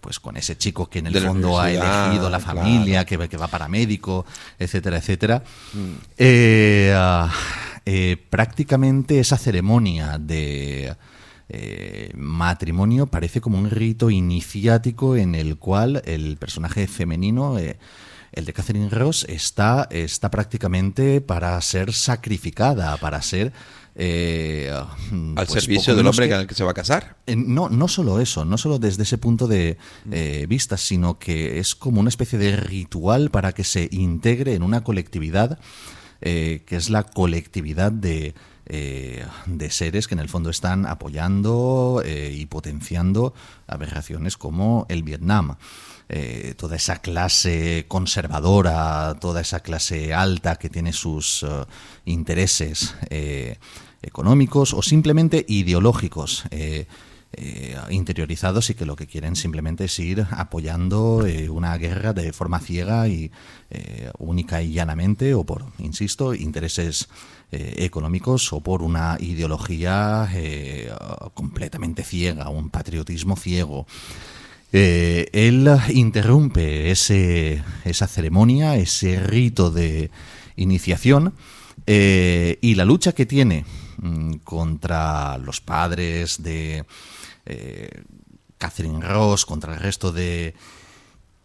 pues 0.00 0.18
con 0.18 0.36
ese 0.36 0.58
chico 0.58 0.90
que 0.90 0.98
en 0.98 1.06
el 1.06 1.14
fondo 1.20 1.60
ha 1.60 1.70
elegido 1.70 2.28
la 2.28 2.40
claro. 2.40 2.60
familia, 2.60 3.04
que, 3.04 3.16
va- 3.16 3.28
que 3.28 3.36
va 3.36 3.46
para 3.46 3.68
médico, 3.68 4.26
etcétera, 4.58 4.96
etcétera. 4.98 5.44
Eh, 6.18 6.92
ah, 6.96 7.32
prácticamente 8.28 9.20
esa 9.20 9.36
ceremonia 9.36 10.18
de 10.18 10.94
eh, 11.48 12.10
matrimonio 12.16 13.06
parece 13.06 13.40
como 13.40 13.58
un 13.58 13.70
rito 13.70 14.10
iniciático 14.10 15.16
en 15.16 15.34
el 15.34 15.56
cual 15.56 16.02
el 16.04 16.36
personaje 16.36 16.86
femenino, 16.86 17.58
eh, 17.58 17.76
el 18.32 18.44
de 18.44 18.52
Catherine 18.52 18.88
Ross, 18.90 19.24
está, 19.28 19.88
está 19.90 20.30
prácticamente 20.30 21.20
para 21.20 21.60
ser 21.60 21.92
sacrificada, 21.92 22.96
para 22.98 23.20
ser... 23.22 23.52
eh, 23.96 24.72
Al 24.72 25.34
pues, 25.46 25.50
servicio 25.50 25.94
del 25.96 26.06
hombre 26.06 26.28
con 26.28 26.40
el 26.40 26.46
que 26.46 26.54
se 26.54 26.64
va 26.64 26.70
a 26.70 26.74
casar. 26.74 27.16
eh, 27.26 27.34
No, 27.36 27.68
no 27.68 27.88
solo 27.88 28.20
eso, 28.20 28.44
no 28.44 28.56
solo 28.56 28.78
desde 28.78 29.02
ese 29.02 29.18
punto 29.18 29.46
de 29.48 29.76
eh, 30.10 30.46
vista, 30.48 30.76
sino 30.76 31.18
que 31.18 31.58
es 31.58 31.74
como 31.74 32.00
una 32.00 32.08
especie 32.08 32.38
de 32.38 32.56
ritual 32.56 33.30
para 33.30 33.52
que 33.52 33.64
se 33.64 33.88
integre 33.90 34.54
en 34.54 34.62
una 34.62 34.82
colectividad, 34.84 35.58
eh, 36.20 36.62
que 36.66 36.76
es 36.76 36.88
la 36.88 37.02
colectividad 37.02 37.90
de, 37.92 38.34
eh, 38.66 39.24
de 39.46 39.70
seres 39.70 40.06
que 40.06 40.14
en 40.14 40.20
el 40.20 40.28
fondo 40.28 40.50
están 40.50 40.86
apoyando 40.86 42.02
eh, 42.04 42.32
y 42.34 42.46
potenciando 42.46 43.34
aberraciones 43.66 44.36
como 44.36 44.86
el 44.88 45.02
Vietnam. 45.02 45.56
Eh, 46.12 46.54
toda 46.56 46.74
esa 46.74 46.96
clase 46.96 47.84
conservadora, 47.86 49.14
toda 49.20 49.42
esa 49.42 49.60
clase 49.60 50.12
alta 50.12 50.56
que 50.56 50.68
tiene 50.68 50.92
sus 50.92 51.44
eh, 51.44 51.64
intereses 52.04 52.96
eh, 53.10 53.58
económicos 54.02 54.74
o 54.74 54.82
simplemente 54.82 55.44
ideológicos. 55.46 56.44
eh, 56.50 56.86
interiorizados 57.90 58.70
y 58.70 58.74
que 58.74 58.84
lo 58.84 58.96
que 58.96 59.06
quieren 59.06 59.36
simplemente 59.36 59.84
es 59.84 59.96
ir 60.00 60.26
apoyando 60.32 61.24
una 61.48 61.78
guerra 61.78 62.12
de 62.12 62.32
forma 62.32 62.58
ciega 62.58 63.06
y 63.06 63.30
única 64.18 64.62
y 64.62 64.72
llanamente 64.72 65.32
o 65.34 65.44
por, 65.44 65.64
insisto, 65.78 66.34
intereses 66.34 67.08
económicos 67.52 68.52
o 68.52 68.60
por 68.60 68.82
una 68.82 69.16
ideología 69.20 70.28
completamente 71.34 72.02
ciega, 72.02 72.48
un 72.48 72.68
patriotismo 72.68 73.36
ciego. 73.36 73.86
Eh, 74.72 75.28
él 75.32 75.68
interrumpe 75.88 76.90
esa 76.90 78.06
ceremonia, 78.06 78.76
ese 78.76 79.18
rito 79.20 79.70
de 79.70 80.10
iniciación 80.54 81.34
eh, 81.86 82.58
y 82.60 82.76
la 82.76 82.84
lucha 82.84 83.12
que 83.12 83.26
tiene 83.26 83.64
mm, 83.98 84.34
contra 84.44 85.38
los 85.38 85.60
padres 85.60 86.42
de 86.42 86.84
eh, 87.46 88.02
Catherine 88.58 89.00
Ross, 89.00 89.44
contra 89.44 89.74
el 89.74 89.80
resto 89.80 90.12
de 90.12 90.54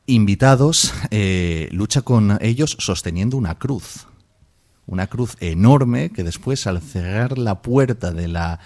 invitados, 0.06 0.94
lucha 1.72 2.04
con 2.04 2.38
ellos 2.42 2.78
sosteniendo 2.80 3.38
una 3.38 3.58
cruz. 3.58 4.06
Una 4.86 5.08
cruz 5.08 5.36
enorme 5.40 6.12
que 6.12 6.24
después 6.24 6.68
al 6.68 6.80
cerrar 6.80 7.40
la 7.40 7.64
puerta 7.64 8.12
de 8.12 8.28
la 8.28 8.60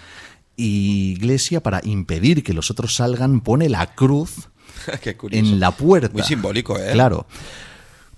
iglesia 0.56 1.62
para 1.62 1.80
impedir 1.82 2.42
que 2.44 2.52
los 2.52 2.70
otros 2.70 2.94
salgan 2.96 3.40
pone 3.40 3.70
la 3.70 3.94
cruz 3.94 4.49
Qué 5.02 5.16
curioso. 5.16 5.44
en 5.44 5.60
la 5.60 5.70
puerta. 5.70 6.12
Muy 6.12 6.22
simbólico, 6.22 6.78
¿eh? 6.78 6.90
Claro. 6.92 7.26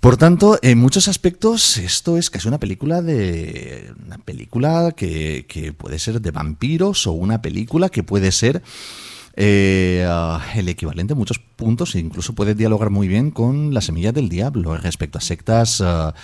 Por 0.00 0.16
tanto, 0.16 0.58
en 0.62 0.78
muchos 0.78 1.06
aspectos 1.06 1.78
esto 1.78 2.18
es 2.18 2.28
casi 2.28 2.48
una 2.48 2.58
película 2.58 3.02
de 3.02 3.94
una 4.04 4.18
película 4.18 4.92
que, 4.96 5.46
que 5.48 5.72
puede 5.72 6.00
ser 6.00 6.20
de 6.20 6.32
vampiros 6.32 7.06
o 7.06 7.12
una 7.12 7.40
película 7.40 7.88
que 7.88 8.02
puede 8.02 8.32
ser 8.32 8.62
eh, 9.34 10.04
ah, 10.06 10.44
el 10.54 10.68
equivalente 10.68 11.14
en 11.14 11.18
muchos 11.18 11.38
puntos 11.38 11.94
e 11.94 12.00
incluso 12.00 12.34
puede 12.34 12.54
dialogar 12.54 12.90
muy 12.90 13.08
bien 13.08 13.30
con 13.30 13.72
la 13.72 13.80
semilla 13.80 14.12
del 14.12 14.28
diablo 14.28 14.76
respecto 14.76 15.18
a 15.18 15.20
sectas 15.22 15.80
ah, 15.80 16.14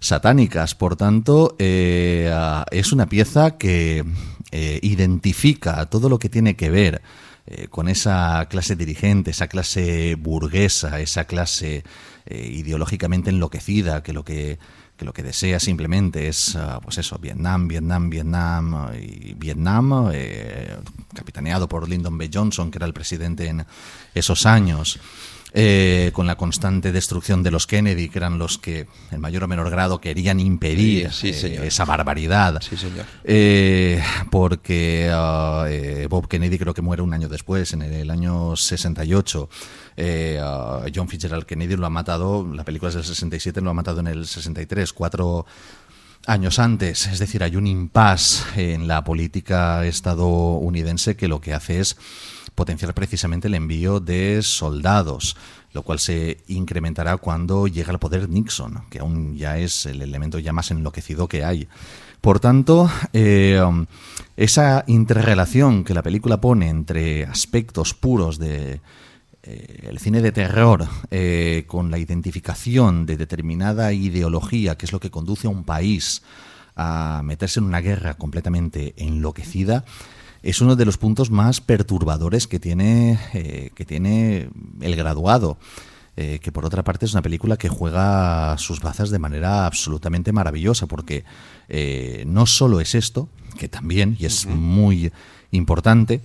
satánicas. 0.00 0.74
Por 0.74 0.96
tanto, 0.96 1.56
eh, 1.58 2.30
ah, 2.32 2.66
es 2.70 2.92
una 2.92 3.06
pieza 3.06 3.56
que 3.56 4.04
eh, 4.50 4.80
identifica 4.82 5.86
todo 5.86 6.08
lo 6.08 6.18
que 6.18 6.28
tiene 6.28 6.56
que 6.56 6.70
ver 6.70 7.00
eh, 7.52 7.66
con 7.68 7.88
esa 7.88 8.46
clase 8.48 8.76
dirigente, 8.76 9.32
esa 9.32 9.48
clase 9.48 10.14
burguesa, 10.14 11.00
esa 11.00 11.24
clase 11.24 11.82
eh, 12.26 12.48
ideológicamente 12.48 13.30
enloquecida, 13.30 14.04
que 14.04 14.12
lo 14.12 14.24
que, 14.24 14.60
lo 15.00 15.12
que 15.12 15.24
desea 15.24 15.58
simplemente 15.58 16.28
es, 16.28 16.54
ah, 16.54 16.78
pues 16.80 16.98
eso, 16.98 17.18
Vietnam, 17.18 17.66
Vietnam, 17.66 18.08
Vietnam 18.08 18.92
y 18.94 19.34
Vietnam, 19.34 20.10
eh, 20.12 20.76
capitaneado 21.12 21.68
por 21.68 21.88
Lyndon 21.88 22.16
B. 22.18 22.30
Johnson, 22.32 22.70
que 22.70 22.78
era 22.78 22.86
el 22.86 22.94
presidente 22.94 23.48
en 23.48 23.66
esos 24.14 24.46
años. 24.46 25.00
Eh, 25.52 26.10
con 26.14 26.26
la 26.26 26.36
constante 26.36 26.92
destrucción 26.92 27.42
de 27.42 27.50
los 27.50 27.66
Kennedy, 27.66 28.08
que 28.08 28.18
eran 28.18 28.38
los 28.38 28.58
que 28.58 28.86
en 29.10 29.20
mayor 29.20 29.44
o 29.44 29.48
menor 29.48 29.70
grado 29.70 30.00
querían 30.00 30.40
impedir 30.40 31.12
Sí, 31.12 31.32
sí, 31.32 31.46
eh, 31.46 31.66
esa 31.66 31.84
barbaridad. 31.84 32.60
Sí, 32.60 32.76
señor. 32.76 33.04
Eh, 33.24 34.02
porque 34.30 35.10
ah, 35.12 35.66
Bob 36.08 36.28
Kennedy 36.28 36.58
creo 36.58 36.74
que 36.74 36.82
muere 36.82 37.02
un 37.02 37.12
año 37.14 37.28
después, 37.28 37.72
en 37.72 37.82
el, 37.82 38.10
año 38.10 38.56
68. 38.56 39.48
Eh, 39.96 40.38
ah, 40.42 40.84
John 40.94 41.08
Fitzgerald 41.08 41.44
Kennedy 41.44 41.76
lo 41.76 41.86
ha 41.86 41.90
matado, 41.90 42.46
la 42.52 42.64
película 42.64 42.88
es 42.88 42.94
del 42.94 43.04
67, 43.04 43.60
lo 43.60 43.70
ha 43.70 43.74
matado 43.74 44.00
en 44.00 44.06
el 44.06 44.26
63, 44.26 44.92
cuatro 44.92 45.46
años 46.26 46.58
antes. 46.58 47.06
Es 47.06 47.18
decir, 47.18 47.42
hay 47.42 47.56
un 47.56 47.66
impasse 47.66 48.74
en 48.74 48.86
la 48.86 49.04
política 49.04 49.84
estadounidense 49.86 51.16
que 51.16 51.28
lo 51.28 51.40
que 51.40 51.54
hace 51.54 51.80
es 51.80 51.96
potenciar 52.54 52.94
precisamente 52.94 53.48
el 53.48 53.54
envío 53.54 54.00
de 54.00 54.42
soldados, 54.42 55.36
lo 55.72 55.82
cual 55.82 55.98
se 55.98 56.38
incrementará 56.48 57.16
cuando 57.16 57.66
llega 57.66 57.90
al 57.90 57.98
poder 57.98 58.28
Nixon, 58.28 58.84
que 58.90 58.98
aún 58.98 59.36
ya 59.36 59.58
es 59.58 59.86
el 59.86 60.02
elemento 60.02 60.38
ya 60.38 60.52
más 60.52 60.70
enloquecido 60.70 61.28
que 61.28 61.44
hay. 61.44 61.68
Por 62.20 62.38
tanto, 62.38 62.90
eh, 63.12 63.60
um, 63.66 63.86
esa 64.36 64.84
interrelación 64.86 65.84
que 65.84 65.94
la 65.94 66.02
película 66.02 66.40
pone 66.40 66.68
entre 66.68 67.24
aspectos 67.24 67.94
puros 67.94 68.38
de 68.38 68.80
eh, 69.42 69.86
el 69.88 69.98
cine 69.98 70.20
de 70.20 70.32
terror 70.32 70.86
eh, 71.10 71.64
con 71.66 71.90
la 71.90 71.98
identificación 71.98 73.06
de 73.06 73.16
determinada 73.16 73.92
ideología, 73.94 74.76
que 74.76 74.84
es 74.84 74.92
lo 74.92 75.00
que 75.00 75.10
conduce 75.10 75.46
a 75.46 75.50
un 75.50 75.64
país 75.64 76.22
a 76.76 77.22
meterse 77.24 77.60
en 77.60 77.66
una 77.66 77.80
guerra 77.80 78.14
completamente 78.14 78.92
enloquecida, 78.98 79.84
es 80.42 80.60
uno 80.60 80.76
de 80.76 80.84
los 80.84 80.98
puntos 80.98 81.30
más 81.30 81.60
perturbadores 81.60 82.46
que 82.46 82.58
tiene, 82.58 83.18
eh, 83.34 83.70
que 83.74 83.84
tiene 83.84 84.50
el 84.80 84.96
graduado. 84.96 85.58
eh, 86.16 86.38
que 86.40 86.52
por 86.52 86.66
otra 86.66 86.82
parte 86.82 87.06
es 87.06 87.12
una 87.12 87.22
película 87.22 87.56
que 87.56 87.68
juega 87.68 88.58
sus 88.58 88.80
bazas 88.80 89.10
de 89.10 89.18
manera 89.18 89.64
absolutamente 89.64 90.32
maravillosa, 90.32 90.86
porque 90.86 91.24
eh, 91.68 92.24
no 92.26 92.46
solo 92.46 92.80
es 92.80 92.94
esto, 92.94 93.28
que 93.58 93.68
también, 93.68 94.16
y 94.18 94.26
es 94.26 94.44
muy 94.44 95.12
importante, 95.50 96.20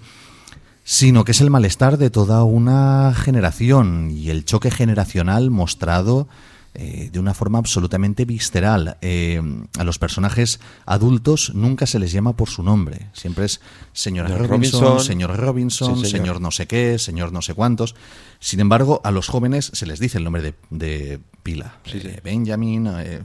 sino 0.83 1.23
que 1.23 1.31
es 1.31 1.39
el 1.39 1.49
malestar 1.49 1.97
de 1.97 2.09
toda 2.09 2.43
una 2.43 3.13
generación 3.15 4.11
y 4.11 4.31
el 4.31 4.43
choque 4.43 4.69
generacional 4.69 5.49
mostrado 5.49 6.27
eh, 6.75 7.09
de 7.11 7.19
una 7.19 7.33
forma 7.33 7.57
absolutamente 7.59 8.25
visceral. 8.25 8.97
Eh, 9.01 9.41
a 9.77 9.83
los 9.83 9.97
personajes 9.99 10.59
adultos 10.85 11.53
nunca 11.55 11.85
se 11.85 11.99
les 11.99 12.11
llama 12.11 12.35
por 12.35 12.49
su 12.49 12.63
nombre, 12.63 13.07
siempre 13.13 13.45
es 13.45 13.61
señora 13.93 14.29
Señor 14.29 14.47
Robinson, 14.49 14.81
Robinson. 14.81 15.05
señor 15.05 15.37
Robinson, 15.37 15.95
Sí, 15.97 16.05
señor. 16.05 16.11
señor. 16.25 16.41
no 16.41 16.51
sé 16.51 16.67
qué, 16.67 16.99
señor 16.99 17.31
no 17.31 17.41
sé 17.41 17.53
cuántos. 17.53 17.95
Sin 18.39 18.59
embargo, 18.59 19.01
a 19.03 19.11
los 19.11 19.27
jóvenes 19.27 19.71
se 19.73 19.85
les 19.85 19.99
dice 19.99 20.17
el 20.17 20.23
nombre 20.23 20.41
de, 20.41 20.53
de 20.69 21.19
pila. 21.43 21.79
Eh, 21.85 22.19
Benjamin, 22.23 22.83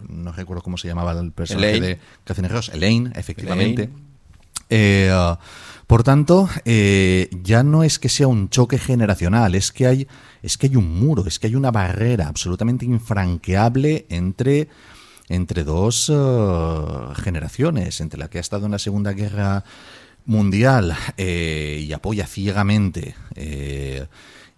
no 0.09 0.33
recuerdo 0.33 0.63
cómo 0.63 0.79
se 0.79 0.89
llamaba 0.89 1.13
el 1.13 1.33
personaje 1.33 1.69
Elaine. 1.71 1.87
de 1.87 1.99
Catherine 2.25 2.53
Ross, 2.53 2.71
Elaine, 2.73 3.13
efectivamente. 3.15 3.91
Ah, 5.13 5.39
por 5.91 6.05
tanto, 6.05 6.49
eh, 6.67 7.29
ya 7.43 7.65
no 7.65 7.83
es 7.83 7.99
que 7.99 8.09
sea 8.09 8.29
un 8.29 8.49
choque 8.49 8.79
generacional, 8.79 9.57
es 9.57 9.73
que 9.73 9.89
hay, 9.89 10.07
es 10.41 10.57
que 10.57 10.69
hay 10.69 10.77
un 10.77 11.01
muro, 11.01 11.27
es 11.27 11.41
que 11.41 11.49
hay 11.49 11.57
una 11.57 11.73
barrera 11.73 12.29
absolutamente 12.29 12.85
infranqueable 12.85 14.07
entre, 14.09 14.69
entre 15.29 15.65
dos 15.65 16.09
eh, 16.09 17.15
generaciones, 17.25 18.01
entre 18.01 18.21
la 18.21 18.31
que 18.31 18.39
ha 18.39 18.41
estado 18.41 18.67
en 18.67 18.71
la 18.71 18.79
Segunda 18.79 19.15
Guerra 19.15 19.65
Mundial 20.27 20.97
eh, 21.17 21.85
y 21.85 21.93
apoya 21.93 22.29
ciegamente 22.29 23.17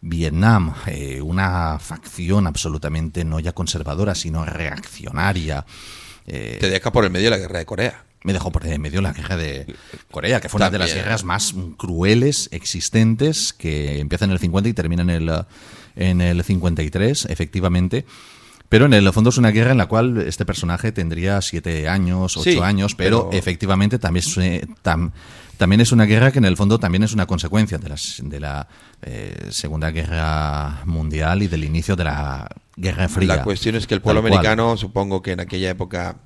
Vietnam, 0.02 0.74
una 1.22 1.78
facción 1.78 2.46
absolutamente 2.46 3.24
no 3.24 3.40
ya 3.40 3.54
conservadora, 3.54 4.14
sino 4.14 4.44
reaccionaria. 4.44 5.64
Te 6.26 6.68
deja 6.68 6.92
por 6.92 7.06
el 7.06 7.10
medio 7.10 7.30
de 7.30 7.38
la 7.38 7.38
guerra 7.38 7.60
de 7.60 7.64
Corea. 7.64 8.11
Me 8.24 8.32
dejó 8.32 8.50
por 8.52 8.66
en 8.66 8.80
medio 8.80 9.00
la 9.00 9.12
guerra 9.12 9.36
de 9.36 9.74
Corea, 10.10 10.40
que 10.40 10.48
fue 10.48 10.58
una 10.58 10.70
de 10.70 10.78
las 10.78 10.94
guerras 10.94 11.24
más 11.24 11.54
crueles 11.76 12.48
existentes, 12.52 13.52
que 13.52 13.98
empieza 14.00 14.24
en 14.24 14.30
el 14.30 14.38
50 14.38 14.68
y 14.68 14.72
termina 14.72 15.02
en 15.02 15.10
el, 15.10 15.30
en 15.96 16.20
el 16.20 16.42
53, 16.44 17.26
efectivamente. 17.30 18.04
Pero 18.68 18.86
en 18.86 18.94
el 18.94 19.12
fondo 19.12 19.28
es 19.30 19.36
una 19.36 19.50
guerra 19.50 19.72
en 19.72 19.78
la 19.78 19.86
cual 19.86 20.16
este 20.26 20.46
personaje 20.46 20.92
tendría 20.92 21.42
siete 21.42 21.88
años, 21.90 22.36
ocho 22.38 22.50
Sí, 22.50 22.58
años, 22.58 22.94
pero, 22.94 23.28
pero- 23.28 23.38
efectivamente 23.38 23.98
también 23.98 24.24
es, 24.26 24.38
eh, 24.38 24.66
tam- 24.82 25.12
también 25.58 25.82
es 25.82 25.92
una 25.92 26.06
guerra 26.06 26.32
que 26.32 26.38
en 26.38 26.46
el 26.46 26.56
fondo 26.56 26.78
también 26.78 27.02
es 27.02 27.12
una 27.12 27.26
consecuencia 27.26 27.76
de, 27.76 27.88
las, 27.90 28.22
de 28.24 28.40
la 28.40 28.66
eh, 29.02 29.48
Segunda 29.50 29.90
Guerra 29.90 30.82
Mundial 30.86 31.42
y 31.42 31.48
del 31.48 31.64
inicio 31.64 31.96
de 31.96 32.04
la 32.04 32.48
Guerra 32.76 33.10
Fría. 33.10 33.36
La 33.36 33.42
cuestión 33.44 33.74
es 33.74 33.86
que 33.86 33.92
el 33.94 34.00
pueblo 34.00 34.20
americano, 34.20 34.74
supongo 34.78 35.20
que 35.20 35.32
en 35.32 35.40
aquella 35.40 35.68
época, 35.68 36.16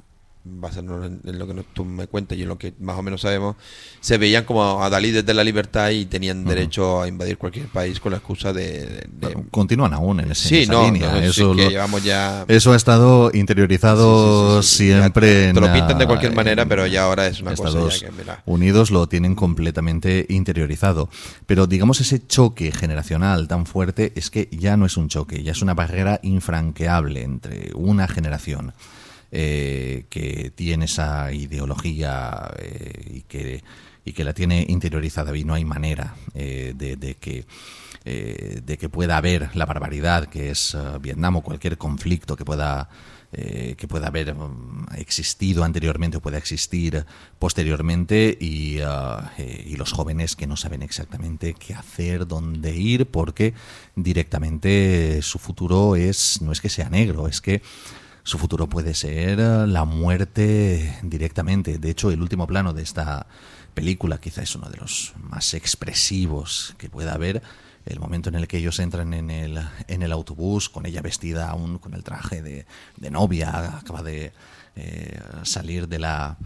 basándonos 0.49 1.07
en, 1.07 1.21
en 1.25 1.39
lo 1.39 1.47
que 1.47 1.55
nos- 1.55 1.65
tú 1.75 1.85
me 1.85 2.07
cuentas 2.07 2.39
y 2.39 2.43
en 2.43 2.49
lo 2.49 2.57
que 2.59 2.73
más 2.81 2.97
o 2.97 3.03
menos 3.03 3.21
sabemos, 3.23 3.57
se 4.01 4.17
veían 4.19 4.45
como 4.45 4.83
adalides 4.83 5.27
de 5.27 5.35
la 5.35 5.43
libertad 5.45 5.91
y 5.91 6.07
tenían 6.07 6.45
derecho 6.45 7.03
a 7.03 7.09
invadir 7.09 7.37
cualquier 7.37 7.67
país 7.67 7.99
con 8.01 8.13
la 8.13 8.19
excusa 8.19 8.53
de... 8.53 9.07
de- 9.13 9.45
Continúan 9.51 9.93
aún 9.95 10.21
en, 10.21 10.31
ese, 10.31 10.49
Sí, 10.49 10.57
en 10.57 10.63
esa 10.63 10.73
no, 10.73 10.85
línea. 10.85 11.11
no, 11.13 11.19
eso, 11.19 11.55
que 11.55 11.65
lo- 11.65 11.71
llevamos 11.71 12.05
ya- 12.05 12.45
eso 12.49 12.73
ha 12.73 12.77
estado 12.77 13.31
interiorizado 13.35 14.63
siempre. 14.63 15.53
te 15.53 15.61
lo 15.61 15.73
pintan 15.73 15.99
de 15.99 16.07
cualquier 16.07 16.35
manera, 16.35 16.63
en 16.63 16.69
pero 16.69 16.87
ya 16.87 17.05
ahora 17.05 17.27
es 17.27 17.41
una 17.41 17.55
cosa 17.55 17.69
Estados 17.69 18.01
ya 18.01 18.07
que, 18.09 18.13
mira. 18.13 18.43
Unidos 18.47 18.91
lo 18.91 19.09
tienen 19.09 19.35
completamente 19.35 20.27
interiorizado. 20.29 21.09
Pero 21.47 21.67
digamos 21.67 22.01
ese 22.01 22.25
choque 22.27 22.73
generacional 22.73 23.49
tan 23.49 23.67
fuerte 23.67 24.13
es 24.17 24.31
que 24.31 24.49
ya 24.53 24.77
no 24.77 24.87
es 24.87 24.97
un 24.97 25.09
choque, 25.09 25.43
ya 25.43 25.53
es 25.53 25.63
una 25.63 25.75
barrera 25.75 26.21
infranqueable 26.23 27.23
entre 27.23 27.71
una 27.75 28.09
generación 28.09 28.73
eh, 29.33 30.07
que 30.09 30.53
tiene 30.55 30.85
esa 30.85 31.33
ideología 31.33 32.49
eh, 32.59 33.11
y 33.13 33.23
que 33.23 33.63
y 34.05 34.13
que 34.13 34.23
la 34.23 34.33
tiene 34.33 34.65
interiorizada 34.69 35.37
y 35.37 35.43
no 35.43 35.55
hay 35.55 35.65
manera 35.65 36.15
eh, 36.33 36.75
de, 36.77 37.17
que 37.17 37.45
de 38.05 38.79
que 38.79 38.89
pueda 38.89 39.17
haber 39.17 39.51
la 39.57 39.67
barbaridad 39.67 40.29
que 40.29 40.51
es 40.51 40.77
Vietnam 41.01 41.37
o 41.37 41.43
cualquier 41.43 41.77
conflicto 41.77 42.37
que 42.37 42.45
pueda 42.45 42.89
que 43.33 43.89
pueda 43.89 44.07
haber 44.07 44.33
mm, 44.33 44.87
existido 44.97 45.65
anteriormente 45.65 46.19
o 46.19 46.21
pueda 46.21 46.39
existir 46.39 47.05
posteriormente 47.41 48.39
y, 48.41 48.79
y 48.79 49.77
los 49.77 49.93
jóvenes 49.93 50.37
que 50.37 50.47
no 50.47 50.57
saben 50.57 50.83
exactamente 50.83 51.55
qué 51.55 51.75
hacer, 51.75 52.29
dónde 52.29 52.77
ir, 52.77 53.07
porque 53.07 53.55
directamente 53.97 55.21
su 55.23 55.41
futuro 55.41 55.97
es 55.97 56.41
no 56.41 56.53
es 56.53 56.61
que 56.61 56.69
sea 56.69 56.89
negro, 56.89 57.27
es 57.27 57.41
que 57.41 57.61
su 58.27 58.39
futuro 58.39 58.69
puede 58.69 58.93
ser 58.93 59.39
eh, 59.39 59.67
la 59.69 59.85
muerte 59.85 60.99
directamente. 61.05 61.79
De 61.79 61.91
hecho, 61.91 62.11
el 62.11 62.21
último 62.21 62.49
plano 62.49 62.73
de 62.73 62.83
esta 62.83 63.29
película 63.73 64.19
quizá 64.19 64.43
es 64.43 64.57
uno 64.57 64.69
de 64.69 64.79
los 64.79 65.13
más 65.17 65.55
expresivos 65.55 66.75
que 66.77 66.91
pueda 66.91 67.15
haber. 67.15 67.41
El 67.85 68.01
momento 68.01 68.29
en 68.29 68.35
el 68.35 68.49
que 68.49 68.59
ellos 68.59 68.81
entran 68.81 69.15
en 69.15 69.31
el, 69.31 69.61
en 69.87 70.03
el 70.03 70.11
autobús, 70.11 70.69
con 70.69 70.87
ella 70.87 71.03
vestida 71.03 71.49
aún 71.49 71.79
con 71.79 71.95
el 71.95 72.03
traje 72.03 72.43
de, 72.43 72.67
de 72.97 73.11
novia, 73.13 73.79
acaba 73.79 74.03
de 74.03 74.33
eh, 74.75 75.21
salir 75.45 75.87
de 75.87 76.01
la 76.01 76.37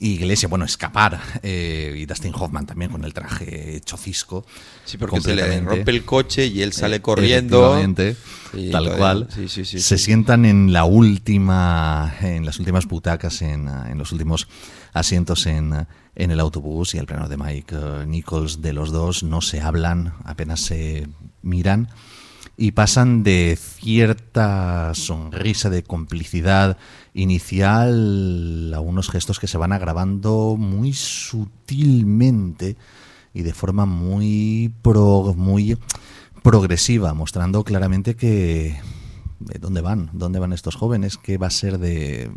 iglesia, 0.00 0.48
bueno, 0.48 0.64
escapar, 0.64 1.20
eh, 1.42 1.94
y 1.96 2.06
Dustin 2.06 2.32
Hoffman 2.34 2.66
también 2.66 2.90
con 2.90 3.04
el 3.04 3.12
traje 3.12 3.76
hecho 3.76 3.96
cisco. 3.96 4.44
Sí, 4.84 4.96
porque 4.98 5.20
se 5.20 5.34
le 5.36 5.60
rompe 5.60 5.90
el 5.90 6.04
coche 6.04 6.46
y 6.46 6.62
él 6.62 6.72
sale 6.72 6.96
Eh, 6.96 7.00
corriendo. 7.00 7.78
Y 8.52 8.70
tal 8.70 8.96
cual. 8.96 9.28
sí, 9.34 9.48
sí, 9.48 9.64
sí, 9.64 9.78
se 9.80 9.98
sí. 9.98 10.04
sientan 10.06 10.44
en 10.44 10.72
la 10.72 10.84
última, 10.84 12.14
en 12.20 12.44
las 12.44 12.58
últimas 12.58 12.86
butacas, 12.86 13.42
en, 13.42 13.68
en 13.68 13.98
los 13.98 14.10
últimos 14.12 14.48
asientos 14.92 15.46
en, 15.46 15.86
en 16.16 16.30
el 16.30 16.40
autobús 16.40 16.94
y 16.94 16.98
el 16.98 17.06
plano 17.06 17.28
de 17.28 17.36
Mike 17.36 17.76
eh, 17.76 18.06
Nichols 18.06 18.60
de 18.60 18.72
los 18.72 18.90
dos 18.90 19.22
no 19.22 19.40
se 19.40 19.60
hablan, 19.60 20.14
apenas 20.24 20.60
se 20.60 21.06
miran 21.42 21.88
y 22.56 22.72
pasan 22.72 23.22
de 23.22 23.56
cierta 23.56 24.92
sonrisa 24.94 25.70
de 25.70 25.82
complicidad 25.82 26.76
inicial 27.14 28.72
a 28.74 28.80
unos 28.80 29.10
gestos 29.10 29.38
que 29.40 29.46
se 29.48 29.58
van 29.58 29.72
agravando 29.72 30.56
muy 30.58 30.92
sutilmente 30.92 32.76
y 33.34 33.42
de 33.42 33.52
forma 33.54 33.86
muy 33.86 34.72
pro- 34.82 35.34
muy 35.36 35.76
progresiva, 36.42 37.14
mostrando 37.14 37.64
claramente 37.64 38.16
que 38.16 38.76
de 39.40 39.58
dónde 39.58 39.80
van, 39.80 40.10
dónde 40.12 40.38
van 40.38 40.52
estos 40.52 40.74
jóvenes, 40.76 41.16
qué 41.16 41.38
va 41.38 41.46
a 41.46 41.50
ser 41.50 41.78
de 41.78 42.30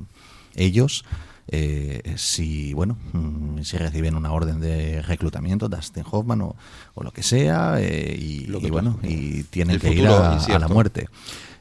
ellos. 0.55 1.03
eh, 1.49 2.13
si 2.15 2.73
bueno 2.73 2.95
mm, 3.11 3.63
si 3.63 3.75
reciben 3.77 4.15
una 4.15 4.31
orden 4.31 4.61
de 4.61 5.01
reclutamiento 5.01 5.67
Dustin 5.67 6.05
Hoffman 6.09 6.39
o, 6.41 6.55
o 6.93 7.03
lo 7.03 7.11
que 7.11 7.21
sea 7.21 7.81
eh, 7.81 8.15
y, 8.17 8.45
Lo 8.45 8.61
que 8.61 8.67
y 8.67 8.69
bueno 8.69 8.97
y 9.03 9.43
tienen 9.43 9.75
el 9.75 9.81
que 9.81 9.89
ir 9.93 10.07
a- 10.07 10.29
a, 10.55 10.59
la 10.59 10.67
muerte 10.69 11.09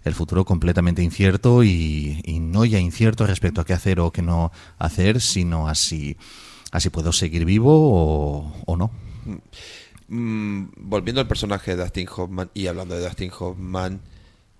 el 0.04 0.14
futuro 0.14 0.44
completamente 0.44 1.02
incierto 1.02 1.62
y, 1.64 2.20
y 2.24 2.40
no 2.40 2.64
ya 2.64 2.78
incierto 2.78 3.26
respecto 3.26 3.60
a 3.60 3.64
qué 3.64 3.72
hacer 3.72 4.00
o 4.00 4.10
qué 4.10 4.22
no 4.22 4.52
hacer 4.78 5.20
sino 5.20 5.68
así 5.68 6.16
así 6.70 6.90
puedo 6.90 7.12
seguir 7.12 7.44
vivo 7.44 7.70
o, 7.72 8.52
o 8.66 8.76
no 8.76 8.90
Mm, 10.14 10.66
volviendo 10.76 11.22
al 11.22 11.26
personaje 11.26 11.74
de 11.74 11.82
Dustin 11.82 12.06
Hoffman 12.14 12.50
y 12.52 12.66
hablando 12.66 12.94
de 12.94 13.02
Dustin 13.02 13.30
Hoffman, 13.38 13.98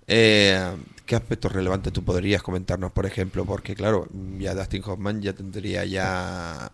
eh, 0.07 0.75
¿qué 1.05 1.15
aspectos 1.15 1.51
relevantes 1.51 1.93
tú 1.93 2.03
podrías 2.03 2.41
comentarnos, 2.41 2.91
por 2.91 3.05
ejemplo? 3.05 3.45
Porque 3.45 3.75
claro, 3.75 4.07
ya 4.39 4.55
Dustin 4.55 4.81
Hoffman 4.83 5.21
ya 5.21 5.33
tendría 5.33 5.85
ya 5.85 6.71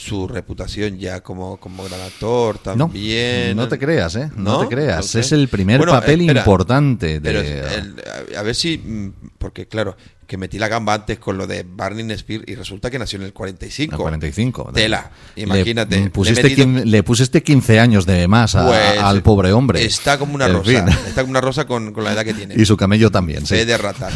su 0.00 0.28
reputación 0.28 0.96
ya 0.98 1.20
como, 1.22 1.56
como 1.58 1.82
gran 1.82 2.00
actor 2.02 2.56
también. 2.58 3.56
no 3.56 3.66
te 3.68 3.78
creas, 3.80 4.14
¿eh? 4.14 4.30
No 4.36 4.60
te 4.60 4.68
creas. 4.68 5.12
Es 5.16 5.32
el 5.32 5.48
primer 5.48 5.80
papel 6.00 6.22
importante 6.38 7.06
de- 7.14 7.20
pero 7.20 7.40
el- 7.40 7.96
a- 8.36 8.38
a 8.38 8.42
ver 8.42 8.54
si, 8.54 8.78
mm, 8.78 9.12
porque 9.38 9.66
claro, 9.66 9.96
que 10.28 10.36
metí 10.36 10.58
la 10.58 10.68
gamba 10.68 10.92
antes 10.94 11.18
con 11.18 11.38
lo 11.38 11.46
de 11.46 11.64
Barney 11.66 12.08
Spears 12.12 12.44
y 12.46 12.54
resulta 12.54 12.90
que 12.90 12.98
nació 12.98 13.18
en 13.18 13.24
el 13.24 13.32
45. 13.32 13.94
El 13.94 13.98
45. 13.98 14.70
Tela, 14.74 15.10
Le- 15.34 15.42
imagínate. 15.42 15.96
Le, 15.96 16.02
le 16.04 16.10
pusiste, 16.10 16.42
metido- 16.42 16.66
quin- 16.66 16.84
le 16.84 17.02
pusiste 17.02 17.42
15 17.42 17.80
años 17.80 18.04
de 18.04 18.28
más 18.28 18.54
a- 18.54 18.66
Pues, 18.66 18.98
al 19.00 19.22
pobre 19.22 19.52
hombre. 19.52 19.82
Está 19.82 20.18
como 20.18 20.34
una 20.34 20.46
En 20.46 20.52
rosa. 20.52 20.70
fin. 20.70 20.88
Está 21.08 21.22
como 21.22 21.30
una 21.30 21.40
rosa 21.40 21.64
con, 21.66 21.92
con 21.94 22.04
la 22.04 22.12
edad 22.12 22.24
que 22.26 22.34
tiene. 22.34 22.54
Y 22.58 22.66
su 22.66 22.76
camello 22.76 23.10
también, 23.10 23.40
sí. 23.46 23.54
Fe 23.54 23.64
de 23.64 23.78
rata. 23.78 24.10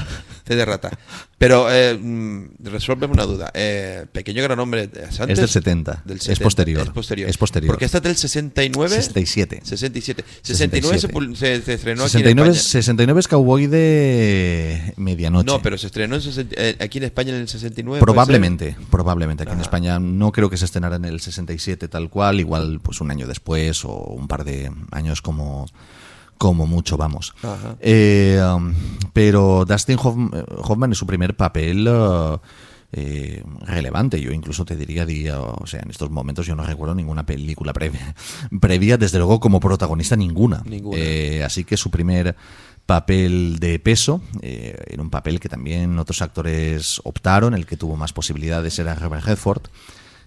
C 0.47 0.55
de 0.57 0.65
rata. 0.65 0.91
Pero 1.39 1.69
eh, 1.73 1.97
mm, 1.99 2.47
resuélveme 2.65 3.15
una 3.15 3.25
duda. 3.25 3.51
Eh, 3.55 4.05
pequeño 4.13 4.43
gran 4.43 4.59
hombre. 4.59 4.91
¿Es, 5.09 5.19
antes? 5.21 5.39
del 5.39 5.49
70. 5.49 6.03
Del 6.05 6.17
Es 6.19 6.25
70, 6.25 6.43
posterior. 6.45 6.83
Es 6.83 6.91
posterior. 6.91 7.31
Es 7.31 7.39
posterior. 7.39 7.73
Porque 7.73 7.85
esta 7.87 7.99
es 7.99 8.05
del 8.05 8.17
69. 8.17 8.97
67. 8.97 9.61
67. 9.65 10.25
69 10.43 10.99
se, 10.99 11.09
pul- 11.09 11.35
se- 11.37 11.63
se 11.63 11.75
estrenó 11.75 12.03
aquí 12.05 12.19
en 12.19 12.23
69, 12.25 12.51
España. 12.51 12.63
69 12.63 13.21
es 13.21 13.29
Cowboy 13.29 13.67
de 13.67 14.93
medianoche. 14.97 15.47
No, 15.47 15.63
pero 15.63 15.79
se 15.79 15.87
estrenó 15.87 16.02
en 16.05 16.21
60 16.21 16.55
eh, 16.57 16.77
aquí 16.81 16.99
en 16.99 17.05
España 17.05 17.31
en 17.31 17.41
el 17.43 17.49
69. 17.49 17.99
¿puede 18.01 18.01
Probablemente, 18.13 18.77
probablemente. 18.91 19.43
Aquí 19.45 19.53
en 19.53 19.57
Ajá. 19.59 19.63
España 19.63 19.99
no 19.99 20.33
creo 20.33 20.49
que 20.51 20.57
se 20.57 20.65
estrenara 20.65 20.97
en 20.97 21.05
el 21.05 21.21
67 21.21 21.89
tal 21.89 22.09
cual, 22.11 22.41
igual 22.41 22.81
pues 22.83 23.01
un 23.01 23.11
año 23.11 23.27
después 23.27 23.85
o 23.85 23.93
un 23.93 24.29
par 24.29 24.45
de 24.45 24.71
años 24.91 25.23
como, 25.23 25.67
como 26.39 26.67
mucho, 26.67 26.97
vamos. 26.97 27.35
Eh, 27.81 28.41
um, 28.55 28.75
pero 29.13 29.65
Dustin 29.65 29.97
Hoff- 29.99 30.45
Hoffman 30.65 30.93
es 30.93 30.99
su 30.99 31.07
primer 31.07 31.37
papel 31.37 31.87
uh, 31.89 32.39
eh, 32.93 33.43
relevante. 33.63 34.21
Yo 34.21 34.33
incluso 34.33 34.65
te 34.65 34.77
diría, 34.77 35.07
di, 35.07 35.31
uh, 35.31 35.37
o 35.61 35.67
sea, 35.67 35.81
en 35.81 35.91
estos 35.91 36.11
momentos 36.11 36.47
yo 36.47 36.55
no 36.55 36.65
recuerdo 36.65 36.95
ninguna 36.95 37.25
película 37.25 37.73
previa, 37.73 38.15
previa 38.61 38.99
desde 38.99 39.19
luego 39.19 39.41
como 39.41 39.61
protagonista 39.61 40.17
ninguna. 40.17 40.63
Ninguna. 40.67 40.99
Eh, 40.99 41.43
así 41.45 41.65
que 41.65 41.77
su 41.77 41.91
primer 41.91 42.35
papel 42.87 43.59
de 43.59 43.79
peso, 43.79 44.21
eh, 44.43 44.77
en 44.89 45.01
un 45.01 45.11
papel 45.11 45.41
que 45.41 45.49
también 45.49 45.99
otros 45.99 46.23
actores 46.23 47.01
optaron, 47.05 47.55
el 47.55 47.67
que 47.67 47.77
tuvo 47.77 47.97
más 47.97 48.13
posibilidades 48.13 48.79
era 48.79 48.95
Robert 48.95 49.25
Redford, 49.25 49.63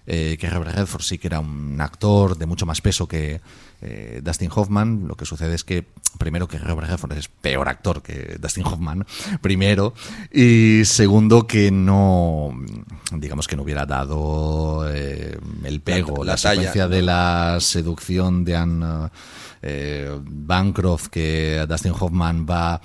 eh, 0.06 0.36
que 0.38 0.48
Robert 0.48 0.74
Redford 0.76 1.02
sí 1.02 1.18
que 1.18 1.26
era 1.28 1.40
un 1.40 1.80
actor 1.80 2.36
de 2.38 2.46
mucho 2.46 2.64
más 2.66 2.80
peso 2.80 3.08
que 3.08 3.40
eh, 3.82 4.20
Dustin 4.22 4.50
Hoffman. 4.54 5.06
Lo 5.08 5.14
que 5.16 5.24
sucede 5.26 5.54
es 5.54 5.64
que, 5.64 5.84
primero, 6.18 6.46
que 6.48 6.58
Robert 6.58 6.88
Redford 6.88 7.12
es 7.12 7.28
peor 7.28 7.68
actor 7.68 8.02
que 8.02 8.36
Dustin 8.40 8.64
Hoffman, 8.66 9.04
primero, 9.40 9.94
y 10.32 10.82
segundo, 10.84 11.46
que 11.46 11.70
no, 11.70 12.52
digamos 13.12 13.48
que 13.48 13.56
no 13.56 13.62
hubiera 13.62 13.84
dado 13.86 14.88
eh, 14.92 15.36
el 15.64 15.80
pego, 15.80 16.18
La- 16.24 16.24
la, 16.24 16.32
la 16.32 16.36
talla, 16.36 16.50
secuencia 16.54 16.88
de 16.88 17.02
la 17.02 17.58
seducción 17.60 18.44
de 18.44 18.56
Anne 18.56 19.10
Bancroft, 20.24 21.08
que 21.08 21.64
Dustin 21.68 21.92
Hoffman 21.98 22.46
va 22.48 22.80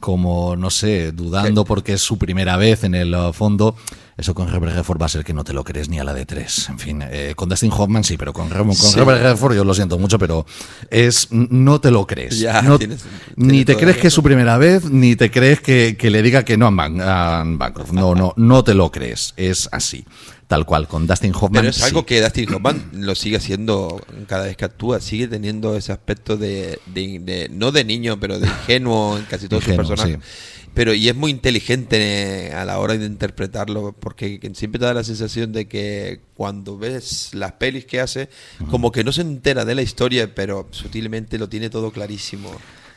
como, 0.00 0.54
no 0.56 0.68
sé, 0.70 1.12
dudando 1.12 1.64
porque 1.64 1.94
es 1.94 2.02
su 2.02 2.18
primera 2.18 2.56
vez 2.56 2.84
en 2.84 2.94
el 2.94 3.14
uh, 3.14 3.32
fondo. 3.32 3.74
Eso 4.16 4.32
con 4.32 4.48
Robert 4.48 4.74
Redford 4.76 5.00
va 5.02 5.06
a 5.06 5.08
ser 5.08 5.24
que 5.24 5.32
no 5.32 5.42
te 5.42 5.52
lo 5.52 5.64
crees 5.64 5.88
ni 5.88 5.98
a 5.98 6.04
la 6.04 6.14
de 6.14 6.24
tres. 6.24 6.68
En 6.68 6.78
fin, 6.78 7.02
eh, 7.02 7.32
con 7.34 7.48
Dustin 7.48 7.72
Hoffman 7.72 8.04
sí, 8.04 8.16
pero 8.16 8.32
con, 8.32 8.48
Ro- 8.48 8.64
con 8.64 8.74
Sí. 8.76 8.96
Robert 8.96 9.20
Redford 9.20 9.56
yo 9.56 9.64
lo 9.64 9.74
siento 9.74 9.98
mucho, 9.98 10.18
pero 10.20 10.46
es 10.90 11.28
no 11.32 11.80
te 11.80 11.90
lo 11.90 12.06
crees. 12.06 12.38
Ya, 12.38 12.62
No- 12.62 12.78
tienes- 12.78 13.04
ni 13.36 13.64
te 13.64 13.76
crees 13.76 13.96
que 13.96 14.06
es 14.06 14.14
su 14.14 14.22
primera 14.22 14.56
vez, 14.56 14.84
ni 14.88 15.16
te 15.16 15.30
crees 15.32 15.60
que, 15.60 15.96
que 15.98 16.10
le 16.10 16.22
diga 16.22 16.44
que 16.44 16.56
no 16.56 16.66
a, 16.66 16.70
Ban- 16.70 17.00
a 17.00 17.42
Bancroft. 17.44 17.90
No, 17.92 18.14
no, 18.14 18.34
no 18.36 18.62
te 18.62 18.74
lo 18.74 18.90
crees. 18.92 19.34
Es 19.36 19.68
así. 19.72 20.04
Tal 20.46 20.66
cual, 20.66 20.86
con 20.86 21.06
Dustin 21.06 21.32
Hoffman. 21.34 21.52
Pero 21.62 21.68
es 21.70 21.82
algo 21.82 22.00
sí. 22.00 22.06
que 22.06 22.20
Dustin 22.20 22.52
Hoffman 22.54 22.90
lo 22.92 23.14
sigue 23.14 23.38
haciendo 23.38 24.00
cada 24.28 24.44
vez 24.44 24.56
que 24.56 24.66
actúa, 24.66 25.00
sigue 25.00 25.26
teniendo 25.26 25.74
ese 25.76 25.90
aspecto 25.90 26.36
de, 26.36 26.78
de- 26.86 27.18
de- 27.18 27.48
no 27.50 27.72
de 27.72 27.82
niño, 27.84 28.20
pero 28.20 28.38
de 28.38 28.46
ingenuo 28.46 29.16
en 29.18 29.24
casi 29.24 29.48
todos 29.48 29.64
sus 29.64 29.74
personajes. 29.74 30.18
sí. 30.22 30.53
Pero 30.74 30.92
y 30.92 31.08
es 31.08 31.14
muy 31.14 31.30
inteligente 31.30 32.48
eh, 32.48 32.52
a 32.52 32.64
la 32.64 32.78
hora 32.78 32.96
de 32.96 33.06
interpretarlo, 33.06 33.92
porque 33.92 34.40
que 34.40 34.54
siempre 34.54 34.78
te 34.78 34.86
da 34.86 34.94
la 34.94 35.04
sensación 35.04 35.52
de 35.52 35.66
que 35.68 36.20
cuando 36.34 36.76
ves 36.76 37.30
las 37.32 37.52
pelis 37.52 37.86
que 37.86 38.00
hace, 38.00 38.28
como 38.70 38.90
que 38.90 39.04
no 39.04 39.12
se 39.12 39.22
entera 39.22 39.64
de 39.64 39.74
la 39.74 39.82
historia, 39.82 40.34
pero 40.34 40.66
sutilmente 40.72 41.38
lo 41.38 41.48
tiene 41.48 41.70
todo 41.70 41.92
clarísimo. 41.92 42.50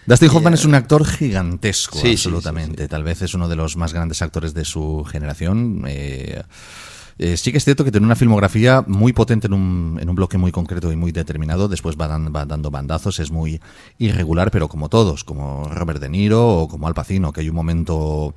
Dustin 0.07 0.29
Hoffman 0.29 0.53
es 0.53 0.63
un 0.63 0.73
actor 0.73 1.05
gigantesco, 1.05 1.99
Sí, 1.99 2.15
sí, 2.17 2.29
absolutamente. 2.29 2.87
Tal 2.87 3.03
vez 3.03 3.21
es 3.21 3.33
uno 3.33 3.49
de 3.49 3.57
los 3.57 3.75
más 3.75 3.93
grandes 3.93 4.21
actores 4.21 4.53
de 4.53 4.63
su 4.63 5.03
generación. 5.03 5.83
Eh, 5.85 6.43
eh, 7.19 7.37
sí 7.37 7.51
que 7.51 7.57
es 7.57 7.63
cierto 7.63 7.83
que 7.83 7.91
tiene 7.91 8.05
una 8.05 8.15
filmografía 8.15 8.83
muy 8.87 9.13
potente 9.13 9.47
en 9.47 9.53
un, 9.53 9.97
en 10.01 10.09
un 10.09 10.15
bloque 10.15 10.37
muy 10.37 10.51
concreto 10.51 10.91
y 10.91 10.95
muy 10.95 11.11
determinado. 11.11 11.67
Después 11.67 11.95
va, 11.99 12.07
dan- 12.07 12.31
va 12.35 12.45
dando 12.45 12.71
bandazos, 12.71 13.19
es 13.19 13.31
muy 13.31 13.59
irregular, 13.97 14.51
pero 14.51 14.67
como 14.67 14.89
todos, 14.89 15.23
como 15.23 15.67
Robert 15.69 15.99
De 16.01 16.09
Niro 16.09 16.47
o 16.47 16.67
como 16.67 16.87
Al 16.87 16.93
Pacino, 16.93 17.31
que 17.31 17.41
hay 17.41 17.49
un 17.49 17.55
momento 17.55 18.35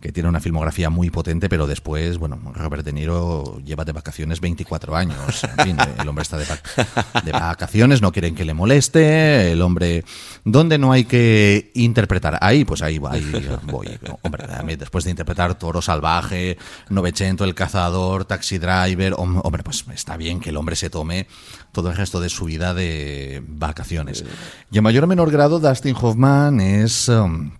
que 0.00 0.12
tiene 0.12 0.28
una 0.28 0.38
filmografía 0.40 0.90
muy 0.90 1.10
potente, 1.10 1.48
pero 1.48 1.66
después, 1.66 2.18
bueno, 2.18 2.40
Robert 2.54 2.84
De 2.84 2.92
Niro 2.92 3.58
lleva 3.64 3.84
de 3.84 3.90
vacaciones 3.92 4.40
24 4.40 4.94
años. 4.94 5.42
En 5.58 5.64
fin, 5.64 5.76
el 6.00 6.08
hombre 6.08 6.22
está 6.22 6.36
de, 6.38 6.44
vac- 6.46 7.22
de 7.24 7.32
vacaciones, 7.32 8.00
no 8.00 8.12
quieren 8.12 8.36
que 8.36 8.44
le 8.44 8.54
moleste, 8.54 9.50
el 9.50 9.60
hombre... 9.60 10.04
¿Dónde 10.44 10.78
no 10.78 10.92
hay 10.92 11.04
que 11.04 11.72
interpretar? 11.74 12.38
Ahí, 12.40 12.64
pues 12.64 12.80
ahí, 12.80 12.98
va, 12.98 13.12
ahí 13.12 13.48
voy. 13.64 13.98
No, 14.06 14.18
hombre, 14.22 14.76
después 14.76 15.04
de 15.04 15.10
interpretar 15.10 15.56
Toro 15.58 15.82
Salvaje, 15.82 16.56
Novecento, 16.90 17.42
El 17.44 17.56
Cazador, 17.56 18.24
Taxi 18.24 18.58
Driver, 18.58 19.14
hom- 19.14 19.40
hombre, 19.42 19.64
pues 19.64 19.84
está 19.92 20.16
bien 20.16 20.38
que 20.38 20.50
el 20.50 20.56
hombre 20.56 20.76
se 20.76 20.90
tome 20.90 21.26
todo 21.72 21.90
el 21.90 21.96
resto 21.96 22.20
de 22.20 22.28
su 22.28 22.44
vida 22.44 22.72
de 22.72 23.42
vacaciones. 23.48 24.24
Y 24.70 24.78
en 24.78 24.84
mayor 24.84 25.04
o 25.04 25.06
menor 25.08 25.30
grado, 25.32 25.58
Dustin 25.58 25.96
Hoffman 26.00 26.60
es... 26.60 27.08
um, 27.08 27.50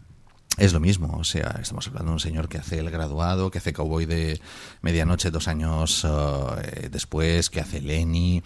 es 0.59 0.73
lo 0.73 0.81
mismo, 0.81 1.17
o 1.17 1.25
sea, 1.25 1.59
estamos 1.61 1.87
hablando 1.87 2.11
de 2.11 2.15
un 2.15 2.21
señor 2.21 2.49
que 2.49 2.59
hace 2.59 2.79
el 2.79 2.91
graduado, 2.91 3.51
que 3.51 3.59
hace 3.59 3.73
Cowboy 3.73 4.07
de 4.07 4.41
Medianoche 4.83 5.31
dos 5.31 5.47
años 5.47 6.05
eh, 6.05 6.89
después, 6.91 7.49
que 7.49 7.61
hace 7.61 7.81
Lenny, 7.81 8.43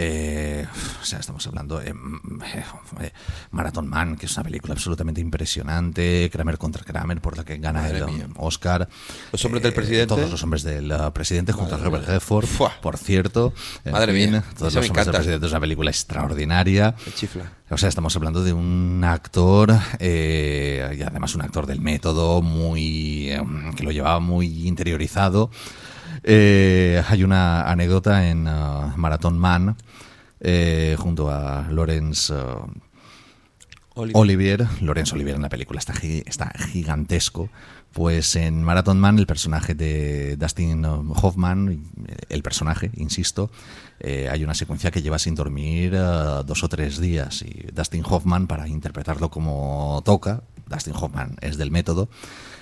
eh, 0.00 0.64
o 1.02 1.04
sea, 1.04 1.18
estamos 1.18 1.44
hablando 1.48 1.80
de 1.80 1.90
eh, 1.90 3.12
Marathon 3.50 3.88
Man, 3.88 4.16
que 4.16 4.26
es 4.26 4.36
una 4.36 4.44
película 4.44 4.74
absolutamente 4.74 5.20
impresionante, 5.20 6.30
Kramer 6.32 6.56
contra 6.56 6.84
Kramer, 6.84 7.20
por 7.20 7.36
la 7.36 7.44
que 7.44 7.58
gana 7.58 7.82
Madre 7.82 7.98
el 7.98 8.04
um, 8.04 8.14
mía. 8.14 8.28
Oscar. 8.36 8.88
Los 9.32 9.44
hombres 9.44 9.62
del 9.62 9.72
Eh, 9.72 9.74
presidente. 9.74 10.14
Todos 10.14 10.30
los 10.30 10.42
hombres 10.44 10.62
del 10.62 10.92
uh, 10.92 11.12
presidente, 11.12 11.50
junto 11.52 11.72
Madre 11.72 11.82
a 11.82 11.84
Robert. 11.90 12.06
Redford, 12.08 12.46
por 12.80 12.96
cierto. 12.96 13.52
Madre 13.90 14.12
fin, 14.14 14.30
mía, 14.30 14.44
Todos 14.56 14.74
los 14.74 14.88
hombres 14.88 15.06
del 15.06 15.14
presidente 15.16 15.46
es 15.46 15.52
una 15.52 15.60
película 15.60 15.90
extraordinaria. 15.90 16.94
Me 17.04 17.12
chifla. 17.12 17.52
O 17.70 17.76
sea, 17.76 17.88
estamos 17.88 18.14
hablando 18.16 18.42
de 18.44 18.52
un 18.52 19.02
actor, 19.04 19.74
eh, 19.98 20.96
y 20.98 21.02
además 21.02 21.34
un 21.34 21.42
actor 21.42 21.66
del 21.66 21.80
método, 21.80 22.40
muy 22.40 23.30
eh, 23.30 23.42
que 23.76 23.82
lo 23.82 23.90
llevaba 23.90 24.20
muy 24.20 24.66
interiorizado. 24.66 25.50
Eh, 26.30 27.02
hay 27.08 27.24
una 27.24 27.62
anécdota 27.62 28.28
en 28.28 28.46
uh, 28.46 28.92
Marathon 28.96 29.38
Man, 29.38 29.76
eh, 30.40 30.94
junto 30.98 31.30
a 31.30 31.66
Lawrence 31.70 32.30
uh, 32.30 32.66
Olivier. 33.94 34.16
Olivier. 34.20 34.66
Lawrence 34.82 35.14
Olivier 35.14 35.36
en 35.36 35.42
la 35.42 35.48
película 35.48 35.78
está, 35.78 35.94
gi- 35.94 36.22
está 36.26 36.52
gigantesco. 36.70 37.48
Pues 37.94 38.36
en 38.36 38.62
Marathon 38.62 39.00
Man, 39.00 39.18
el 39.18 39.26
personaje 39.26 39.74
de 39.74 40.36
Dustin 40.36 40.84
um, 40.84 41.12
Hoffman, 41.12 41.84
el 42.28 42.42
personaje, 42.42 42.90
insisto, 42.96 43.50
eh, 43.98 44.28
hay 44.30 44.44
una 44.44 44.52
secuencia 44.54 44.90
que 44.90 45.00
lleva 45.00 45.18
sin 45.18 45.34
dormir 45.34 45.94
eh, 45.94 46.42
dos 46.44 46.62
o 46.62 46.68
tres 46.68 47.00
días. 47.00 47.40
Y 47.40 47.68
Dustin 47.72 48.04
Hoffman, 48.06 48.46
para 48.46 48.68
interpretarlo 48.68 49.30
como 49.30 50.02
toca, 50.04 50.42
Dustin 50.68 50.92
Hoffman 50.94 51.36
es 51.40 51.56
del 51.56 51.70
método, 51.70 52.10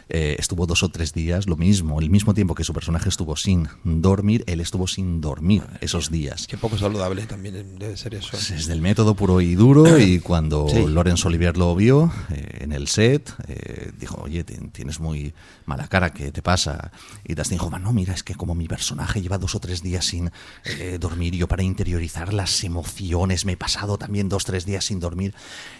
eh, 0.08 0.36
estuvo 0.38 0.66
dos 0.66 0.82
o 0.82 0.88
tres 0.88 1.12
días 1.12 1.46
lo 1.46 1.56
mismo, 1.56 2.00
el 2.00 2.10
mismo 2.10 2.32
tiempo 2.34 2.54
que 2.54 2.62
su 2.64 2.72
personaje 2.72 3.08
estuvo 3.08 3.34
sin 3.36 3.68
dormir, 3.84 4.44
él 4.46 4.60
estuvo 4.60 4.86
sin 4.86 5.20
dormir 5.20 5.62
esos 5.80 6.10
días. 6.10 6.46
Qué 6.46 6.56
poco 6.56 6.78
saludable 6.78 7.26
también 7.26 7.78
debe 7.78 7.96
ser 7.96 8.14
eso. 8.14 8.36
Es 8.36 8.66
del 8.66 8.80
método 8.80 9.14
puro 9.14 9.40
y 9.40 9.54
duro 9.54 9.98
y 10.00 10.20
cuando 10.20 10.68
Sí. 10.68 10.84
Laurence 10.86 11.26
Olivier 11.26 11.56
lo 11.56 11.74
vio 11.74 12.12
eh, 12.30 12.58
en 12.60 12.72
el 12.72 12.86
set, 12.88 13.32
eh, 13.48 13.90
dijo, 13.98 14.20
oye, 14.22 14.44
ti- 14.44 14.54
tienes 14.72 15.00
muy 15.00 15.34
mala 15.64 15.88
cara, 15.88 16.10
¿qué 16.12 16.30
te 16.30 16.42
pasa? 16.42 16.92
Y 17.24 17.34
Dustin 17.34 17.58
dijo, 17.58 17.76
no, 17.78 17.92
mira, 17.92 18.14
es 18.14 18.22
que 18.22 18.34
como 18.34 18.54
mi 18.54 18.68
personaje 18.68 19.20
lleva 19.22 19.38
dos 19.38 19.54
o 19.54 19.60
tres 19.60 19.82
días 19.82 20.04
sin 20.04 20.30
eh, 20.64 20.98
dormir, 21.00 21.34
yo 21.34 21.48
para 21.48 21.62
interiorizar 21.64 22.32
las 22.32 22.62
emociones 22.64 23.44
me 23.44 23.52
he 23.52 23.56
pasado 23.56 23.98
también 23.98 24.28
dos 24.28 24.44
o 24.44 24.46
tres 24.46 24.66
días 24.66 24.84
sin 24.84 25.00
dormir. 25.00 25.34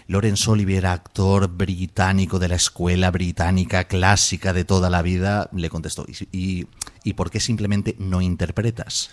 Laurence 0.07 0.49
Olivier, 0.49 0.85
actor 0.85 1.47
británico 1.47 2.39
de 2.39 2.47
la 2.49 2.55
escuela 2.55 3.09
británica 3.11 3.85
clásica 3.85 4.16
de 4.53 4.65
toda 4.65 4.89
la 4.89 5.01
vida, 5.01 5.49
le 5.53 5.69
contestó, 5.69 6.05
¿y, 6.31 6.67
y, 7.03 7.13
por 7.13 7.29
qué 7.31 7.39
simplemente 7.39 7.95
no 7.99 8.21
interpretas? 8.21 9.11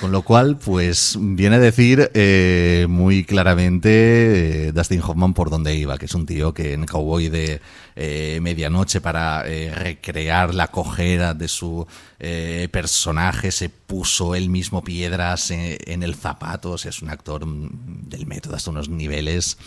Con 0.00 0.12
lo 0.12 0.22
cual, 0.22 0.56
pues 0.56 1.18
viene 1.20 1.56
a 1.56 1.58
decir 1.58 2.10
eh, 2.14 2.86
muy 2.88 3.24
claramente 3.24 4.68
eh, 4.68 4.72
Dustin 4.72 5.02
Hoffman 5.02 5.34
por 5.34 5.50
dónde 5.50 5.74
iba, 5.74 5.98
que 5.98 6.06
es 6.06 6.14
un 6.14 6.24
tío 6.24 6.54
que 6.54 6.72
en 6.72 6.86
Cowboy 6.86 7.28
de 7.28 7.60
eh, 7.96 8.38
medianoche 8.40 9.02
para 9.02 9.42
recrear 9.42 10.54
la 10.54 10.68
cojera 10.68 11.34
de 11.34 11.48
su 11.48 11.86
personaje 12.70 13.52
se 13.52 13.68
puso 13.68 14.34
él 14.34 14.48
mismo 14.48 14.82
piedras 14.82 15.50
en, 15.50 16.02
el 16.02 16.14
zapato, 16.14 16.72
o 16.72 16.78
sea, 16.78 16.88
es 16.88 17.02
un 17.02 17.10
actor 17.10 17.44
mm, 17.44 18.08
del 18.08 18.26
método 18.26 18.56
hasta 18.56 18.70
unos 18.70 18.88
niveles 18.88 19.58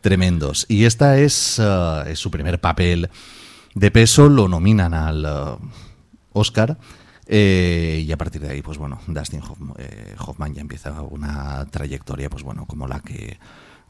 tremendos. 0.00 0.66
Y 0.68 0.84
esta 0.84 1.18
es, 1.18 1.60
es 2.06 2.18
su 2.18 2.30
primer 2.30 2.60
papel 2.60 3.10
de 3.74 3.90
peso, 3.90 4.28
lo 4.28 4.48
nominan 4.48 4.94
al 4.94 5.24
eh, 5.24 5.66
Oscar. 6.32 6.78
Eh, 7.26 8.04
y 8.06 8.12
a 8.12 8.18
partir 8.18 8.42
de 8.42 8.50
ahí, 8.50 8.62
pues 8.62 8.78
bueno, 8.78 9.00
Dustin 9.06 9.40
eh, 9.78 10.14
Hoffman 10.18 10.54
ya 10.54 10.60
empieza 10.60 11.00
una 11.02 11.64
trayectoria, 11.70 12.28
pues 12.28 12.42
bueno, 12.42 12.66
como 12.66 12.86
la 12.86 13.00
que 13.00 13.38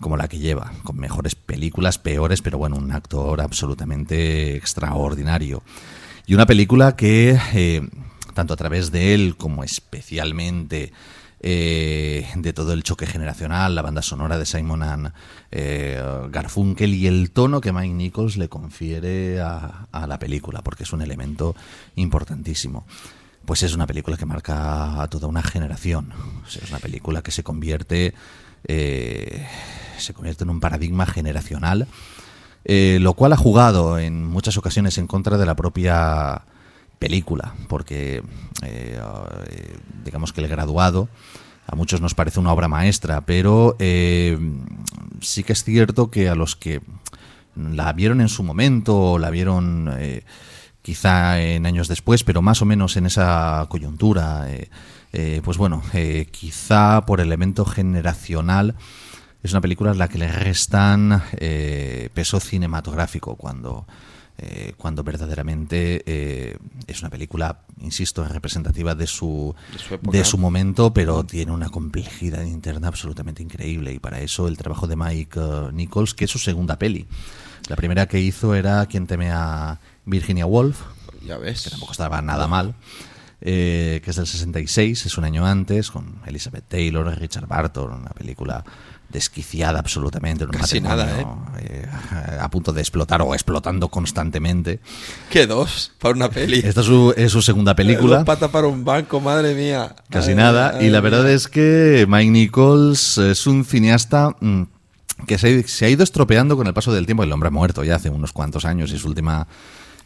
como 0.00 0.16
la 0.16 0.28
que 0.28 0.38
lleva, 0.38 0.72
con 0.82 0.96
mejores 0.96 1.34
películas, 1.36 1.98
peores, 1.98 2.42
pero 2.42 2.58
bueno, 2.58 2.76
un 2.76 2.90
actor 2.90 3.40
absolutamente 3.40 4.56
extraordinario. 4.56 5.62
Y 6.26 6.34
una 6.34 6.46
película 6.46 6.96
que, 6.96 7.88
tanto 8.34 8.54
a 8.54 8.56
través 8.56 8.90
de 8.90 9.14
él 9.14 9.36
como 9.36 9.62
especialmente 9.62 10.92
eh, 11.46 12.26
de 12.36 12.54
todo 12.54 12.72
el 12.72 12.82
choque 12.82 13.04
generacional, 13.04 13.74
la 13.74 13.82
banda 13.82 14.00
sonora 14.00 14.38
de 14.38 14.46
Simon 14.46 14.82
and 14.82 15.12
eh, 15.50 16.02
Garfunkel 16.30 16.94
y 16.94 17.06
el 17.06 17.32
tono 17.32 17.60
que 17.60 17.70
Mike 17.70 17.92
Nichols 17.92 18.38
le 18.38 18.48
confiere 18.48 19.42
a, 19.42 19.86
la 20.08 20.18
película, 20.18 20.62
porque 20.62 20.84
es 20.84 20.92
un 20.94 21.02
elemento 21.02 21.54
importantísimo. 21.96 22.86
Pues 23.44 23.62
es 23.62 23.74
una 23.74 23.86
película 23.86 24.16
que 24.16 24.24
marca 24.24 25.02
a 25.02 25.08
toda 25.08 25.28
una 25.28 25.42
generación. 25.42 26.14
Es 26.46 26.70
una 26.70 26.78
película 26.78 27.20
que 27.20 27.30
se 27.30 27.42
convierte, 27.42 28.14
eh, 28.66 29.46
se 29.98 30.14
convierte 30.14 30.44
en 30.44 30.50
un 30.50 30.60
paradigma 30.60 31.04
generacional, 31.04 31.86
eh, 32.64 32.96
lo 33.02 33.12
cual 33.12 33.34
ha 33.34 33.36
jugado 33.36 33.98
en 33.98 34.26
muchas 34.26 34.56
ocasiones 34.56 34.96
en 34.96 35.06
contra 35.06 35.36
de 35.36 35.44
la 35.44 35.56
propia 35.56 36.46
película, 37.04 37.52
porque 37.68 38.22
eh, 38.62 38.98
eh, 39.50 39.78
digamos 40.06 40.32
que 40.32 40.40
el 40.40 40.48
graduado 40.48 41.10
a 41.66 41.76
muchos 41.76 42.00
nos 42.00 42.14
parece 42.14 42.40
una 42.40 42.50
obra 42.50 42.66
maestra, 42.66 43.20
pero 43.26 43.76
eh, 43.78 44.38
sí 45.20 45.44
que 45.44 45.52
es 45.52 45.64
cierto 45.64 46.10
que 46.10 46.30
a 46.30 46.34
los 46.34 46.56
que 46.56 46.80
la 47.56 47.92
vieron 47.92 48.22
en 48.22 48.30
su 48.30 48.42
momento 48.42 48.96
o 48.98 49.18
la 49.18 49.28
vieron 49.28 49.94
quizá 50.80 51.42
en 51.42 51.66
años 51.66 51.88
después, 51.88 52.24
pero 52.24 52.40
más 52.40 52.62
o 52.62 52.64
menos 52.64 52.96
en 52.96 53.04
esa 53.04 53.66
coyuntura, 53.68 54.46
pues 55.44 55.58
bueno, 55.58 55.82
quizá 56.30 57.02
por 57.04 57.20
elemento 57.20 57.66
generacional 57.66 58.76
es 59.42 59.52
una 59.52 59.60
película 59.60 59.92
en 59.92 59.98
la 59.98 60.08
que 60.08 60.18
le 60.18 60.32
restan 60.32 61.22
peso 62.14 62.40
cinematográfico 62.40 63.36
cuando 63.36 63.86
eh, 64.38 64.74
cuando 64.76 65.04
verdaderamente 65.04 66.02
eh, 66.06 66.58
es 66.86 67.00
una 67.00 67.10
película, 67.10 67.60
insisto, 67.80 68.24
representativa 68.24 68.94
de 68.94 69.06
su, 69.06 69.54
De 69.72 69.78
su 69.78 69.94
época. 69.94 70.18
de 70.18 70.24
su 70.24 70.38
momento, 70.38 70.92
pero 70.92 71.24
tiene 71.24 71.52
una 71.52 71.68
complejidad 71.70 72.42
interna 72.44 72.88
absolutamente 72.88 73.42
increíble. 73.42 73.92
Y 73.92 73.98
para 73.98 74.20
eso 74.20 74.48
el 74.48 74.56
trabajo 74.56 74.86
de 74.86 74.96
Mike 74.96 75.38
eh, 75.40 75.68
Nichols, 75.72 76.14
que 76.14 76.24
es 76.24 76.30
su 76.30 76.38
segunda 76.38 76.78
peli. 76.78 77.06
La 77.68 77.76
primera 77.76 78.06
que 78.06 78.20
hizo 78.20 78.54
era 78.54 78.84
Quien 78.86 79.06
teme 79.06 79.30
a 79.30 79.78
Virginia 80.04 80.46
Woolf, 80.46 80.80
Ya 81.24 81.38
ves. 81.38 81.62
que 81.62 81.70
tampoco 81.70 81.92
estaba 81.92 82.20
nada 82.20 82.46
mal. 82.48 82.74
eh, 83.40 84.00
que 84.02 84.10
es 84.10 84.16
del 84.16 84.26
66, 84.26 85.04
es 85.06 85.18
un 85.18 85.24
año 85.24 85.44
antes, 85.46 85.90
con 85.90 86.18
Elizabeth 86.26 86.64
Taylor, 86.66 87.06
Richard 87.18 87.46
Barton, 87.46 87.92
una 87.92 88.10
película 88.10 88.64
desquiciada 89.14 89.78
absolutamente, 89.78 90.44
un 90.44 90.50
Casi 90.50 90.80
matrimonio, 90.80 91.14
nada, 91.14 91.60
eh, 91.60 91.86
a 92.40 92.50
punto 92.50 92.72
de 92.72 92.80
explotar 92.82 93.22
o 93.22 93.32
explotando 93.32 93.88
constantemente. 93.88 94.80
¿Qué 95.30 95.46
dos 95.46 95.92
para 95.98 96.14
una 96.14 96.28
peli? 96.28 96.58
Esta 96.58 96.80
es 96.80 96.86
su, 96.86 97.14
es 97.16 97.32
su 97.32 97.40
segunda 97.40 97.74
película. 97.74 98.16
Dos 98.16 98.26
patas 98.26 98.50
para 98.50 98.66
un 98.66 98.84
banco, 98.84 99.20
madre 99.20 99.54
mía. 99.54 99.94
Casi 100.10 100.30
Ay, 100.30 100.34
nada. 100.36 100.74
ay, 100.76 100.86
y 100.86 100.90
la 100.90 101.00
verdad 101.00 101.30
es 101.30 101.46
que 101.48 102.04
Mike 102.08 102.30
Nichols 102.30 103.16
es 103.18 103.46
un 103.46 103.64
cineasta 103.64 104.34
mm, 104.40 104.62
que 105.26 105.38
se 105.38 105.84
ha 105.84 105.88
ido 105.88 106.02
estropeando 106.02 106.56
con 106.56 106.66
el 106.66 106.74
paso 106.74 106.92
del 106.92 107.06
tiempo. 107.06 107.22
El 107.22 107.32
hombre 107.32 107.46
ha 107.48 107.52
muerto 107.52 107.84
ya 107.84 107.94
hace 107.94 108.10
unos 108.10 108.32
cuantos 108.32 108.64
años 108.64 108.92
y 108.92 108.98
su 108.98 109.06
última 109.06 109.46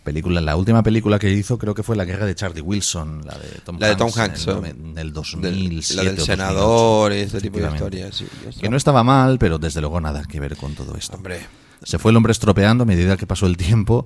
película, 0.09 0.40
la 0.40 0.56
última 0.56 0.82
película 0.82 1.18
que 1.18 1.30
hizo 1.30 1.59
creo 1.59 1.74
que 1.74 1.82
fue 1.82 1.97
La 1.97 2.05
guerra 2.05 2.26
de 2.26 2.35
Charlie 2.35 2.60
Wilson, 2.62 3.22
la 3.26 3.39
de 3.39 3.48
Tom 3.64 3.76
La 3.78 3.89
de 3.89 3.97
Tom 3.97 4.09
Hanks, 4.14 4.47
Hanks, 4.48 4.66
en 4.70 4.89
en 4.90 4.98
el 4.98 5.12
2007 5.12 5.48
Del- 5.48 5.97
la 5.97 6.02
del 6.05 6.16
2008. 6.16 6.24
senador, 6.24 7.12
ese 7.12 7.40
tipo 7.40 7.59
de 7.59 7.68
historias, 7.68 8.16
sí, 8.16 8.26
que 8.60 8.68
no 8.68 8.76
estaba 8.76 9.02
mal, 9.05 9.39
pero 9.39 9.59
desde 9.59 9.80
luego 9.80 10.01
nada 10.01 10.22
que 10.24 10.40
ver 10.40 10.56
con 10.56 10.74
todo 10.74 10.97
esto. 10.97 11.16
Hombre. 11.16 11.40
Se 11.82 11.98
fue 11.98 12.10
el 12.10 12.16
hombre 12.16 12.32
estropeando 12.32 12.82
a 12.82 12.86
medida 12.86 13.16
que 13.16 13.26
pasó 13.26 13.47
el 13.47 13.56
tiempo, 13.56 14.05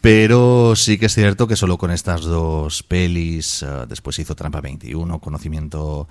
pero 0.00 0.74
sí 0.76 0.98
que 0.98 1.06
es 1.06 1.14
cierto 1.14 1.48
que 1.48 1.56
solo 1.56 1.76
con 1.78 1.90
estas 1.90 2.22
dos 2.22 2.82
pelis, 2.84 3.62
eh, 3.64 3.66
después 3.88 4.18
hizo 4.18 4.34
Trampa 4.36 4.60
21, 4.60 5.18
Conocimiento 5.18 6.06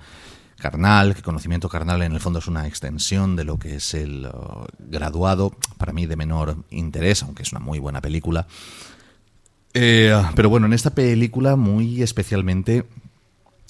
Carnal, 0.58 1.14
que 1.14 1.22
Conocimiento 1.22 1.68
Carnal 1.68 2.02
en 2.02 2.12
el 2.12 2.20
fondo 2.20 2.40
es 2.40 2.46
una 2.48 2.66
extensión 2.66 3.36
de 3.36 3.44
lo 3.44 3.58
que 3.58 3.76
es 3.76 3.94
el 3.94 4.26
eh, 4.26 4.30
graduado, 4.78 5.52
para 5.78 5.92
mí 5.92 6.06
de 6.06 6.16
menor 6.16 6.56
interés, 6.70 7.22
aunque 7.22 7.42
es 7.44 7.52
una 7.52 7.60
muy 7.60 7.78
buena 7.78 8.00
película. 8.02 8.46
Eh, 9.80 10.12
pero 10.34 10.48
bueno, 10.48 10.66
en 10.66 10.72
esta 10.72 10.90
película 10.90 11.54
muy 11.54 12.02
especialmente 12.02 12.84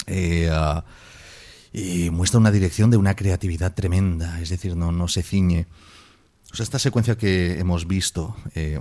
eh, 0.06 0.48
ah, 0.50 0.82
muestra 2.10 2.40
una 2.40 2.50
dirección 2.50 2.90
de 2.90 2.96
una 2.96 3.14
creatividad 3.14 3.74
tremenda, 3.74 4.40
es 4.40 4.48
decir, 4.48 4.74
no, 4.74 4.90
no 4.90 5.06
se 5.08 5.22
ciñe. 5.22 5.66
O 6.50 6.56
sea, 6.56 6.64
esta 6.64 6.78
secuencia 6.78 7.18
que 7.18 7.58
hemos 7.60 7.86
visto, 7.86 8.36
eh, 8.54 8.80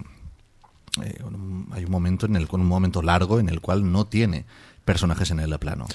hay 1.01 1.83
un 1.83 1.91
momento 1.91 2.27
en 2.27 2.37
el 2.37 2.47
un 2.49 2.65
momento 2.65 3.01
largo 3.01 3.41
en 3.41 3.49
el 3.49 3.59
cual 3.59 3.91
no 3.91 4.07
tiene 4.07 4.45
personajes 4.85 5.29
en 5.31 5.41
el 5.41 5.59
plano. 5.59 5.85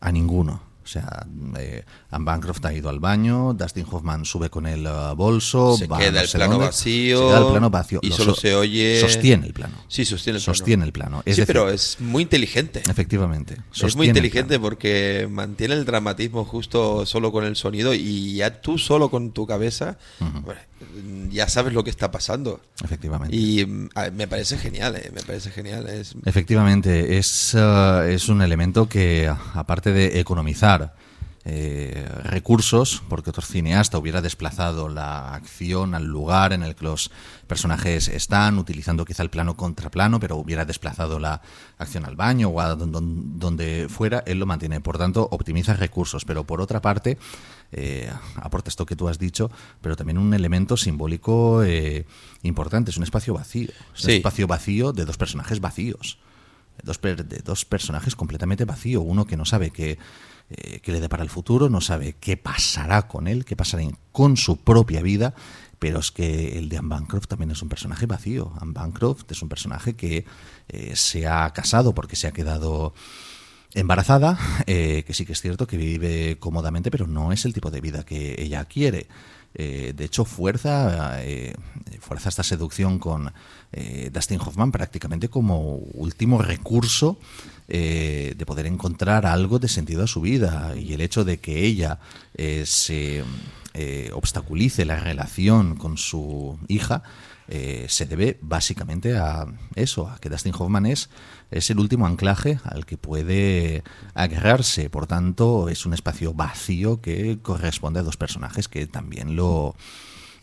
A 0.00 0.12
ninguno. 0.12 0.69
O 0.90 0.92
sea, 0.92 1.24
eh, 1.56 1.84
Anne 2.10 2.24
Bancroft 2.24 2.64
ha 2.64 2.72
ido 2.74 2.88
al 2.88 2.98
baño, 2.98 3.54
Dustin 3.54 3.86
Hoffman 3.88 4.24
sube 4.24 4.50
con 4.50 4.66
el 4.66 4.84
eh, 4.86 4.90
bolso, 5.16 5.76
Se 5.76 5.86
va 5.86 5.98
queda 5.98 6.10
no 6.10 6.20
el 6.22 6.28
plano 6.28 6.52
dónde, 6.54 6.66
vacío. 6.66 7.18
se 7.20 7.24
queda 7.28 7.38
el 7.38 7.50
plano 7.52 7.70
vacío. 7.70 8.00
Y 8.02 8.08
Lo 8.08 8.16
solo 8.16 8.34
so- 8.34 8.40
se 8.40 8.54
oye. 8.56 9.00
Sostiene 9.00 9.46
el 9.46 9.52
plano. 9.52 9.74
Sí, 9.86 10.04
sostiene 10.04 10.38
el 10.38 10.42
plano. 10.44 10.54
Sostiene 10.56 10.84
el 10.84 10.92
plano. 10.92 11.22
Es 11.24 11.36
sí, 11.36 11.42
decir, 11.42 11.46
pero 11.46 11.70
es 11.70 12.00
muy 12.00 12.22
inteligente. 12.24 12.82
Efectivamente. 12.90 13.56
Es 13.80 13.94
muy 13.94 14.08
inteligente 14.08 14.58
porque 14.58 15.28
mantiene 15.30 15.74
el 15.74 15.84
dramatismo 15.84 16.44
justo 16.44 17.06
solo 17.06 17.30
con 17.30 17.44
el 17.44 17.54
sonido 17.54 17.94
y 17.94 18.34
ya 18.34 18.60
tú 18.60 18.76
solo 18.76 19.10
con 19.12 19.30
tu 19.30 19.46
cabeza 19.46 19.96
bueno, 20.18 20.60
ya 21.30 21.48
sabes 21.48 21.72
lo 21.72 21.84
que 21.84 21.90
está 21.90 22.10
pasando. 22.10 22.60
Efectivamente. 22.82 23.34
Y 23.36 23.64
mm, 23.66 23.88
a- 23.94 24.10
me 24.10 24.26
parece 24.28 24.58
genial, 24.58 24.96
eh, 24.96 25.10
me 25.14 25.22
parece 25.22 25.50
genial. 25.50 25.88
Es, 25.88 26.14
Efectivamente, 26.24 27.18
es, 27.18 27.54
eh, 27.58 28.12
es 28.14 28.28
un 28.28 28.42
elemento 28.42 28.88
que, 28.88 29.32
aparte 29.54 29.92
de 29.92 30.20
economizar 30.20 30.94
eh, 31.46 32.06
recursos, 32.24 33.02
porque 33.08 33.30
otro 33.30 33.42
cineasta 33.42 33.96
hubiera 33.96 34.20
desplazado 34.20 34.90
la 34.90 35.32
acción 35.34 35.94
al 35.94 36.04
lugar 36.04 36.52
en 36.52 36.62
el 36.62 36.74
que 36.74 36.84
los 36.84 37.10
personajes 37.46 38.08
están, 38.08 38.58
utilizando 38.58 39.06
quizá 39.06 39.22
el 39.22 39.30
plano 39.30 39.56
contra 39.56 39.90
plano, 39.90 40.20
pero 40.20 40.36
hubiera 40.36 40.66
desplazado 40.66 41.18
la 41.18 41.40
acción 41.78 42.04
al 42.04 42.14
baño 42.14 42.48
o 42.50 42.60
a 42.60 42.74
don- 42.74 42.92
don- 42.92 43.38
donde 43.38 43.86
fuera, 43.88 44.22
él 44.26 44.38
lo 44.38 44.44
mantiene. 44.46 44.80
Por 44.82 44.98
tanto, 44.98 45.28
optimiza 45.30 45.72
recursos, 45.74 46.26
pero 46.26 46.44
por 46.44 46.60
otra 46.60 46.82
parte, 46.82 47.16
eh, 47.72 48.10
aporta 48.36 48.68
esto 48.68 48.86
que 48.86 48.96
tú 48.96 49.08
has 49.08 49.18
dicho, 49.18 49.50
pero 49.80 49.96
también 49.96 50.18
un 50.18 50.34
elemento 50.34 50.76
simbólico 50.76 51.62
eh, 51.62 52.04
importante, 52.42 52.90
es 52.90 52.96
un 52.96 53.02
espacio 53.04 53.34
vacío. 53.34 53.70
Es 53.94 54.04
un 54.04 54.10
espacio 54.16 54.46
vacío 54.46 54.92
de 54.92 55.04
dos 55.04 55.16
personajes 55.16 55.60
vacíos. 55.60 56.18
De 56.76 56.82
dos, 56.84 56.98
per- 56.98 57.24
de 57.26 57.38
dos 57.38 57.64
personajes 57.64 58.16
completamente 58.16 58.64
vacío. 58.64 59.02
Uno 59.02 59.26
que 59.26 59.36
no 59.36 59.44
sabe 59.44 59.70
qué, 59.70 59.98
eh, 60.50 60.80
qué 60.82 60.92
le 60.92 61.00
depara 61.00 61.22
el 61.22 61.30
futuro, 61.30 61.68
no 61.68 61.80
sabe 61.80 62.16
qué 62.18 62.36
pasará 62.36 63.06
con 63.06 63.26
él, 63.28 63.44
qué 63.44 63.54
pasará 63.56 63.84
con 64.12 64.36
su 64.36 64.56
propia 64.56 65.02
vida. 65.02 65.34
Pero 65.78 66.00
es 66.00 66.10
que 66.10 66.58
el 66.58 66.68
de 66.68 66.76
Anne 66.76 66.88
Bancroft 66.88 67.26
también 67.26 67.50
es 67.50 67.62
un 67.62 67.68
personaje 67.70 68.04
vacío. 68.06 68.52
Anne 68.60 68.72
Bancroft 68.72 69.30
es 69.30 69.40
un 69.42 69.48
personaje 69.48 69.94
que 69.94 70.26
eh, 70.68 70.92
se 70.94 71.26
ha 71.26 71.50
casado 71.54 71.94
porque 71.94 72.16
se 72.16 72.26
ha 72.26 72.32
quedado 72.32 72.92
embarazada, 73.74 74.38
eh, 74.66 75.04
que 75.06 75.14
sí 75.14 75.24
que 75.24 75.32
es 75.32 75.40
cierto 75.40 75.66
que 75.66 75.76
vive 75.76 76.36
cómodamente, 76.38 76.90
pero 76.90 77.06
no 77.06 77.32
es 77.32 77.44
el 77.44 77.52
tipo 77.52 77.70
de 77.70 77.80
vida 77.80 78.04
que 78.04 78.36
ella 78.38 78.64
quiere. 78.64 79.06
Eh, 79.54 79.92
de 79.96 80.04
hecho, 80.04 80.24
fuerza, 80.24 81.24
eh, 81.24 81.54
fuerza 82.00 82.28
esta 82.28 82.44
seducción 82.44 82.98
con 82.98 83.32
eh, 83.72 84.10
Dustin 84.12 84.40
Hoffman 84.40 84.70
prácticamente 84.70 85.28
como 85.28 85.76
último 85.94 86.40
recurso 86.40 87.18
de 87.66 88.44
poder 88.46 88.66
encontrar 88.66 89.26
algo 89.26 89.60
de 89.60 89.68
sentido 89.68 90.02
a 90.02 90.08
su 90.08 90.20
vida. 90.20 90.74
Y 90.76 90.92
el 90.92 91.00
hecho 91.00 91.24
de 91.24 91.38
que 91.38 91.64
ella 91.66 92.00
se 92.64 93.22
obstaculice 94.12 94.84
la 94.84 94.96
relación 94.98 95.76
con 95.76 95.96
su 95.96 96.58
hija 96.66 97.04
se 97.46 98.06
debe 98.06 98.38
básicamente 98.42 99.16
a 99.16 99.46
eso, 99.76 100.08
a 100.08 100.18
que 100.18 100.28
Dustin 100.28 100.52
Hoffman 100.58 100.86
es, 100.86 101.10
es 101.50 101.70
el 101.70 101.78
último 101.78 102.06
anclaje 102.06 102.60
al 102.64 102.86
que 102.86 102.96
puede 102.96 103.82
agarrarse. 104.14 104.90
Por 104.90 105.06
tanto, 105.06 105.68
es 105.68 105.86
un 105.86 105.94
espacio 105.94 106.32
vacío 106.34 107.00
que 107.00 107.38
corresponde 107.42 108.00
a 108.00 108.02
dos 108.04 108.16
personajes 108.16 108.68
que 108.68 108.86
también 108.86 109.36
lo 109.36 109.74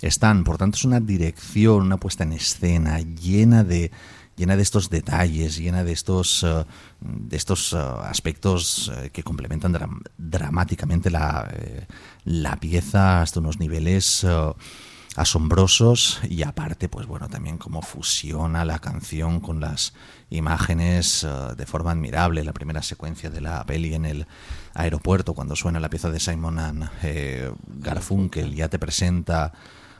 están. 0.02 0.44
Por 0.44 0.58
tanto, 0.58 0.78
es 0.78 0.86
una 0.86 1.00
dirección, 1.00 1.84
una 1.84 1.98
puesta 1.98 2.24
en 2.24 2.34
escena 2.34 3.00
llena 3.00 3.64
de 3.64 3.92
llena 4.36 4.56
de 4.56 4.62
estos 4.62 4.92
detalles, 4.92 5.58
llena 5.58 5.84
de 5.84 5.92
estos 5.92 6.44
eh, 6.44 6.64
de 7.02 7.36
estos 7.36 7.74
eh, 7.74 7.78
aspectos 8.04 8.92
eh, 8.96 9.10
que 9.12 9.24
complementan 9.24 9.74
dram- 9.74 10.04
dramáticamente 10.16 11.10
la, 11.10 11.52
la 12.24 12.56
pieza 12.58 13.24
hasta 13.24 13.40
unos 13.40 13.60
niveles 13.60 14.24
asombrosos 15.18 16.20
y 16.30 16.44
aparte, 16.44 16.90
pues 16.90 17.08
bueno, 17.08 17.28
también 17.28 17.58
como 17.58 17.82
fusiona 17.82 18.64
la 18.64 18.78
canción 18.78 19.40
con 19.40 19.60
las 19.60 19.94
imágenes 20.30 21.24
eh, 21.24 21.28
de 21.58 21.66
forma 21.66 21.92
admirable. 21.92 22.44
La 22.44 22.54
primera 22.54 22.84
secuencia 22.84 23.32
de 23.32 23.42
la 23.42 23.66
peli 23.66 23.96
en 23.96 24.06
el 24.06 24.28
aeropuerto, 24.76 25.34
cuando 25.34 25.56
suena 25.56 25.80
la 25.80 25.90
pieza 25.90 26.12
de 26.12 26.20
Simon 26.20 26.60
and 26.60 26.90
eh, 27.02 27.52
Garfunkel, 27.66 28.54
ya 28.54 28.70
te 28.70 28.78
presenta 28.78 29.52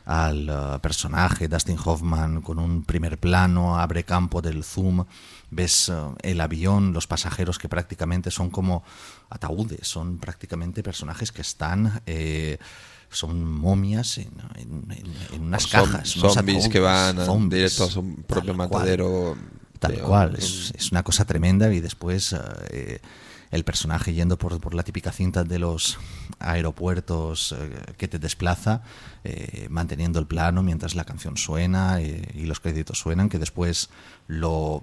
al 0.06 0.48
eh, 0.48 0.78
personaje 0.80 1.48
Dustin 1.48 1.78
Hoffman 1.84 2.40
con 2.40 2.60
un 2.60 2.84
primer 2.84 3.18
plano, 3.18 3.76
abre 3.76 4.04
campo 4.04 4.40
del 4.40 4.62
zoom, 4.62 5.04
ves 5.50 5.92
el 6.22 6.40
avión, 6.40 6.92
los 6.92 7.08
pasajeros 7.08 7.58
que 7.58 7.68
prácticamente 7.68 8.30
son 8.30 8.50
como 8.50 8.84
ataúdes, 9.30 9.88
son 9.88 10.18
prácticamente 10.18 10.84
personajes 10.84 11.32
que 11.32 11.42
están... 11.42 12.02
eh, 12.06 12.58
son 13.10 13.42
momias 13.44 14.18
en, 14.18 14.30
en- 14.56 15.40
unas 15.42 15.66
O 15.66 15.68
cajas. 15.70 16.16
unos 16.16 16.34
zombies 16.34 16.68
que 16.68 16.80
van 16.80 17.16
zombies, 17.24 17.50
directo 17.78 17.84
a 17.84 17.90
su 17.90 18.16
propio 18.26 18.54
matadero. 18.54 19.36
Tal 19.78 19.92
de- 19.92 19.98
cual, 20.02 20.34
es, 20.36 20.72
es 20.76 20.90
una 20.92 21.02
cosa 21.02 21.24
tremenda 21.24 21.72
y 21.72 21.80
después 21.80 22.34
eh, 22.70 23.00
el 23.50 23.64
personaje 23.64 24.12
yendo 24.12 24.36
por, 24.36 24.60
por 24.60 24.74
la 24.74 24.82
típica 24.82 25.12
cinta 25.12 25.44
de 25.44 25.58
los 25.60 25.98
aeropuertos 26.40 27.54
eh, 27.56 27.94
que 27.96 28.08
te 28.08 28.18
desplaza, 28.18 28.82
eh, 29.24 29.68
manteniendo 29.70 30.18
el 30.18 30.26
plano 30.26 30.62
mientras 30.62 30.94
la 30.94 31.04
canción 31.04 31.36
suena 31.36 32.00
eh, 32.00 32.28
y 32.34 32.42
los 32.44 32.60
créditos 32.60 32.98
suenan, 32.98 33.28
que 33.28 33.38
después 33.38 33.88
lo 34.26 34.82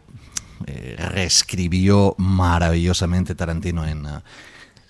eh, 0.66 0.96
reescribió 0.98 2.16
maravillosamente 2.18 3.36
Tarantino 3.36 3.86
en... 3.86 4.06
eh, 4.06 4.10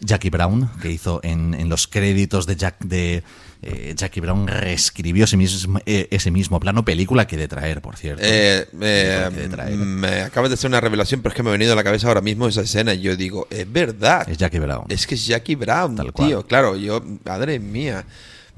Jackie 0.06 0.30
Brown, 0.30 0.70
que 0.82 0.92
hizo 0.92 1.20
en, 1.24 1.54
en 1.54 1.70
los 1.70 1.88
créditos 1.88 2.46
de, 2.46 2.56
Jack, 2.56 2.80
de 2.80 3.24
eh, 3.62 3.94
Jackie 3.96 4.22
Brown, 4.22 4.48
reescribió 4.48 5.26
ese 5.26 5.38
mismo, 5.38 5.80
eh, 5.86 6.08
ese 6.12 6.32
mismo 6.32 6.60
plano, 6.60 6.86
película 6.86 7.26
que 7.26 7.38
de 7.38 7.48
traer, 7.48 7.82
por 7.82 7.98
cierto. 7.98 8.22
Eh, 8.24 8.68
eh, 8.82 9.30
de 9.36 9.50
traer. 9.50 9.76
me 9.76 10.22
acabas 10.22 10.50
de 10.50 10.54
hacer 10.54 10.70
una 10.70 10.80
revelación, 10.80 11.22
pero 11.22 11.34
es 11.34 11.36
que 11.36 11.44
me 11.44 11.50
ha 11.50 11.54
venido 11.54 11.74
a 11.74 11.76
la 11.76 11.84
cabeza 11.84 12.08
ahora 12.08 12.22
mismo 12.22 12.48
esa 12.48 12.62
escena 12.62 12.94
y 12.94 13.02
yo 13.02 13.16
digo, 13.16 13.48
es 13.50 13.72
verdad. 13.72 14.30
Es 14.30 14.38
Jackie 14.38 14.60
Brown. 14.60 14.86
Es 14.90 15.08
que 15.08 15.16
es 15.16 15.26
Jackie 15.26 15.56
Brown, 15.56 15.98
tío. 16.16 16.46
Claro, 16.46 16.76
yo, 16.76 17.04
madre 17.24 17.60
mía. 17.60 18.06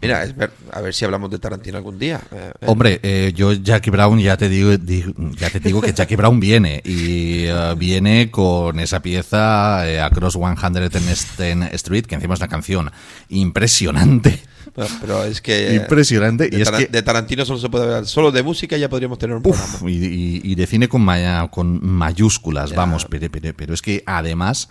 Mira, 0.02 0.24
es 0.24 0.36
ver- 0.36 0.52
a 0.72 0.82
ver 0.82 0.94
si 0.94 1.06
hablamos 1.06 1.32
de 1.32 1.40
Tarantino 1.40 1.78
algún 1.78 1.98
día. 1.98 2.22
Eh, 2.32 2.52
eh. 2.61 2.65
Hombre, 2.68 2.99
eh, 3.02 3.34
yo 3.36 3.53
Jackie 3.53 3.90
Brown 3.90 4.19
ya 4.19 4.38
te 4.38 4.48
digo, 4.48 4.78
di- 4.78 5.03
ya 5.40 5.49
te 5.49 5.60
digo 5.60 5.82
que 5.82 5.91
Jackie 5.95 6.15
Brown 6.15 6.40
viene 6.40 6.82
y 6.86 7.45
eh, 7.45 7.74
viene 7.78 8.30
con 8.30 8.80
esa 8.80 9.02
pieza 9.02 10.06
Across 10.06 10.34
110 10.38 11.74
Street, 11.74 12.06
que 12.06 12.15
encima 12.15 12.36
es 12.36 12.40
una 12.40 12.48
canción 12.48 12.91
impresionante. 13.30 14.40
Pero, 14.76 14.88
pero 15.02 15.24
es 15.24 15.41
que. 15.41 15.74
Impresionante, 15.76 16.49
De, 16.49 16.57
y 16.57 16.61
es 16.61 16.69
que- 16.69 16.86
de 16.88 17.02
Tarantino 17.02 17.44
solo 17.45 17.57
se 17.60 17.69
puede 17.69 17.86
hablar. 17.86 18.06
Solo 18.06 18.32
de 18.32 18.44
música 18.44 18.78
ya 18.78 18.90
podríamos 18.90 19.18
tener 19.18 19.36
un 19.36 19.41
programa. 19.41 19.90
y, 19.90 19.94
y- 19.95 20.41
y 20.44 20.56
de 20.56 20.68
cine 20.68 20.88
con, 20.88 21.02
maya- 21.02 21.48
con 21.48 21.84
mayúsculas, 21.84 22.74
vamos, 22.76 23.06
pero, 23.10 23.28
pero- 23.32 23.53
pero 23.56 23.74
es 23.74 23.82
que 23.82 24.03
además, 24.06 24.68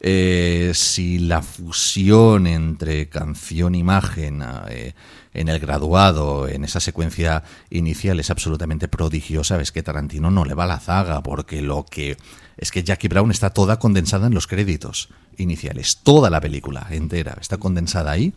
eh, 0.00 0.72
si 0.74 1.18
la 1.18 1.42
fusión 1.42 2.46
entre 2.46 3.10
canción-imagen 3.10 4.42
eh, 4.68 4.94
en 5.34 5.48
el 5.48 5.60
graduado, 5.60 6.48
en 6.48 6.64
esa 6.64 6.80
secuencia 6.80 7.44
inicial, 7.68 8.18
es 8.18 8.30
absolutamente 8.30 8.88
prodigiosa, 8.88 9.60
es 9.60 9.72
que 9.72 9.82
Tarantino 9.82 10.30
no 10.30 10.46
le 10.46 10.54
va 10.54 10.66
la 10.66 10.80
zaga, 10.80 11.22
porque 11.22 11.60
lo 11.60 11.84
que 11.84 12.16
es 12.56 12.70
que 12.70 12.82
Jackie 12.82 13.08
Brown 13.08 13.30
está 13.30 13.50
toda 13.50 13.78
condensada 13.78 14.26
en 14.26 14.34
los 14.34 14.46
créditos 14.46 15.10
iniciales, 15.36 15.98
toda 16.02 16.30
la 16.30 16.40
película 16.40 16.86
entera 16.90 17.36
está 17.40 17.58
condensada 17.58 18.10
ahí 18.10 18.32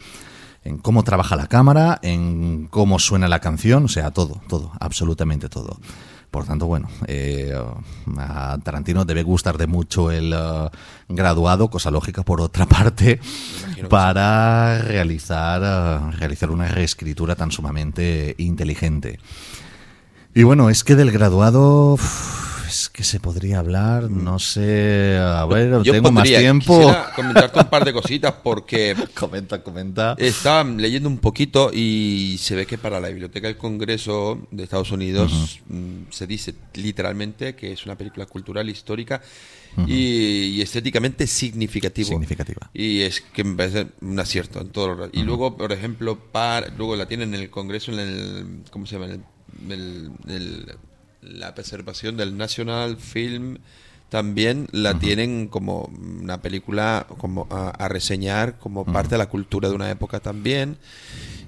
en 0.65 0.77
cómo 0.77 1.03
trabaja 1.03 1.35
la 1.35 1.47
cámara, 1.47 1.99
en 2.01 2.67
cómo 2.69 2.99
suena 2.99 3.27
la 3.27 3.39
canción, 3.39 3.85
o 3.85 3.87
sea, 3.87 4.11
todo, 4.11 4.41
todo, 4.47 4.71
absolutamente 4.79 5.49
todo. 5.49 5.77
Por 6.33 6.45
tanto, 6.45 6.65
bueno, 6.65 6.89
eh, 7.05 7.53
a 8.17 8.57
Tarantino 8.63 9.05
debe 9.05 9.21
gustar 9.21 9.55
de 9.59 9.67
mucho 9.67 10.09
el 10.09 10.33
eh, 10.33 10.69
graduado, 11.07 11.69
cosa 11.69 11.91
lógica 11.91 12.23
por 12.23 12.41
otra 12.41 12.65
parte, 12.65 13.19
para 13.87 14.79
realizar, 14.79 15.61
eh, 15.63 16.15
realizar 16.17 16.49
una 16.49 16.67
reescritura 16.67 17.35
tan 17.35 17.51
sumamente 17.51 18.33
inteligente. 18.39 19.19
Y 20.33 20.41
bueno, 20.41 20.71
es 20.71 20.83
que 20.83 20.95
del 20.95 21.11
graduado 21.11 21.97
que 22.93 23.03
se 23.03 23.19
podría 23.19 23.57
hablar, 23.57 24.09
no 24.11 24.37
sé, 24.37 25.17
a 25.19 25.43
ver, 25.47 25.81
Yo 25.81 25.91
tengo 25.93 26.11
más 26.11 26.25
tiempo. 26.25 26.77
quisiera 26.77 27.11
comentarte 27.15 27.59
un 27.59 27.65
par 27.65 27.83
de 27.85 27.91
cositas 27.91 28.33
porque. 28.43 28.95
comenta, 29.15 29.63
comenta. 29.63 30.15
Estaba 30.19 30.63
leyendo 30.63 31.09
un 31.09 31.17
poquito 31.17 31.71
y 31.73 32.37
se 32.39 32.53
ve 32.55 32.67
que 32.67 32.77
para 32.77 32.99
la 32.99 33.09
Biblioteca 33.09 33.47
del 33.47 33.57
Congreso 33.57 34.47
de 34.51 34.63
Estados 34.63 34.91
Unidos 34.91 35.59
mm, 35.67 36.11
se 36.11 36.27
dice 36.27 36.53
literalmente 36.75 37.55
que 37.55 37.73
es 37.73 37.83
una 37.87 37.97
película 37.97 38.27
cultural, 38.27 38.69
histórica 38.69 39.21
y, 39.87 39.93
y 40.53 40.61
estéticamente 40.61 41.25
significativo. 41.25 42.09
Significativa. 42.09 42.69
Y 42.75 43.01
es 43.01 43.21
que 43.21 43.43
me 43.43 43.55
parece 43.55 43.87
un 44.01 44.19
acierto 44.19 44.61
en 44.61 44.69
todo. 44.69 44.93
lo- 44.93 45.09
Y 45.11 45.23
luego, 45.23 45.57
por 45.57 45.71
ejemplo, 45.71 46.19
para, 46.31 46.67
luego 46.77 46.95
la 46.95 47.07
tienen 47.07 47.33
en 47.33 47.41
el 47.41 47.49
Congreso, 47.49 47.91
en 47.91 47.97
el. 47.99 48.45
¿Cómo 48.69 48.85
se 48.85 48.99
llama? 48.99 49.07
En 49.07 49.23
el- 49.71 50.11
el- 50.27 50.31
el- 50.35 50.77
la 51.23 51.53
preservación 51.55 52.17
del 52.17 52.37
National 52.37 52.97
Film 52.97 53.57
también 54.09 54.67
la 54.71 54.99
tienen 54.99 55.47
como 55.47 55.89
una 56.21 56.41
película 56.41 57.07
como 57.17 57.47
a, 57.49 57.69
a 57.69 57.87
reseñar 57.87 58.59
como 58.59 58.85
parte 58.85 59.11
de 59.11 59.17
la 59.17 59.27
cultura 59.27 59.69
de 59.69 59.75
una 59.75 59.89
época 59.89 60.19
también 60.19 60.77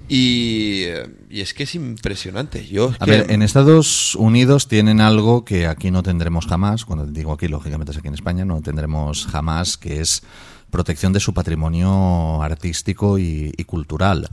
y, 0.08 0.84
y 1.30 1.40
es 1.40 1.54
que 1.54 1.64
es 1.64 1.74
impresionante 1.74 2.66
yo 2.66 2.90
es 2.90 2.96
A 3.00 3.04
que- 3.04 3.10
ver, 3.10 3.30
en 3.30 3.42
Estados 3.42 4.14
Unidos 4.16 4.68
tienen 4.68 5.00
algo 5.00 5.44
que 5.44 5.66
aquí 5.66 5.90
no 5.90 6.02
tendremos 6.02 6.46
jamás. 6.46 6.84
Cuando 6.84 7.06
digo 7.06 7.32
aquí, 7.32 7.48
lógicamente 7.48 7.92
es 7.92 7.98
aquí 7.98 8.08
en 8.08 8.14
España, 8.14 8.44
no 8.44 8.60
tendremos 8.60 9.26
jamás, 9.26 9.76
que 9.76 10.00
es 10.00 10.22
protección 10.70 11.12
de 11.12 11.20
su 11.20 11.34
patrimonio 11.34 12.42
artístico 12.42 13.18
y, 13.18 13.52
y 13.56 13.64
cultural. 13.64 14.28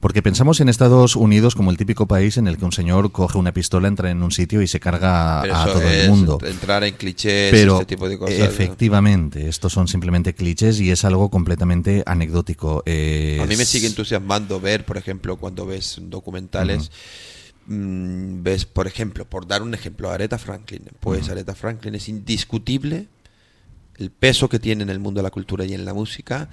Porque 0.00 0.22
pensamos 0.22 0.60
en 0.60 0.68
Estados 0.68 1.16
Unidos 1.16 1.56
como 1.56 1.72
el 1.72 1.76
típico 1.76 2.06
país 2.06 2.36
en 2.36 2.46
el 2.46 2.56
que 2.56 2.64
un 2.64 2.70
señor 2.70 3.10
coge 3.10 3.36
una 3.36 3.52
pistola, 3.52 3.88
entra 3.88 4.10
en 4.12 4.22
un 4.22 4.30
sitio 4.30 4.62
y 4.62 4.68
se 4.68 4.78
carga 4.78 5.40
pero 5.42 5.56
a 5.56 5.62
eso 5.64 5.72
todo 5.72 5.82
es 5.82 6.04
el 6.04 6.10
mundo. 6.10 6.38
entrar 6.44 6.84
en 6.84 6.94
clichés 6.94 7.50
Pero 7.50 7.74
este 7.74 7.86
tipo 7.86 8.08
de 8.08 8.16
cosas 8.16 8.38
¿no? 8.38 8.44
efectivamente, 8.44 9.48
estos 9.48 9.72
son 9.72 9.88
simplemente 9.88 10.34
clichés 10.34 10.78
y 10.80 10.92
es 10.92 11.04
algo 11.04 11.30
completamente 11.30 12.04
anecdótico. 12.06 12.84
A 12.86 13.46
mí 13.46 13.56
me 13.56 13.64
sigue 13.64 13.88
entusiasmando 13.88 14.60
ver, 14.60 14.84
por 14.84 14.98
ejemplo, 14.98 15.36
cuando 15.36 15.66
ves 15.66 15.98
documentales, 16.00 16.92
mm, 17.66 18.42
ves, 18.44 18.66
por 18.66 18.86
ejemplo, 18.86 19.24
por 19.24 19.48
dar 19.48 19.62
un 19.62 19.74
ejemplo, 19.74 20.10
Aretha 20.12 20.38
Franklin. 20.38 20.82
Pues 21.00 21.22
Ujú. 21.22 21.32
Aretha 21.32 21.56
Franklin 21.56 21.96
es 21.96 22.08
indiscutible 22.08 23.08
el 23.96 24.12
peso 24.12 24.48
que 24.48 24.60
tiene 24.60 24.84
en 24.84 24.90
el 24.90 25.00
mundo 25.00 25.18
de 25.18 25.24
la 25.24 25.30
cultura 25.32 25.64
y 25.64 25.74
en 25.74 25.84
la 25.84 25.92
música, 25.92 26.48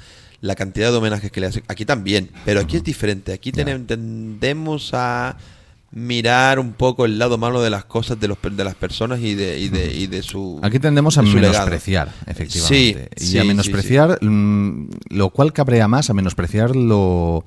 la 0.45 0.55
cantidad 0.55 0.91
de 0.91 0.97
homenajes 0.97 1.31
que 1.31 1.41
le 1.41 1.47
hacen. 1.47 1.63
Aquí 1.67 1.85
también, 1.85 2.29
pero 2.45 2.59
aquí 2.59 2.77
es 2.77 2.83
diferente. 2.83 3.33
Aquí 3.33 3.51
tendemos 3.51 4.91
a 4.93 5.37
mirar 5.91 6.59
un 6.59 6.73
poco 6.73 7.05
el 7.05 7.17
lado 7.17 7.37
malo 7.37 7.61
de 7.61 7.69
las 7.69 7.85
cosas 7.85 8.19
de 8.19 8.27
los 8.27 8.37
de 8.41 8.63
las 8.63 8.75
personas 8.75 9.21
y 9.21 9.33
de 9.33 9.59
y 9.59 9.69
de, 9.69 9.93
y 9.93 10.07
de 10.07 10.21
su 10.23 10.59
Aquí 10.61 10.77
tendemos 10.77 11.17
a 11.17 11.21
legado. 11.21 11.41
menospreciar, 11.41 12.11
efectivamente. 12.27 13.09
Sí, 13.15 13.23
y 13.25 13.27
sí, 13.27 13.39
a 13.39 13.43
menospreciar, 13.43 14.23
mm, 14.23 14.89
lo 15.09 15.29
cual 15.29 15.53
cabrea 15.53 15.87
más 15.87 16.09
a 16.09 16.13
menospreciar 16.13 16.75
lo, 16.75 17.45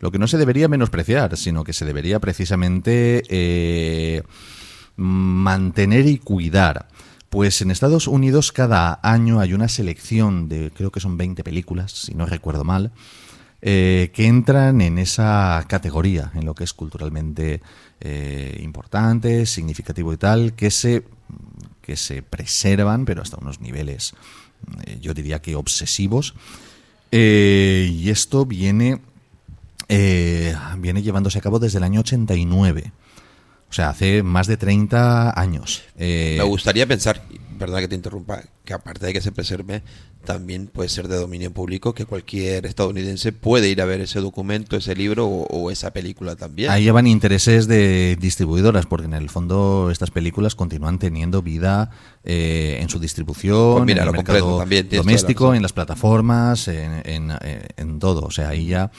lo 0.00 0.10
que 0.10 0.18
no 0.18 0.26
se 0.26 0.38
debería 0.38 0.68
menospreciar, 0.68 1.36
sino 1.36 1.64
que 1.64 1.72
se 1.72 1.84
debería 1.84 2.18
precisamente 2.20 3.22
eh, 3.28 4.22
mantener 4.96 6.06
y 6.06 6.18
cuidar. 6.18 6.88
Pues 7.34 7.60
en 7.62 7.72
Estados 7.72 8.06
Unidos 8.06 8.52
cada 8.52 9.00
año 9.02 9.40
hay 9.40 9.54
una 9.54 9.66
selección 9.66 10.48
de, 10.48 10.70
creo 10.70 10.92
que 10.92 11.00
son 11.00 11.16
20 11.16 11.42
películas, 11.42 11.90
si 11.90 12.14
no 12.14 12.26
recuerdo 12.26 12.62
mal, 12.62 12.92
eh, 13.60 14.12
que 14.14 14.28
entran 14.28 14.80
en 14.80 15.00
esa 15.00 15.64
categoría, 15.66 16.30
en 16.36 16.44
lo 16.44 16.54
que 16.54 16.62
es 16.62 16.72
culturalmente 16.72 17.60
eh, 18.00 18.60
importante, 18.62 19.46
significativo 19.46 20.12
y 20.12 20.16
tal, 20.16 20.52
que 20.52 20.70
se, 20.70 21.02
que 21.82 21.96
se 21.96 22.22
preservan, 22.22 23.04
pero 23.04 23.22
hasta 23.22 23.38
unos 23.38 23.60
niveles, 23.60 24.14
eh, 24.86 24.98
yo 25.00 25.12
diría 25.12 25.42
que 25.42 25.56
obsesivos. 25.56 26.36
Y 27.10 28.10
esto 28.10 28.46
viene, 28.46 29.00
viene 29.88 31.02
llevándose 31.02 31.38
a 31.38 31.42
cabo 31.42 31.58
desde 31.58 31.78
el 31.78 31.84
año 31.84 31.98
89. 31.98 32.92
O 33.70 33.72
sea, 33.72 33.90
hace 33.90 34.22
más 34.22 34.46
de 34.46 34.56
30 34.56 35.38
años. 35.38 35.82
Eh, 35.98 36.36
Me 36.38 36.44
gustaría 36.44 36.86
pensar, 36.86 37.22
verdad 37.58 37.78
que 37.80 37.88
te 37.88 37.94
interrumpa, 37.96 38.42
que 38.64 38.72
aparte 38.74 39.06
de 39.06 39.12
que 39.12 39.20
se 39.20 39.32
preserve, 39.32 39.82
también 40.24 40.68
puede 40.68 40.88
ser 40.88 41.06
de 41.08 41.16
dominio 41.16 41.52
público, 41.52 41.92
que 41.92 42.06
cualquier 42.06 42.64
estadounidense 42.64 43.32
puede 43.32 43.68
ir 43.68 43.82
a 43.82 43.84
ver 43.84 44.00
ese 44.00 44.20
documento, 44.20 44.76
ese 44.76 44.94
libro 44.96 45.26
o, 45.26 45.46
o 45.48 45.70
esa 45.70 45.92
película 45.92 46.34
también. 46.34 46.70
Ahí 46.70 46.84
ya 46.84 46.92
van 46.92 47.06
intereses 47.06 47.66
de 47.66 48.16
distribuidoras, 48.18 48.86
porque 48.86 49.06
en 49.06 49.12
el 49.14 49.28
fondo 49.28 49.90
estas 49.90 50.10
películas 50.10 50.54
continúan 50.54 50.98
teniendo 50.98 51.42
vida 51.42 51.90
eh, 52.22 52.78
en 52.80 52.88
su 52.88 52.98
distribución, 53.00 53.74
Pues 53.74 53.84
mira, 53.86 54.02
en 54.02 54.08
el 54.08 54.14
mercado 54.14 54.58
también, 54.58 54.88
la 54.90 54.96
doméstico, 54.98 55.54
en 55.54 55.62
las 55.62 55.72
plataformas, 55.74 56.68
en, 56.68 57.02
en- 57.04 57.32
en 57.76 57.98
todo. 57.98 58.20
O 58.22 58.30
sea, 58.30 58.48
ahí 58.50 58.66
ya 58.66 58.90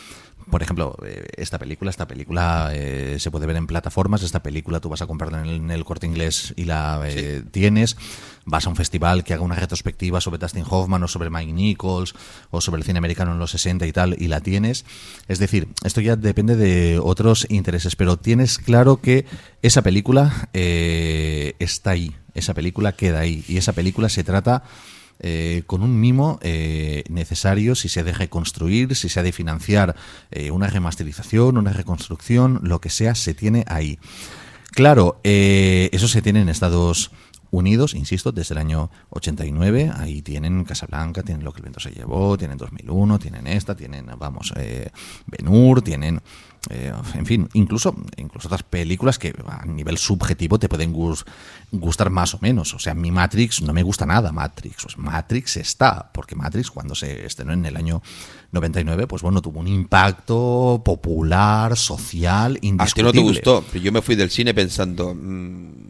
por 0.49 0.61
ejemplo, 0.61 0.95
eh, 1.03 1.25
esta 1.37 1.57
película, 1.57 1.89
esta 1.89 2.07
película 2.07 2.69
eh, 2.73 3.17
se 3.19 3.31
puede 3.31 3.47
ver 3.47 3.55
en 3.55 3.67
plataformas, 3.67 4.21
esta 4.21 4.43
película 4.43 4.79
tú 4.79 4.89
vas 4.89 5.01
a 5.01 5.07
comprarla 5.07 5.41
en 5.41 5.45
el, 5.45 5.55
en 5.55 5.71
el 5.71 5.83
corte 5.85 6.05
inglés 6.05 6.53
y 6.55 6.65
la 6.65 7.01
eh, 7.05 7.43
tienes, 7.51 7.97
vas 8.45 8.65
a 8.65 8.69
un 8.69 8.75
festival 8.75 9.23
que 9.23 9.33
haga 9.33 9.43
una 9.43 9.55
retrospectiva 9.55 10.21
sobre 10.21 10.37
Dustin 10.37 10.63
Hoffman 10.69 11.01
o 11.03 11.07
sobre 11.07 11.29
Mike 11.29 11.51
Nichols 11.51 12.13
o 12.51 12.61
sobre 12.61 12.79
el 12.79 12.85
cine 12.85 12.99
americano 12.99 13.31
en 13.31 13.39
los 13.39 13.51
60 13.51 13.87
y 13.87 13.91
tal, 13.91 14.15
y 14.21 14.27
la 14.27 14.41
tienes. 14.41 14.85
Es 15.27 15.39
decir, 15.39 15.67
esto 15.83 16.01
ya 16.01 16.15
depende 16.15 16.55
de 16.55 16.99
otros 16.99 17.47
intereses, 17.49 17.95
pero 17.95 18.17
tienes 18.17 18.59
claro 18.59 19.01
que 19.01 19.25
esa 19.61 19.81
película 19.81 20.49
eh, 20.53 21.55
está 21.59 21.91
ahí, 21.91 22.15
esa 22.35 22.53
película 22.53 22.91
queda 22.91 23.19
ahí, 23.19 23.43
y 23.47 23.57
esa 23.57 23.73
película 23.73 24.09
se 24.09 24.23
trata 24.23 24.63
eh, 25.19 25.63
con 25.65 25.81
un 25.81 25.99
mimo 25.99 26.39
eh, 26.41 27.03
necesario 27.09 27.75
si 27.75 27.89
se 27.89 28.03
deja 28.03 28.27
construir, 28.27 28.95
si 28.95 29.09
se 29.09 29.19
ha 29.19 29.23
de 29.23 29.31
financiar 29.31 29.95
eh, 30.31 30.51
una 30.51 30.67
remasterización, 30.67 31.57
una 31.57 31.73
reconstrucción, 31.73 32.59
lo 32.63 32.81
que 32.81 32.89
sea, 32.89 33.15
se 33.15 33.33
tiene 33.33 33.63
ahí. 33.67 33.99
Claro, 34.75 35.21
eh, 35.23 35.89
eso 35.93 36.09
se 36.09 36.21
tiene 36.21 36.41
en 36.41 36.49
Estados 36.49 37.11
insisto, 37.93 38.31
desde 38.31 38.53
el 38.53 38.59
año 38.59 38.89
89. 39.09 39.91
Ahí 39.95 40.21
tienen 40.21 40.63
Casablanca, 40.65 41.23
tienen 41.23 41.43
Lo 41.43 41.51
que 41.53 41.59
el 41.59 41.63
viento 41.63 41.79
se 41.79 41.91
llevó, 41.91 42.37
tienen 42.37 42.57
2001, 42.57 43.19
tienen 43.19 43.47
esta, 43.47 43.75
tienen, 43.75 44.07
vamos, 44.17 44.53
eh, 44.57 44.89
Ben-Hur, 45.27 45.81
tienen, 45.81 46.21
eh, 46.69 46.91
en 47.13 47.25
fin, 47.25 47.47
incluso, 47.53 47.95
incluso 48.17 48.47
otras 48.47 48.63
películas 48.63 49.19
que 49.19 49.33
a 49.47 49.65
nivel 49.65 49.97
subjetivo 49.97 50.57
te 50.57 50.67
pueden 50.67 50.91
gus- 50.93 51.23
gustar 51.71 52.09
más 52.09 52.33
o 52.33 52.39
menos. 52.41 52.73
O 52.73 52.79
sea, 52.79 52.93
mi 52.95 53.11
Matrix 53.11 53.61
no 53.61 53.71
me 53.73 53.83
gusta 53.83 54.05
nada, 54.05 54.31
Matrix. 54.31 54.83
Pues 54.83 54.97
Matrix 54.97 55.57
está, 55.57 56.11
porque 56.11 56.35
Matrix 56.35 56.71
cuando 56.71 56.95
se 56.95 57.25
estrenó 57.25 57.53
en 57.53 57.65
el 57.65 57.77
año 57.77 58.01
99, 58.51 59.05
pues 59.07 59.21
bueno, 59.21 59.41
tuvo 59.41 59.59
un 59.59 59.67
impacto 59.67 60.81
popular, 60.83 61.75
social, 61.77 62.55
A 62.55 62.59
ti 62.59 62.67
indiscutible. 62.67 63.03
no 63.03 63.11
te 63.11 63.19
gustó, 63.21 63.63
pero 63.71 63.83
yo 63.83 63.91
me 63.91 64.01
fui 64.01 64.15
del 64.15 64.31
cine 64.31 64.53
pensando, 64.53 65.13
mm, 65.13 65.87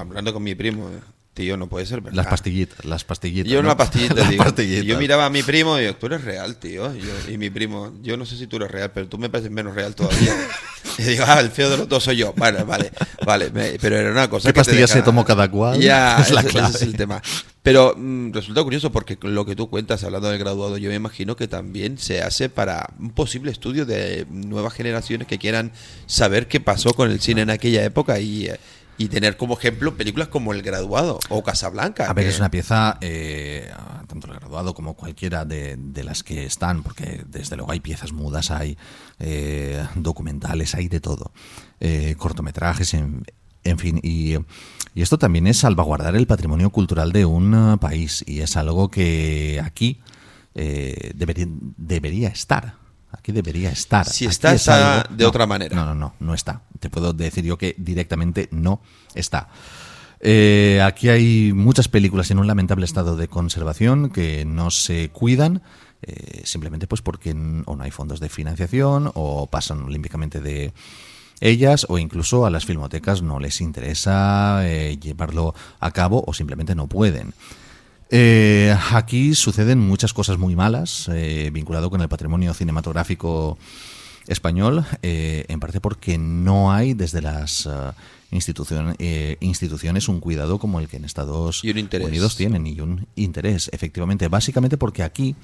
hablando 0.00 0.32
con 0.32 0.42
mi 0.42 0.54
primo, 0.54 0.90
tío, 1.34 1.56
no 1.56 1.68
puede 1.68 1.84
ser 1.86 2.00
verdad. 2.00 2.16
Las 2.16 2.26
pastillitas, 2.26 2.84
las 2.84 3.04
pastillitas. 3.04 3.50
Yo 3.50 3.62
¿no? 3.62 3.68
una 3.68 3.76
pastillita, 3.78 4.14
Las 4.14 4.30
digo. 4.30 4.44
pastillitas. 4.44 4.84
Y 4.84 4.86
yo 4.86 4.98
miraba 4.98 5.26
a 5.26 5.30
mi 5.30 5.42
primo 5.42 5.76
y 5.78 5.82
digo, 5.82 5.94
tú 5.96 6.06
eres 6.06 6.22
real, 6.24 6.56
tío. 6.56 6.94
Y, 6.94 7.00
yo- 7.00 7.32
y 7.32 7.38
mi 7.38 7.50
primo, 7.50 7.92
yo 8.02 8.16
no 8.16 8.24
sé 8.26 8.36
si 8.36 8.46
tú 8.46 8.56
eres 8.56 8.70
real, 8.70 8.90
pero 8.92 9.08
tú 9.08 9.18
me 9.18 9.28
pareces 9.28 9.50
menos 9.50 9.74
real 9.74 9.94
todavía. 9.94 10.34
y 10.98 11.02
digo, 11.02 11.24
ah, 11.26 11.40
el 11.40 11.50
feo 11.50 11.68
de 11.70 11.76
los 11.78 11.88
dos 11.88 12.04
soy 12.04 12.16
yo. 12.18 12.32
Vale, 12.36 12.62
vale, 12.62 12.92
vale. 13.26 13.50
me- 13.50 13.78
pero 13.80 13.96
era 13.96 14.12
una 14.12 14.28
cosa 14.30 14.48
¿Qué 14.48 14.52
que 14.52 14.60
pastillas 14.60 14.90
se 14.90 15.02
tomó 15.02 15.24
cada 15.24 15.50
cual? 15.50 15.80
Ya, 15.80 16.18
Es 16.20 16.30
la 16.30 16.40
ese- 16.40 16.48
ese 16.50 16.58
clave. 16.58 16.74
es 16.76 16.82
el 16.82 16.96
tema. 16.96 17.20
Pero 17.64 17.94
mm, 17.96 18.32
resulta 18.32 18.62
curioso 18.62 18.92
porque 18.92 19.18
lo 19.22 19.44
que 19.46 19.56
tú 19.56 19.68
cuentas 19.70 20.04
hablando 20.04 20.28
del 20.28 20.38
graduado, 20.38 20.76
yo 20.78 20.90
me 20.90 20.96
imagino 20.96 21.34
que 21.34 21.48
también 21.48 21.96
se 21.98 22.20
hace 22.22 22.48
para 22.50 22.90
un 23.00 23.10
posible 23.10 23.50
estudio 23.50 23.86
de 23.86 24.26
nuevas 24.30 24.74
generaciones 24.74 25.26
que 25.26 25.38
quieran 25.38 25.72
saber 26.06 26.46
qué 26.46 26.60
pasó 26.60 26.92
con 26.94 27.10
el 27.10 27.20
cine 27.20 27.40
en 27.40 27.48
aquella 27.50 27.82
época 27.82 28.20
y, 28.20 28.46
eh, 28.48 28.60
y 28.96 29.08
tener 29.08 29.36
como 29.36 29.54
ejemplo 29.58 29.96
películas 29.96 30.28
como 30.28 30.52
El 30.52 30.62
Graduado 30.62 31.18
o 31.28 31.42
Casablanca. 31.42 32.08
A 32.08 32.12
ver, 32.14 32.24
que- 32.26 32.30
es 32.30 32.38
una 32.38 32.50
pieza, 32.50 32.96
eh, 33.00 33.70
tanto 34.06 34.28
el 34.28 34.34
graduado 34.34 34.74
como 34.74 34.94
cualquiera 34.94 35.44
de, 35.44 35.76
de 35.76 36.04
las 36.04 36.22
que 36.22 36.44
están, 36.46 36.82
porque 36.82 37.24
desde 37.26 37.56
luego 37.56 37.72
hay 37.72 37.80
piezas 37.80 38.12
mudas, 38.12 38.50
hay 38.50 38.76
eh, 39.18 39.84
documentales, 39.96 40.74
hay 40.74 40.88
de 40.88 41.00
todo, 41.00 41.32
eh, 41.80 42.14
cortometrajes, 42.18 42.94
en, 42.94 43.24
en 43.64 43.78
fin, 43.78 43.98
y, 44.02 44.34
y 44.94 45.02
esto 45.02 45.18
también 45.18 45.46
es 45.46 45.58
salvaguardar 45.58 46.14
el 46.14 46.26
patrimonio 46.26 46.70
cultural 46.70 47.10
de 47.12 47.24
un 47.24 47.54
eh, 47.74 47.76
país, 47.78 48.22
y 48.26 48.40
es 48.40 48.56
algo 48.56 48.90
que 48.90 49.60
aquí 49.64 50.00
eh, 50.54 51.10
debería, 51.16 51.46
debería 51.48 52.28
estar. 52.28 52.74
Aquí 53.16 53.32
debería 53.32 53.70
estar. 53.70 54.06
Si 54.06 54.24
Aquí 54.26 54.30
está, 54.32 54.50
es 54.54 54.62
está 54.62 55.00
algo- 55.02 55.14
de 55.16 55.24
no, 55.24 55.28
otra 55.30 55.46
manera. 55.46 55.74
No, 55.76 55.84
no, 55.86 55.94
no, 55.94 56.14
no 56.20 56.34
está. 56.34 56.62
Te 56.80 56.90
puedo 56.90 57.12
decir 57.12 57.44
yo 57.44 57.56
que 57.58 57.74
directamente 57.78 58.48
no 58.52 58.80
está. 59.14 59.48
Eh, 60.20 60.80
aquí 60.84 61.08
hay 61.08 61.52
muchas 61.52 61.88
películas 61.88 62.30
en 62.30 62.38
un 62.38 62.46
lamentable 62.46 62.84
estado 62.84 63.16
de 63.16 63.28
conservación 63.28 64.10
que 64.10 64.44
no 64.44 64.70
se 64.70 65.10
cuidan, 65.10 65.62
eh, 66.02 66.40
simplemente 66.44 66.86
pues 66.86 67.02
porque 67.02 67.30
o 67.66 67.76
no 67.76 67.82
hay 67.82 67.90
fondos 67.90 68.20
de 68.20 68.28
financiación 68.30 69.10
o 69.14 69.46
pasan 69.48 69.82
olímpicamente 69.82 70.40
de 70.40 70.72
ellas 71.40 71.84
o 71.90 71.98
incluso 71.98 72.46
a 72.46 72.50
las 72.50 72.64
filmotecas 72.64 73.20
no 73.20 73.38
les 73.38 73.60
interesa 73.60 74.60
eh, 74.66 74.96
llevarlo 74.98 75.54
a 75.80 75.90
cabo 75.90 76.24
o 76.26 76.32
simplemente 76.32 76.74
no 76.74 76.86
pueden. 76.86 77.34
Eh, 78.10 78.76
aquí 78.92 79.34
suceden 79.34 79.78
muchas 79.80 80.12
cosas 80.12 80.38
muy 80.38 80.54
malas 80.54 81.08
eh, 81.12 81.50
vinculado 81.52 81.90
con 81.90 82.00
el 82.00 82.08
patrimonio 82.08 82.54
cinematográfico 82.54 83.58
español, 84.26 84.84
eh, 85.02 85.44
en 85.48 85.60
parte 85.60 85.80
porque 85.80 86.16
no 86.18 86.72
hay 86.72 86.94
desde 86.94 87.20
las 87.20 87.66
eh, 87.66 87.70
institucion- 88.30 88.94
eh, 88.98 89.36
instituciones 89.40 90.08
un 90.08 90.20
cuidado 90.20 90.58
como 90.58 90.80
el 90.80 90.88
que 90.88 90.96
en 90.96 91.04
Estados. 91.04 91.62
Unidos 92.06 92.36
tienen 92.36 92.66
y 92.66 92.80
un 92.80 93.06
interés, 93.16 93.68
efectivamente, 93.72 94.28
básicamente 94.28 94.78
porque 94.78 95.02
aquí 95.02 95.34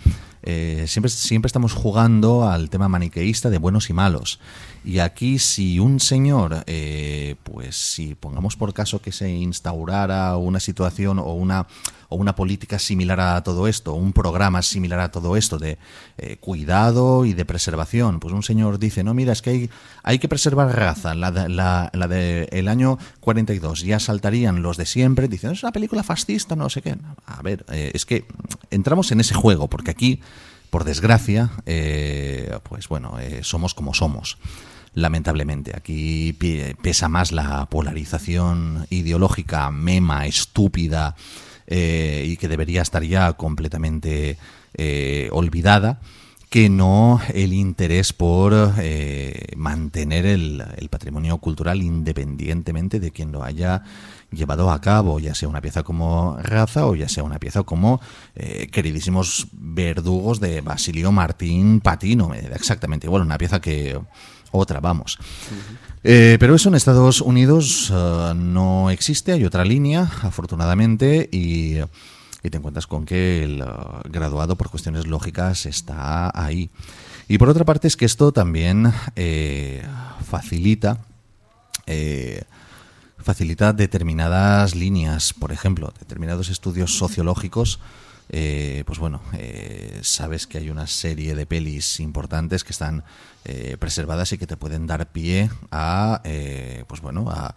eh, 0.43 0.85
siempre, 0.89 1.11
siempre 1.11 1.49
estamos 1.49 1.73
jugando 1.75 2.49
al 2.49 2.71
tema 2.71 2.89
maniqueísta 2.89 3.51
de 3.51 3.59
buenos 3.59 3.91
y 3.91 3.93
malos. 3.93 4.39
Y 4.85 4.99
aquí 4.99 5.39
si 5.39 5.79
un 5.79 6.01
señor, 6.01 6.65
eh, 6.67 7.37
pues 7.43 7.77
si 7.77 8.15
pongamos 8.15 8.57
por 8.57 8.73
caso 8.73 9.03
que 9.03 9.13
se 9.13 9.31
instaurara 9.31 10.37
una 10.37 10.61
situación 10.61 11.19
o 11.19 11.35
una 11.35 11.67
o 12.11 12.17
una 12.17 12.35
política 12.35 12.79
similar 12.79 13.21
a 13.21 13.43
todo 13.43 13.69
esto, 13.69 13.95
un 13.95 14.13
programa 14.13 14.63
similar 14.63 14.99
a 15.01 15.11
todo 15.11 15.37
esto 15.37 15.59
de 15.59 15.79
eh, 16.19 16.37
cuidado 16.39 17.25
y 17.25 17.33
de 17.33 17.45
preservación. 17.45 18.19
Pues 18.19 18.35
un 18.35 18.43
señor 18.43 18.79
dice, 18.79 19.03
no, 19.05 19.15
mira, 19.15 19.33
es 19.33 19.43
que 19.43 19.51
hay, 19.51 19.71
hay 20.03 20.19
que 20.19 20.29
preservar 20.29 20.77
raza, 20.77 21.15
la 21.15 21.31
de, 21.31 21.49
la, 21.49 21.89
la 21.95 22.09
de 22.09 22.49
el 22.51 22.67
año 22.69 22.99
42, 23.21 23.83
ya 23.83 24.01
saltarían 24.01 24.61
los 24.61 24.77
de 24.77 24.87
siempre, 24.87 25.29
dicen, 25.29 25.53
es 25.53 25.63
una 25.63 25.73
película 25.73 26.03
fascista, 26.03 26.57
no 26.57 26.69
sé 26.69 26.83
qué. 26.83 26.97
A 27.27 27.43
ver, 27.43 27.65
eh, 27.71 27.93
es 27.95 28.05
que 28.05 28.25
entramos 28.71 29.13
en 29.13 29.21
ese 29.21 29.35
juego, 29.35 29.69
porque 29.69 29.93
aquí, 29.93 30.21
por 30.69 30.83
desgracia, 30.83 31.51
eh, 31.65 32.59
pues 32.65 32.89
bueno, 32.89 33.21
eh, 33.21 33.41
somos 33.45 33.73
como 33.73 33.95
somos. 33.95 34.37
Lamentablemente, 34.95 35.73
aquí 35.77 36.37
pesa 36.83 37.09
más 37.09 37.31
la 37.31 37.67
polarización 37.67 38.87
ideológica, 38.91 39.71
mema, 39.71 40.27
estúpida, 40.27 41.15
eh, 41.73 42.25
y 42.27 42.37
que 42.37 42.49
debería 42.49 42.83
estar 42.83 43.05
ya 43.05 43.35
completamente 43.35 44.37
eh, 44.75 45.29
olvidada, 45.31 46.01
que 46.49 46.69
no 46.69 47.21
el 47.33 47.53
interés 47.53 48.13
por 48.13 48.75
eh, 48.79 49.53
mantener 49.57 50.27
el, 50.27 50.65
patrimonio 50.91 51.39
cultural 51.39 51.81
independientemente 51.81 52.99
de 52.99 53.13
quien 53.13 53.31
lo 53.31 53.45
haya 53.45 53.85
llevado 54.33 54.73
a 54.73 54.81
cabo, 54.81 55.21
ya 55.21 55.37
sea 55.37 55.49
una 55.49 55.61
pieza 55.61 55.85
como 55.85 56.37
Raza 56.43 56.87
o 56.87 56.97
ya 56.97 57.09
sea 57.09 57.23
una 57.23 57.39
pieza 57.39 57.63
como 57.63 58.01
queridísimos 58.73 59.47
verdugos 59.53 60.41
de 60.41 60.61
Basilio 60.61 61.13
Martín 61.13 61.81
Patino, 61.81 62.29
me 62.29 62.43
da 62.43 62.57
exactamente 62.57 63.07
igual, 63.07 63.23
una 63.23 63.39
pieza 63.39 63.61
que 63.61 63.97
otra, 64.51 64.81
vamos. 64.81 65.19
Eh, 66.03 66.37
pero 66.41 66.55
eso 66.55 66.69
en 66.69 66.75
Estados 66.75 67.21
Unidos 67.21 67.93
eh, 67.95 68.33
no 68.35 68.91
existe, 68.91 69.33
hay 69.33 69.45
otra 69.45 69.65
línea, 69.65 70.11
afortunadamente, 70.23 71.29
y, 71.31 71.79
y 72.43 72.51
te 72.51 72.57
encuentras 72.57 72.87
con 72.87 73.05
que 73.05 73.45
el 73.45 73.61
eh, 73.61 73.65
graduado 74.05 74.57
por 74.57 74.71
cuestiones 74.71 75.07
lógicas 75.07 75.67
está 75.67 76.31
ahí. 76.35 76.71
Y 77.29 77.39
por 77.39 77.49
otra 77.49 77.65
parte 77.65 77.87
es 77.87 77.97
que 77.97 78.07
esto 78.07 78.33
también 78.33 78.93
facilita 80.29 80.99
facilita 83.23 83.73
determinadas 83.73 84.75
líneas, 84.75 85.33
por 85.33 85.53
ejemplo, 85.53 85.93
determinados 85.99 86.49
estudios 86.49 86.97
sociológicos. 86.97 87.79
Eh, 88.31 88.85
pues 88.87 88.99
bueno, 88.99 89.21
eh, 89.35 90.01
sabes 90.03 90.47
que 90.47 90.59
hay 90.59 90.71
una 90.71 90.87
serie 90.87 91.35
de 91.35 91.47
pelis 91.47 92.01
importantes 92.01 92.65
que 92.65 92.73
están 92.73 93.05
eh, 93.45 93.77
preservadas 93.79 94.33
y 94.33 94.39
que 94.39 94.47
te 94.47 94.57
pueden 94.57 94.87
dar 94.87 95.11
pie 95.13 95.51
a, 95.71 96.21
eh, 96.25 96.85
pues 96.87 97.01
bueno, 97.01 97.29
a, 97.31 97.55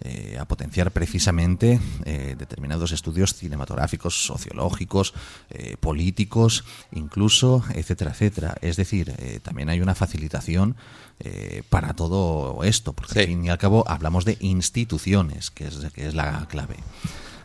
eh, 0.00 0.36
a 0.38 0.46
potenciar 0.46 0.90
precisamente 0.90 1.78
eh, 2.04 2.34
determinados 2.36 2.92
estudios 2.92 3.34
cinematográficos, 3.34 4.24
sociológicos, 4.26 5.14
eh, 5.50 5.76
políticos, 5.78 6.64
incluso, 6.90 7.64
etcétera, 7.74 8.10
etcétera. 8.10 8.56
Es 8.62 8.76
decir, 8.76 9.14
eh, 9.18 9.40
también 9.42 9.68
hay 9.68 9.80
una 9.80 9.94
facilitación 9.94 10.76
eh, 11.20 11.62
para 11.68 11.94
todo 11.94 12.64
esto, 12.64 12.94
porque 12.94 13.20
al 13.20 13.26
fin 13.26 13.44
y 13.44 13.50
al 13.50 13.58
cabo 13.58 13.84
hablamos 13.86 14.24
de 14.24 14.38
instituciones, 14.40 15.50
que 15.50 15.66
es, 15.66 15.76
que 15.94 16.08
es 16.08 16.14
la 16.14 16.46
clave. 16.48 16.76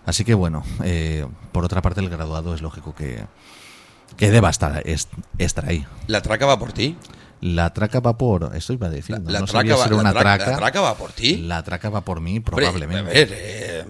Así 0.07 0.23
que 0.25 0.34
bueno, 0.34 0.63
eh, 0.84 1.27
por 1.51 1.63
otra 1.65 1.84
parte 1.84 1.99
el 2.01 2.09
graduado 2.09 2.55
es 2.55 2.61
lógico 2.63 2.95
que, 2.95 3.23
que 4.15 4.31
deba 4.31 4.49
estar, 4.49 4.81
es- 4.88 5.09
estar 5.38 5.67
ahí. 5.67 5.85
¿La 6.07 6.21
traca 6.23 6.45
va 6.47 6.57
por 6.57 6.71
ti? 6.71 6.95
La 7.41 7.72
traca 7.73 7.99
va 7.99 8.18
por. 8.18 8.51
Eso 8.55 8.73
iba 8.73 8.88
a 8.88 8.89
decir. 8.89 9.15
La- 9.23 9.31
la 9.31 9.39
no 9.41 9.45
traca 9.45 9.76
va- 9.76 9.84
si 9.84 9.88
era 9.88 9.95
la 9.95 10.01
una 10.01 10.11
traca- 10.11 10.35
traca. 10.38 10.51
la 10.51 10.57
traca 10.57 10.81
va 10.81 10.95
por 10.95 11.11
ti. 11.11 11.38
La 11.38 11.64
traca 11.64 11.89
va 11.89 12.01
por 12.01 12.19
mí, 12.19 12.38
Hombre, 12.38 12.51
probablemente. 12.51 12.99
a 12.99 13.03
ver, 13.14 13.30
eh, 13.31 13.85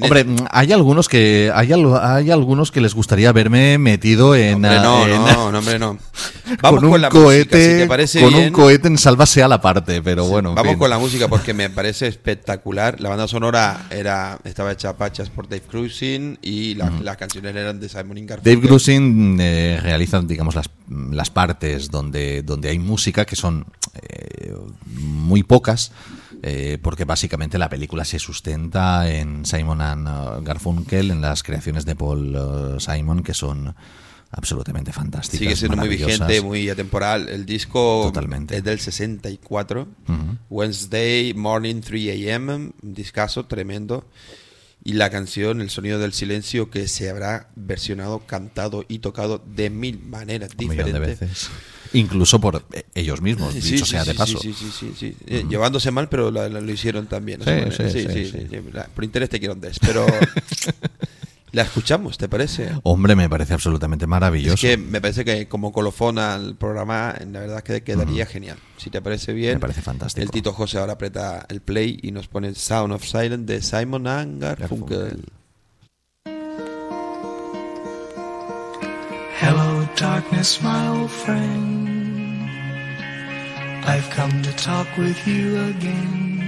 Hombre, 0.00 0.24
mm, 0.24 0.36
hay 0.50 0.72
algunos 0.72 1.08
que 1.08 1.50
hay, 1.54 1.72
hay 1.72 2.30
algunos 2.30 2.72
que 2.72 2.80
les 2.80 2.94
gustaría 2.94 3.30
verme 3.32 3.78
metido 3.78 4.34
en, 4.34 4.56
Hombre, 4.56 4.80
no, 4.80 5.06
en- 5.06 5.10
no, 5.24 5.52
no, 5.52 5.58
hombre, 5.58 5.78
no. 5.78 5.98
Vamos 6.62 6.80
con 6.80 6.90
con 6.90 6.94
un 6.94 7.00
la 7.02 7.08
música, 7.10 7.24
cohete, 7.24 8.06
si 8.06 8.18
te 8.18 8.24
con 8.24 8.32
bien. 8.32 8.46
un 8.46 8.52
cohete 8.52 8.88
en 8.88 8.98
sálvase 8.98 9.42
a 9.42 9.48
la 9.48 9.60
parte, 9.60 10.02
pero 10.02 10.24
bueno, 10.26 10.50
en 10.50 10.54
Vamos 10.56 10.70
fin. 10.72 10.78
con 10.78 10.90
la 10.90 10.98
música 10.98 11.28
porque 11.28 11.54
me 11.54 11.70
parece 11.70 12.06
espectacular. 12.08 13.00
La 13.00 13.10
banda 13.10 13.28
sonora 13.28 13.86
era 13.90 14.38
estaba 14.44 14.72
hecha 14.72 14.96
pachas 14.96 15.30
por 15.30 15.48
Dave 15.48 15.62
Cruising 15.62 16.38
y 16.42 16.74
la- 16.74 16.90
las 17.02 17.16
canciones 17.16 17.54
eran 17.54 17.78
de 17.78 17.88
Simon 17.88 18.26
Garfunkel. 18.26 18.54
Dave 18.54 18.66
Grusin 18.66 19.38
eh, 19.40 19.78
realiza, 19.82 20.20
digamos, 20.22 20.54
las, 20.54 20.68
las 20.88 21.30
partes 21.30 21.90
donde, 21.90 22.42
donde 22.42 22.70
hay 22.70 22.78
música, 22.78 23.24
que 23.24 23.36
son 23.36 23.66
eh, 23.94 24.54
muy 24.86 25.42
pocas, 25.42 25.92
eh, 26.42 26.78
porque 26.82 27.04
básicamente 27.04 27.58
la 27.58 27.68
película 27.68 28.04
se 28.04 28.18
sustenta 28.18 29.10
en 29.10 29.44
Simon 29.44 29.80
and 29.80 30.08
uh, 30.08 30.42
Garfunkel, 30.42 31.10
en 31.10 31.20
las 31.20 31.42
creaciones 31.42 31.84
de 31.84 31.96
Paul 31.96 32.36
uh, 32.36 32.80
Simon, 32.80 33.22
que 33.22 33.34
son 33.34 33.74
absolutamente 34.30 34.92
fantásticas. 34.92 35.38
Sigue 35.38 35.56
siendo 35.56 35.76
muy 35.76 35.88
vigente, 35.88 36.40
muy 36.40 36.68
atemporal. 36.68 37.28
El 37.28 37.46
disco 37.46 38.02
Totalmente. 38.04 38.56
es 38.56 38.64
del 38.64 38.78
64. 38.78 39.82
Ujú. 39.82 40.16
Wednesday 40.50 41.34
Morning 41.34 41.80
3 41.80 42.10
a.m. 42.10 42.54
Un 42.54 42.74
discazo 42.82 43.46
tremendo. 43.46 44.04
Y 44.84 44.92
la 44.94 45.10
canción 45.10 45.60
El 45.60 45.70
sonido 45.70 45.98
del 45.98 46.12
silencio 46.12 46.70
que 46.70 46.88
se 46.88 47.10
habrá 47.10 47.48
versionado, 47.56 48.20
cantado 48.20 48.84
y 48.88 49.00
tocado 49.00 49.42
de 49.54 49.68
mil 49.70 49.98
maneras 50.00 50.50
Un 50.52 50.56
diferentes. 50.58 50.92
de 50.94 51.00
veces. 51.00 51.50
Incluso 51.92 52.40
por 52.40 52.64
eh, 52.72 52.84
ellos 52.94 53.20
mismos, 53.20 53.52
Sí, 53.54 53.60
dicho 53.60 53.84
sí, 53.84 53.90
sea 53.92 54.04
sí, 54.04 54.10
de 54.10 54.14
paso. 54.14 54.38
Sí, 54.38 54.52
sí, 54.54 54.70
sí, 54.78 54.92
sí. 54.98 55.16
Eh, 55.26 55.44
Llevándose 55.48 55.90
mal, 55.90 56.08
pero 56.08 56.30
la- 56.30 56.48
la- 56.48 56.60
lo 56.60 56.70
hicieron 56.72 57.06
también. 57.06 57.40
Sí, 57.42 57.90
sí, 57.90 58.46
Por 58.94 59.04
interés 59.04 59.28
te 59.30 59.38
quiero 59.38 59.54
antes, 59.54 59.78
pero 59.80 60.06
la 61.52 61.62
escuchamos, 61.62 62.18
¿te 62.18 62.28
parece? 62.28 62.70
Hombre, 62.82 63.16
me 63.16 63.28
parece 63.28 63.54
absolutamente 63.54 64.06
maravilloso. 64.06 64.54
Es 64.54 64.60
que 64.60 64.76
me 64.76 65.00
parece 65.00 65.24
que 65.24 65.48
como 65.48 65.72
colofón 65.72 66.18
al 66.18 66.56
programa, 66.56 67.14
la 67.30 67.40
verdad 67.40 67.62
que 67.62 67.82
quedaría 67.82 68.26
genial. 68.26 68.58
Si 68.76 68.90
te 68.90 69.00
parece 69.00 69.32
bien, 69.32 69.54
Me 69.54 69.60
parece 69.60 69.82
fantástico. 69.82 70.22
El 70.22 70.30
Tito 70.30 70.52
José 70.52 70.78
ahora 70.78 70.94
aprieta 70.94 71.46
el 71.48 71.60
play 71.60 71.98
y 72.02 72.12
nos 72.12 72.28
pone 72.28 72.54
Sound 72.54 72.92
of 72.92 73.04
Silence 73.04 73.52
de 73.52 73.62
Simon 73.62 74.06
and 74.06 74.42
Garfunkel. 74.42 75.24
Hello, 79.40 79.88
darkness, 79.96 80.60
my 80.62 80.88
old 80.88 81.10
friend. 81.10 81.98
I've 83.86 84.10
come 84.10 84.42
to 84.42 84.52
talk 84.56 84.86
with 84.98 85.26
you 85.26 85.58
again. 85.70 86.47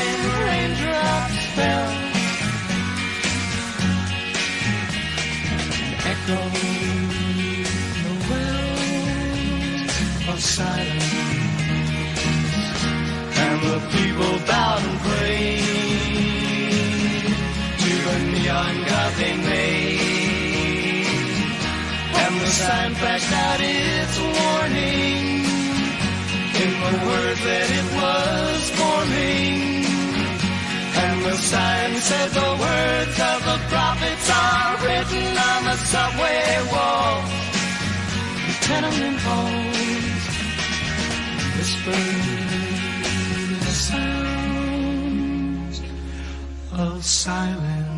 word 27.05 27.37
that 27.37 27.69
it 27.79 27.87
was 27.95 28.69
forming. 28.71 29.80
The 31.21 31.37
sign 31.37 31.95
said 31.97 32.29
the 32.31 32.51
words 32.65 33.19
of 33.19 33.45
the 33.45 33.57
prophets 33.69 34.29
are 34.29 34.77
written 34.83 35.37
on 35.37 35.63
the 35.65 35.77
subway 35.77 36.61
walls, 36.73 37.31
the 38.47 38.53
tenement 38.65 39.19
halls, 39.19 40.23
whispered 41.57 42.39
the 43.59 43.73
sounds 43.87 45.77
of 46.73 47.05
silence. 47.05 47.91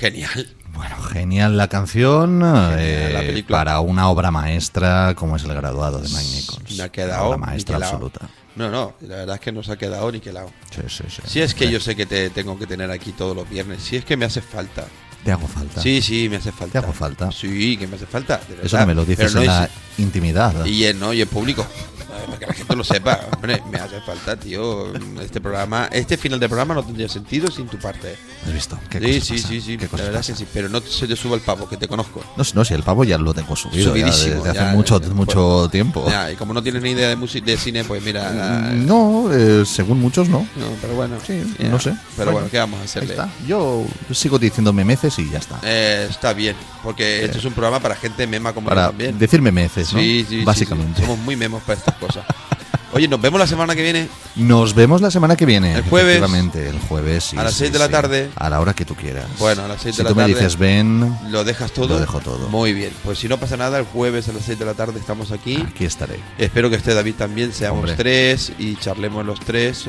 Genial. 0.00 0.63
Bueno, 0.74 0.96
genial 1.02 1.56
la 1.56 1.68
canción 1.68 2.42
eh, 2.44 3.42
la 3.46 3.46
para 3.48 3.80
una 3.80 4.08
obra 4.08 4.30
maestra 4.30 5.14
como 5.14 5.36
es 5.36 5.44
El 5.44 5.54
graduado 5.54 5.98
de 5.98 6.08
Mike 6.08 6.30
Nichols. 6.34 6.80
Ha 6.80 6.88
quedado 6.90 7.24
obra 7.26 7.38
maestra 7.38 7.76
absoluta. 7.76 8.28
No, 8.56 8.70
no, 8.70 8.94
la 9.00 9.16
verdad 9.16 9.34
es 9.36 9.40
que 9.40 9.52
nos 9.52 9.68
ha 9.68 9.76
quedado 9.76 10.10
niquelado. 10.12 10.50
Sí, 10.70 10.82
sí, 10.88 11.04
sí. 11.08 11.22
Si 11.26 11.40
es 11.40 11.54
que 11.54 11.66
Sí. 11.66 11.72
yo 11.72 11.80
sé 11.80 11.96
que 11.96 12.06
te 12.06 12.30
tengo 12.30 12.58
que 12.58 12.66
tener 12.66 12.90
aquí 12.90 13.12
todos 13.12 13.34
los 13.36 13.48
viernes, 13.48 13.82
si 13.82 13.96
es 13.96 14.04
que 14.04 14.16
me 14.16 14.24
hace 14.26 14.40
falta. 14.40 14.84
Te 15.24 15.32
hago 15.32 15.48
falta. 15.48 15.80
Sí, 15.80 16.02
sí, 16.02 16.28
me 16.28 16.36
hace 16.36 16.52
falta. 16.52 16.72
Te 16.80 16.84
hago 16.84 16.92
falta. 16.92 17.32
Sí, 17.32 17.76
que 17.76 17.86
me 17.86 17.96
hace 17.96 18.06
falta. 18.06 18.40
Eso 18.62 18.78
no 18.78 18.86
me 18.86 18.94
lo 18.94 19.04
dices 19.04 19.34
no 19.34 19.40
en 19.40 19.46
la 19.46 19.68
intimidad. 19.98 20.64
Y 20.66 20.84
en, 20.84 21.00
no, 21.00 21.12
y 21.12 21.22
en 21.22 21.28
público. 21.28 21.66
para 22.26 22.38
que 22.38 22.46
la 22.46 22.52
gente 22.54 22.76
lo 22.76 22.84
sepa. 22.84 23.20
Hombre, 23.34 23.62
me 23.70 23.78
hace 23.78 24.00
falta, 24.00 24.36
tío. 24.36 24.92
Este 25.20 25.40
programa, 25.40 25.88
este 25.92 26.16
final 26.16 26.40
de 26.40 26.48
programa 26.48 26.74
no 26.74 26.82
tendría 26.82 27.08
sentido 27.08 27.50
sin 27.50 27.66
tu 27.66 27.78
parte. 27.78 28.16
¿Has 28.46 28.52
visto? 28.52 28.78
¿Qué 28.90 29.00
sí, 29.00 29.20
sí, 29.20 29.38
sí, 29.38 29.60
sí, 29.60 29.76
¿Qué 29.78 29.88
la 29.96 30.02
verdad 30.04 30.20
es 30.20 30.26
que 30.28 30.34
sí. 30.34 30.46
Pero 30.52 30.68
no 30.68 30.80
se 30.80 31.06
te 31.06 31.16
suba 31.16 31.36
el 31.36 31.42
pavo, 31.42 31.68
que 31.68 31.76
te 31.76 31.88
conozco. 31.88 32.22
No, 32.36 32.44
no, 32.54 32.64
si 32.64 32.74
el 32.74 32.82
pavo 32.82 33.04
ya 33.04 33.18
lo 33.18 33.32
tengo 33.34 33.56
subido 33.56 33.94
ya 33.94 34.12
Subidísimo, 34.12 34.44
desde 34.44 34.58
hace 34.58 34.76
mucho, 34.76 35.00
ya, 35.00 35.08
mucho 35.10 35.58
pues, 35.62 35.70
tiempo. 35.72 36.06
Y 36.32 36.36
como 36.36 36.52
no 36.54 36.62
tienes 36.62 36.82
ni 36.82 36.90
idea 36.90 37.14
de, 37.14 37.40
de 37.40 37.56
cine, 37.56 37.84
pues 37.84 38.02
mira. 38.02 38.30
la- 38.32 38.70
No, 38.72 39.30
eh, 39.32 39.64
según 39.66 40.00
muchos 40.00 40.28
no. 40.28 40.40
No, 40.56 40.66
pero 40.80 40.94
bueno. 40.94 41.16
Sí, 41.26 41.42
no 41.70 41.78
sé. 41.80 41.94
Pero 42.16 42.32
bueno, 42.32 42.48
¿qué 42.50 42.58
vamos 42.58 42.80
a 42.80 42.84
hacerle? 42.84 43.10
Está. 43.12 43.28
Yo 43.46 43.84
sigo 44.12 44.38
diciendo 44.38 44.72
memeces 44.72 45.18
y 45.18 45.30
ya 45.30 45.38
está. 45.38 45.60
Eh, 45.62 46.06
está 46.10 46.32
bien, 46.32 46.56
porque 46.82 47.24
esto 47.24 47.38
es 47.38 47.44
un 47.44 47.52
programa 47.52 47.80
para 47.80 47.94
gente 47.96 48.26
mema 48.26 48.52
como 48.52 48.68
Para 48.68 48.82
yo 48.82 48.88
también. 48.88 49.18
decir 49.18 49.40
memeces, 49.42 49.92
¿no? 49.92 49.98
Sí, 50.00 50.24
sí, 50.28 50.38
sí, 50.40 50.44
Básicamente. 50.44 51.00
sí. 51.00 51.06
Somos 51.06 51.18
muy 51.24 51.36
memos 51.36 51.62
para 51.62 51.78
estas 51.78 51.94
cosas. 52.06 52.24
Oye, 52.92 53.08
nos 53.08 53.20
vemos 53.20 53.40
la 53.40 53.46
semana 53.48 53.74
que 53.74 53.82
viene. 53.82 54.08
Nos 54.36 54.72
vemos 54.72 55.00
la 55.00 55.10
semana 55.10 55.34
que 55.34 55.44
viene. 55.46 55.74
El 55.74 55.82
jueves. 55.82 56.22
El 56.54 56.78
jueves. 56.88 57.24
sí, 57.24 57.36
A 57.36 57.42
las 57.42 57.52
sí, 57.54 57.58
seis 57.60 57.72
de 57.72 57.80
la 57.80 57.86
sí. 57.86 57.92
tarde. 57.92 58.30
A 58.36 58.48
la 58.48 58.60
hora 58.60 58.72
que 58.72 58.84
tú 58.84 58.94
quieras. 58.94 59.24
Bueno, 59.40 59.64
a 59.64 59.68
las 59.68 59.82
seis 59.82 59.96
si 59.96 60.02
de 60.02 60.04
la 60.04 60.10
tú 60.10 60.14
tarde. 60.14 60.28
me 60.32 60.34
dices 60.38 60.56
ven, 60.56 61.18
¿Lo 61.28 61.42
dejas 61.42 61.72
todo? 61.72 61.88
Lo 61.88 61.98
dejo 61.98 62.20
todo. 62.20 62.48
Muy 62.50 62.72
bien. 62.72 62.92
Pues 63.02 63.18
si 63.18 63.26
no 63.26 63.36
pasa 63.38 63.56
nada, 63.56 63.80
el 63.80 63.84
jueves 63.84 64.28
a 64.28 64.32
las 64.32 64.44
6 64.44 64.60
de 64.60 64.64
la 64.64 64.74
tarde 64.74 65.00
estamos 65.00 65.32
aquí. 65.32 65.56
aquí 65.68 65.84
estaré. 65.84 66.20
Espero 66.38 66.70
que 66.70 66.76
esté 66.76 66.94
David 66.94 67.14
también, 67.16 67.52
seamos 67.52 67.80
Hombre. 67.80 67.96
tres 67.96 68.52
y 68.60 68.76
charlemos 68.76 69.26
los 69.26 69.40
tres 69.40 69.86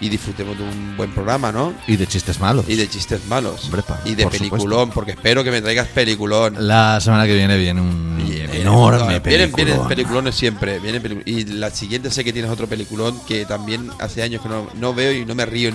y 0.00 0.08
disfrutemos 0.10 0.58
de 0.58 0.64
un 0.64 0.96
buen 0.98 1.12
programa, 1.14 1.50
¿no? 1.50 1.72
Y 1.86 1.96
de 1.96 2.06
chistes 2.06 2.40
malos. 2.40 2.66
Y 2.68 2.74
de 2.74 2.88
chistes 2.90 3.24
malos. 3.26 3.64
Hombre, 3.66 3.82
pa- 3.84 4.00
y 4.04 4.14
de 4.16 4.24
por 4.24 4.32
peliculón, 4.32 4.90
porque 4.90 5.12
espero 5.12 5.44
que 5.44 5.50
me 5.50 5.62
traigas 5.62 5.86
peliculón. 5.88 6.56
La 6.58 7.00
semana 7.00 7.24
que 7.26 7.34
viene 7.34 7.56
viene 7.56 7.80
un 7.80 8.18
enorme 8.62 9.14
no, 9.14 9.20
vienen, 9.20 9.52
vienen 9.52 9.86
peliculones 9.88 10.34
siempre. 10.34 10.78
Vienen 10.78 11.02
pelicu- 11.02 11.22
y 11.26 11.44
la 11.44 11.70
siguiente 11.70 12.10
sé 12.10 12.24
que 12.24 12.32
tienes 12.32 12.50
otro 12.50 12.66
peliculón 12.66 13.18
que 13.26 13.44
también 13.46 13.90
hace 14.00 14.22
años 14.22 14.42
que 14.42 14.48
no, 14.48 14.66
no 14.74 14.94
veo 14.94 15.12
y 15.12 15.24
no 15.24 15.34
me 15.34 15.46
río 15.46 15.70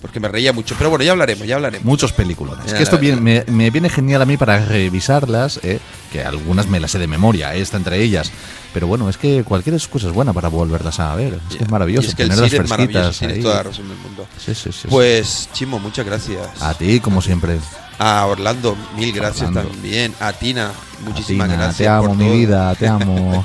porque 0.00 0.20
me 0.20 0.28
reía 0.28 0.52
mucho. 0.52 0.74
Pero 0.78 0.90
bueno, 0.90 1.04
ya 1.04 1.12
hablaremos, 1.12 1.46
ya 1.46 1.56
hablaremos. 1.56 1.84
Muchos 1.84 2.12
peliculones. 2.12 2.66
Ya, 2.66 2.76
que 2.76 2.82
esto 2.82 2.98
viene- 2.98 3.20
me, 3.20 3.44
me 3.52 3.70
viene 3.70 3.88
genial 3.88 4.22
a 4.22 4.26
mí 4.26 4.36
para 4.36 4.64
revisarlas, 4.64 5.60
eh, 5.62 5.78
que 6.12 6.22
algunas 6.22 6.68
me 6.68 6.80
las 6.80 6.90
sé 6.90 6.98
de 6.98 7.06
memoria, 7.06 7.54
eh, 7.54 7.60
está 7.60 7.76
entre 7.76 8.02
ellas. 8.02 8.30
Pero 8.72 8.86
bueno, 8.86 9.08
es 9.08 9.16
que 9.16 9.42
cualquier 9.42 9.74
excusa 9.74 10.06
es 10.08 10.12
buena 10.12 10.32
para 10.34 10.48
volverlas 10.48 11.00
a 11.00 11.14
ver. 11.14 11.38
Es 11.50 11.56
que 11.56 11.64
es 11.64 11.70
maravilloso 11.70 12.06
Y 12.06 12.10
es 12.10 12.14
que 12.14 12.22
el 12.24 12.28
tenerlas 12.28 12.52
es 12.52 12.68
maravilloso, 12.68 13.02
fresquitas. 13.04 13.18
tienes 13.18 13.36
ahí. 13.38 13.42
toda 13.42 13.54
la 13.56 13.62
razón 13.62 13.88
del 13.88 13.96
mundo. 13.98 14.26
Sí, 14.44 14.54
sí, 14.54 14.70
sí. 14.72 14.88
Pues, 14.88 15.48
Chimo, 15.54 15.78
muchas 15.78 16.04
gracias. 16.04 16.60
A 16.60 16.74
ti, 16.74 17.00
como 17.00 17.22
siempre. 17.22 17.56
A 17.98 18.26
Orlando, 18.26 18.76
mil 18.96 19.12
gracias 19.12 19.48
Orlando. 19.48 19.70
también. 19.70 20.14
A 20.20 20.32
Tina, 20.32 20.70
muchísimas 21.04 21.46
Tina, 21.48 21.56
gracias. 21.56 21.76
te 21.78 21.88
amo, 21.88 22.08
por 22.08 22.16
mi 22.16 22.24
todo. 22.26 22.34
vida, 22.34 22.74
te 22.74 22.86
amo. 22.88 23.44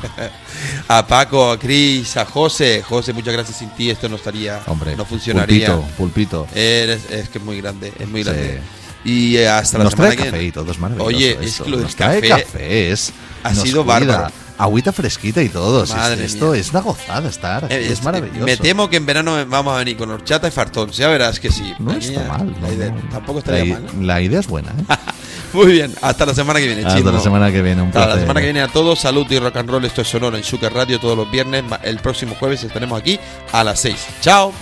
a 0.87 1.07
Paco, 1.07 1.51
a 1.51 1.57
Cris, 1.59 2.17
a 2.17 2.25
José. 2.25 2.83
José, 2.87 3.13
muchas 3.13 3.33
gracias. 3.33 3.57
Sin 3.57 3.69
ti 3.69 3.89
esto 3.89 4.09
no 4.09 4.17
estaría, 4.17 4.59
Hombre, 4.67 4.95
no 4.95 5.05
funcionaría. 5.05 5.67
pulpito, 5.75 5.97
pulpito. 5.97 6.47
Eres- 6.53 7.09
es 7.09 7.29
que 7.29 7.37
es 7.37 7.43
muy 7.43 7.61
grande, 7.61 7.93
es 7.97 8.07
muy 8.09 8.23
Sí. 8.23 8.29
grande. 8.29 8.61
Y 9.03 9.37
eh, 9.37 9.49
hasta 9.49 9.77
la 9.79 9.85
Nos 9.85 9.93
semana 9.93 10.11
trae 10.11 10.17
que 10.25 10.31
café 10.31 10.43
y 10.43 10.51
todo, 10.51 10.71
es 10.71 10.77
maravilloso. 10.79 11.07
Oye, 11.07 11.37
es 11.41 11.59
que 11.61 11.69
lo 11.69 11.77
del 11.77 11.95
café 11.95 12.27
café 12.29 12.91
es, 12.91 13.11
ha 13.43 13.55
sido 13.55 13.83
cuida. 13.83 13.99
bárbaro. 13.99 14.33
Agüita 14.63 14.91
fresquita 14.91 15.41
y 15.41 15.49
todo. 15.49 15.83
es- 15.83 15.89
Madre 15.95 16.23
esto 16.25 16.51
mía. 16.51 16.59
es 16.61 16.69
una 16.71 16.81
gozada 16.81 17.27
estar. 17.29 17.65
aquí, 17.65 17.73
Eh, 17.73 17.91
es, 17.91 18.03
maravilloso. 18.03 18.45
Me 18.45 18.57
temo 18.57 18.89
que 18.89 18.97
en 18.97 19.05
verano 19.05 19.43
vamos 19.47 19.73
a 19.75 19.77
venir 19.79 19.97
con 19.97 20.09
horchata 20.11 20.47
y 20.47 20.51
fartón. 20.51 20.91
Ya 20.91 21.07
verás 21.07 21.39
que 21.39 21.49
sí. 21.51 21.73
No 21.79 21.93
está 21.93 22.19
mía- 22.21 22.27
mal. 22.29 22.55
la 22.61 22.67
no, 22.67 22.73
idea- 22.73 22.91
no. 22.91 23.09
tampoco 23.09 23.39
estaría 23.39 23.73
la, 23.75 23.79
mal. 23.81 23.89
¿eh? 23.89 24.03
La 24.05 24.21
idea 24.21 24.39
es 24.39 24.47
buena. 24.47 24.69
¿eh? 24.71 24.83
Muy 25.53 25.67
bien, 25.73 25.93
hasta 26.01 26.25
la 26.25 26.33
semana 26.33 26.59
que 26.59 26.67
viene, 26.67 26.85
Hasta 26.85 26.97
Chimo. 26.99 27.11
la 27.11 27.19
semana 27.19 27.51
que 27.51 27.61
viene, 27.61 27.81
un 27.81 27.89
Hasta 27.89 28.07
la 28.07 28.19
semana 28.19 28.39
que 28.39 28.45
viene 28.45 28.61
a 28.61 28.67
todos, 28.69 28.99
salud 28.99 29.25
y 29.29 29.37
rock 29.39 29.57
and 29.57 29.69
roll. 29.69 29.83
Esto 29.83 30.01
es 30.01 30.07
Sonora 30.07 30.37
en 30.37 30.43
Sugar 30.45 30.73
Radio 30.73 30.97
todos 30.99 31.17
los 31.17 31.29
viernes. 31.29 31.63
El 31.83 31.97
próximo 31.99 32.35
jueves 32.39 32.63
estaremos 32.63 32.97
aquí 32.99 33.19
a 33.51 33.63
las 33.63 33.79
6. 33.81 33.97
Chao. 34.21 34.53